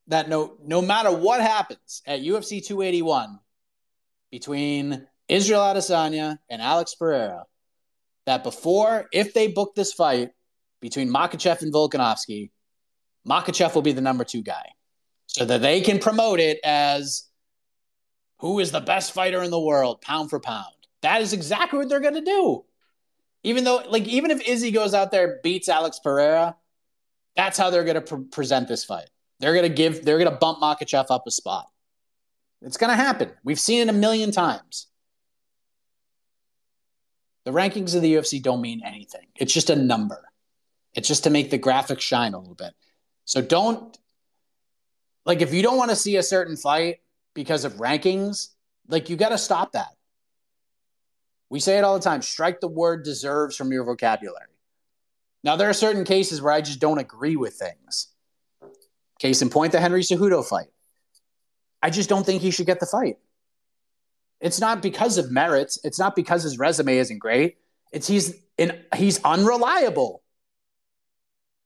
that 0.08 0.28
no, 0.28 0.56
no 0.64 0.82
matter 0.82 1.10
what 1.10 1.40
happens 1.40 2.02
at 2.06 2.20
UFC 2.20 2.64
281 2.64 3.38
between 4.30 5.06
Israel 5.28 5.60
Adesanya 5.60 6.38
and 6.48 6.62
Alex 6.62 6.94
Pereira, 6.94 7.44
that 8.26 8.42
before, 8.42 9.06
if 9.12 9.32
they 9.32 9.48
book 9.48 9.74
this 9.74 9.92
fight 9.92 10.30
between 10.80 11.08
Makhachev 11.08 11.62
and 11.62 11.72
Volkanovski, 11.72 12.50
Makhachev 13.26 13.74
will 13.74 13.82
be 13.82 13.92
the 13.92 14.00
number 14.00 14.24
two 14.24 14.42
guy 14.42 14.70
so 15.26 15.44
that 15.44 15.62
they 15.62 15.80
can 15.80 15.98
promote 15.98 16.40
it 16.40 16.58
as 16.64 17.24
who 18.38 18.58
is 18.58 18.70
the 18.70 18.80
best 18.80 19.12
fighter 19.12 19.42
in 19.42 19.50
the 19.50 19.60
world, 19.60 20.00
pound 20.00 20.30
for 20.30 20.38
pound. 20.38 20.66
That 21.02 21.22
is 21.22 21.32
exactly 21.32 21.78
what 21.78 21.88
they're 21.88 22.00
going 22.00 22.14
to 22.14 22.20
do. 22.20 22.64
Even 23.42 23.64
though, 23.64 23.82
like, 23.88 24.06
even 24.08 24.30
if 24.30 24.46
Izzy 24.46 24.70
goes 24.70 24.92
out 24.92 25.10
there 25.10 25.38
beats 25.42 25.68
Alex 25.68 26.00
Pereira, 26.00 26.56
that's 27.36 27.58
how 27.58 27.70
they're 27.70 27.84
going 27.84 27.94
to 27.94 28.00
pre- 28.00 28.24
present 28.24 28.66
this 28.66 28.84
fight. 28.84 29.08
They're 29.38 29.54
going 29.54 29.68
to 29.68 29.74
give, 29.74 30.04
they're 30.04 30.18
going 30.18 30.30
to 30.30 30.36
bump 30.36 30.58
Makhachev 30.58 31.06
up 31.10 31.24
a 31.26 31.30
spot. 31.30 31.68
It's 32.62 32.76
going 32.76 32.90
to 32.90 32.96
happen. 32.96 33.30
We've 33.44 33.60
seen 33.60 33.82
it 33.82 33.88
a 33.88 33.92
million 33.92 34.32
times. 34.32 34.88
The 37.46 37.52
rankings 37.52 37.94
of 37.94 38.02
the 38.02 38.12
UFC 38.14 38.42
don't 38.42 38.60
mean 38.60 38.82
anything. 38.84 39.28
It's 39.36 39.54
just 39.54 39.70
a 39.70 39.76
number. 39.76 40.20
It's 40.94 41.08
just 41.08 41.24
to 41.24 41.30
make 41.30 41.50
the 41.50 41.58
graphics 41.58 42.00
shine 42.00 42.34
a 42.34 42.38
little 42.38 42.54
bit. 42.54 42.74
So 43.24 43.40
don't 43.40 43.96
like 45.24 45.40
if 45.40 45.54
you 45.54 45.62
don't 45.62 45.78
want 45.78 45.90
to 45.90 45.96
see 45.96 46.16
a 46.16 46.22
certain 46.22 46.56
fight, 46.56 46.98
because 47.36 47.64
of 47.64 47.74
rankings, 47.74 48.48
like 48.88 49.08
you 49.10 49.14
got 49.14 49.28
to 49.28 49.38
stop 49.38 49.72
that. 49.72 49.94
We 51.50 51.60
say 51.60 51.78
it 51.78 51.84
all 51.84 51.94
the 51.94 52.02
time 52.02 52.22
strike 52.22 52.60
the 52.60 52.66
word 52.66 53.04
deserves 53.04 53.54
from 53.54 53.70
your 53.70 53.84
vocabulary. 53.84 54.46
Now, 55.44 55.54
there 55.54 55.70
are 55.70 55.74
certain 55.74 56.02
cases 56.02 56.42
where 56.42 56.52
I 56.52 56.62
just 56.62 56.80
don't 56.80 56.98
agree 56.98 57.36
with 57.36 57.54
things. 57.54 58.08
Case 59.20 59.42
in 59.42 59.50
point, 59.50 59.70
the 59.70 59.78
Henry 59.78 60.02
Cejudo 60.02 60.44
fight. 60.44 60.66
I 61.80 61.90
just 61.90 62.08
don't 62.08 62.26
think 62.26 62.42
he 62.42 62.50
should 62.50 62.66
get 62.66 62.80
the 62.80 62.86
fight. 62.86 63.18
It's 64.46 64.60
not 64.60 64.80
because 64.80 65.18
of 65.18 65.32
merits. 65.32 65.76
It's 65.82 65.98
not 65.98 66.14
because 66.14 66.44
his 66.44 66.56
resume 66.56 66.98
isn't 66.98 67.18
great. 67.18 67.56
It's 67.92 68.06
he's 68.06 68.32
in, 68.56 68.80
he's 68.94 69.20
unreliable. 69.24 70.22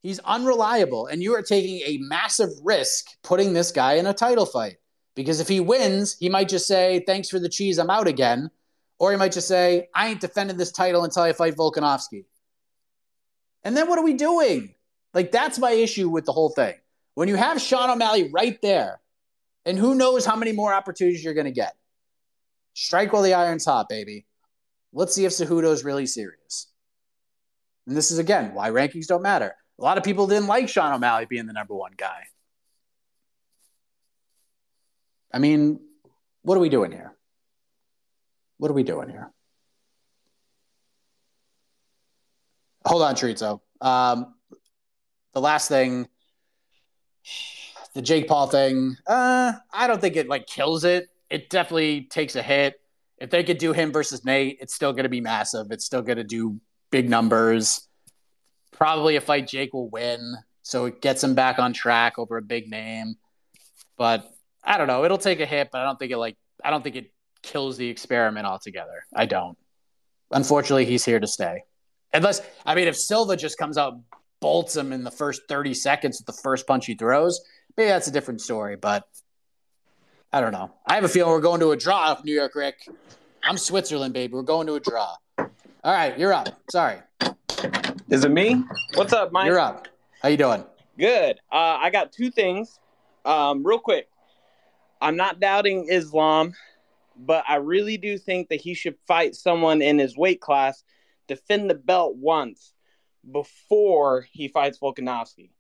He's 0.01 0.19
unreliable, 0.21 1.07
and 1.07 1.23
you 1.23 1.35
are 1.35 1.43
taking 1.43 1.81
a 1.81 1.99
massive 2.01 2.49
risk 2.65 3.05
putting 3.23 3.53
this 3.53 3.71
guy 3.71 3.95
in 3.95 4.07
a 4.07 4.15
title 4.15 4.47
fight. 4.47 4.77
Because 5.15 5.41
if 5.41 5.49
he 5.49 5.61
wins, 5.61 6.17
he 6.19 6.31
might 6.31 6.49
just 6.49 6.67
say, 6.67 7.05
"Thanks 7.07 7.29
for 7.29 7.39
the 7.39 7.51
cheese, 7.51 7.79
I'm 7.79 7.91
out 7.91 8.09
again," 8.09 8.51
or 8.99 9.11
he 9.11 9.19
might 9.19 9.33
just 9.33 9.49
say, 9.49 9.91
"I 9.95 10.09
ain't 10.09 10.23
defending 10.23 10.57
this 10.57 10.73
title 10.73 11.05
until 11.05 11.25
I 11.25 11.35
fight 11.35 11.57
Volkanovski." 11.57 12.25
And 13.63 13.77
then 13.77 13.89
what 13.89 13.99
are 13.99 14.05
we 14.05 14.15
doing? 14.15 14.75
Like 15.13 15.33
that's 15.33 15.59
my 15.59 15.73
issue 15.73 16.09
with 16.09 16.25
the 16.25 16.33
whole 16.33 16.49
thing. 16.49 16.77
When 17.13 17.29
you 17.29 17.37
have 17.37 17.61
Sean 17.61 17.91
O'Malley 17.91 18.31
right 18.33 18.59
there, 18.63 19.01
and 19.67 19.79
who 19.79 19.95
knows 19.95 20.25
how 20.25 20.37
many 20.37 20.53
more 20.53 20.73
opportunities 20.73 21.23
you're 21.23 21.35
going 21.35 21.45
to 21.45 21.53
get. 21.53 21.75
Strike 22.75 23.13
while 23.13 23.23
the 23.23 23.35
iron's 23.35 23.65
hot, 23.65 23.89
baby. 23.89 24.27
Let's 24.93 25.15
see 25.15 25.25
if 25.25 25.33
Cejudo's 25.33 25.85
really 25.85 26.07
serious. 26.07 26.69
And 27.87 27.97
this 27.97 28.11
is 28.11 28.19
again 28.19 28.55
why 28.55 28.71
rankings 28.71 29.07
don't 29.07 29.23
matter. 29.23 29.55
A 29.79 29.83
lot 29.83 29.99
of 29.99 30.05
people 30.05 30.27
didn't 30.27 30.47
like 30.47 30.69
Sean 30.69 30.93
O'Malley 30.93 31.27
being 31.27 31.47
the 31.47 31.53
number 31.53 31.75
one 31.75 31.93
guy. 31.97 32.25
I 35.33 35.39
mean, 35.39 35.81
what 36.43 36.57
are 36.57 36.61
we 36.61 36.69
doing 36.69 36.93
here? 36.93 37.15
What 38.59 38.71
are 38.71 38.75
we 38.75 38.83
doing 38.83 39.09
here? 39.09 39.31
Hold 42.85 43.03
on, 43.03 43.15
Chorizo. 43.15 43.61
Um, 43.81 44.35
the 45.33 45.41
last 45.41 45.69
thing, 45.69 46.09
the 47.95 48.03
Jake 48.03 48.27
Paul 48.27 48.49
thing, 48.49 48.97
uh, 49.07 49.53
I 49.73 49.87
don't 49.87 50.01
think 50.01 50.17
it 50.17 50.29
like 50.29 50.47
kills 50.47 50.85
it. 50.85 51.09
It 51.31 51.49
definitely 51.49 52.03
takes 52.03 52.37
a 52.37 52.43
hit. 52.43 52.75
If 53.19 53.31
they 53.31 53.45
could 53.45 53.59
do 53.59 53.73
him 53.73 53.93
versus 53.93 54.25
Nate, 54.25 54.59
it's 54.61 54.75
still 54.75 54.93
going 54.93 55.05
to 55.05 55.11
be 55.11 55.21
massive. 55.21 55.69
It's 55.71 55.85
still 55.85 56.03
going 56.03 56.19
to 56.19 56.25
do 56.25 56.61
big 56.91 57.09
numbers. 57.09 57.87
Probably 58.73 59.17
a 59.17 59.21
fight 59.21 59.47
Jake 59.47 59.73
will 59.73 59.89
win, 59.89 60.37
so 60.63 60.87
it 60.87 61.01
gets 61.01 61.23
him 61.23 61.35
back 61.35 61.59
on 61.59 61.73
track 61.73 62.19
over 62.19 62.37
a 62.37 62.43
big 62.43 62.69
name. 62.69 63.17
But 63.97 64.29
I 64.65 64.79
don't 64.79 64.87
know. 64.87 65.05
It'll 65.05 65.19
take 65.19 65.41
a 65.41 65.47
hit, 65.47 65.69
but 65.71 65.81
I 65.81 65.85
don't 65.85 65.99
think 65.99 66.13
it 66.13 66.19
like 66.19 66.37
I 66.65 66.71
don't 66.71 66.83
think 66.83 66.97
it 66.97 67.13
kills 67.43 67.77
the 67.77 67.89
experiment 67.89 68.47
altogether. 68.47 69.05
I 69.15 69.27
don't. 69.27 69.57
Unfortunately, 70.31 70.87
he's 70.87 71.05
here 71.05 71.21
to 71.21 71.27
stay. 71.27 71.65
Unless 72.13 72.41
I 72.65 72.75
mean, 72.75 72.89
if 72.89 72.97
Silva 72.97 73.37
just 73.37 73.59
comes 73.59 73.77
out 73.77 73.95
bolts 74.41 74.75
him 74.75 74.93
in 74.93 75.05
the 75.05 75.11
first 75.11 75.43
30 75.49 75.75
seconds 75.75 76.19
with 76.19 76.35
the 76.35 76.43
first 76.43 76.67
punch 76.67 76.87
he 76.87 76.95
throws, 76.95 77.41
maybe 77.77 77.89
that's 77.89 78.09
a 78.09 78.13
different 78.13 78.41
story. 78.41 78.77
But 78.77 79.05
I 80.33 80.41
don't 80.41 80.53
know. 80.53 80.71
I 80.87 80.95
have 80.95 81.03
a 81.03 81.09
feeling 81.09 81.33
we're 81.33 81.41
going 81.41 81.59
to 81.59 81.73
a 81.73 81.77
draw, 81.77 82.13
off 82.13 82.25
New 82.25 82.33
York 82.33 82.55
Rick. 82.55 82.87
I'm 83.43 83.59
Switzerland, 83.59 84.15
baby. 84.15 84.33
We're 84.33 84.43
going 84.43 84.69
to 84.69 84.75
a 84.75 84.81
draw. 84.81 85.17
All 85.39 85.49
right, 85.85 86.17
you're 86.17 86.33
up. 86.33 86.49
Sorry. 86.71 86.99
Is 88.09 88.25
it 88.25 88.31
me? 88.31 88.63
What's 88.95 89.13
up, 89.13 89.33
Mike? 89.33 89.47
You're 89.47 89.59
up. 89.59 89.89
How 90.23 90.29
you 90.29 90.37
doing? 90.37 90.65
Good. 90.97 91.41
Uh, 91.51 91.79
I 91.81 91.91
got 91.91 92.13
two 92.13 92.31
things. 92.31 92.79
Um, 93.25 93.67
real 93.67 93.81
quick. 93.81 94.09
I'm 95.01 95.17
not 95.17 95.41
doubting 95.41 95.89
Islam, 95.91 96.55
but 97.17 97.43
I 97.49 97.57
really 97.57 97.97
do 97.97 98.17
think 98.17 98.51
that 98.51 98.61
he 98.61 98.75
should 98.75 98.97
fight 99.09 99.35
someone 99.35 99.83
in 99.83 99.99
his 99.99 100.17
weight 100.17 100.41
class, 100.41 100.85
defend 101.27 101.69
the 101.69 101.75
belt 101.75 102.15
once 102.15 102.73
before 103.29 104.29
he 104.31 104.47
fights 104.47 104.79
Volkanovski. 104.79 105.51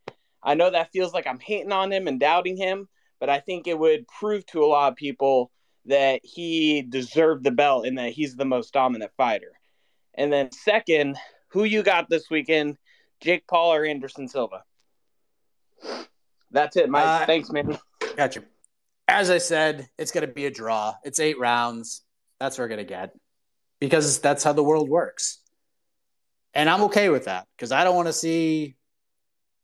I 0.44 0.54
know 0.54 0.70
that 0.70 0.92
feels 0.92 1.12
like 1.12 1.26
I'm 1.26 1.40
hating 1.40 1.72
on 1.72 1.90
him 1.90 2.06
and 2.06 2.20
doubting 2.20 2.56
him, 2.56 2.88
but 3.20 3.28
I 3.28 3.38
think 3.38 3.66
it 3.66 3.78
would 3.78 4.08
prove 4.08 4.44
to 4.46 4.64
a 4.64 4.66
lot 4.66 4.90
of 4.90 4.96
people 4.96 5.52
that 5.86 6.20
he 6.24 6.82
deserved 6.82 7.44
the 7.44 7.50
belt 7.50 7.86
and 7.86 7.98
that 7.98 8.12
he's 8.12 8.34
the 8.34 8.44
most 8.44 8.72
dominant 8.72 9.12
fighter. 9.16 9.52
And 10.14 10.32
then 10.32 10.50
second, 10.52 11.16
who 11.48 11.64
you 11.64 11.82
got 11.82 12.08
this 12.08 12.30
weekend, 12.30 12.76
Jake 13.20 13.46
Paul 13.46 13.74
or 13.74 13.84
Anderson 13.84 14.28
Silva? 14.28 14.64
That's 16.50 16.76
it, 16.76 16.88
Mike. 16.90 17.22
Uh, 17.22 17.26
Thanks, 17.26 17.50
man. 17.50 17.78
Gotcha. 18.16 18.42
As 19.06 19.30
I 19.30 19.38
said, 19.38 19.88
it's 19.98 20.10
going 20.10 20.26
to 20.26 20.32
be 20.32 20.46
a 20.46 20.50
draw. 20.50 20.94
It's 21.04 21.20
eight 21.20 21.38
rounds. 21.38 22.02
That's 22.38 22.58
what 22.58 22.64
we're 22.64 22.68
going 22.68 22.78
to 22.78 22.84
get 22.84 23.14
because 23.80 24.18
that's 24.20 24.44
how 24.44 24.52
the 24.52 24.62
world 24.62 24.88
works. 24.88 25.38
And 26.54 26.68
I'm 26.68 26.82
okay 26.84 27.08
with 27.08 27.26
that 27.26 27.46
because 27.56 27.72
I 27.72 27.84
don't 27.84 27.96
want 27.96 28.08
to 28.08 28.12
see. 28.12 28.76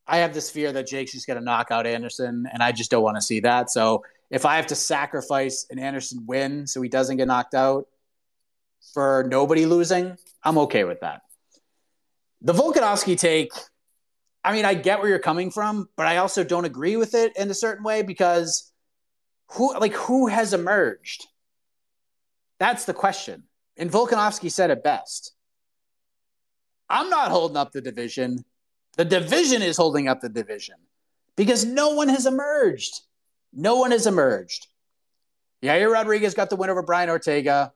I 0.06 0.18
have 0.18 0.32
this 0.32 0.50
fear 0.50 0.72
that 0.72 0.86
Jake's 0.86 1.12
just 1.12 1.26
going 1.26 1.38
to 1.38 1.44
knock 1.44 1.70
out 1.70 1.86
Anderson, 1.86 2.46
and 2.52 2.62
I 2.62 2.72
just 2.72 2.90
don't 2.90 3.02
want 3.02 3.16
to 3.16 3.22
see 3.22 3.40
that. 3.40 3.70
So 3.70 4.04
if 4.30 4.44
I 4.44 4.56
have 4.56 4.68
to 4.68 4.74
sacrifice 4.74 5.66
an 5.70 5.78
Anderson 5.78 6.24
win 6.26 6.66
so 6.66 6.80
he 6.80 6.88
doesn't 6.88 7.16
get 7.16 7.26
knocked 7.26 7.54
out 7.54 7.86
for 8.94 9.26
nobody 9.28 9.66
losing, 9.66 10.16
I'm 10.42 10.58
okay 10.58 10.84
with 10.84 11.00
that. 11.00 11.22
The 12.42 12.52
Volkanovski 12.52 13.18
take, 13.18 13.50
I 14.44 14.52
mean, 14.52 14.64
I 14.64 14.74
get 14.74 15.00
where 15.00 15.08
you're 15.08 15.18
coming 15.18 15.50
from, 15.50 15.88
but 15.96 16.06
I 16.06 16.18
also 16.18 16.44
don't 16.44 16.64
agree 16.64 16.96
with 16.96 17.14
it 17.14 17.36
in 17.36 17.50
a 17.50 17.54
certain 17.54 17.82
way 17.82 18.02
because 18.02 18.72
who, 19.52 19.76
like, 19.78 19.94
who 19.94 20.28
has 20.28 20.52
emerged? 20.52 21.26
That's 22.58 22.84
the 22.84 22.94
question. 22.94 23.44
And 23.76 23.90
Volkanovski 23.90 24.50
said 24.50 24.70
it 24.70 24.84
best. 24.84 25.32
I'm 26.88 27.10
not 27.10 27.30
holding 27.30 27.56
up 27.56 27.72
the 27.72 27.80
division. 27.80 28.44
The 28.96 29.04
division 29.04 29.62
is 29.62 29.76
holding 29.76 30.08
up 30.08 30.20
the 30.20 30.28
division 30.28 30.76
because 31.36 31.64
no 31.64 31.90
one 31.90 32.08
has 32.08 32.26
emerged. 32.26 33.00
No 33.52 33.76
one 33.76 33.90
has 33.90 34.06
emerged. 34.06 34.66
Yair 35.62 35.90
Rodriguez 35.90 36.34
got 36.34 36.50
the 36.50 36.56
win 36.56 36.70
over 36.70 36.82
Brian 36.82 37.08
Ortega. 37.08 37.72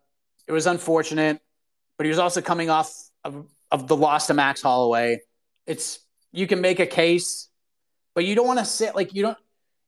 It 0.47 0.53
was 0.53 0.67
unfortunate, 0.67 1.41
but 1.97 2.07
he 2.07 2.09
was 2.09 2.19
also 2.19 2.41
coming 2.41 2.71
off 2.71 2.93
of, 3.25 3.47
of 3.71 3.87
the 3.87 3.97
loss 3.97 4.27
to 4.29 4.35
Max 4.35 4.63
Holloway. 4.63 5.21
It's 5.67 6.01
you 6.33 6.47
can 6.47 6.61
make 6.61 6.81
a 6.81 6.87
case, 6.87 7.49
but 8.15 8.25
you 8.25 8.35
don't 8.35 8.47
want 8.47 8.59
to 8.59 8.65
sit 8.65 8.95
like 8.95 9.15
you 9.15 9.23
don't 9.23 9.39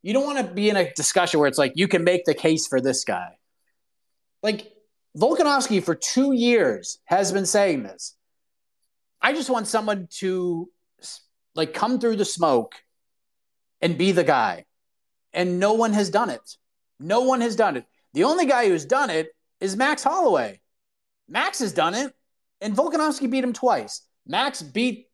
you 0.03 0.13
don't 0.13 0.27
want 0.27 0.47
to 0.47 0.53
be 0.53 0.69
in 0.69 0.77
a 0.77 0.93
discussion 0.95 1.41
where 1.41 1.49
it's 1.49 1.59
like 1.59 1.73
you 1.77 1.89
can 1.89 2.05
make 2.05 2.25
the 2.25 2.35
case 2.35 2.67
for 2.67 2.81
this 2.81 3.05
guy. 3.05 3.39
Like 4.43 4.73
Volkanovski 5.17 5.83
for 5.83 5.95
two 5.95 6.33
years 6.33 6.99
has 7.05 7.33
been 7.33 7.47
saying 7.47 7.85
this. 7.85 8.17
I 9.21 9.33
just 9.33 9.51
want 9.51 9.69
someone 9.69 10.09
to 10.19 10.69
like 11.55 11.75
come 11.75 11.99
through 11.99 12.17
the 12.17 12.25
smoke 12.25 12.75
and 13.81 13.99
be 13.99 14.13
the 14.13 14.25
guy. 14.25 14.65
And 15.33 15.59
no 15.59 15.75
one 15.75 15.93
has 15.93 16.11
done 16.11 16.31
it. 16.31 16.57
No 17.01 17.23
one 17.23 17.41
has 17.41 17.57
done 17.57 17.77
it. 17.77 17.85
The 18.15 18.25
only 18.25 18.47
guy 18.47 18.69
who's 18.69 18.85
done 18.85 19.11
it 19.11 19.29
is 19.61 19.77
Max 19.77 20.03
Holloway. 20.03 20.61
Max 21.29 21.61
has 21.61 21.73
done 21.73 21.95
it, 21.95 22.13
and 22.61 22.77
Volkanovski 22.77 23.31
beat 23.31 23.45
him 23.45 23.53
twice. 23.53 24.03
Max 24.27 24.63
beat 24.63 25.07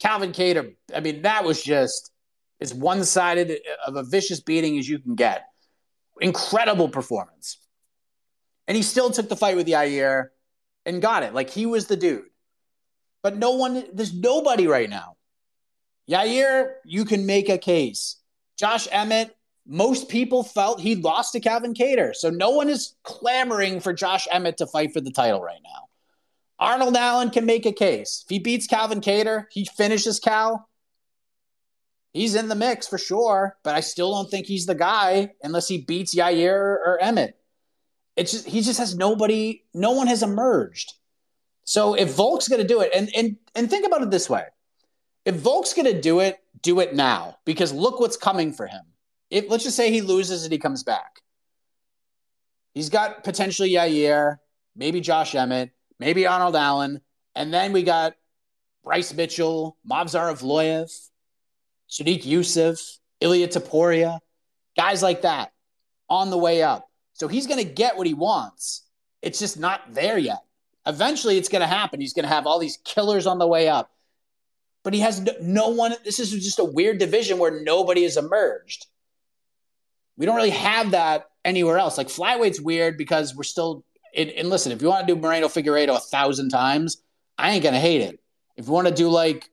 Calvin 0.00 0.32
Kattar. 0.32 0.74
I 0.94 1.00
mean, 1.00 1.22
that 1.22 1.44
was 1.44 1.62
just 1.62 2.10
as 2.60 2.72
one 2.72 3.04
sided 3.04 3.58
of 3.86 3.96
a 3.96 4.02
vicious 4.02 4.40
beating 4.40 4.78
as 4.78 4.88
you 4.88 4.98
can 4.98 5.14
get. 5.14 5.44
Incredible 6.20 6.88
performance. 6.88 7.58
And 8.66 8.76
he 8.76 8.82
still 8.82 9.10
took 9.10 9.28
the 9.28 9.36
fight 9.36 9.56
with 9.56 9.66
the 9.66 9.72
Yair 9.72 10.28
and 10.86 11.02
got 11.02 11.22
it. 11.22 11.34
Like 11.34 11.50
he 11.50 11.66
was 11.66 11.86
the 11.86 11.96
dude. 11.96 12.24
But 13.22 13.36
no 13.36 13.52
one, 13.52 13.84
there's 13.92 14.14
nobody 14.14 14.66
right 14.66 14.88
now. 14.88 15.15
Yair, 16.08 16.74
you 16.84 17.04
can 17.04 17.26
make 17.26 17.48
a 17.48 17.58
case. 17.58 18.16
Josh 18.56 18.88
Emmett, 18.90 19.36
most 19.66 20.08
people 20.08 20.44
felt 20.44 20.80
he 20.80 20.94
lost 20.94 21.32
to 21.32 21.40
Calvin 21.40 21.74
Kattar. 21.74 22.14
So 22.14 22.30
no 22.30 22.50
one 22.50 22.68
is 22.68 22.94
clamoring 23.02 23.80
for 23.80 23.92
Josh 23.92 24.28
Emmett 24.30 24.58
to 24.58 24.66
fight 24.66 24.92
for 24.92 25.00
the 25.00 25.10
title 25.10 25.42
right 25.42 25.60
now. 25.62 25.88
Arnold 26.58 26.96
Allen 26.96 27.30
can 27.30 27.44
make 27.44 27.66
a 27.66 27.72
case. 27.72 28.22
If 28.24 28.30
he 28.30 28.38
beats 28.38 28.66
Calvin 28.66 29.00
Kattar, 29.00 29.46
he 29.50 29.64
finishes 29.64 30.20
Cal. 30.20 30.68
He's 32.12 32.34
in 32.34 32.48
the 32.48 32.54
mix 32.54 32.86
for 32.86 32.96
sure, 32.96 33.58
but 33.62 33.74
I 33.74 33.80
still 33.80 34.12
don't 34.12 34.30
think 34.30 34.46
he's 34.46 34.64
the 34.64 34.74
guy 34.74 35.34
unless 35.42 35.68
he 35.68 35.82
beats 35.82 36.14
Yair 36.14 36.54
or 36.54 36.98
Emmett. 37.02 37.38
It's 38.16 38.32
just 38.32 38.46
he 38.46 38.62
just 38.62 38.78
has 38.78 38.96
nobody, 38.96 39.64
no 39.74 39.92
one 39.92 40.06
has 40.06 40.22
emerged. 40.22 40.94
So 41.64 41.92
if 41.92 42.14
Volk's 42.16 42.48
gonna 42.48 42.64
do 42.64 42.80
it, 42.80 42.90
and 42.94 43.10
and 43.14 43.36
and 43.54 43.68
think 43.68 43.84
about 43.86 44.00
it 44.02 44.10
this 44.10 44.30
way. 44.30 44.44
If 45.26 45.34
Volk's 45.34 45.74
gonna 45.74 46.00
do 46.00 46.20
it, 46.20 46.38
do 46.62 46.80
it 46.80 46.94
now. 46.94 47.36
Because 47.44 47.72
look 47.72 48.00
what's 48.00 48.16
coming 48.16 48.54
for 48.54 48.66
him. 48.66 48.82
If 49.28 49.50
let's 49.50 49.64
just 49.64 49.76
say 49.76 49.90
he 49.90 50.00
loses 50.00 50.44
and 50.44 50.52
he 50.52 50.58
comes 50.58 50.82
back. 50.82 51.20
He's 52.72 52.88
got 52.88 53.24
potentially 53.24 53.72
Yair, 53.72 54.38
maybe 54.74 55.00
Josh 55.00 55.34
Emmett, 55.34 55.70
maybe 55.98 56.26
Arnold 56.26 56.56
Allen, 56.56 57.00
and 57.34 57.52
then 57.52 57.72
we 57.72 57.82
got 57.82 58.14
Bryce 58.84 59.12
Mitchell, 59.12 59.76
Movsar 59.90 60.32
Evloev, 60.32 60.90
Sodiq 61.90 62.22
Yusuff, 62.22 62.98
Ilya 63.20 63.48
Topuria, 63.48 64.20
guys 64.76 65.02
like 65.02 65.22
that 65.22 65.52
on 66.08 66.30
the 66.30 66.38
way 66.38 66.62
up. 66.62 66.88
So 67.14 67.28
he's 67.28 67.46
going 67.46 67.58
to 67.58 67.70
get 67.70 67.96
what 67.96 68.06
he 68.06 68.14
wants. 68.14 68.82
It's 69.22 69.38
just 69.38 69.58
not 69.58 69.80
there 69.92 70.18
yet. 70.18 70.42
Eventually, 70.86 71.36
it's 71.38 71.48
going 71.48 71.62
to 71.62 71.66
happen. 71.66 72.00
He's 72.00 72.12
going 72.12 72.24
to 72.24 72.28
have 72.28 72.46
all 72.46 72.58
these 72.58 72.78
killers 72.84 73.26
on 73.26 73.38
the 73.38 73.46
way 73.46 73.68
up. 73.68 73.90
But 74.86 74.94
he 74.94 75.00
has 75.00 75.20
no, 75.20 75.32
no 75.40 75.68
one. 75.70 75.96
This 76.04 76.20
is 76.20 76.30
just 76.30 76.60
a 76.60 76.64
weird 76.64 76.98
division 76.98 77.38
where 77.38 77.60
nobody 77.60 78.04
has 78.04 78.16
emerged. 78.16 78.86
We 80.16 80.26
don't 80.26 80.36
really 80.36 80.50
have 80.50 80.92
that 80.92 81.26
anywhere 81.44 81.76
else. 81.76 81.98
Like 81.98 82.06
flyweights 82.06 82.60
weird 82.60 82.96
because 82.96 83.34
we're 83.34 83.42
still 83.42 83.84
and, 84.16 84.48
listen, 84.48 84.70
if 84.70 84.80
you 84.80 84.86
want 84.86 85.04
to 85.04 85.12
do 85.12 85.20
Moreno 85.20 85.48
Figueiredo 85.48 85.96
a 85.96 85.98
thousand 85.98 86.50
times, 86.50 87.02
I 87.36 87.50
ain't 87.50 87.64
gonna 87.64 87.80
hate 87.80 88.00
it. 88.00 88.20
If 88.56 88.66
you 88.66 88.72
want 88.72 88.86
to 88.86 88.94
do 88.94 89.08
like, 89.08 89.50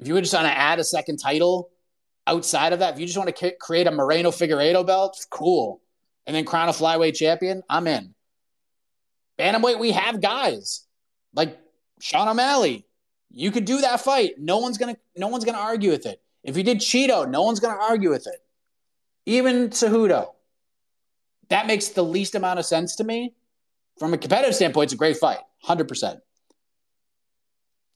if 0.00 0.08
you 0.08 0.20
just 0.20 0.34
want 0.34 0.48
to 0.48 0.58
add 0.58 0.80
a 0.80 0.84
second 0.84 1.18
title 1.18 1.70
outside 2.26 2.72
of 2.72 2.80
that, 2.80 2.94
if 2.94 2.98
you 2.98 3.06
just 3.06 3.16
want 3.16 3.36
to 3.36 3.52
create 3.60 3.86
a 3.86 3.92
Moreno 3.92 4.32
Figueiredo 4.32 4.84
belt, 4.84 5.24
cool. 5.30 5.80
And 6.26 6.34
then 6.34 6.44
crown 6.44 6.68
a 6.68 6.72
flyweight 6.72 7.14
champion, 7.14 7.62
I'm 7.70 7.86
in. 7.86 8.16
Bantamweight, 9.38 9.78
we 9.78 9.92
have 9.92 10.20
guys 10.20 10.84
like 11.32 11.56
Sean 12.00 12.26
O'Malley. 12.26 12.85
You 13.38 13.50
could 13.50 13.66
do 13.66 13.82
that 13.82 14.00
fight. 14.00 14.38
No 14.38 14.56
one's 14.56 14.78
gonna, 14.78 14.96
no 15.14 15.28
one's 15.28 15.44
gonna 15.44 15.58
argue 15.58 15.90
with 15.90 16.06
it. 16.06 16.22
If 16.42 16.56
you 16.56 16.62
did 16.62 16.78
Chito, 16.78 17.28
no 17.28 17.42
one's 17.42 17.60
gonna 17.60 17.78
argue 17.78 18.08
with 18.08 18.26
it. 18.26 18.42
Even 19.26 19.68
Cejudo. 19.68 20.32
That 21.50 21.66
makes 21.66 21.88
the 21.88 22.02
least 22.02 22.34
amount 22.34 22.60
of 22.60 22.64
sense 22.64 22.96
to 22.96 23.04
me. 23.04 23.34
From 23.98 24.14
a 24.14 24.18
competitive 24.18 24.54
standpoint, 24.54 24.84
it's 24.84 24.94
a 24.94 24.96
great 24.96 25.18
fight, 25.18 25.40
100%. 25.66 26.18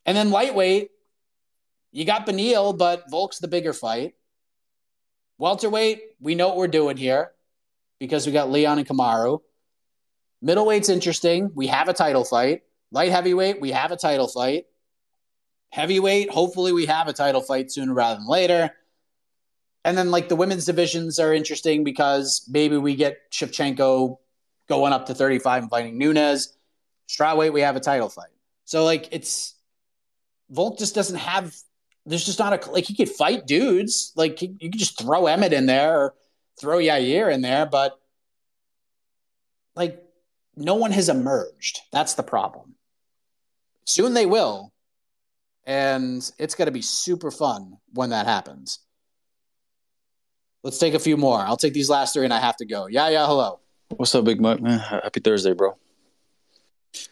And 0.04 0.14
then 0.14 0.30
lightweight, 0.30 0.90
you 1.90 2.04
got 2.04 2.26
Beneil, 2.26 2.76
but 2.76 3.04
Volk's 3.10 3.38
the 3.38 3.48
bigger 3.48 3.72
fight. 3.72 4.14
Welterweight, 5.38 6.02
we 6.20 6.34
know 6.34 6.48
what 6.48 6.58
we're 6.58 6.68
doing 6.68 6.98
here 6.98 7.30
because 7.98 8.26
we 8.26 8.32
got 8.32 8.50
Leon 8.50 8.78
and 8.78 8.86
Kamaru. 8.86 9.40
Middleweight's 10.44 10.90
interesting. 10.90 11.50
We 11.54 11.68
have 11.68 11.88
a 11.88 11.94
title 11.94 12.24
fight. 12.24 12.62
Light 12.92 13.10
heavyweight, 13.10 13.58
we 13.58 13.70
have 13.70 13.90
a 13.90 13.96
title 13.96 14.28
fight. 14.28 14.66
Heavyweight, 15.70 16.30
hopefully 16.30 16.72
we 16.72 16.86
have 16.86 17.08
a 17.08 17.12
title 17.12 17.40
fight 17.40 17.70
sooner 17.70 17.94
rather 17.94 18.18
than 18.18 18.28
later. 18.28 18.70
And 19.84 19.96
then 19.96 20.10
like 20.10 20.28
the 20.28 20.36
women's 20.36 20.66
divisions 20.66 21.18
are 21.18 21.32
interesting 21.32 21.84
because 21.84 22.46
maybe 22.50 22.76
we 22.76 22.96
get 22.96 23.30
Shevchenko 23.30 24.18
going 24.68 24.92
up 24.92 25.06
to 25.06 25.14
35 25.14 25.62
and 25.62 25.70
fighting 25.70 25.96
Nunes. 25.96 26.56
Strawweight, 27.08 27.52
we 27.52 27.62
have 27.62 27.76
a 27.76 27.80
title 27.80 28.08
fight. 28.08 28.30
So 28.64 28.84
like 28.84 29.08
it's 29.10 29.54
Volk 30.50 30.78
just 30.78 30.94
doesn't 30.94 31.16
have. 31.16 31.54
There's 32.06 32.24
just 32.24 32.38
not 32.38 32.66
a 32.66 32.70
like 32.70 32.84
he 32.84 32.94
could 32.94 33.08
fight 33.08 33.46
dudes. 33.46 34.12
Like 34.16 34.38
he, 34.38 34.54
you 34.58 34.70
could 34.70 34.78
just 34.78 34.98
throw 34.98 35.26
Emmett 35.26 35.52
in 35.52 35.66
there 35.66 35.98
or 35.98 36.14
throw 36.60 36.78
Yair 36.78 37.32
in 37.32 37.40
there, 37.40 37.66
but 37.66 37.98
like 39.74 40.02
no 40.56 40.74
one 40.74 40.92
has 40.92 41.08
emerged. 41.08 41.80
That's 41.92 42.14
the 42.14 42.22
problem. 42.22 42.74
Soon 43.84 44.14
they 44.14 44.26
will, 44.26 44.72
and 45.66 46.30
it's 46.38 46.54
going 46.54 46.66
to 46.66 46.72
be 46.72 46.82
super 46.82 47.30
fun 47.30 47.78
when 47.92 48.10
that 48.10 48.26
happens. 48.26 48.80
Let's 50.62 50.78
take 50.78 50.94
a 50.94 50.98
few 50.98 51.16
more. 51.16 51.38
I'll 51.38 51.56
take 51.56 51.72
these 51.72 51.88
last 51.88 52.12
three, 52.12 52.24
and 52.24 52.34
I 52.34 52.40
have 52.40 52.56
to 52.56 52.66
go. 52.66 52.86
Yeah, 52.86 53.08
yeah. 53.08 53.26
Hello. 53.26 53.60
What's 53.96 54.14
up, 54.14 54.24
Big 54.24 54.40
Mike? 54.40 54.60
Man, 54.60 54.78
happy 54.78 55.20
Thursday, 55.20 55.52
bro. 55.52 55.76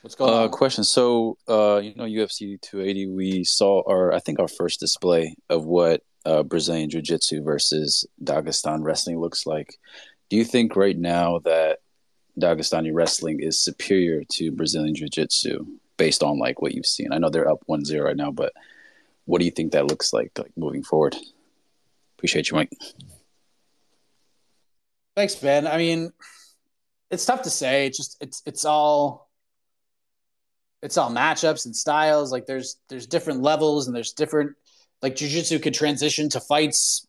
What's 0.03 0.15
going 0.15 0.33
uh, 0.33 0.45
on? 0.45 0.51
Question. 0.51 0.85
So, 0.85 1.39
uh, 1.49 1.81
you 1.83 1.95
know, 1.95 2.05
UFC 2.05 2.61
280, 2.61 3.09
we 3.09 3.45
saw 3.45 3.83
our, 3.89 4.13
I 4.13 4.19
think, 4.19 4.39
our 4.39 4.49
first 4.49 4.81
display 4.81 5.35
of 5.49 5.65
what 5.65 6.03
uh, 6.25 6.43
Brazilian 6.43 6.91
Jiu 6.91 7.01
Jitsu 7.01 7.43
versus 7.43 8.07
Dagestan 8.23 8.83
wrestling 8.83 9.21
looks 9.21 9.47
like. 9.47 9.79
Do 10.29 10.37
you 10.37 10.45
think 10.45 10.77
right 10.77 10.99
now 10.99 11.39
that 11.45 11.79
Dagestani 12.39 12.91
wrestling 12.93 13.41
is 13.41 13.61
superior 13.61 14.23
to 14.33 14.53
Brazilian 14.53 14.95
Jiu 14.95 15.09
Jitsu 15.09 15.67
based 15.99 16.23
on 16.23 16.39
like 16.39 16.63
what 16.63 16.75
you've 16.75 16.87
seen? 16.87 17.13
I 17.13 17.19
know 17.19 17.29
they're 17.29 17.51
up 17.51 17.63
1 17.67 17.85
0 17.85 18.07
right 18.07 18.17
now, 18.17 18.31
but 18.31 18.55
what 19.27 19.41
do 19.41 19.45
you 19.45 19.51
think 19.51 19.73
that 19.73 19.87
looks 19.87 20.15
like, 20.15 20.33
like 20.39 20.53
moving 20.57 20.83
forward? 20.83 21.15
Appreciate 22.17 22.51
you, 22.51 22.57
Mike. 22.57 22.73
Thanks, 25.15 25.35
Ben. 25.35 25.67
I 25.67 25.77
mean, 25.77 26.13
it's 27.11 27.27
tough 27.27 27.43
to 27.43 27.51
say. 27.51 27.87
It's 27.87 27.97
just 27.97 28.17
it's 28.21 28.43
it's 28.47 28.65
all 28.65 29.29
it's 30.83 30.97
all 30.97 31.11
matchups 31.11 31.67
and 31.67 31.75
styles. 31.75 32.33
Like 32.33 32.47
there's 32.47 32.77
there's 32.89 33.07
different 33.07 33.43
levels 33.43 33.87
and 33.87 33.95
there's 33.95 34.13
different 34.13 34.57
like 35.03 35.17
jujitsu 35.17 35.63
could 35.63 35.75
transition 35.75 36.29
to 36.31 36.41
fights 36.41 37.07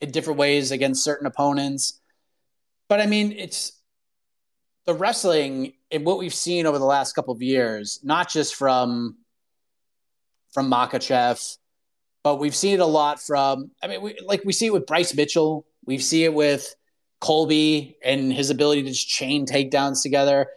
in 0.00 0.10
different 0.10 0.38
ways 0.38 0.70
against 0.70 1.04
certain 1.04 1.26
opponents. 1.26 2.00
But 2.88 3.00
I 3.00 3.06
mean, 3.06 3.32
it's 3.32 3.72
the 4.86 4.94
wrestling 4.94 5.74
and 5.90 6.04
what 6.04 6.18
we've 6.18 6.34
seen 6.34 6.66
over 6.66 6.78
the 6.78 6.84
last 6.84 7.14
couple 7.14 7.32
of 7.34 7.42
years, 7.42 8.00
not 8.02 8.28
just 8.30 8.54
from 8.54 9.16
from 10.52 10.70
Makhachev, 10.70 11.58
but 12.22 12.36
we've 12.36 12.54
seen 12.54 12.74
it 12.74 12.80
a 12.80 12.86
lot 12.86 13.20
from. 13.20 13.70
I 13.82 13.86
mean, 13.86 14.02
we, 14.02 14.16
like 14.24 14.44
we 14.44 14.52
see 14.52 14.66
it 14.66 14.72
with 14.72 14.86
Bryce 14.86 15.14
Mitchell. 15.14 15.66
We 15.84 15.98
see 15.98 16.24
it 16.24 16.34
with 16.34 16.74
Colby 17.20 17.96
and 18.04 18.32
his 18.32 18.50
ability 18.50 18.82
to 18.84 18.90
just 18.90 19.08
chain 19.08 19.46
takedowns 19.46 20.02
together. 20.02 20.48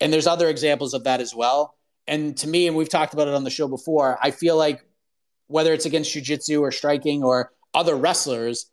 And 0.00 0.12
there's 0.12 0.26
other 0.26 0.48
examples 0.48 0.94
of 0.94 1.04
that 1.04 1.20
as 1.20 1.34
well. 1.34 1.74
And 2.06 2.36
to 2.38 2.48
me, 2.48 2.66
and 2.66 2.76
we've 2.76 2.88
talked 2.88 3.12
about 3.12 3.28
it 3.28 3.34
on 3.34 3.44
the 3.44 3.50
show 3.50 3.68
before, 3.68 4.18
I 4.22 4.30
feel 4.30 4.56
like 4.56 4.84
whether 5.48 5.72
it's 5.72 5.86
against 5.86 6.14
jujitsu 6.14 6.60
or 6.60 6.70
striking 6.70 7.22
or 7.22 7.52
other 7.74 7.96
wrestlers, 7.96 8.70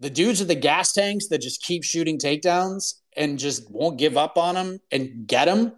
the 0.00 0.10
dudes 0.10 0.40
with 0.40 0.48
the 0.48 0.54
gas 0.54 0.92
tanks 0.92 1.28
that 1.28 1.40
just 1.40 1.62
keep 1.62 1.84
shooting 1.84 2.18
takedowns 2.18 2.94
and 3.16 3.38
just 3.38 3.70
won't 3.70 3.98
give 3.98 4.16
up 4.16 4.36
on 4.36 4.56
him 4.56 4.80
and 4.90 5.26
get 5.26 5.48
him. 5.48 5.72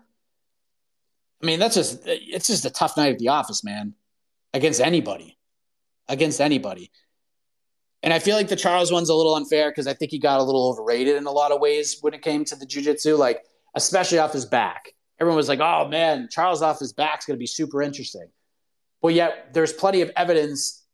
I 1.42 1.46
mean, 1.46 1.58
that's 1.58 1.74
just 1.74 2.02
it's 2.06 2.46
just 2.46 2.64
a 2.64 2.70
tough 2.70 2.96
night 2.96 3.12
at 3.12 3.18
the 3.18 3.28
office, 3.28 3.62
man. 3.62 3.94
Against 4.54 4.80
anybody. 4.80 5.36
Against 6.08 6.40
anybody. 6.40 6.90
And 8.02 8.12
I 8.12 8.18
feel 8.18 8.36
like 8.36 8.48
the 8.48 8.56
Charles 8.56 8.92
one's 8.92 9.08
a 9.08 9.14
little 9.14 9.34
unfair 9.34 9.70
because 9.70 9.86
I 9.86 9.94
think 9.94 10.10
he 10.10 10.18
got 10.18 10.40
a 10.40 10.42
little 10.42 10.68
overrated 10.68 11.16
in 11.16 11.26
a 11.26 11.32
lot 11.32 11.52
of 11.52 11.60
ways 11.60 11.98
when 12.00 12.14
it 12.14 12.22
came 12.22 12.44
to 12.44 12.56
the 12.56 12.66
jujitsu, 12.66 13.18
like 13.18 13.42
especially 13.74 14.18
off 14.18 14.32
his 14.32 14.46
back. 14.46 14.92
Everyone 15.18 15.36
was 15.36 15.48
like, 15.48 15.60
"Oh 15.60 15.88
man, 15.88 16.28
Charles 16.30 16.62
off 16.62 16.78
his 16.78 16.92
back's 16.92 17.26
going 17.26 17.36
to 17.36 17.38
be 17.40 17.46
super 17.46 17.82
interesting." 17.82 18.28
But 19.02 19.14
yet, 19.14 19.52
there's 19.52 19.72
plenty 19.72 20.02
of 20.02 20.10
evidence 20.16 20.84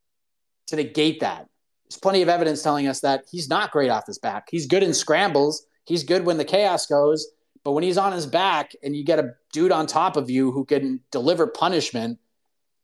to 0.69 0.77
negate 0.77 1.20
that. 1.20 1.48
There's 1.85 1.98
plenty 2.01 2.23
of 2.23 2.28
evidence 2.28 2.62
telling 2.62 2.86
us 2.86 3.01
that 3.01 3.24
he's 3.31 3.48
not 3.48 3.70
great 3.70 3.90
off 3.90 4.06
his 4.06 4.19
back. 4.19 4.48
He's 4.51 4.66
good 4.66 4.82
in 4.82 4.94
scrambles. 4.94 5.66
He's 5.85 6.05
good 6.05 6.25
when 6.25 6.39
the 6.39 6.45
chaos 6.45 6.87
goes, 6.87 7.27
but 7.65 7.73
when 7.73 7.85
he's 7.85 7.99
on 7.99 8.13
his 8.13 8.27
back 8.27 8.73
and 8.83 8.95
you 8.95 9.05
get 9.05 9.19
a 9.19 9.35
dude 9.53 9.73
on 9.73 9.87
top 9.87 10.17
of 10.17 10.31
you 10.31 10.53
who 10.53 10.65
can 10.65 11.01
deliver 11.11 11.47
punishment, 11.47 12.19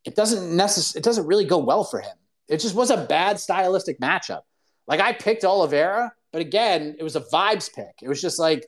it 0.05 0.15
doesn't 0.15 0.57
necess- 0.57 0.97
it 0.97 1.03
doesn't 1.03 1.27
really 1.27 1.45
go 1.45 1.59
well 1.59 1.85
for 1.85 2.01
him. 2.01 2.17
It 2.49 2.59
just 2.59 2.75
was 2.75 2.91
a 2.91 3.05
bad 3.07 3.39
stylistic 3.39 4.01
matchup. 4.01 4.43
Like 4.87 5.01
I 5.01 5.13
picked 5.13 5.45
Oliveira, 5.45 6.13
but 6.33 6.41
again, 6.41 6.97
it 6.99 7.03
was 7.03 7.17
a 7.17 7.21
vibes 7.21 7.73
pick. 7.73 8.03
It 8.03 8.09
was 8.09 8.21
just 8.21 8.39
like 8.39 8.67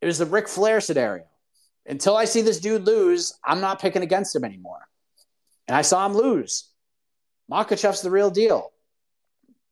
it 0.00 0.06
was 0.06 0.18
the 0.18 0.26
Ric 0.26 0.48
Flair 0.48 0.80
scenario. 0.80 1.24
Until 1.86 2.16
I 2.16 2.24
see 2.24 2.42
this 2.42 2.60
dude 2.60 2.86
lose, 2.86 3.34
I'm 3.44 3.60
not 3.60 3.80
picking 3.80 4.02
against 4.02 4.34
him 4.34 4.44
anymore. 4.44 4.88
And 5.66 5.76
I 5.76 5.82
saw 5.82 6.06
him 6.06 6.14
lose. 6.14 6.68
Makhachev's 7.50 8.02
the 8.02 8.10
real 8.10 8.30
deal. 8.30 8.72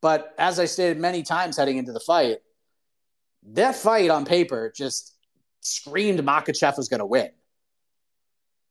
But 0.00 0.34
as 0.38 0.58
I 0.58 0.64
stated 0.64 0.98
many 0.98 1.22
times 1.22 1.56
heading 1.56 1.76
into 1.76 1.92
the 1.92 2.00
fight, 2.00 2.38
that 3.52 3.76
fight 3.76 4.10
on 4.10 4.24
paper 4.24 4.72
just 4.74 5.14
screamed 5.60 6.20
Makhachev 6.20 6.76
was 6.76 6.88
going 6.88 7.00
to 7.00 7.06
win. 7.06 7.30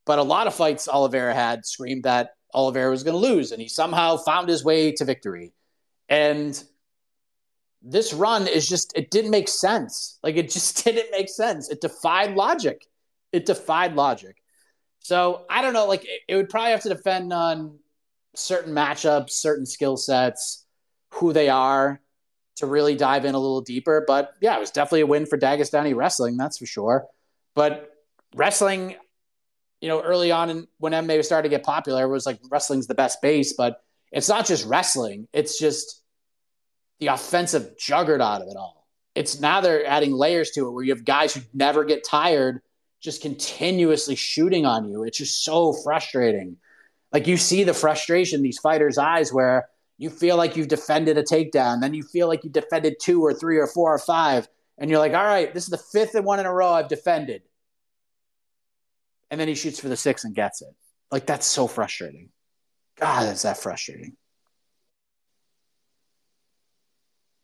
But 0.06 0.20
a 0.20 0.24
lot 0.24 0.48
of 0.48 0.56
fights 0.56 0.88
Oliveira 0.88 1.34
had 1.34 1.66
screamed 1.66 2.04
that 2.04 2.32
Oliveira 2.54 2.90
was 2.90 3.04
going 3.04 3.22
to 3.22 3.28
lose, 3.28 3.52
and 3.52 3.62
he 3.62 3.68
somehow 3.68 4.18
found 4.18 4.48
his 4.48 4.64
way 4.64 4.92
to 4.94 5.06
victory. 5.06 5.54
And 6.08 6.62
this 7.82 8.14
run 8.14 8.48
is 8.48 8.68
just, 8.68 8.98
it 8.98 9.12
didn't 9.12 9.32
make 9.32 9.50
sense. 9.50 10.18
Like, 10.24 10.38
it 10.38 10.50
just 10.50 10.84
didn't 10.86 11.12
make 11.12 11.30
sense. 11.30 11.70
It 11.70 11.82
defied 11.82 12.36
logic. 12.36 12.86
It 13.34 13.46
defied 13.46 13.96
logic. 13.96 14.42
So 15.00 15.46
I 15.50 15.62
don't 15.62 15.74
know. 15.74 15.88
Like, 15.88 16.06
it, 16.06 16.22
it 16.28 16.36
would 16.36 16.50
probably 16.50 16.72
have 16.72 16.84
to 16.84 16.90
depend 16.90 17.34
on 17.34 17.80
certain 18.36 18.74
matchups, 18.74 19.32
certain 19.32 19.66
skill 19.66 19.98
sets, 19.98 20.66
who 21.12 21.34
they 21.34 21.50
are 21.50 22.00
to 22.58 22.66
really 22.66 22.96
dive 22.96 23.26
in 23.26 23.36
a 23.36 23.40
little 23.40 23.62
deeper. 23.62 24.04
But 24.06 24.34
yeah, 24.42 24.56
it 24.56 24.60
was 24.60 24.72
definitely 24.72 25.02
a 25.02 25.08
win 25.08 25.26
for 25.26 25.38
Dagestani 25.38 25.96
wrestling, 25.96 26.38
that's 26.38 26.58
for 26.58 26.66
sure. 26.66 27.06
But 27.56 27.90
wrestling, 28.36 28.96
you 29.82 29.88
know, 29.88 30.02
early 30.02 30.32
on 30.32 30.50
in, 30.50 30.68
when 30.80 30.94
MMA 30.94 31.24
started 31.24 31.50
to 31.50 31.56
get 31.56 31.64
popular, 31.64 32.04
it 32.04 32.10
was 32.10 32.26
like 32.26 32.40
wrestling's 32.52 32.88
the 32.88 32.96
best 32.96 33.22
base, 33.22 33.54
but 33.54 33.82
it's 34.12 34.30
not 34.30 34.46
just 34.46 34.66
wrestling, 34.66 35.28
it's 35.34 35.60
just 35.60 36.02
the 37.00 37.08
offensive 37.08 37.78
juggernaut 37.78 38.42
of 38.42 38.48
it 38.48 38.58
all. 38.58 38.88
It's 39.14 39.40
now 39.40 39.62
they're 39.62 39.86
adding 39.86 40.14
layers 40.14 40.52
to 40.52 40.68
it 40.68 40.72
where 40.72 40.84
you 40.84 40.94
have 40.94 41.06
guys 41.06 41.34
who 41.34 41.42
never 41.54 41.84
get 41.84 42.06
tired 42.06 42.62
just 43.02 43.22
continuously 43.22 44.16
shooting 44.16 44.66
on 44.66 44.90
you. 44.90 45.04
It's 45.04 45.18
just 45.18 45.44
so 45.44 45.74
frustrating. 45.74 46.58
Like 47.12 47.28
you 47.28 47.38
see 47.38 47.64
the 47.64 47.74
frustration 47.74 48.38
in 48.38 48.44
these 48.44 48.60
fighters' 48.60 48.98
eyes 48.98 49.32
where 49.32 49.70
you 49.98 50.10
feel 50.10 50.38
like 50.38 50.56
you've 50.56 50.68
defended 50.68 51.18
a 51.18 51.24
takedown, 51.24 51.82
then 51.82 51.94
you 51.94 52.04
feel 52.04 52.28
like 52.28 52.44
you 52.44 52.50
defended 52.50 52.96
two 53.02 53.24
or 53.24 53.34
three 53.34 53.58
or 53.58 53.68
four 53.68 53.94
or 53.94 54.00
five, 54.00 54.48
and 54.78 54.90
you're 54.90 55.00
like, 55.00 55.14
all 55.14 55.24
right, 55.24 55.54
this 55.54 55.64
is 55.64 55.70
the 55.70 55.78
fifth 55.78 56.16
and 56.16 56.26
one 56.26 56.40
in 56.40 56.46
a 56.46 56.54
row 56.54 56.72
I've 56.72 56.88
defended 56.88 57.42
and 59.30 59.40
then 59.40 59.48
he 59.48 59.56
shoots 59.56 59.80
for 59.80 59.90
the 59.90 59.98
six 59.98 60.24
and 60.24 60.36
gets 60.36 60.62
it. 60.62 60.74
Like 61.12 61.26
that's 61.26 61.46
so 61.46 61.68
frustrating. 61.68 62.30
God, 63.00 63.32
is 63.34 63.44
that 63.44 63.58
frustrating. 63.58 64.16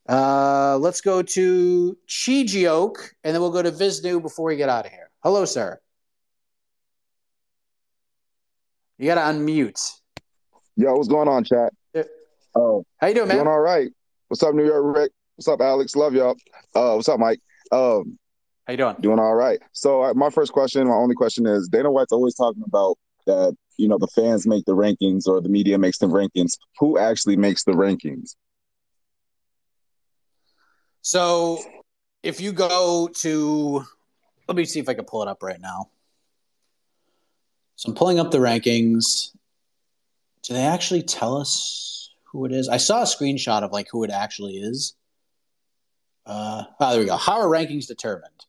Uh, 0.08 0.78
let's 0.80 1.02
go 1.02 1.22
to 1.22 1.98
Chijioke, 2.08 3.12
and 3.24 3.34
then 3.34 3.42
we'll 3.42 3.52
go 3.52 3.62
to 3.62 3.72
Visnu 3.72 4.22
before 4.22 4.48
we 4.48 4.58
get 4.58 4.68
out 4.68 4.86
of 4.86 4.92
here. 4.92 5.10
Hello, 5.22 5.46
sir. 5.46 5.80
You 8.98 9.06
got 9.06 9.16
to 9.16 9.22
unmute. 9.22 9.80
Yo, 10.76 10.94
what's 10.96 11.08
going 11.08 11.28
on, 11.28 11.44
chat? 11.44 11.72
Oh, 12.56 12.86
how 12.98 13.08
you 13.08 13.16
doing, 13.16 13.28
man? 13.28 13.38
Doing 13.38 13.48
all 13.48 13.60
right. 13.60 13.90
What's 14.28 14.44
up, 14.44 14.54
New 14.54 14.66
York 14.66 14.96
Rick? 14.96 15.12
What's 15.36 15.48
up, 15.48 15.62
Alex? 15.62 15.96
Love 15.96 16.14
y'all. 16.14 16.36
Uh, 16.76 16.94
what's 16.94 17.10
up, 17.10 17.20
Mike? 17.20 17.40
Um, 17.72 18.18
how 18.66 18.74
you 18.74 18.78
doing? 18.78 18.96
Doing 19.02 19.20
all 19.20 19.36
right. 19.36 19.60
So 19.72 20.04
uh, 20.04 20.14
my 20.14 20.30
first 20.30 20.54
question, 20.54 20.88
my 20.88 20.94
only 20.94 21.16
question 21.16 21.46
is, 21.48 21.68
Dana 21.68 21.92
White's 21.92 22.12
always 22.12 22.36
talking 22.36 22.64
about 22.66 22.98
that. 23.26 23.56
You 23.78 23.88
know, 23.88 23.98
the 23.98 24.08
fans 24.08 24.46
make 24.46 24.66
the 24.66 24.76
rankings 24.76 25.28
or 25.28 25.42
the 25.42 25.50
media 25.50 25.80
makes 25.80 25.98
the 25.98 26.06
rankings. 26.06 26.54
Who 26.78 27.00
actually 27.00 27.38
makes 27.38 27.64
the 27.64 27.72
rankings? 27.72 28.36
So, 31.02 31.60
if 32.22 32.40
you 32.40 32.54
go 32.54 33.10
to, 33.22 33.84
let 34.48 34.56
me 34.56 34.66
see 34.66 34.80
if 34.80 34.88
I 34.88 34.94
can 34.94 35.06
pull 35.06 35.24
it 35.24 35.28
up 35.28 35.42
right 35.42 35.60
now. 35.60 35.90
So 37.76 37.90
I'm 37.90 37.96
pulling 37.96 38.20
up 38.20 38.30
the 38.30 38.38
rankings. 38.38 39.32
Do 40.44 40.54
they 40.54 40.64
actually 40.64 41.02
tell 41.02 41.36
us 41.36 42.03
who 42.34 42.46
it 42.46 42.52
is? 42.52 42.68
I 42.68 42.78
saw 42.78 43.02
a 43.02 43.06
screenshot 43.06 43.62
of 43.62 43.72
like 43.72 43.88
who 43.90 44.04
it 44.04 44.10
actually 44.10 44.58
is. 44.58 44.96
Uh, 46.26 46.64
oh, 46.80 46.92
there 46.92 47.00
we 47.00 47.06
go. 47.06 47.16
How 47.16 47.40
are 47.40 47.48
rankings 47.48 47.88
determined? 47.88 48.46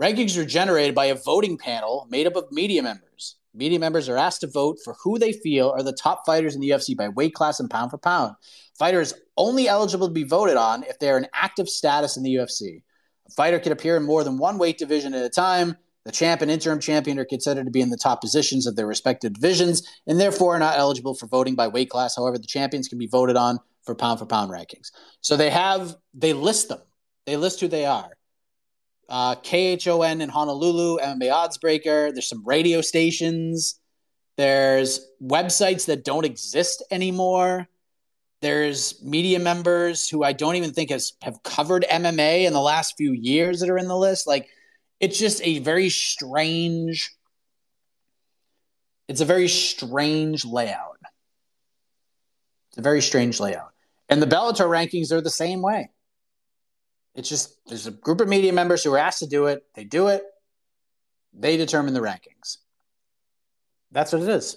Rankings 0.00 0.38
are 0.38 0.46
generated 0.46 0.94
by 0.94 1.06
a 1.06 1.14
voting 1.14 1.58
panel 1.58 2.06
made 2.08 2.26
up 2.26 2.36
of 2.36 2.50
media 2.50 2.82
members. 2.82 3.36
Media 3.54 3.78
members 3.78 4.08
are 4.08 4.16
asked 4.16 4.40
to 4.40 4.46
vote 4.46 4.78
for 4.82 4.94
who 5.02 5.18
they 5.18 5.32
feel 5.32 5.70
are 5.70 5.82
the 5.82 5.92
top 5.92 6.24
fighters 6.24 6.54
in 6.54 6.60
the 6.60 6.70
UFC 6.70 6.96
by 6.96 7.08
weight 7.08 7.34
class 7.34 7.60
and 7.60 7.68
pound 7.68 7.90
for 7.90 7.98
pound. 7.98 8.34
Fighters 8.78 9.12
only 9.36 9.68
eligible 9.68 10.08
to 10.08 10.12
be 10.14 10.24
voted 10.24 10.56
on 10.56 10.84
if 10.84 10.98
they 10.98 11.10
are 11.10 11.18
in 11.18 11.26
active 11.34 11.68
status 11.68 12.16
in 12.16 12.22
the 12.22 12.34
UFC. 12.36 12.82
A 13.28 13.30
fighter 13.32 13.58
can 13.58 13.72
appear 13.72 13.96
in 13.96 14.04
more 14.04 14.24
than 14.24 14.38
one 14.38 14.58
weight 14.58 14.78
division 14.78 15.12
at 15.12 15.24
a 15.24 15.28
time. 15.28 15.76
The 16.04 16.12
champ 16.12 16.42
and 16.42 16.50
interim 16.50 16.80
champion 16.80 17.18
are 17.18 17.24
considered 17.24 17.64
to 17.64 17.70
be 17.70 17.80
in 17.80 17.90
the 17.90 17.96
top 17.96 18.20
positions 18.20 18.66
of 18.66 18.74
their 18.74 18.86
respective 18.86 19.34
divisions 19.34 19.82
and 20.06 20.18
therefore 20.18 20.56
are 20.56 20.58
not 20.58 20.78
eligible 20.78 21.14
for 21.14 21.26
voting 21.26 21.54
by 21.54 21.68
weight 21.68 21.90
class. 21.90 22.16
However, 22.16 22.38
the 22.38 22.46
champions 22.46 22.88
can 22.88 22.98
be 22.98 23.06
voted 23.06 23.36
on 23.36 23.58
for 23.84 23.94
pound 23.94 24.18
for 24.18 24.26
pound 24.26 24.50
rankings. 24.50 24.90
So 25.20 25.36
they 25.36 25.50
have, 25.50 25.96
they 26.14 26.32
list 26.32 26.68
them, 26.68 26.80
they 27.26 27.36
list 27.36 27.60
who 27.60 27.68
they 27.68 27.86
are. 27.86 28.10
Uh, 29.08 29.36
KHON 29.36 30.20
in 30.22 30.28
Honolulu, 30.28 30.98
MMA 30.98 31.30
Oddsbreaker. 31.30 32.12
There's 32.12 32.28
some 32.28 32.42
radio 32.44 32.80
stations. 32.80 33.78
There's 34.36 35.06
websites 35.22 35.86
that 35.86 36.04
don't 36.04 36.24
exist 36.24 36.82
anymore. 36.90 37.68
There's 38.40 39.00
media 39.04 39.38
members 39.38 40.08
who 40.08 40.24
I 40.24 40.32
don't 40.32 40.56
even 40.56 40.72
think 40.72 40.90
has 40.90 41.12
have 41.22 41.42
covered 41.42 41.84
MMA 41.90 42.44
in 42.44 42.52
the 42.52 42.60
last 42.60 42.96
few 42.96 43.12
years 43.12 43.60
that 43.60 43.70
are 43.70 43.78
in 43.78 43.86
the 43.86 43.96
list. 43.96 44.26
Like 44.26 44.48
it's 45.02 45.18
just 45.18 45.42
a 45.44 45.58
very 45.58 45.90
strange 45.90 47.10
it's 49.08 49.20
a 49.20 49.26
very 49.26 49.48
strange 49.48 50.44
layout. 50.46 50.98
It's 52.70 52.78
a 52.78 52.82
very 52.82 53.02
strange 53.02 53.40
layout. 53.40 53.72
And 54.08 54.22
the 54.22 54.26
Bellator 54.26 54.66
rankings 54.66 55.12
are 55.12 55.20
the 55.20 55.28
same 55.28 55.60
way. 55.60 55.90
It's 57.14 57.28
just 57.28 57.58
there's 57.66 57.86
a 57.86 57.90
group 57.90 58.22
of 58.22 58.28
media 58.28 58.54
members 58.54 58.82
who 58.82 58.94
are 58.94 58.98
asked 58.98 59.18
to 59.18 59.26
do 59.26 59.46
it. 59.46 59.66
They 59.74 59.84
do 59.84 60.08
it. 60.08 60.22
They 61.34 61.58
determine 61.58 61.92
the 61.92 62.00
rankings. 62.00 62.58
That's 63.90 64.12
what 64.12 64.22
it 64.22 64.28
is. 64.28 64.56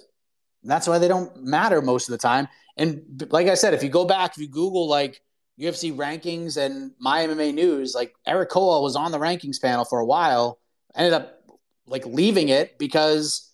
That's 0.62 0.88
why 0.88 0.98
they 0.98 1.08
don't 1.08 1.44
matter 1.44 1.82
most 1.82 2.08
of 2.08 2.12
the 2.12 2.18
time. 2.18 2.48
And 2.78 3.26
like 3.30 3.48
I 3.48 3.54
said, 3.54 3.74
if 3.74 3.82
you 3.82 3.90
go 3.90 4.06
back, 4.06 4.32
if 4.32 4.38
you 4.38 4.48
Google 4.48 4.88
like 4.88 5.20
UFC 5.58 5.94
rankings 5.94 6.56
and 6.56 6.92
my 6.98 7.26
MMA 7.26 7.54
news, 7.54 7.94
like 7.94 8.14
Eric 8.26 8.50
Cole 8.50 8.82
was 8.82 8.96
on 8.96 9.12
the 9.12 9.18
rankings 9.18 9.60
panel 9.60 9.84
for 9.84 10.00
a 10.00 10.04
while, 10.04 10.58
ended 10.94 11.14
up 11.14 11.40
like 11.86 12.04
leaving 12.04 12.48
it 12.48 12.78
because 12.78 13.52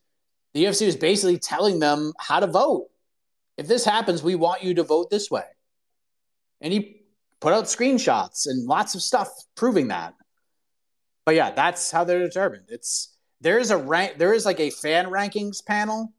the 0.54 0.64
UFC 0.64 0.86
was 0.86 0.96
basically 0.96 1.38
telling 1.38 1.78
them 1.78 2.12
how 2.18 2.40
to 2.40 2.46
vote. 2.46 2.88
If 3.56 3.68
this 3.68 3.84
happens, 3.84 4.22
we 4.22 4.34
want 4.34 4.62
you 4.62 4.74
to 4.74 4.82
vote 4.82 5.10
this 5.10 5.30
way. 5.30 5.44
And 6.60 6.72
he 6.72 7.02
put 7.40 7.52
out 7.52 7.64
screenshots 7.64 8.46
and 8.46 8.66
lots 8.66 8.94
of 8.94 9.02
stuff 9.02 9.28
proving 9.54 9.88
that. 9.88 10.14
But 11.24 11.34
yeah, 11.34 11.50
that's 11.50 11.90
how 11.90 12.04
they're 12.04 12.18
determined. 12.18 12.64
It's 12.68 13.16
there 13.40 13.58
is 13.58 13.70
a 13.70 13.76
rank 13.76 14.18
there 14.18 14.32
is 14.32 14.46
like 14.46 14.60
a 14.60 14.70
fan 14.70 15.06
rankings 15.06 15.64
panel 15.64 16.12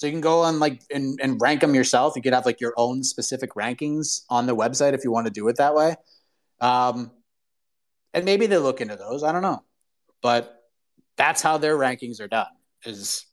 so 0.00 0.06
you 0.06 0.12
can 0.14 0.22
go 0.22 0.40
on 0.40 0.58
like 0.58 0.80
and, 0.90 1.20
and 1.22 1.38
rank 1.42 1.60
them 1.60 1.74
yourself. 1.74 2.14
You 2.16 2.22
could 2.22 2.32
have 2.32 2.46
like 2.46 2.58
your 2.58 2.72
own 2.78 3.04
specific 3.04 3.50
rankings 3.52 4.22
on 4.30 4.46
the 4.46 4.56
website 4.56 4.94
if 4.94 5.04
you 5.04 5.12
want 5.12 5.26
to 5.26 5.30
do 5.30 5.46
it 5.48 5.56
that 5.56 5.74
way. 5.74 5.94
Um, 6.58 7.10
and 8.14 8.24
maybe 8.24 8.46
they 8.46 8.56
look 8.56 8.80
into 8.80 8.96
those. 8.96 9.22
I 9.22 9.30
don't 9.30 9.42
know, 9.42 9.62
but 10.22 10.64
that's 11.18 11.42
how 11.42 11.58
their 11.58 11.76
rankings 11.76 12.18
are 12.18 12.28
done. 12.28 12.46
Is 12.86 13.26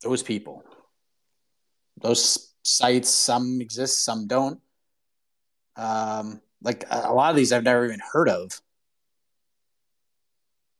those 0.00 0.22
people, 0.22 0.62
those 2.00 2.54
sites? 2.62 3.10
Some 3.10 3.60
exist, 3.60 4.04
some 4.04 4.28
don't. 4.28 4.60
Um, 5.74 6.40
like 6.62 6.84
a 6.88 7.12
lot 7.12 7.30
of 7.30 7.36
these 7.36 7.50
I've 7.50 7.64
never 7.64 7.84
even 7.84 8.00
heard 8.12 8.28
of. 8.28 8.60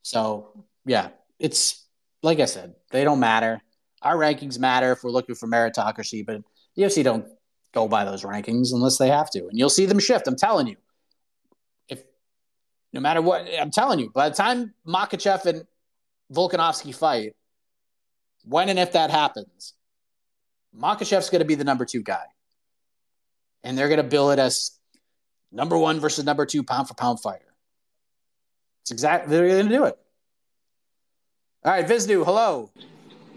So 0.02 0.64
yeah, 0.86 1.08
it's 1.40 1.84
like 2.22 2.38
I 2.38 2.44
said, 2.44 2.76
they 2.92 3.02
don't 3.02 3.18
matter 3.18 3.60
our 4.02 4.16
rankings 4.16 4.58
matter 4.58 4.92
if 4.92 5.02
we're 5.02 5.10
looking 5.10 5.34
for 5.34 5.48
meritocracy, 5.48 6.24
but 6.24 6.42
the 6.74 6.82
UFC 6.82 7.02
don't 7.04 7.26
go 7.72 7.88
by 7.88 8.04
those 8.04 8.22
rankings 8.22 8.72
unless 8.72 8.98
they 8.98 9.08
have 9.08 9.30
to. 9.30 9.46
And 9.46 9.58
you'll 9.58 9.70
see 9.70 9.86
them 9.86 9.98
shift. 9.98 10.26
I'm 10.26 10.36
telling 10.36 10.66
you. 10.66 10.76
If 11.88 12.02
no 12.92 13.00
matter 13.00 13.22
what, 13.22 13.48
I'm 13.58 13.70
telling 13.70 13.98
you, 13.98 14.10
by 14.10 14.28
the 14.28 14.34
time 14.34 14.74
Makhachev 14.86 15.46
and 15.46 15.64
Volkanovski 16.32 16.94
fight, 16.94 17.34
when 18.44 18.68
and 18.68 18.78
if 18.78 18.92
that 18.92 19.10
happens, 19.10 19.74
Makhachev's 20.76 21.30
going 21.30 21.40
to 21.40 21.46
be 21.46 21.54
the 21.54 21.64
number 21.64 21.84
two 21.84 22.02
guy. 22.02 22.24
And 23.62 23.78
they're 23.78 23.88
going 23.88 23.98
to 23.98 24.08
bill 24.08 24.30
it 24.32 24.38
as 24.38 24.72
number 25.52 25.78
one 25.78 26.00
versus 26.00 26.24
number 26.24 26.46
two 26.46 26.64
pound 26.64 26.88
for 26.88 26.94
pound 26.94 27.20
fighter. 27.20 27.44
It's 28.82 28.90
exactly, 28.90 29.30
they're 29.30 29.48
going 29.48 29.68
to 29.68 29.74
do 29.74 29.84
it. 29.84 29.96
All 31.64 31.72
right, 31.72 31.86
Vizdu, 31.86 32.24
hello. 32.24 32.72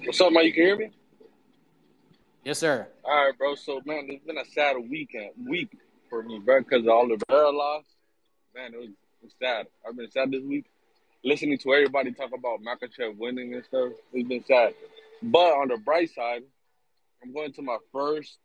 What's 0.06 0.22
up, 0.22 0.32
man? 0.32 0.46
You 0.46 0.54
can 0.54 0.64
hear 0.64 0.78
me? 0.78 0.92
Yes, 2.44 2.60
sir. 2.60 2.88
All 3.04 3.26
right, 3.26 3.36
bro. 3.36 3.56
So, 3.56 3.82
man, 3.86 4.06
it's 4.08 4.24
been 4.24 4.38
a 4.38 4.46
sad 4.46 4.76
weekend, 4.78 5.32
week 5.48 5.76
for 6.12 6.22
me, 6.22 6.38
bro, 6.38 6.60
because 6.62 6.84
of 6.84 6.90
all 6.90 7.08
the 7.08 7.20
Vera 7.28 7.50
loss. 7.50 7.86
Man, 8.56 8.76
it 8.76 8.78
was, 8.78 8.90
it 8.90 9.24
was 9.24 9.34
sad. 9.42 9.66
I've 9.88 9.98
been 9.98 10.12
sad 10.12 10.30
this 10.30 10.44
week. 10.44 10.66
Listening 11.24 11.58
to 11.58 11.74
everybody 11.74 12.12
talk 12.12 12.30
about 12.38 12.60
Makhachev 12.62 13.18
winning 13.18 13.56
and 13.56 13.66
stuff, 13.66 13.94
it's 14.14 14.28
been 14.30 14.44
sad. 14.46 14.76
But 15.24 15.54
on 15.54 15.70
the 15.70 15.78
bright 15.78 16.14
side, 16.14 16.44
I'm 17.24 17.34
going 17.34 17.52
to 17.54 17.64
my 17.64 17.78
first 17.92 18.38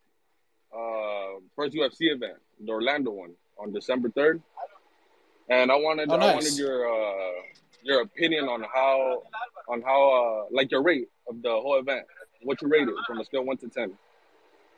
uh 0.74 1.40
first 1.54 1.74
UFC 1.74 2.12
event, 2.12 2.38
the 2.64 2.72
Orlando 2.72 3.10
one, 3.10 3.32
on 3.58 3.72
December 3.72 4.08
3rd. 4.08 4.40
And 5.50 5.70
I 5.70 5.74
wanted 5.74 6.10
Oh, 6.10 6.14
I 6.14 6.32
wanted 6.32 6.56
your 6.56 6.88
uh 6.88 7.32
your 7.82 8.02
opinion 8.02 8.44
on 8.48 8.64
how 8.72 9.24
on 9.68 9.82
how 9.82 10.10
uh 10.10 10.54
like 10.54 10.70
your 10.70 10.82
rate 10.82 11.08
of 11.28 11.42
the 11.42 11.50
whole 11.50 11.78
event. 11.78 12.06
What 12.42 12.60
you 12.62 12.68
rate 12.68 12.88
it 12.88 12.94
from 13.06 13.20
a 13.20 13.24
scale 13.24 13.40
of 13.40 13.46
one 13.46 13.56
to 13.58 13.68
ten. 13.68 13.92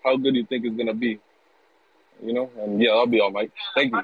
How 0.04 0.16
good 0.16 0.34
do 0.34 0.40
you 0.40 0.46
think 0.46 0.64
it's 0.64 0.76
gonna 0.76 0.94
be. 0.94 1.18
You 2.22 2.32
know? 2.32 2.50
And 2.60 2.80
yeah, 2.80 2.90
I'll 2.90 3.06
be 3.06 3.20
all 3.20 3.30
Mike. 3.30 3.52
Thank 3.74 3.92
you. 3.92 4.02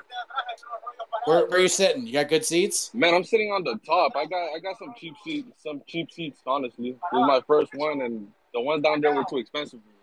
Where, 1.25 1.47
where 1.47 1.59
are 1.59 1.63
you 1.63 1.69
sitting? 1.69 2.07
You 2.07 2.13
got 2.15 2.29
good 2.29 2.45
seats? 2.45 2.91
Man, 2.95 3.15
I'm 3.15 3.25
sitting 3.25 3.51
on 3.53 3.63
the 3.65 3.79
top. 3.85 4.13
I 4.17 4.25
got 4.27 4.55
I 4.55 4.59
got 4.61 4.79
some 4.79 4.95
cheap 4.97 5.15
seats 5.25 5.49
some 5.63 5.83
cheap 5.87 6.11
seats, 6.11 6.41
honestly. 6.47 6.93
This 6.93 7.21
is 7.21 7.27
my 7.27 7.41
first 7.47 7.75
one 7.75 8.01
and 8.03 8.29
the 8.55 8.61
ones 8.61 8.83
down 8.83 9.01
there 9.01 9.15
were 9.15 9.25
too 9.29 9.39
expensive 9.39 9.81
for 9.81 9.89
me. 9.89 9.95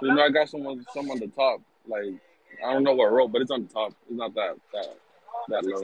So, 0.00 0.06
you 0.06 0.14
know, 0.14 0.22
I 0.22 0.30
got 0.30 0.48
someone 0.48 0.84
some 0.92 1.10
on 1.10 1.20
the 1.20 1.28
top. 1.28 1.60
Like 1.86 2.14
I 2.64 2.72
don't 2.72 2.82
know 2.82 2.94
what 2.94 3.12
row, 3.12 3.28
but 3.28 3.42
it's 3.42 3.50
on 3.50 3.66
the 3.66 3.72
top. 3.72 3.92
It's 4.08 4.18
not 4.18 4.34
that 4.34 4.56
that 4.72 4.96
that 5.48 5.64
low. 5.64 5.82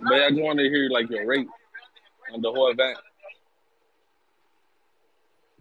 But 0.00 0.14
yeah, 0.16 0.26
I 0.26 0.30
just 0.30 0.42
want 0.42 0.58
to 0.58 0.64
hear 0.64 0.88
like 0.90 1.08
your 1.08 1.26
rate 1.26 1.46
on 2.32 2.40
the 2.40 2.50
whole 2.50 2.70
event. 2.70 2.98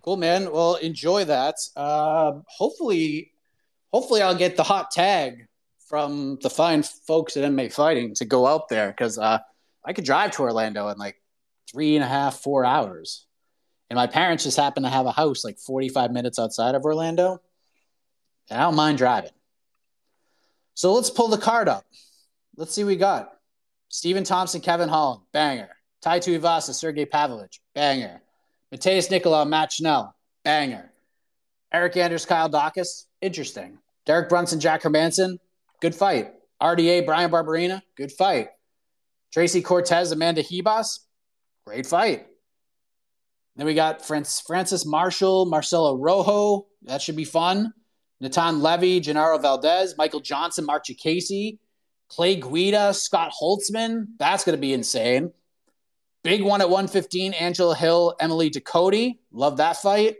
Cool, 0.01 0.17
man. 0.17 0.51
Well, 0.51 0.75
enjoy 0.75 1.25
that. 1.25 1.55
Uh, 1.75 2.33
hopefully, 2.47 3.31
hopefully, 3.93 4.21
I'll 4.21 4.35
get 4.35 4.57
the 4.57 4.63
hot 4.63 4.91
tag 4.91 5.47
from 5.87 6.37
the 6.41 6.49
fine 6.49 6.83
folks 6.83 7.37
at 7.37 7.49
MMA 7.49 7.71
Fighting 7.71 8.13
to 8.15 8.25
go 8.25 8.45
out 8.45 8.67
there 8.67 8.89
because 8.89 9.17
uh, 9.17 9.39
I 9.85 9.93
could 9.93 10.03
drive 10.03 10.31
to 10.31 10.41
Orlando 10.41 10.89
in 10.89 10.97
like 10.97 11.21
three 11.71 11.95
and 11.95 12.03
a 12.03 12.07
half, 12.07 12.39
four 12.39 12.65
hours. 12.65 13.25
And 13.89 13.95
my 13.95 14.07
parents 14.07 14.43
just 14.43 14.57
happen 14.57 14.83
to 14.83 14.89
have 14.89 15.05
a 15.05 15.11
house 15.11 15.45
like 15.45 15.59
45 15.59 16.11
minutes 16.11 16.39
outside 16.39 16.75
of 16.75 16.83
Orlando. 16.83 17.41
And 18.49 18.59
I 18.59 18.63
don't 18.63 18.75
mind 18.75 18.97
driving. 18.97 19.31
So 20.73 20.93
let's 20.93 21.09
pull 21.09 21.27
the 21.27 21.37
card 21.37 21.69
up. 21.69 21.85
Let's 22.57 22.73
see 22.73 22.83
what 22.83 22.89
we 22.89 22.95
got. 22.95 23.29
Stephen 23.89 24.23
Thompson, 24.23 24.61
Kevin 24.61 24.89
Holland, 24.89 25.21
banger. 25.31 25.69
Tai 26.03 26.19
Tuivasa, 26.19 26.73
Sergey 26.73 27.05
Pavlovich, 27.05 27.61
banger. 27.73 28.21
Matheus 28.73 29.09
Nicolau, 29.09 29.47
Matt 29.47 29.71
Schnell, 29.71 30.13
banger. 30.43 30.91
Eryk 31.73 31.95
Anders, 31.95 32.25
Kyle 32.25 32.49
Daukaus, 32.49 33.05
interesting. 33.21 33.77
Derek 34.05 34.27
Brunson, 34.27 34.59
Jack 34.59 34.81
Hermansson, 34.81 35.37
good 35.79 35.95
fight. 35.95 36.33
RDA, 36.61 37.05
Brian 37.05 37.31
Barberena, 37.31 37.81
good 37.95 38.11
fight. 38.11 38.49
Tracy 39.31 39.61
Cortez, 39.61 40.11
Amanda 40.11 40.43
Ribas, 40.43 40.99
great 41.65 41.85
fight. 41.85 42.27
Then 43.55 43.65
we 43.65 43.73
got 43.73 44.05
Francis 44.05 44.85
Marshall, 44.85 45.45
Marcelo 45.45 45.95
Rojo. 45.95 46.67
That 46.81 47.01
should 47.01 47.15
be 47.15 47.23
fun. 47.23 47.71
Natan 48.19 48.61
Levy, 48.61 48.99
Genaro 48.99 49.41
Valdez, 49.41 49.95
Michael 49.97 50.19
Johnson, 50.19 50.65
Mark 50.65 50.83
Casey, 50.97 51.59
Clay 52.09 52.35
Guida, 52.35 52.93
Scott 52.93 53.31
Holtzman. 53.41 54.07
That's 54.19 54.43
going 54.43 54.57
to 54.57 54.61
be 54.61 54.73
insane. 54.73 55.31
Big 56.23 56.41
one 56.41 56.61
at 56.61 56.69
115, 56.69 57.33
Angela 57.33 57.75
Hill, 57.75 58.15
Emily 58.19 58.49
Ducote. 58.49 59.17
Love 59.31 59.57
that 59.57 59.77
fight. 59.77 60.15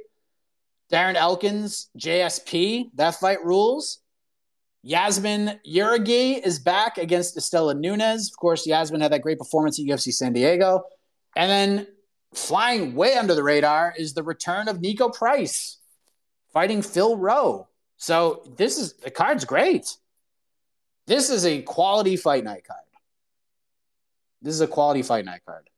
Darren 0.91 1.15
Elkins, 1.15 1.89
JSP. 1.97 2.89
That 2.95 3.15
fight 3.15 3.43
rules. 3.43 3.99
Yasmin 4.83 5.59
Jauregui 5.65 6.45
is 6.45 6.59
back 6.59 6.97
against 6.97 7.37
Istela 7.37 7.77
Nunes. 7.77 8.29
Of 8.29 8.37
course, 8.37 8.67
Yasmin 8.67 8.99
had 8.99 9.13
that 9.13 9.21
great 9.21 9.39
performance 9.39 9.79
at 9.79 9.85
UFC 9.85 10.13
San 10.13 10.33
Diego. 10.33 10.83
And 11.37 11.49
then 11.49 11.87
flying 12.33 12.93
way 12.95 13.15
under 13.15 13.33
the 13.33 13.43
radar 13.43 13.93
is 13.97 14.13
the 14.13 14.23
return 14.23 14.67
of 14.67 14.79
Niko 14.79 15.13
Price 15.13 15.77
fighting 16.51 16.81
Phil 16.81 17.17
Rowe. 17.17 17.67
So 17.95 18.43
this 18.57 18.77
is 18.77 18.93
the 18.93 19.09
card's 19.09 19.45
great. 19.45 19.95
This 21.07 21.29
is 21.29 21.45
a 21.45 21.61
quality 21.61 22.17
fight 22.17 22.43
night 22.43 22.65
card. 22.67 22.79
This 24.41 24.53
is 24.53 24.61
a 24.61 24.67
quality 24.67 25.01
fight 25.01 25.23
night 25.23 25.41
card. 25.45 25.69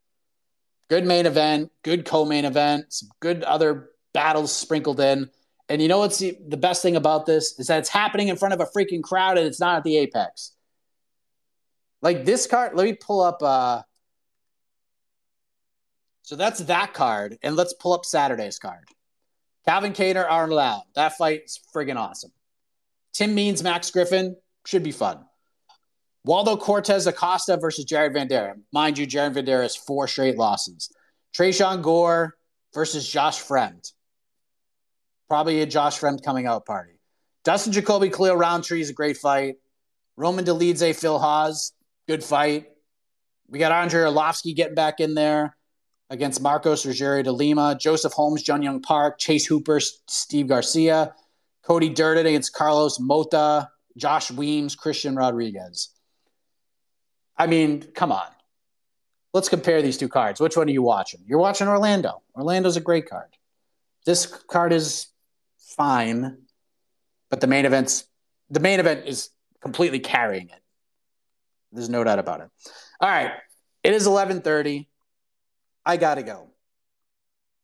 Good 0.90 1.06
main 1.06 1.26
event, 1.26 1.72
good 1.84 2.06
co-main 2.06 2.46
event, 2.46 2.94
some 2.94 3.10
good 3.20 3.44
other 3.44 3.90
battles 4.14 4.52
sprinkled 4.52 5.00
in. 5.00 5.30
And 5.68 5.82
you 5.82 5.88
know 5.88 6.00
what's 6.00 6.20
the, 6.20 6.38
the 6.48 6.58
best 6.58 6.82
thing 6.84 6.96
about 6.96 7.26
this 7.26 7.60
is 7.60 7.68
that 7.68 7.80
it's 7.80 7.90
happening 7.90 8.28
in 8.28 8.36
front 8.36 8.54
of 8.54 8.60
a 8.60 8.66
freaking 8.66 9.02
crowd 9.02 9.38
and 9.38 9.48
it's 9.48 9.60
not 9.60 9.78
at 9.78 9.84
the 9.84 9.98
Apex. 9.98 10.52
Like 12.02 12.24
this 12.24 12.46
card, 12.46 12.76
let 12.76 12.84
me 12.86 12.94
pull 12.94 13.22
up 13.22 13.42
uh 13.42 13.82
so 16.26 16.36
that's 16.36 16.60
that 16.62 16.94
card. 16.94 17.38
And 17.44 17.56
let's 17.56 17.74
pull 17.74 17.94
up 17.94 18.04
Saturday's 18.04 18.58
card. 18.58 18.86
Calvin 19.66 19.94
Kattar, 19.94 20.26
Arnold 20.28 20.60
Allen. 20.60 20.84
That 20.96 21.18
fight 21.18 21.44
is 21.46 21.60
friggin' 21.74 21.98
awesome. 21.98 22.32
Tim 23.14 23.36
Means, 23.36 23.62
Max 23.62 23.92
Griffin 23.92 24.36
should 24.66 24.84
be 24.84 24.92
fun. 24.92 25.24
Waldo 26.26 26.58
Cortes 26.58 27.06
Acosta 27.06 27.56
versus 27.56 27.86
Jared 27.86 28.14
Vanderaa. 28.14 28.56
Mind 28.74 28.98
you, 28.98 29.06
Jared 29.06 29.36
Vanderaa 29.36 29.62
has 29.62 29.76
four 29.76 30.08
straight 30.08 30.38
losses. 30.38 30.90
Tresean 31.38 31.84
Gore 31.84 32.34
versus 32.74 33.08
Josh 33.08 33.44
Fremd. 33.44 33.92
Probably 35.30 35.62
a 35.62 35.68
Josh 35.68 36.00
Fremd 36.00 36.24
coming 36.24 36.48
out 36.48 36.66
party. 36.66 37.00
Dustin 37.44 37.74
Jacoby, 37.74 38.10
Khalil 38.10 38.38
Rountree 38.38 38.82
is 38.82 38.90
a 38.90 38.94
great 38.94 39.18
fight. 39.18 39.58
Roman 40.18 40.46
Dolidze, 40.46 40.96
Phil 40.96 41.20
Hawes, 41.20 41.74
good 42.08 42.24
fight. 42.24 42.70
We 43.48 43.60
got 43.60 43.72
Andrei 43.72 44.02
Arlovski 44.02 44.56
getting 44.56 44.74
back 44.74 45.00
in 45.00 45.14
there 45.14 45.56
against 46.10 46.42
Marcos 46.42 46.88
Rogério 46.88 47.24
de 47.24 47.32
Lima, 47.32 47.78
Joseph 47.80 48.14
Holmes, 48.14 48.42
Jun 48.42 48.64
Yong 48.64 48.82
Park, 48.82 49.20
Chase 49.20 49.46
Hooper, 49.46 49.80
Steve 50.08 50.48
Garcia, 50.48 51.14
Cody 51.64 51.90
Durden 51.90 52.26
against 52.26 52.54
Carlos 52.54 53.00
Mota, 53.00 53.70
Josh 53.96 54.32
Weems, 54.32 54.76
Christian 54.76 55.16
Rodriguez. 55.16 55.95
I 57.38 57.48
mean, 57.48 57.82
come 57.94 58.12
on. 58.12 58.28
Let's 59.34 59.50
compare 59.50 59.82
these 59.82 59.98
two 59.98 60.08
cards. 60.08 60.40
Which 60.40 60.56
one 60.56 60.68
are 60.68 60.72
you 60.72 60.82
watching? 60.82 61.22
You're 61.26 61.40
watching 61.40 61.68
Orlando. 61.68 62.22
Orlando's 62.36 62.78
a 62.78 62.82
great 62.82 63.10
card. 63.10 63.28
This 64.06 64.26
card 64.26 64.72
is 64.72 65.08
fine, 65.60 66.38
but 67.30 67.42
the 67.42 67.48
main 67.48 67.66
event's 67.66 68.06
the 68.50 68.60
main 68.60 68.80
event 68.80 69.08
is 69.08 69.30
completely 69.62 70.00
carrying 70.00 70.50
it. 70.50 70.62
There's 71.72 71.90
no 71.90 72.04
doubt 72.04 72.20
about 72.20 72.42
it. 72.42 72.50
All 73.02 73.10
right. 73.10 73.32
It 73.84 73.94
is 73.94 74.08
11:30. 74.08 74.88
I 75.86 75.98
got 75.98 76.16
to 76.16 76.24
go. 76.24 76.50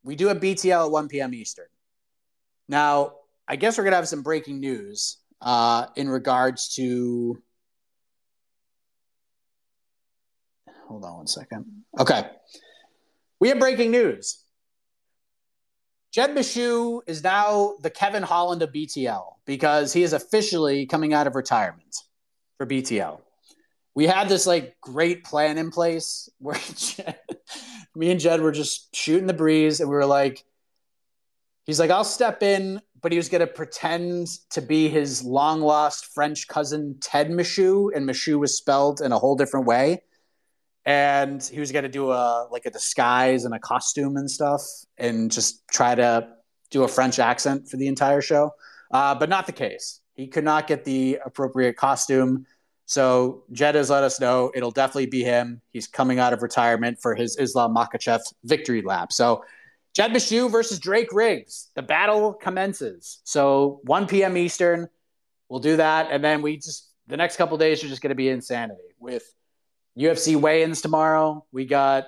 We 0.04 0.16
do 0.16 0.30
a 0.30 0.36
BTL 0.36 0.86
at 0.86 0.92
1 0.92 1.08
p.m. 1.08 1.34
Eastern. 1.34 1.66
Now, 2.68 3.14
I 3.48 3.56
guess 3.56 3.78
we're 3.78 3.84
going 3.84 3.92
to 3.92 3.98
have 3.98 4.08
some 4.08 4.24
breaking 4.24 4.60
news 4.60 5.18
uh, 5.40 5.88
in 5.96 6.10
regards 6.10 6.76
to. 6.76 7.42
Hold 10.92 11.06
on 11.06 11.18
one 11.18 11.28
second. 11.28 11.66
Okay. 11.98 12.30
We 13.40 13.48
have 13.48 13.60
breaking 13.60 13.92
news. 13.92 14.44
Jed 16.12 16.32
Meshew 16.32 17.00
is 17.08 17.24
now 17.24 17.76
the 17.82 17.90
Kevin 17.90 18.24
Holland 18.24 18.62
of 18.62 18.74
BTL 18.74 19.24
because 19.46 19.94
he 19.94 20.04
is 20.04 20.12
officially 20.12 20.86
coming 20.86 21.14
out 21.14 21.28
of 21.28 21.36
retirement 21.36 21.96
for 22.58 22.68
BTL. 22.68 23.22
We 23.96 24.06
had 24.06 24.28
this 24.28 24.46
like 24.46 24.76
great 24.82 25.24
plan 25.24 25.58
in 25.58 25.72
place 25.72 26.28
where 26.40 26.60
Jed, 26.76 27.18
me 27.96 28.12
and 28.12 28.20
Jed 28.20 28.42
were 28.42 28.52
just 28.52 28.94
shooting 28.94 29.28
the 29.28 29.34
breeze 29.34 29.80
and 29.80 29.90
we 29.90 29.96
were 29.96 30.06
like, 30.06 30.44
he's 31.66 31.80
like, 31.80 31.90
I'll 31.90 32.04
step 32.04 32.44
in, 32.44 32.82
but 33.02 33.14
he 33.14 33.18
was 33.18 33.30
going 33.30 33.40
to 33.40 33.48
pretend 33.48 34.28
to 34.50 34.62
be 34.62 34.90
his 34.90 35.24
long 35.24 35.62
lost 35.62 36.14
French 36.14 36.50
cousin, 36.50 36.98
Ted 37.00 37.30
Meshew, 37.30 37.96
and 37.96 38.06
Meshew 38.06 38.40
was 38.40 38.58
spelled 38.58 39.00
in 39.00 39.14
a 39.14 39.18
whole 39.18 39.38
different 39.38 39.66
way 39.66 40.02
and 40.86 41.44
he 41.44 41.60
was 41.60 41.72
going 41.72 41.84
to 41.84 41.90
do 41.90 42.12
a 42.12 42.48
like 42.52 42.66
a 42.66 42.72
disguise 42.72 43.46
and 43.46 43.54
a 43.54 43.60
costume 43.60 44.18
and 44.18 44.30
stuff 44.30 44.62
and 44.98 45.32
just 45.32 45.68
try 45.68 45.96
to 45.96 46.28
do 46.70 46.84
a 46.84 46.88
french 46.88 47.20
accent 47.20 47.70
for 47.70 47.78
the 47.78 47.88
entire 47.88 48.22
show. 48.22 48.52
Uh, 48.92 49.16
but 49.16 49.30
not 49.30 49.46
the 49.46 49.52
case. 49.52 50.02
He 50.14 50.28
could 50.28 50.44
not 50.44 50.68
get 50.68 50.84
the 50.84 51.20
appropriate 51.26 51.78
costume. 51.78 52.46
So 52.86 53.44
jed 53.52 53.76
has 53.76 53.90
let 53.90 54.04
us 54.04 54.20
know 54.20 54.52
it'll 54.54 54.72
definitely 54.72 55.06
be 55.06 55.24
him. 55.24 55.62
He's 55.72 55.88
coming 55.88 56.20
out 56.20 56.34
of 56.34 56.42
retirement 56.42 57.00
for 57.02 57.16
his 57.16 57.38
islam 57.38 57.74
makhachev 57.76 58.22
victory 58.44 58.82
lap. 58.82 59.14
So 59.14 59.44
jed 59.94 60.12
Meshew 60.12 60.52
versus 60.52 60.80
drake 60.80 61.14
riggs. 61.14 61.70
The 61.76 61.84
battle 61.84 62.34
commences. 62.34 63.22
So 63.24 63.80
1 63.84 64.08
p.m 64.08 64.36
eastern 64.36 64.90
we'll 65.52 65.60
do 65.60 65.78
that. 65.78 66.08
And 66.10 66.24
then 66.24 66.42
we 66.42 66.56
just 66.58 66.90
the 67.08 67.18
next 67.18 67.36
couple 67.36 67.58
days 67.58 67.84
are 67.84 67.88
just 67.88 68.02
going 68.02 68.10
to 68.10 68.16
be 68.16 68.30
insanity 68.30 68.96
with 68.98 69.24
UFC 69.98 70.36
weigh-ins 70.36 70.82
tomorrow. 70.82 71.46
We 71.52 71.66
got 71.66 72.08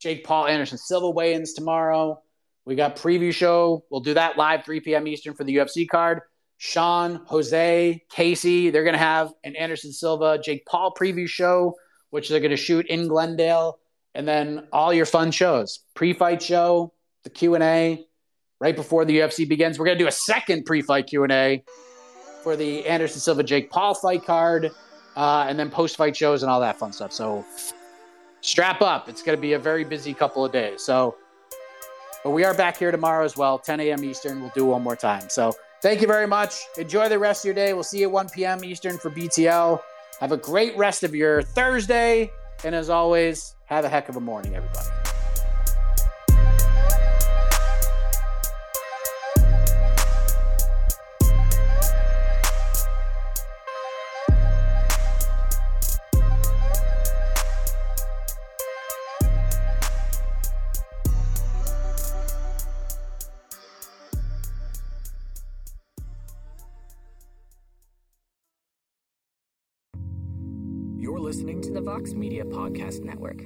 Jake 0.00 0.24
Paul 0.24 0.46
Anderson 0.46 0.78
Silva 0.78 1.10
weigh-ins 1.10 1.54
tomorrow. 1.54 2.22
We 2.64 2.74
got 2.74 2.96
preview 2.96 3.32
show. 3.32 3.84
We'll 3.90 4.00
do 4.00 4.14
that 4.14 4.36
live 4.36 4.64
3 4.64 4.80
p.m. 4.80 5.06
Eastern 5.06 5.34
for 5.34 5.44
the 5.44 5.56
UFC 5.56 5.88
card. 5.88 6.20
Sean, 6.58 7.22
Jose, 7.26 8.02
Casey, 8.10 8.70
they're 8.70 8.82
going 8.82 8.94
to 8.94 8.98
have 8.98 9.32
an 9.44 9.56
Anderson 9.56 9.92
Silva, 9.92 10.38
Jake 10.42 10.64
Paul 10.66 10.94
preview 10.98 11.28
show, 11.28 11.76
which 12.10 12.28
they're 12.28 12.40
going 12.40 12.50
to 12.50 12.56
shoot 12.56 12.86
in 12.86 13.08
Glendale, 13.08 13.78
and 14.14 14.26
then 14.26 14.66
all 14.72 14.92
your 14.92 15.04
fun 15.06 15.30
shows. 15.30 15.80
Pre-fight 15.94 16.40
show, 16.42 16.94
the 17.24 17.30
Q&A 17.30 18.06
right 18.58 18.74
before 18.74 19.04
the 19.04 19.18
UFC 19.18 19.46
begins. 19.46 19.78
We're 19.78 19.84
going 19.84 19.98
to 19.98 20.04
do 20.04 20.08
a 20.08 20.12
second 20.12 20.64
pre-fight 20.64 21.08
Q&A 21.08 21.62
for 22.42 22.56
the 22.56 22.86
Anderson 22.86 23.20
Silva 23.20 23.42
Jake 23.42 23.70
Paul 23.70 23.94
fight 23.94 24.24
card 24.24 24.70
uh, 25.16 25.46
and 25.48 25.58
then 25.58 25.70
post 25.70 25.96
fight 25.96 26.14
shows 26.14 26.42
and 26.42 26.50
all 26.50 26.60
that 26.60 26.78
fun 26.78 26.92
stuff. 26.92 27.12
So 27.12 27.44
strap 28.40 28.82
up. 28.82 29.08
It's 29.08 29.22
going 29.22 29.36
to 29.36 29.40
be 29.40 29.54
a 29.54 29.58
very 29.58 29.84
busy 29.84 30.14
couple 30.14 30.44
of 30.44 30.52
days. 30.52 30.82
So, 30.82 31.16
but 32.22 32.30
we 32.30 32.44
are 32.44 32.54
back 32.54 32.76
here 32.76 32.90
tomorrow 32.90 33.24
as 33.24 33.36
well, 33.36 33.58
10 33.58 33.80
a.m. 33.80 34.04
Eastern. 34.04 34.40
We'll 34.40 34.52
do 34.54 34.66
one 34.66 34.82
more 34.82 34.96
time. 34.96 35.28
So 35.28 35.52
thank 35.82 36.00
you 36.00 36.06
very 36.06 36.26
much. 36.26 36.54
Enjoy 36.76 37.08
the 37.08 37.18
rest 37.18 37.44
of 37.44 37.46
your 37.46 37.54
day. 37.54 37.72
We'll 37.72 37.82
see 37.82 38.00
you 38.00 38.06
at 38.06 38.12
1 38.12 38.28
p.m. 38.30 38.64
Eastern 38.64 38.98
for 38.98 39.10
BTL. 39.10 39.80
Have 40.20 40.32
a 40.32 40.36
great 40.36 40.76
rest 40.76 41.02
of 41.02 41.14
your 41.14 41.42
Thursday. 41.42 42.30
And 42.64 42.74
as 42.74 42.90
always, 42.90 43.54
have 43.66 43.84
a 43.84 43.88
heck 43.88 44.08
of 44.08 44.16
a 44.16 44.20
morning, 44.20 44.54
everybody. 44.54 45.05
Vox 71.86 72.14
Media 72.14 72.42
Podcast 72.44 73.04
Network. 73.04 73.44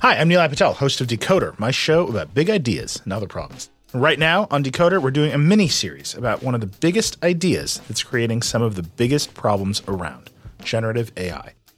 Hi, 0.00 0.18
I'm 0.18 0.28
Nilay 0.28 0.50
Patel, 0.50 0.74
host 0.74 1.00
of 1.00 1.06
Decoder, 1.06 1.58
my 1.58 1.70
show 1.70 2.06
about 2.06 2.34
big 2.34 2.50
ideas 2.50 3.00
and 3.04 3.14
other 3.14 3.26
problems. 3.26 3.70
Right 3.94 4.18
now 4.18 4.46
on 4.50 4.62
Decoder, 4.62 5.00
we're 5.00 5.10
doing 5.10 5.32
a 5.32 5.38
mini 5.38 5.68
series 5.68 6.14
about 6.14 6.42
one 6.42 6.54
of 6.54 6.60
the 6.60 6.66
biggest 6.66 7.16
ideas 7.24 7.80
that's 7.88 8.02
creating 8.02 8.42
some 8.42 8.60
of 8.60 8.74
the 8.74 8.82
biggest 8.82 9.32
problems 9.32 9.80
around 9.88 10.28
generative 10.62 11.10
AI. 11.16 11.54